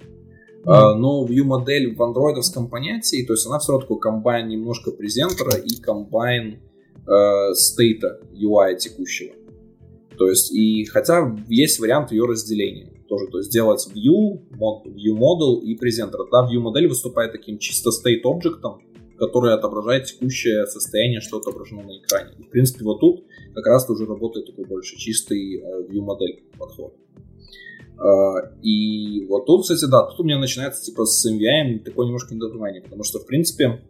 mm-hmm. 0.64 0.94
но 0.96 1.26
view 1.26 1.44
модель 1.44 1.96
в 1.96 2.02
андроидовском 2.02 2.70
понятии, 2.70 3.26
то 3.26 3.34
есть 3.34 3.46
она 3.46 3.60
все 3.60 3.74
равно 3.74 3.82
такой 3.82 4.00
комбайн 4.00 4.48
немножко 4.48 4.92
презентера 4.92 5.58
и 5.58 5.82
комбайн 5.82 6.60
стейта 7.56 8.22
UI 8.32 8.78
текущего. 8.78 9.34
То 10.18 10.30
есть, 10.30 10.54
и 10.54 10.86
хотя 10.86 11.36
есть 11.50 11.80
вариант 11.80 12.12
ее 12.12 12.26
разделения 12.26 13.01
тоже, 13.12 13.28
то 13.28 13.40
есть 13.40 13.52
делать 13.52 13.86
view, 13.94 14.40
view 14.86 15.18
model 15.18 15.60
и 15.62 15.76
презентер. 15.76 16.20
Да, 16.32 16.48
view 16.50 16.60
модель 16.60 16.88
выступает 16.88 17.34
таким 17.34 17.58
чисто 17.58 17.90
state 17.90 18.22
объектом, 18.24 18.80
который 19.18 19.54
отображает 19.54 20.06
текущее 20.06 20.66
состояние, 20.66 21.20
что 21.20 21.40
отображено 21.40 21.84
на 21.84 21.98
экране. 22.00 22.36
И, 22.40 22.44
в 22.44 22.50
принципе, 22.50 22.86
вот 22.86 23.02
тут 23.02 23.26
как 23.54 23.66
раз 23.66 23.90
уже 23.90 24.06
работает 24.06 24.46
такой 24.46 24.64
больше 24.64 24.96
чистый 24.96 25.58
э, 25.58 25.88
view 25.90 26.00
модель 26.00 26.42
подход. 26.58 26.96
Uh, 27.98 28.60
и 28.64 29.26
вот 29.28 29.46
тут, 29.46 29.64
кстати, 29.64 29.86
да, 29.92 30.04
тут 30.06 30.22
у 30.22 30.24
меня 30.24 30.40
начинается 30.40 30.82
типа 30.82 31.06
с 31.06 31.30
MVI 31.30 31.80
такое 31.84 32.08
немножко 32.08 32.34
недопонимание, 32.34 32.82
потому 32.82 33.04
что, 33.04 33.20
в 33.20 33.28
принципе, 33.28 33.84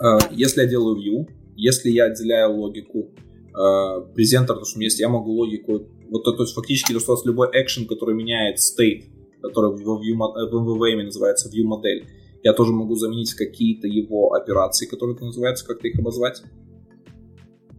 uh, 0.00 0.22
если 0.30 0.62
я 0.62 0.66
делаю 0.68 0.96
view, 0.96 1.28
если 1.56 1.90
я 1.90 2.04
отделяю 2.04 2.56
логику 2.56 3.10
uh, 3.52 4.14
презентер, 4.14 4.56
то, 4.56 4.64
что 4.64 4.80
есть, 4.80 5.00
я 5.00 5.08
могу 5.10 5.32
логику, 5.32 5.88
вот 6.10 6.24
то, 6.24 6.32
то 6.32 6.42
есть 6.42 6.54
фактически, 6.54 6.92
то, 6.92 7.00
что 7.00 7.12
у 7.12 7.16
вас 7.16 7.24
любой 7.24 7.48
экшен, 7.52 7.86
который 7.86 8.14
меняет 8.14 8.56
state, 8.58 9.04
который 9.42 9.76
в, 9.76 9.80
view, 9.80 10.16
в 10.16 10.54
MVVM 10.54 11.04
называется 11.04 11.48
view 11.48 11.64
модель, 11.64 12.06
я 12.42 12.52
тоже 12.52 12.72
могу 12.72 12.94
заменить 12.94 13.34
какие-то 13.34 13.86
его 13.86 14.32
операции, 14.32 14.86
которые 14.86 15.16
это 15.16 15.24
называется, 15.24 15.66
как-то 15.66 15.88
их 15.88 15.98
обозвать. 15.98 16.42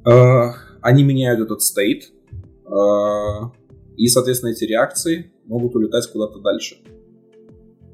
Они 0.03 1.03
меняют 1.03 1.39
этот 1.39 1.59
state, 1.59 2.03
и, 3.97 4.07
соответственно, 4.07 4.51
эти 4.51 4.63
реакции 4.65 5.31
могут 5.45 5.75
улетать 5.75 6.07
куда-то 6.11 6.39
дальше. 6.39 6.77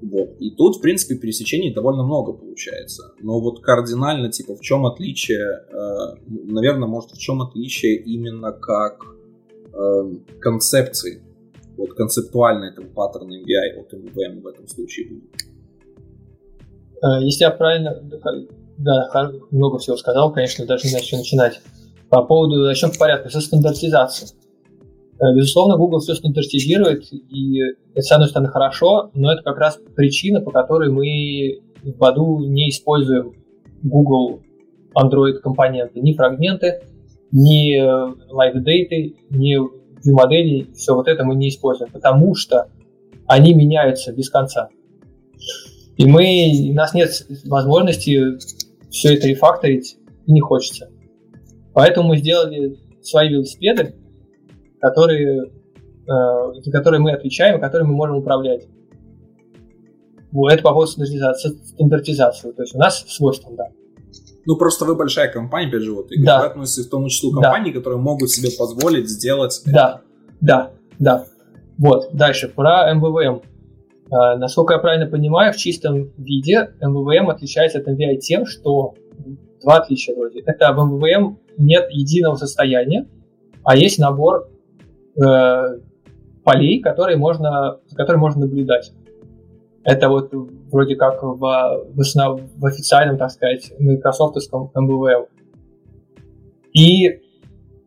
Вот. 0.02 0.36
И 0.40 0.52
тут, 0.52 0.78
в 0.78 0.82
принципе, 0.82 1.16
пересечений 1.16 1.74
довольно 1.74 2.04
много 2.04 2.34
получается. 2.34 3.14
Но 3.22 3.40
вот 3.40 3.62
кардинально, 3.62 4.32
типа, 4.32 4.56
в 4.56 4.62
чем 4.62 4.86
отличие, 4.86 5.40
э, 5.40 6.16
наверное, 6.28 6.88
может, 6.88 7.12
в 7.12 7.18
чем 7.18 7.42
отличие 7.42 7.96
именно 7.96 8.52
как 8.52 9.15
э, 9.76 10.40
концепции, 10.40 11.22
вот 11.78 11.94
концептуально 11.94 12.66
этого 12.66 12.88
паттерна 12.88 13.34
MVI 13.34 13.80
от 13.80 13.94
MVM 13.94 14.42
в 14.42 14.48
этом 14.48 14.68
случае 14.68 15.10
будет. 15.10 15.30
Э, 17.04 17.24
если 17.24 17.44
я 17.44 17.52
правильно, 17.52 18.02
да, 18.78 19.32
много 19.52 19.78
всего 19.80 19.98
сказал, 19.98 20.34
конечно, 20.34 20.66
даже 20.66 20.86
не 20.86 20.90
знаю, 20.90 21.06
начинать. 21.12 21.62
По 22.10 22.24
поводу, 22.24 22.64
начнем 22.64 22.92
по 22.92 23.00
порядку, 23.00 23.30
со 23.30 23.42
стандартизации. 23.42 24.28
Э, 25.20 25.34
безусловно, 25.36 25.78
Google 25.78 26.00
все 26.00 26.16
стандартизирует, 26.16 27.12
и 27.12 27.60
это, 27.94 28.02
с 28.02 28.12
одной 28.12 28.30
стороны, 28.30 28.50
хорошо, 28.50 29.12
но 29.14 29.32
это 29.32 29.44
как 29.44 29.58
раз 29.58 29.80
причина, 29.96 30.42
по 30.42 30.52
которой 30.52 30.92
мы 30.92 31.62
в 31.84 31.98
Баду 31.98 32.40
не 32.40 32.70
используем 32.70 33.34
Google 33.84 34.42
Android 34.96 35.40
компоненты, 35.40 36.00
ни 36.02 36.14
фрагменты, 36.14 36.82
ни 37.36 37.76
э, 37.76 38.16
live 38.32 38.64
data, 38.64 39.14
ни 39.30 39.58
модели, 40.10 40.72
все 40.74 40.96
вот 40.96 41.08
это 41.08 41.26
мы 41.26 41.36
не 41.36 41.50
используем, 41.50 41.92
потому 41.92 42.34
что 42.34 42.70
они 43.28 43.54
меняются 43.54 44.14
без 44.14 44.30
конца. 44.30 44.70
И 45.98 46.06
мы, 46.06 46.70
у 46.72 46.74
нас 46.74 46.94
нет 46.94 47.10
возможности 47.46 48.38
все 48.90 49.16
это 49.16 49.28
рефакторить, 49.28 49.98
и 50.26 50.32
не 50.32 50.40
хочется. 50.40 50.90
Поэтому 51.74 52.10
мы 52.10 52.18
сделали 52.18 52.78
свои 53.02 53.30
велосипеды, 53.30 53.96
которые, 54.80 55.44
э, 55.44 56.62
за 56.62 56.72
которые 56.72 57.02
мы 57.02 57.12
отвечаем, 57.12 57.60
которые 57.60 57.86
мы 57.86 57.96
можем 57.96 58.18
управлять. 58.18 58.66
Вот 60.32 60.54
это 60.54 60.64
по 60.64 60.70
поводу 60.70 60.92
стандартизации, 60.92 61.50
стандартизации. 61.50 62.52
То 62.52 62.62
есть 62.62 62.76
у 62.76 62.78
нас 62.78 63.04
свой 63.10 63.34
стандарт. 63.34 63.74
Ну, 64.46 64.58
просто 64.58 64.86
вы 64.86 64.96
большая 64.96 65.32
компания, 65.32 65.68
опять 65.68 65.82
же, 65.82 65.94
вот, 65.94 66.12
и 66.12 66.24
да. 66.24 66.40
вы 66.40 66.46
относитесь 66.46 66.88
к 66.88 66.92
тому 66.92 67.10
числу 67.10 67.32
компаний, 67.32 67.72
да. 67.72 67.80
которые 67.80 68.00
могут 68.00 68.30
себе 68.30 68.50
позволить 68.58 69.10
сделать... 69.10 69.62
Да, 69.66 70.02
да, 70.40 70.72
да. 71.00 71.26
Вот, 71.78 72.10
дальше, 72.14 72.48
про 72.48 72.94
МВВМ. 72.94 73.42
А, 74.12 74.38
насколько 74.38 74.74
я 74.74 74.80
правильно 74.80 75.08
понимаю, 75.08 75.54
в 75.54 75.58
чистом 75.58 76.12
виде 76.18 76.72
МВВМ 76.82 77.30
отличается 77.30 77.80
от 77.80 77.88
MVI 77.88 78.18
тем, 78.18 78.46
что 78.46 78.94
два 79.64 79.78
отличия 79.78 80.16
вроде. 80.16 80.42
Это 80.42 80.72
в 80.74 80.78
МВВМ 80.78 81.40
нет 81.58 81.88
единого 81.90 82.36
состояния, 82.36 83.08
а 83.64 83.76
есть 83.76 83.98
набор 83.98 84.50
э, 85.22 85.80
полей, 86.44 86.82
которые 86.82 87.18
можно, 87.18 87.80
за 87.88 87.96
которыми 87.96 88.22
можно 88.22 88.42
наблюдать. 88.42 88.92
Это 89.86 90.10
вот 90.10 90.34
вроде 90.34 90.96
как 90.96 91.22
в, 91.22 91.38
в, 91.38 92.00
основ, 92.00 92.42
в 92.58 92.66
официальном, 92.66 93.18
так 93.18 93.30
сказать, 93.32 93.72
майкрософтовском 93.80 94.72
MVVM. 94.76 95.28
И 96.74 97.22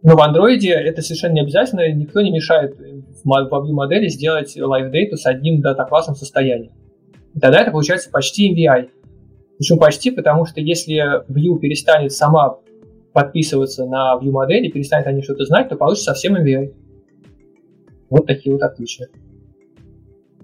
но 0.03 0.15
в 0.17 0.21
Android 0.21 0.65
это 0.65 1.03
совершенно 1.03 1.35
не 1.35 1.41
обязательно, 1.41 1.93
никто 1.93 2.21
не 2.21 2.31
мешает 2.31 2.79
в 2.79 3.25
веб 3.25 3.73
модели 3.73 4.07
сделать 4.09 4.57
live 4.57 4.93
data 4.93 5.17
с 5.17 5.27
одним 5.27 5.61
дата-классом 5.61 6.15
состояния. 6.15 6.71
И 7.35 7.41
тогда 7.41 7.63
это 7.63 7.73
получается 7.73 8.09
почти 8.11 8.55
MVI. 8.55 8.91
Почему 9.59 9.81
почти? 9.81 10.13
Потому 10.13 10.47
что 10.47 10.61
если 10.61 11.27
View 11.29 11.59
перестанет 11.59 12.13
сама 12.13 12.59
подписываться 13.13 13.87
на 13.87 14.17
View 14.23 14.31
модели, 14.31 14.69
перестанет 14.69 15.09
они 15.09 15.23
что-то 15.23 15.45
знать, 15.45 15.69
то 15.69 15.75
получится 15.77 16.13
совсем 16.13 16.37
MVI. 16.37 16.75
Вот 18.09 18.27
такие 18.27 18.53
вот 18.53 18.63
отличия. 18.63 19.09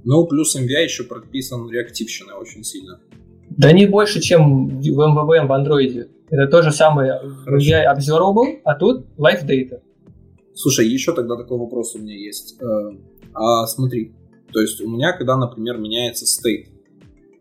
Ну, 0.04 0.26
плюс 0.26 0.56
MVI 0.56 0.84
еще 0.84 1.04
прописан 1.04 1.70
реактивщиной 1.70 2.34
очень 2.34 2.62
сильно. 2.62 3.00
Да 3.50 3.72
не 3.72 3.86
больше, 3.86 4.20
чем 4.20 4.80
в 4.80 4.82
MVVM 4.82 5.46
в 5.46 5.52
Android. 5.52 6.08
Это 6.30 6.46
то 6.50 6.62
же 6.62 6.72
самое 6.72 7.20
Хорошо. 7.44 7.70
MVI 7.70 7.84
Observable, 7.94 8.60
а 8.64 8.74
тут 8.74 9.06
Live 9.16 9.46
Data. 9.46 9.80
Слушай, 10.54 10.88
еще 10.88 11.12
тогда 11.12 11.36
такой 11.36 11.58
вопрос 11.58 11.94
у 11.94 11.98
меня 11.98 12.16
есть. 12.16 12.56
Э, 12.60 12.64
а 13.32 13.66
смотри, 13.66 14.14
то 14.52 14.60
есть 14.60 14.80
у 14.80 14.88
меня, 14.88 15.12
когда, 15.12 15.36
например, 15.36 15.78
меняется 15.78 16.24
state, 16.24 16.68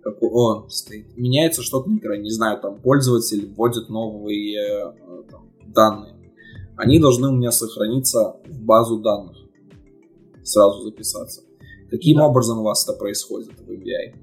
как, 0.01 0.21
о, 0.21 0.67
state, 0.67 1.05
меняется 1.15 1.61
что-то 1.61 1.89
на 1.89 1.97
экране, 1.97 2.23
не 2.23 2.31
знаю, 2.31 2.59
там 2.59 2.79
пользователь 2.79 3.53
вводит 3.55 3.89
новые 3.89 4.57
э, 4.57 4.93
там, 5.29 5.51
данные, 5.67 6.15
они 6.75 6.99
должны 6.99 7.29
у 7.29 7.33
меня 7.33 7.51
сохраниться 7.51 8.37
в 8.45 8.61
базу 8.61 8.99
данных 8.99 9.37
сразу 10.43 10.81
записаться. 10.81 11.42
Каким 11.93 12.17
да. 12.17 12.25
образом 12.25 12.57
у 12.57 12.63
вас 12.63 12.89
это 12.89 12.97
происходит 12.97 13.51
в 13.51 13.69
MBI? 13.69 14.15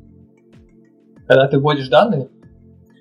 Когда 1.29 1.47
ты 1.47 1.61
вводишь 1.61 1.89
данные? 1.89 2.29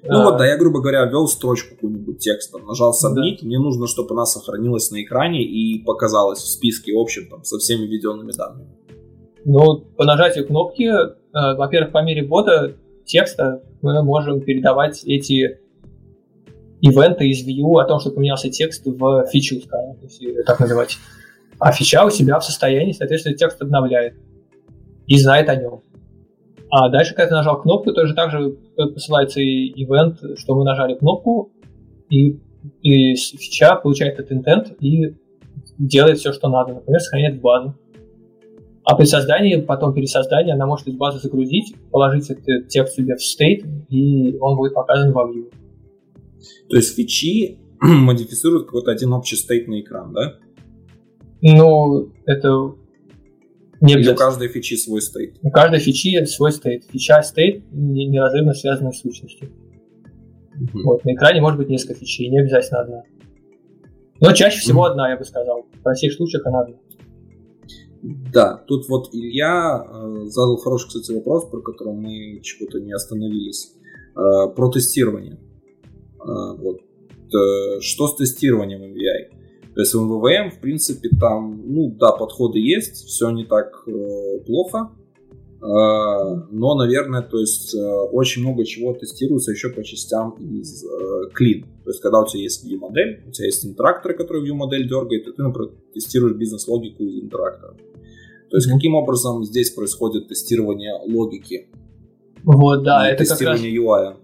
Ну 0.03 0.23
вот, 0.25 0.35
а, 0.35 0.37
да, 0.37 0.47
я, 0.47 0.57
грубо 0.57 0.79
говоря, 0.79 1.05
ввел 1.05 1.27
строчку 1.27 1.73
какую-нибудь 1.73 2.19
текстом, 2.19 2.67
нажал 2.67 2.91
Submit, 2.91 3.37
да. 3.41 3.47
мне 3.47 3.57
нужно, 3.57 3.87
чтобы 3.87 4.13
она 4.13 4.25
сохранилась 4.25 4.91
на 4.91 5.01
экране 5.01 5.43
и 5.43 5.83
показалась 5.83 6.37
в 6.37 6.47
списке 6.47 6.93
общем 6.95 7.27
там 7.31 7.43
со 7.43 7.57
всеми 7.57 7.87
введенными 7.87 8.31
данными. 8.31 8.69
Ну, 9.43 9.79
по 9.97 10.05
нажатию 10.05 10.45
кнопки, 10.45 10.83
э, 10.83 11.09
во-первых, 11.33 11.91
по 11.91 12.03
мере 12.03 12.27
ввода 12.27 12.75
текста 13.05 13.63
мы 13.81 14.03
можем 14.03 14.39
передавать 14.41 15.03
эти 15.03 15.61
ивенты 16.79 17.27
из 17.27 17.43
view 17.43 17.81
о 17.81 17.85
том, 17.85 17.99
что 17.99 18.11
поменялся 18.11 18.51
текст 18.51 18.85
в 18.85 19.25
фичу, 19.31 19.59
скажем, 19.61 19.97
если 20.03 20.43
так 20.43 20.59
называть 20.59 20.95
а 21.57 21.71
фича 21.71 22.05
у 22.05 22.09
себя 22.11 22.39
в 22.39 22.45
состоянии, 22.45 22.93
соответственно, 22.93 23.35
текст 23.35 23.61
обновляет 23.61 24.13
и 25.09 25.17
знает 25.17 25.49
о 25.49 25.55
нем. 25.55 25.81
А 26.71 26.89
дальше, 26.89 27.15
когда 27.15 27.29
ты 27.29 27.33
нажал 27.33 27.61
кнопку, 27.61 27.91
тоже 27.93 28.13
так 28.13 28.31
же 28.31 28.57
посылается 28.75 29.41
и 29.41 29.73
ивент, 29.75 30.19
что 30.37 30.55
мы 30.55 30.63
нажали 30.63 30.95
кнопку, 30.95 31.51
и, 32.09 32.39
и 32.83 33.15
фича 33.15 33.75
получает 33.75 34.19
этот 34.19 34.31
интент 34.31 34.75
и 34.79 35.15
делает 35.79 36.19
все, 36.19 36.31
что 36.31 36.47
надо. 36.47 36.75
Например, 36.75 36.99
сохраняет 36.99 37.39
в 37.39 37.41
базу. 37.41 37.75
А 38.83 38.95
при 38.95 39.05
создании, 39.05 39.57
потом 39.57 39.93
пересоздании, 39.93 40.53
она 40.53 40.67
может 40.67 40.87
из 40.87 40.95
базы 40.95 41.19
загрузить, 41.19 41.75
положить 41.91 42.29
этот 42.29 42.67
текст 42.67 42.95
себе 42.95 43.15
в 43.15 43.23
стейт, 43.23 43.65
и 43.89 44.37
он 44.39 44.57
будет 44.57 44.75
показан 44.75 45.11
во 45.11 45.23
view. 45.23 45.51
То 46.69 46.75
есть 46.75 46.95
фичи 46.95 47.57
модифицируют 47.81 48.65
какой-то 48.65 48.91
один 48.91 49.13
общий 49.13 49.35
стейт 49.35 49.67
на 49.67 49.81
экран, 49.81 50.13
да? 50.13 50.35
Ну, 51.41 52.09
это 52.25 52.75
не 53.81 53.93
Или 53.93 54.09
у 54.09 54.15
каждой 54.15 54.49
фичи 54.49 54.75
свой 54.75 55.01
стейт? 55.01 55.37
У 55.41 55.49
каждой 55.51 55.79
фичи 55.79 56.25
свой 56.25 56.51
стейт. 56.51 56.83
Фича 56.91 57.21
стейт 57.23 57.63
неразрывно 57.71 58.53
связаны 58.53 58.91
с 58.91 58.99
сущностью. 58.99 59.49
Угу. 60.59 60.83
Вот, 60.83 61.05
на 61.05 61.13
экране 61.13 61.41
может 61.41 61.57
быть 61.57 61.69
несколько 61.69 61.95
фичей, 61.95 62.29
не 62.29 62.39
обязательно 62.39 62.81
одна. 62.81 63.03
Но 64.19 64.33
чаще 64.33 64.59
всего 64.59 64.81
угу. 64.81 64.89
одна, 64.89 65.09
я 65.09 65.17
бы 65.17 65.23
сказал. 65.23 65.65
Во 65.83 65.93
всех 65.93 66.13
случаях 66.13 66.45
она 66.45 66.61
одна. 66.61 66.75
Да, 68.01 68.57
тут 68.67 68.87
вот 68.89 69.13
Илья 69.13 69.85
э, 69.85 70.25
задал 70.27 70.57
хороший, 70.57 70.87
кстати, 70.87 71.11
вопрос, 71.11 71.49
про 71.49 71.61
который 71.61 71.93
мы 71.93 72.39
чего-то 72.41 72.79
не 72.79 72.93
остановились. 72.93 73.73
Э, 74.15 74.49
про 74.53 74.69
тестирование. 74.69 75.37
Э, 76.19 76.55
вот. 76.57 76.79
Э, 77.33 77.79
что 77.81 78.07
с 78.07 78.15
тестированием 78.15 78.81
MVI? 78.81 79.38
То 79.79 79.83
есть 79.83 79.93
в 79.93 80.01
МВВМ, 80.01 80.51
в 80.51 80.59
принципе, 80.59 81.07
там, 81.17 81.61
ну 81.65 81.89
да, 81.97 82.11
подходы 82.11 82.59
есть, 82.59 82.95
все 83.05 83.29
не 83.29 83.45
так 83.45 83.83
э, 83.87 84.39
плохо, 84.45 84.89
э, 85.61 85.61
но, 85.61 86.75
наверное, 86.75 87.21
то 87.21 87.39
есть 87.39 87.73
э, 87.73 87.79
очень 87.79 88.41
много 88.41 88.65
чего 88.65 88.93
тестируется 88.93 89.51
еще 89.51 89.69
по 89.69 89.81
частям 89.81 90.31
из 90.31 90.83
э, 90.83 90.87
Clean. 91.29 91.63
То 91.85 91.91
есть 91.91 92.01
когда 92.01 92.19
у 92.19 92.27
тебя 92.27 92.43
есть 92.43 92.69
view-модель, 92.69 93.23
у 93.25 93.31
тебя 93.31 93.45
есть 93.45 93.65
интерактор, 93.65 94.13
который 94.15 94.45
view-модель 94.45 94.85
дергает, 94.85 95.29
и 95.29 95.31
ты, 95.31 95.41
например, 95.41 95.71
тестируешь 95.93 96.35
бизнес-логику 96.35 97.05
из 97.05 97.23
интерактора. 97.23 97.77
То 98.49 98.57
есть 98.57 98.67
mm-hmm. 98.67 98.73
каким 98.73 98.95
образом 98.95 99.45
здесь 99.45 99.69
происходит 99.69 100.27
тестирование 100.27 100.99
логики? 101.07 101.69
Вот, 102.43 102.83
да, 102.83 103.09
это 103.09 103.19
тестирование 103.23 103.71
как 103.71 103.87
раз... 103.87 104.01
UI. 104.01 104.17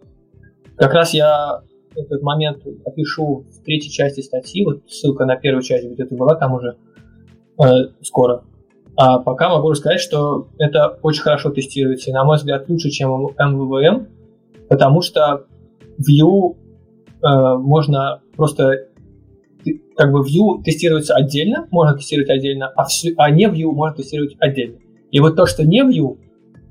Как 0.76 0.94
раз 0.94 1.14
я 1.14 1.64
этот 1.96 2.22
момент 2.22 2.64
опишу 2.86 3.46
в 3.52 3.64
третьей 3.64 3.92
части 3.92 4.22
статьи. 4.22 4.66
Вот 4.66 4.84
ссылка 4.88 5.26
на 5.26 5.36
первую 5.36 5.62
часть 5.62 5.88
где-то 5.88 6.16
была 6.16 6.36
там 6.36 6.54
уже 6.54 6.78
э, 7.62 7.66
скоро. 8.02 8.44
А 8.98 9.20
пока 9.20 9.50
могу 9.50 9.74
сказать, 9.74 10.00
что 10.00 10.48
это 10.58 11.00
очень 11.02 11.22
хорошо 11.22 11.50
тестируется, 11.50 12.10
и, 12.10 12.14
на 12.14 12.24
мой 12.24 12.38
взгляд, 12.38 12.70
лучше, 12.70 12.90
чем 12.90 13.28
MVVM, 13.28 14.08
потому 14.70 15.02
что 15.02 15.46
Vue 16.00 16.56
э, 16.56 17.58
можно 17.58 18.22
просто 18.36 18.88
как 19.98 20.12
бы 20.12 20.20
Vue 20.20 20.64
тестируется 20.64 21.16
отдельно, 21.16 21.68
можно 21.72 21.98
тестировать 21.98 22.30
отдельно, 22.30 22.68
а, 22.76 22.86
все, 22.86 23.14
а 23.18 23.30
не 23.32 23.48
Vue 23.48 23.72
можно 23.72 23.98
тестировать 23.98 24.36
отдельно. 24.40 24.78
И 25.12 25.20
вот 25.20 25.36
то, 25.36 25.46
что 25.46 25.66
не 25.66 25.82
Vue, 25.82 26.18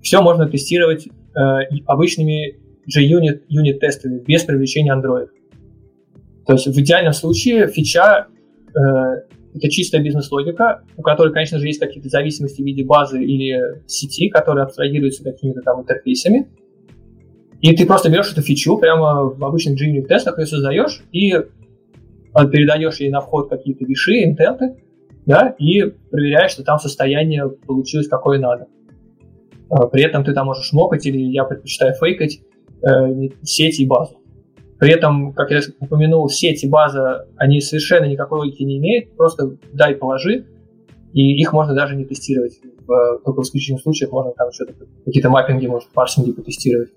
все 0.01 0.23
можно 0.23 0.47
тестировать 0.49 1.07
э, 1.07 1.41
обычными 1.87 2.64
JUnit 2.89 3.43
юнит 3.49 3.81
тестами 3.81 4.19
без 4.19 4.45
привлечения 4.45 4.95
Android. 4.95 5.29
То 6.47 6.55
есть 6.55 6.67
в 6.67 6.79
идеальном 6.79 7.13
случае 7.13 7.69
фича 7.69 8.27
э, 8.75 8.81
это 9.55 9.71
чистая 9.71 10.03
бизнес-логика, 10.03 10.83
у 10.97 11.03
которой, 11.03 11.33
конечно 11.33 11.59
же, 11.59 11.67
есть 11.67 11.81
какие-то 11.81 12.09
зависимости 12.09 12.61
в 12.61 12.65
виде 12.65 12.85
базы 12.85 13.23
или 13.23 13.83
сети, 13.87 14.29
которые 14.29 14.65
абстрагируются 14.65 15.23
какими-то 15.23 15.63
там 15.63 15.83
интерфейсами. 15.83 16.49
И 17.61 17.75
ты 17.75 17.87
просто 17.87 18.11
берешь 18.11 18.31
эту 18.33 18.43
фичу 18.43 18.77
прямо 18.77 19.25
в 19.25 19.43
обычных 19.45 19.81
JUnit 19.81 20.07
тестах 20.07 20.39
ее 20.39 20.47
создаешь 20.47 21.03
и 21.13 21.33
передаешь 22.51 22.99
ей 22.99 23.11
на 23.11 23.21
вход 23.21 23.49
какие-то 23.49 23.85
виши, 23.85 24.25
интенты, 24.25 24.77
да, 25.25 25.55
и 25.59 25.83
проверяешь, 26.11 26.51
что 26.51 26.65
там 26.65 26.79
состояние 26.79 27.49
получилось 27.49 28.09
какое 28.09 28.39
надо. 28.39 28.67
А, 29.71 29.87
при 29.87 30.03
этом 30.03 30.25
ты 30.25 30.35
там 30.35 30.47
можешь 30.47 30.73
мокать, 30.73 31.07
или 31.07 31.19
я 31.19 31.45
предпочитаю 31.45 31.95
фейкать 31.95 32.41
э, 32.41 32.54
сеть 33.43 33.81
и 33.81 33.87
базу. 33.87 34.19
При 34.79 34.93
этом, 34.93 35.33
как 35.33 35.51
я 35.51 35.61
упомянул, 35.81 36.29
сеть 36.29 36.65
и 36.65 36.69
база, 36.69 37.29
они 37.37 37.61
совершенно 37.61 38.07
никакой 38.07 38.41
логики 38.41 38.63
не 38.63 38.79
имеют, 38.79 39.17
просто 39.17 39.57
дай, 39.73 39.95
положи, 39.95 40.47
и 41.13 41.41
их 41.41 41.53
можно 41.53 41.75
даже 41.75 41.97
не 41.97 42.05
тестировать. 42.05 42.61
Только 43.25 43.41
в 43.41 43.45
исключительных 43.45 43.83
случаях 43.83 44.11
можно 44.11 44.33
там 44.33 44.51
что-то, 44.53 44.75
какие-то 45.05 45.31
маппинги, 45.31 45.67
может, 45.67 45.89
парсинги 45.91 46.33
потестировать. 46.33 46.91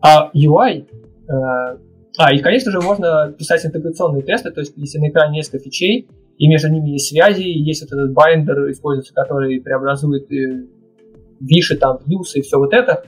А 0.00 0.30
UI, 0.34 0.84
э, 0.84 1.78
а, 2.18 2.32
и, 2.32 2.38
конечно 2.38 2.70
же, 2.70 2.80
можно 2.80 3.34
писать 3.36 3.64
интеграционные 3.64 4.22
тесты, 4.22 4.50
то 4.50 4.60
есть 4.60 4.74
если 4.76 4.98
на 4.98 5.08
экране 5.08 5.38
несколько 5.38 5.58
фичей, 5.58 6.08
и 6.36 6.48
между 6.48 6.68
ними 6.68 6.90
есть 6.90 7.08
связи, 7.08 7.42
и 7.42 7.60
есть 7.60 7.82
вот 7.82 7.92
этот 7.92 8.12
binder, 8.12 8.70
используется, 8.70 9.12
который 9.14 9.60
преобразует 9.60 10.30
э, 10.30 10.66
фичи, 11.40 11.76
там, 11.76 11.98
views 12.06 12.34
и 12.34 12.42
все 12.42 12.58
вот 12.58 12.72
это, 12.72 13.04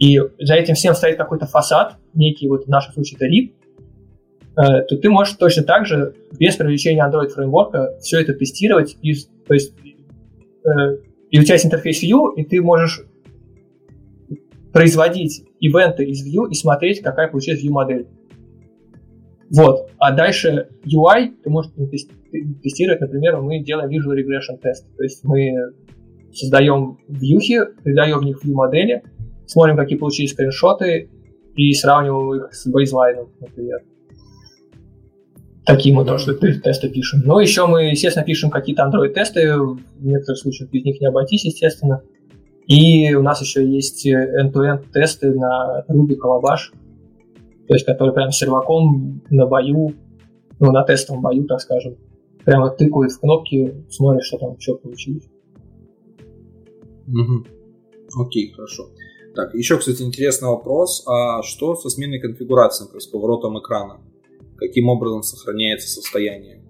и 0.00 0.18
за 0.38 0.54
этим 0.54 0.74
всем 0.74 0.94
стоит 0.94 1.18
какой-то 1.18 1.46
фасад, 1.46 1.96
некий, 2.14 2.48
вот 2.48 2.64
в 2.64 2.68
нашем 2.68 2.94
случае 2.94 3.16
это 3.16 3.26
RIB, 3.26 3.52
э, 4.56 4.82
то 4.88 4.96
ты 4.96 5.10
можешь 5.10 5.34
точно 5.34 5.62
так 5.62 5.86
же, 5.86 6.14
без 6.38 6.56
привлечения 6.56 7.06
Android 7.06 7.28
фреймворка, 7.28 7.98
все 8.00 8.20
это 8.20 8.32
тестировать, 8.32 8.96
и, 9.02 9.14
то 9.46 9.54
есть 9.54 9.74
э, 10.64 10.96
и 11.30 11.38
у 11.38 11.44
тебя 11.44 11.54
есть 11.54 11.66
интерфейс 11.66 12.02
View, 12.02 12.34
и 12.34 12.44
ты 12.44 12.62
можешь 12.62 13.02
производить 14.72 15.44
event 15.60 15.97
ы 15.97 16.04
из 16.04 16.26
View 16.26 16.48
и 16.50 16.54
смотреть, 16.54 17.02
какая 17.02 17.28
получилась 17.28 17.62
View 17.62 17.70
модель. 17.70 18.08
Вот. 19.54 19.90
А 19.98 20.12
дальше 20.12 20.68
UI 20.86 21.34
ты 21.42 21.50
можешь 21.50 21.72
тестировать, 22.62 23.00
например, 23.00 23.40
мы 23.40 23.62
делаем 23.62 23.90
Visual 23.90 24.16
Regression 24.16 24.58
тест. 24.62 24.86
То 24.96 25.02
есть 25.02 25.24
мы 25.24 25.72
создаем 26.32 26.98
вьюхи, 27.08 27.60
передаем 27.82 28.20
в 28.20 28.24
них 28.24 28.44
view 28.44 28.52
модели, 28.52 29.02
смотрим, 29.50 29.76
какие 29.76 29.98
получились 29.98 30.30
скриншоты 30.30 31.10
и 31.56 31.72
сравниваем 31.74 32.44
их 32.44 32.54
с 32.54 32.66
бейзлайном, 32.66 33.28
например. 33.40 33.80
Такие 35.66 35.94
мы 35.94 36.04
тоже 36.04 36.34
тесты 36.34 36.88
пишем. 36.88 37.22
Ну, 37.24 37.38
еще 37.38 37.66
мы, 37.66 37.90
естественно, 37.90 38.24
пишем 38.24 38.50
какие-то 38.50 38.82
Android-тесты, 38.82 39.56
в 39.56 39.78
некоторых 40.00 40.38
случаях 40.38 40.70
без 40.70 40.84
них 40.84 41.00
не 41.00 41.06
обойтись, 41.06 41.44
естественно. 41.44 42.02
И 42.66 43.12
у 43.14 43.22
нас 43.22 43.40
еще 43.40 43.66
есть 43.66 44.06
end-to-end 44.06 44.90
тесты 44.92 45.34
на 45.34 45.84
Ruby 45.88 46.16
Calabash, 46.16 46.72
то 47.66 47.74
есть 47.74 47.84
который 47.84 48.14
прям 48.14 48.30
серваком 48.30 49.22
на 49.30 49.46
бою, 49.46 49.94
ну, 50.58 50.72
на 50.72 50.84
тестовом 50.84 51.22
бою, 51.22 51.44
так 51.44 51.60
скажем, 51.60 51.96
прямо 52.44 52.70
тыкает 52.70 53.12
в 53.12 53.20
кнопки, 53.20 53.84
смотрит, 53.90 54.24
что 54.24 54.38
там, 54.38 54.58
что 54.58 54.76
получилось. 54.76 55.28
Угу. 57.08 58.24
Окей, 58.24 58.52
хорошо. 58.52 58.88
Так, 59.34 59.54
еще, 59.54 59.78
кстати, 59.78 60.02
интересный 60.02 60.48
вопрос. 60.48 61.04
А 61.06 61.42
что 61.42 61.74
со 61.76 61.88
сменой 61.88 62.20
конфигурации, 62.20 62.84
например, 62.84 63.02
с 63.02 63.06
поворотом 63.06 63.58
экрана? 63.58 64.00
Каким 64.56 64.88
образом 64.88 65.22
сохраняется 65.22 65.88
состояние? 65.88 66.62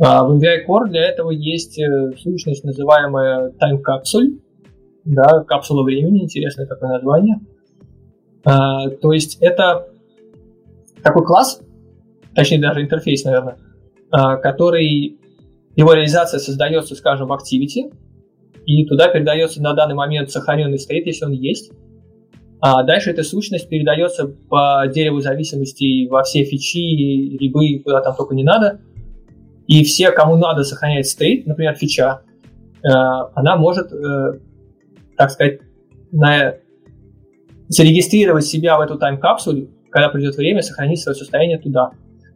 А, 0.00 0.24
в 0.24 0.36
NVI 0.36 0.66
Core 0.66 0.88
для 0.88 1.02
этого 1.08 1.30
есть 1.30 1.78
э, 1.78 2.12
сущность, 2.18 2.64
называемая 2.64 3.50
Time 3.50 3.80
Capsule. 3.80 4.40
Да, 5.04 5.44
капсула 5.44 5.82
времени, 5.82 6.22
интересное 6.22 6.66
такое 6.66 6.90
название. 6.90 7.40
А, 8.44 8.88
то 8.88 9.12
есть 9.12 9.38
это 9.40 9.88
такой 11.02 11.24
класс, 11.24 11.60
точнее 12.34 12.60
даже 12.60 12.80
интерфейс, 12.80 13.24
наверное, 13.24 13.58
а, 14.10 14.36
который, 14.36 15.18
его 15.76 15.92
реализация 15.92 16.40
создается, 16.40 16.94
скажем, 16.94 17.28
в 17.28 17.32
Activity, 17.32 17.92
и 18.66 18.86
туда 18.86 19.08
передается 19.08 19.62
на 19.62 19.74
данный 19.74 19.94
момент 19.94 20.30
сохраненный 20.30 20.78
стейт, 20.78 21.06
если 21.06 21.24
он 21.24 21.32
есть. 21.32 21.72
А 22.60 22.82
дальше 22.82 23.10
эта 23.10 23.22
сущность 23.22 23.68
передается 23.68 24.26
по 24.26 24.84
дереву 24.86 25.20
зависимостей 25.20 26.08
во 26.08 26.22
все 26.22 26.44
фичи, 26.44 27.36
либо 27.38 27.60
куда 27.82 28.00
там 28.00 28.14
только 28.16 28.34
не 28.34 28.44
надо. 28.44 28.80
И 29.66 29.84
все, 29.84 30.10
кому 30.12 30.36
надо 30.36 30.64
сохранять 30.64 31.06
стейт, 31.06 31.46
например, 31.46 31.74
фича, 31.74 32.22
э, 32.82 32.88
она 33.34 33.56
может, 33.56 33.92
э, 33.92 34.40
так 35.16 35.30
сказать, 35.30 35.60
на 36.10 36.54
зарегистрировать 37.68 38.44
себя 38.44 38.76
в 38.78 38.80
эту 38.80 38.98
тайм-капсуле, 38.98 39.68
когда 39.90 40.08
придет 40.08 40.36
время, 40.36 40.62
сохранить 40.62 41.00
свое 41.00 41.16
состояние 41.16 41.58
туда. 41.58 41.90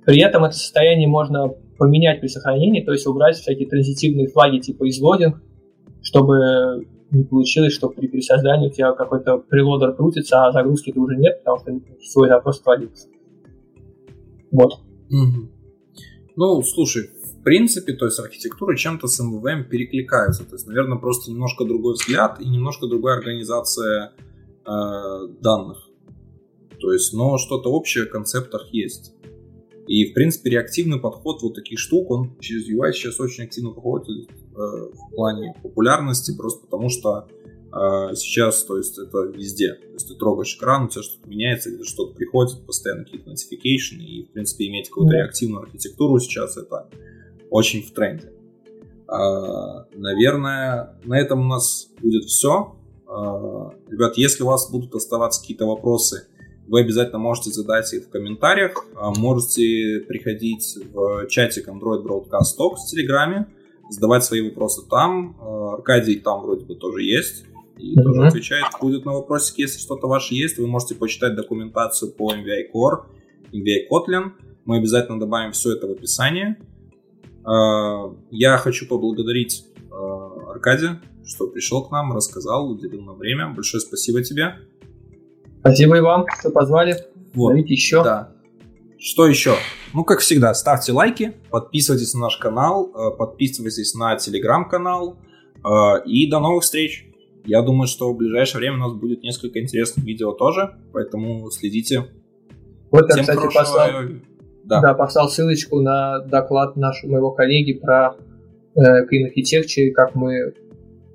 При 0.04 0.20
этом 0.20 0.44
это 0.44 0.54
состояние 0.54 1.08
можно 1.08 1.48
поменять 1.78 2.20
при 2.20 2.28
сохранении, 2.28 2.82
то 2.82 2.92
есть 2.92 3.06
убрать 3.06 3.36
всякие 3.36 3.68
транзитивные 3.68 4.28
флаги 4.28 4.58
типа 4.58 4.88
излодинг, 4.88 5.42
чтобы 6.02 6.86
не 7.10 7.24
получилось, 7.24 7.72
что 7.72 7.88
при 7.88 8.06
пересоздании 8.06 8.68
у 8.68 8.72
тебя 8.72 8.92
какой-то 8.92 9.38
прелодер 9.38 9.94
крутится, 9.94 10.46
а 10.46 10.52
загрузки-то 10.52 11.00
уже 11.00 11.16
нет, 11.16 11.42
потому 11.42 11.58
что 11.58 12.02
свой 12.02 12.28
запрос 12.28 12.60
отвалился. 12.60 13.08
Вот. 14.50 14.74
Угу. 15.10 15.48
Ну, 16.36 16.62
слушай, 16.62 17.10
в 17.24 17.42
принципе, 17.42 17.94
то 17.94 18.04
есть 18.04 18.18
архитектура 18.20 18.76
чем-то 18.76 19.06
с 19.06 19.20
MVVM 19.20 19.64
перекликается. 19.64 20.44
То 20.44 20.56
есть, 20.56 20.66
наверное, 20.66 20.98
просто 20.98 21.30
немножко 21.30 21.64
другой 21.64 21.94
взгляд 21.94 22.40
и 22.40 22.48
немножко 22.48 22.86
другая 22.86 23.16
организация 23.16 24.12
Э, 24.68 25.26
данных. 25.40 25.78
То 26.78 26.92
есть, 26.92 27.14
но 27.14 27.38
что-то 27.38 27.72
общее 27.72 28.04
в 28.04 28.10
концептах 28.10 28.68
есть. 28.70 29.14
И, 29.88 30.10
в 30.10 30.14
принципе, 30.14 30.50
реактивный 30.50 31.00
подход 31.00 31.42
вот 31.42 31.54
таких 31.54 31.78
штук, 31.78 32.10
он 32.10 32.38
через 32.40 32.68
UI 32.68 32.92
сейчас 32.92 33.18
очень 33.20 33.44
активно 33.44 33.70
проходит 33.70 34.28
э, 34.28 34.54
в 34.54 35.14
плане 35.14 35.54
популярности, 35.62 36.36
просто 36.36 36.60
потому 36.66 36.90
что 36.90 37.26
э, 37.72 38.14
сейчас, 38.14 38.64
то 38.64 38.76
есть, 38.76 38.98
это 38.98 39.22
везде. 39.22 39.74
То 39.74 39.92
есть, 39.94 40.08
ты 40.08 40.14
трогаешь 40.14 40.54
экран, 40.56 40.84
у 40.84 40.88
тебя 40.88 41.02
что-то 41.02 41.26
меняется, 41.26 41.70
где 41.70 41.84
что-то 41.84 42.14
приходит, 42.14 42.66
постоянно 42.66 43.04
какие-то 43.04 43.30
notification, 43.30 43.98
и, 43.98 44.24
в 44.24 44.32
принципе, 44.32 44.68
иметь 44.68 44.90
какую-то 44.90 45.16
реактивную 45.16 45.62
архитектуру 45.62 46.20
сейчас 46.20 46.58
это 46.58 46.90
очень 47.48 47.82
в 47.82 47.90
тренде. 47.92 48.30
Э, 49.10 49.84
наверное, 49.94 50.98
на 51.04 51.18
этом 51.18 51.40
у 51.40 51.48
нас 51.48 51.88
будет 52.02 52.24
все. 52.24 52.74
А, 53.06 53.72
ребят, 53.90 54.18
если 54.18 54.42
у 54.42 54.46
вас 54.46 54.70
будут 54.70 54.94
оставаться 54.94 55.40
какие-то 55.40 55.64
вопросы, 55.64 56.26
вы 56.68 56.80
обязательно 56.80 57.18
можете 57.18 57.50
задать 57.50 57.92
их 57.92 58.04
в 58.04 58.10
комментариях. 58.10 58.86
А, 58.96 59.10
можете 59.10 60.04
приходить 60.06 60.78
в 60.92 61.26
чатик 61.28 61.68
Android 61.68 62.02
Broadcast 62.04 62.56
Talk 62.58 62.76
в 62.76 62.90
Телеграме, 62.90 63.46
задавать 63.90 64.24
свои 64.24 64.42
вопросы 64.42 64.82
там. 64.88 65.36
А, 65.40 65.74
Аркадий 65.74 66.16
там 66.16 66.42
вроде 66.42 66.64
бы 66.64 66.74
тоже 66.74 67.02
есть. 67.02 67.44
И 67.78 67.96
mm-hmm. 67.96 68.02
тоже 68.02 68.26
отвечает, 68.26 68.66
будет 68.80 69.04
на 69.04 69.12
вопросики, 69.12 69.62
если 69.62 69.78
что-то 69.78 70.08
ваше 70.08 70.34
есть. 70.34 70.58
Вы 70.58 70.66
можете 70.66 70.94
почитать 70.94 71.36
документацию 71.36 72.12
по 72.12 72.32
MVI 72.32 72.72
Core, 72.74 73.04
MVI 73.52 73.88
Kotlin. 73.90 74.32
Мы 74.64 74.78
обязательно 74.78 75.18
добавим 75.18 75.52
все 75.52 75.72
это 75.74 75.86
в 75.86 75.92
описание. 75.92 76.58
Я 78.30 78.58
хочу 78.58 78.86
поблагодарить 78.86 79.64
Аркадия 79.90 81.00
что 81.28 81.46
пришел 81.46 81.84
к 81.84 81.90
нам, 81.90 82.12
рассказал, 82.12 82.70
уделил 82.70 83.02
нам 83.02 83.18
время. 83.18 83.52
Большое 83.54 83.80
спасибо 83.80 84.22
тебе. 84.24 84.56
Спасибо 85.68 85.96
и 85.96 86.00
вам, 86.00 86.26
что 86.38 86.50
позвали. 86.50 86.96
Вот. 87.34 87.50
Зовите 87.50 87.74
еще. 87.74 88.02
Да. 88.02 88.32
Что 88.98 89.26
еще? 89.26 89.54
Ну, 89.94 90.04
как 90.04 90.20
всегда, 90.20 90.52
ставьте 90.54 90.92
лайки, 90.92 91.34
подписывайтесь 91.50 92.14
на 92.14 92.20
наш 92.20 92.36
канал, 92.36 92.90
э, 92.94 93.16
подписывайтесь 93.16 93.94
на 93.94 94.16
телеграм-канал. 94.16 95.16
Э, 95.64 96.02
и 96.04 96.28
до 96.28 96.40
новых 96.40 96.64
встреч. 96.64 97.06
Я 97.44 97.62
думаю, 97.62 97.86
что 97.86 98.12
в 98.12 98.16
ближайшее 98.16 98.60
время 98.60 98.76
у 98.76 98.80
нас 98.80 98.92
будет 98.94 99.22
несколько 99.22 99.60
интересных 99.60 100.04
видео 100.04 100.32
тоже, 100.32 100.74
поэтому 100.92 101.50
следите. 101.50 102.04
Вот 102.90 103.06
я, 103.14 103.22
кстати, 103.22 103.54
послал, 103.54 103.88
да. 104.64 104.80
Да, 104.80 104.94
послал 104.94 105.30
ссылочку 105.30 105.80
на 105.80 106.20
доклад 106.20 106.76
нашего 106.76 107.12
моего 107.12 107.30
коллеги 107.30 107.72
про 107.74 108.16
э, 108.74 108.80
Clean 108.80 109.28
Architecture, 109.28 109.90
как 109.92 110.14
мы 110.14 110.52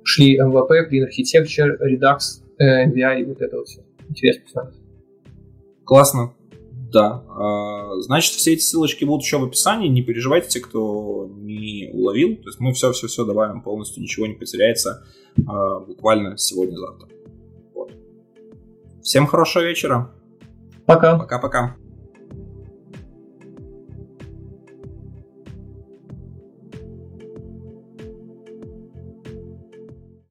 шли 0.02 0.40
MVP, 0.40 0.90
Clean 0.90 1.04
Architecture, 1.06 1.76
Redux, 1.80 2.18
э, 2.58 2.86
MVI 2.88 3.20
и 3.20 3.24
вот 3.24 3.40
это 3.40 3.56
вот 3.56 3.68
все. 3.68 3.82
Интересно. 4.14 4.72
Классно. 5.84 6.34
Да. 6.92 7.24
А, 7.28 8.00
значит, 8.00 8.34
все 8.34 8.52
эти 8.52 8.62
ссылочки 8.62 9.04
будут 9.04 9.24
еще 9.24 9.38
в 9.38 9.44
описании. 9.44 9.88
Не 9.88 10.02
переживайте, 10.02 10.48
те, 10.48 10.60
кто 10.60 11.28
не 11.34 11.90
уловил. 11.92 12.36
То 12.36 12.48
есть 12.48 12.60
мы 12.60 12.72
все-все-все 12.72 13.24
добавим 13.24 13.62
полностью, 13.62 14.02
ничего 14.02 14.26
не 14.26 14.34
потеряется 14.34 15.04
а, 15.46 15.80
буквально 15.80 16.38
сегодня-завтра. 16.38 17.08
Вот. 17.74 17.92
Всем 19.02 19.26
хорошего 19.26 19.64
вечера. 19.64 20.14
Пока. 20.86 21.18
Пока-пока. 21.18 21.76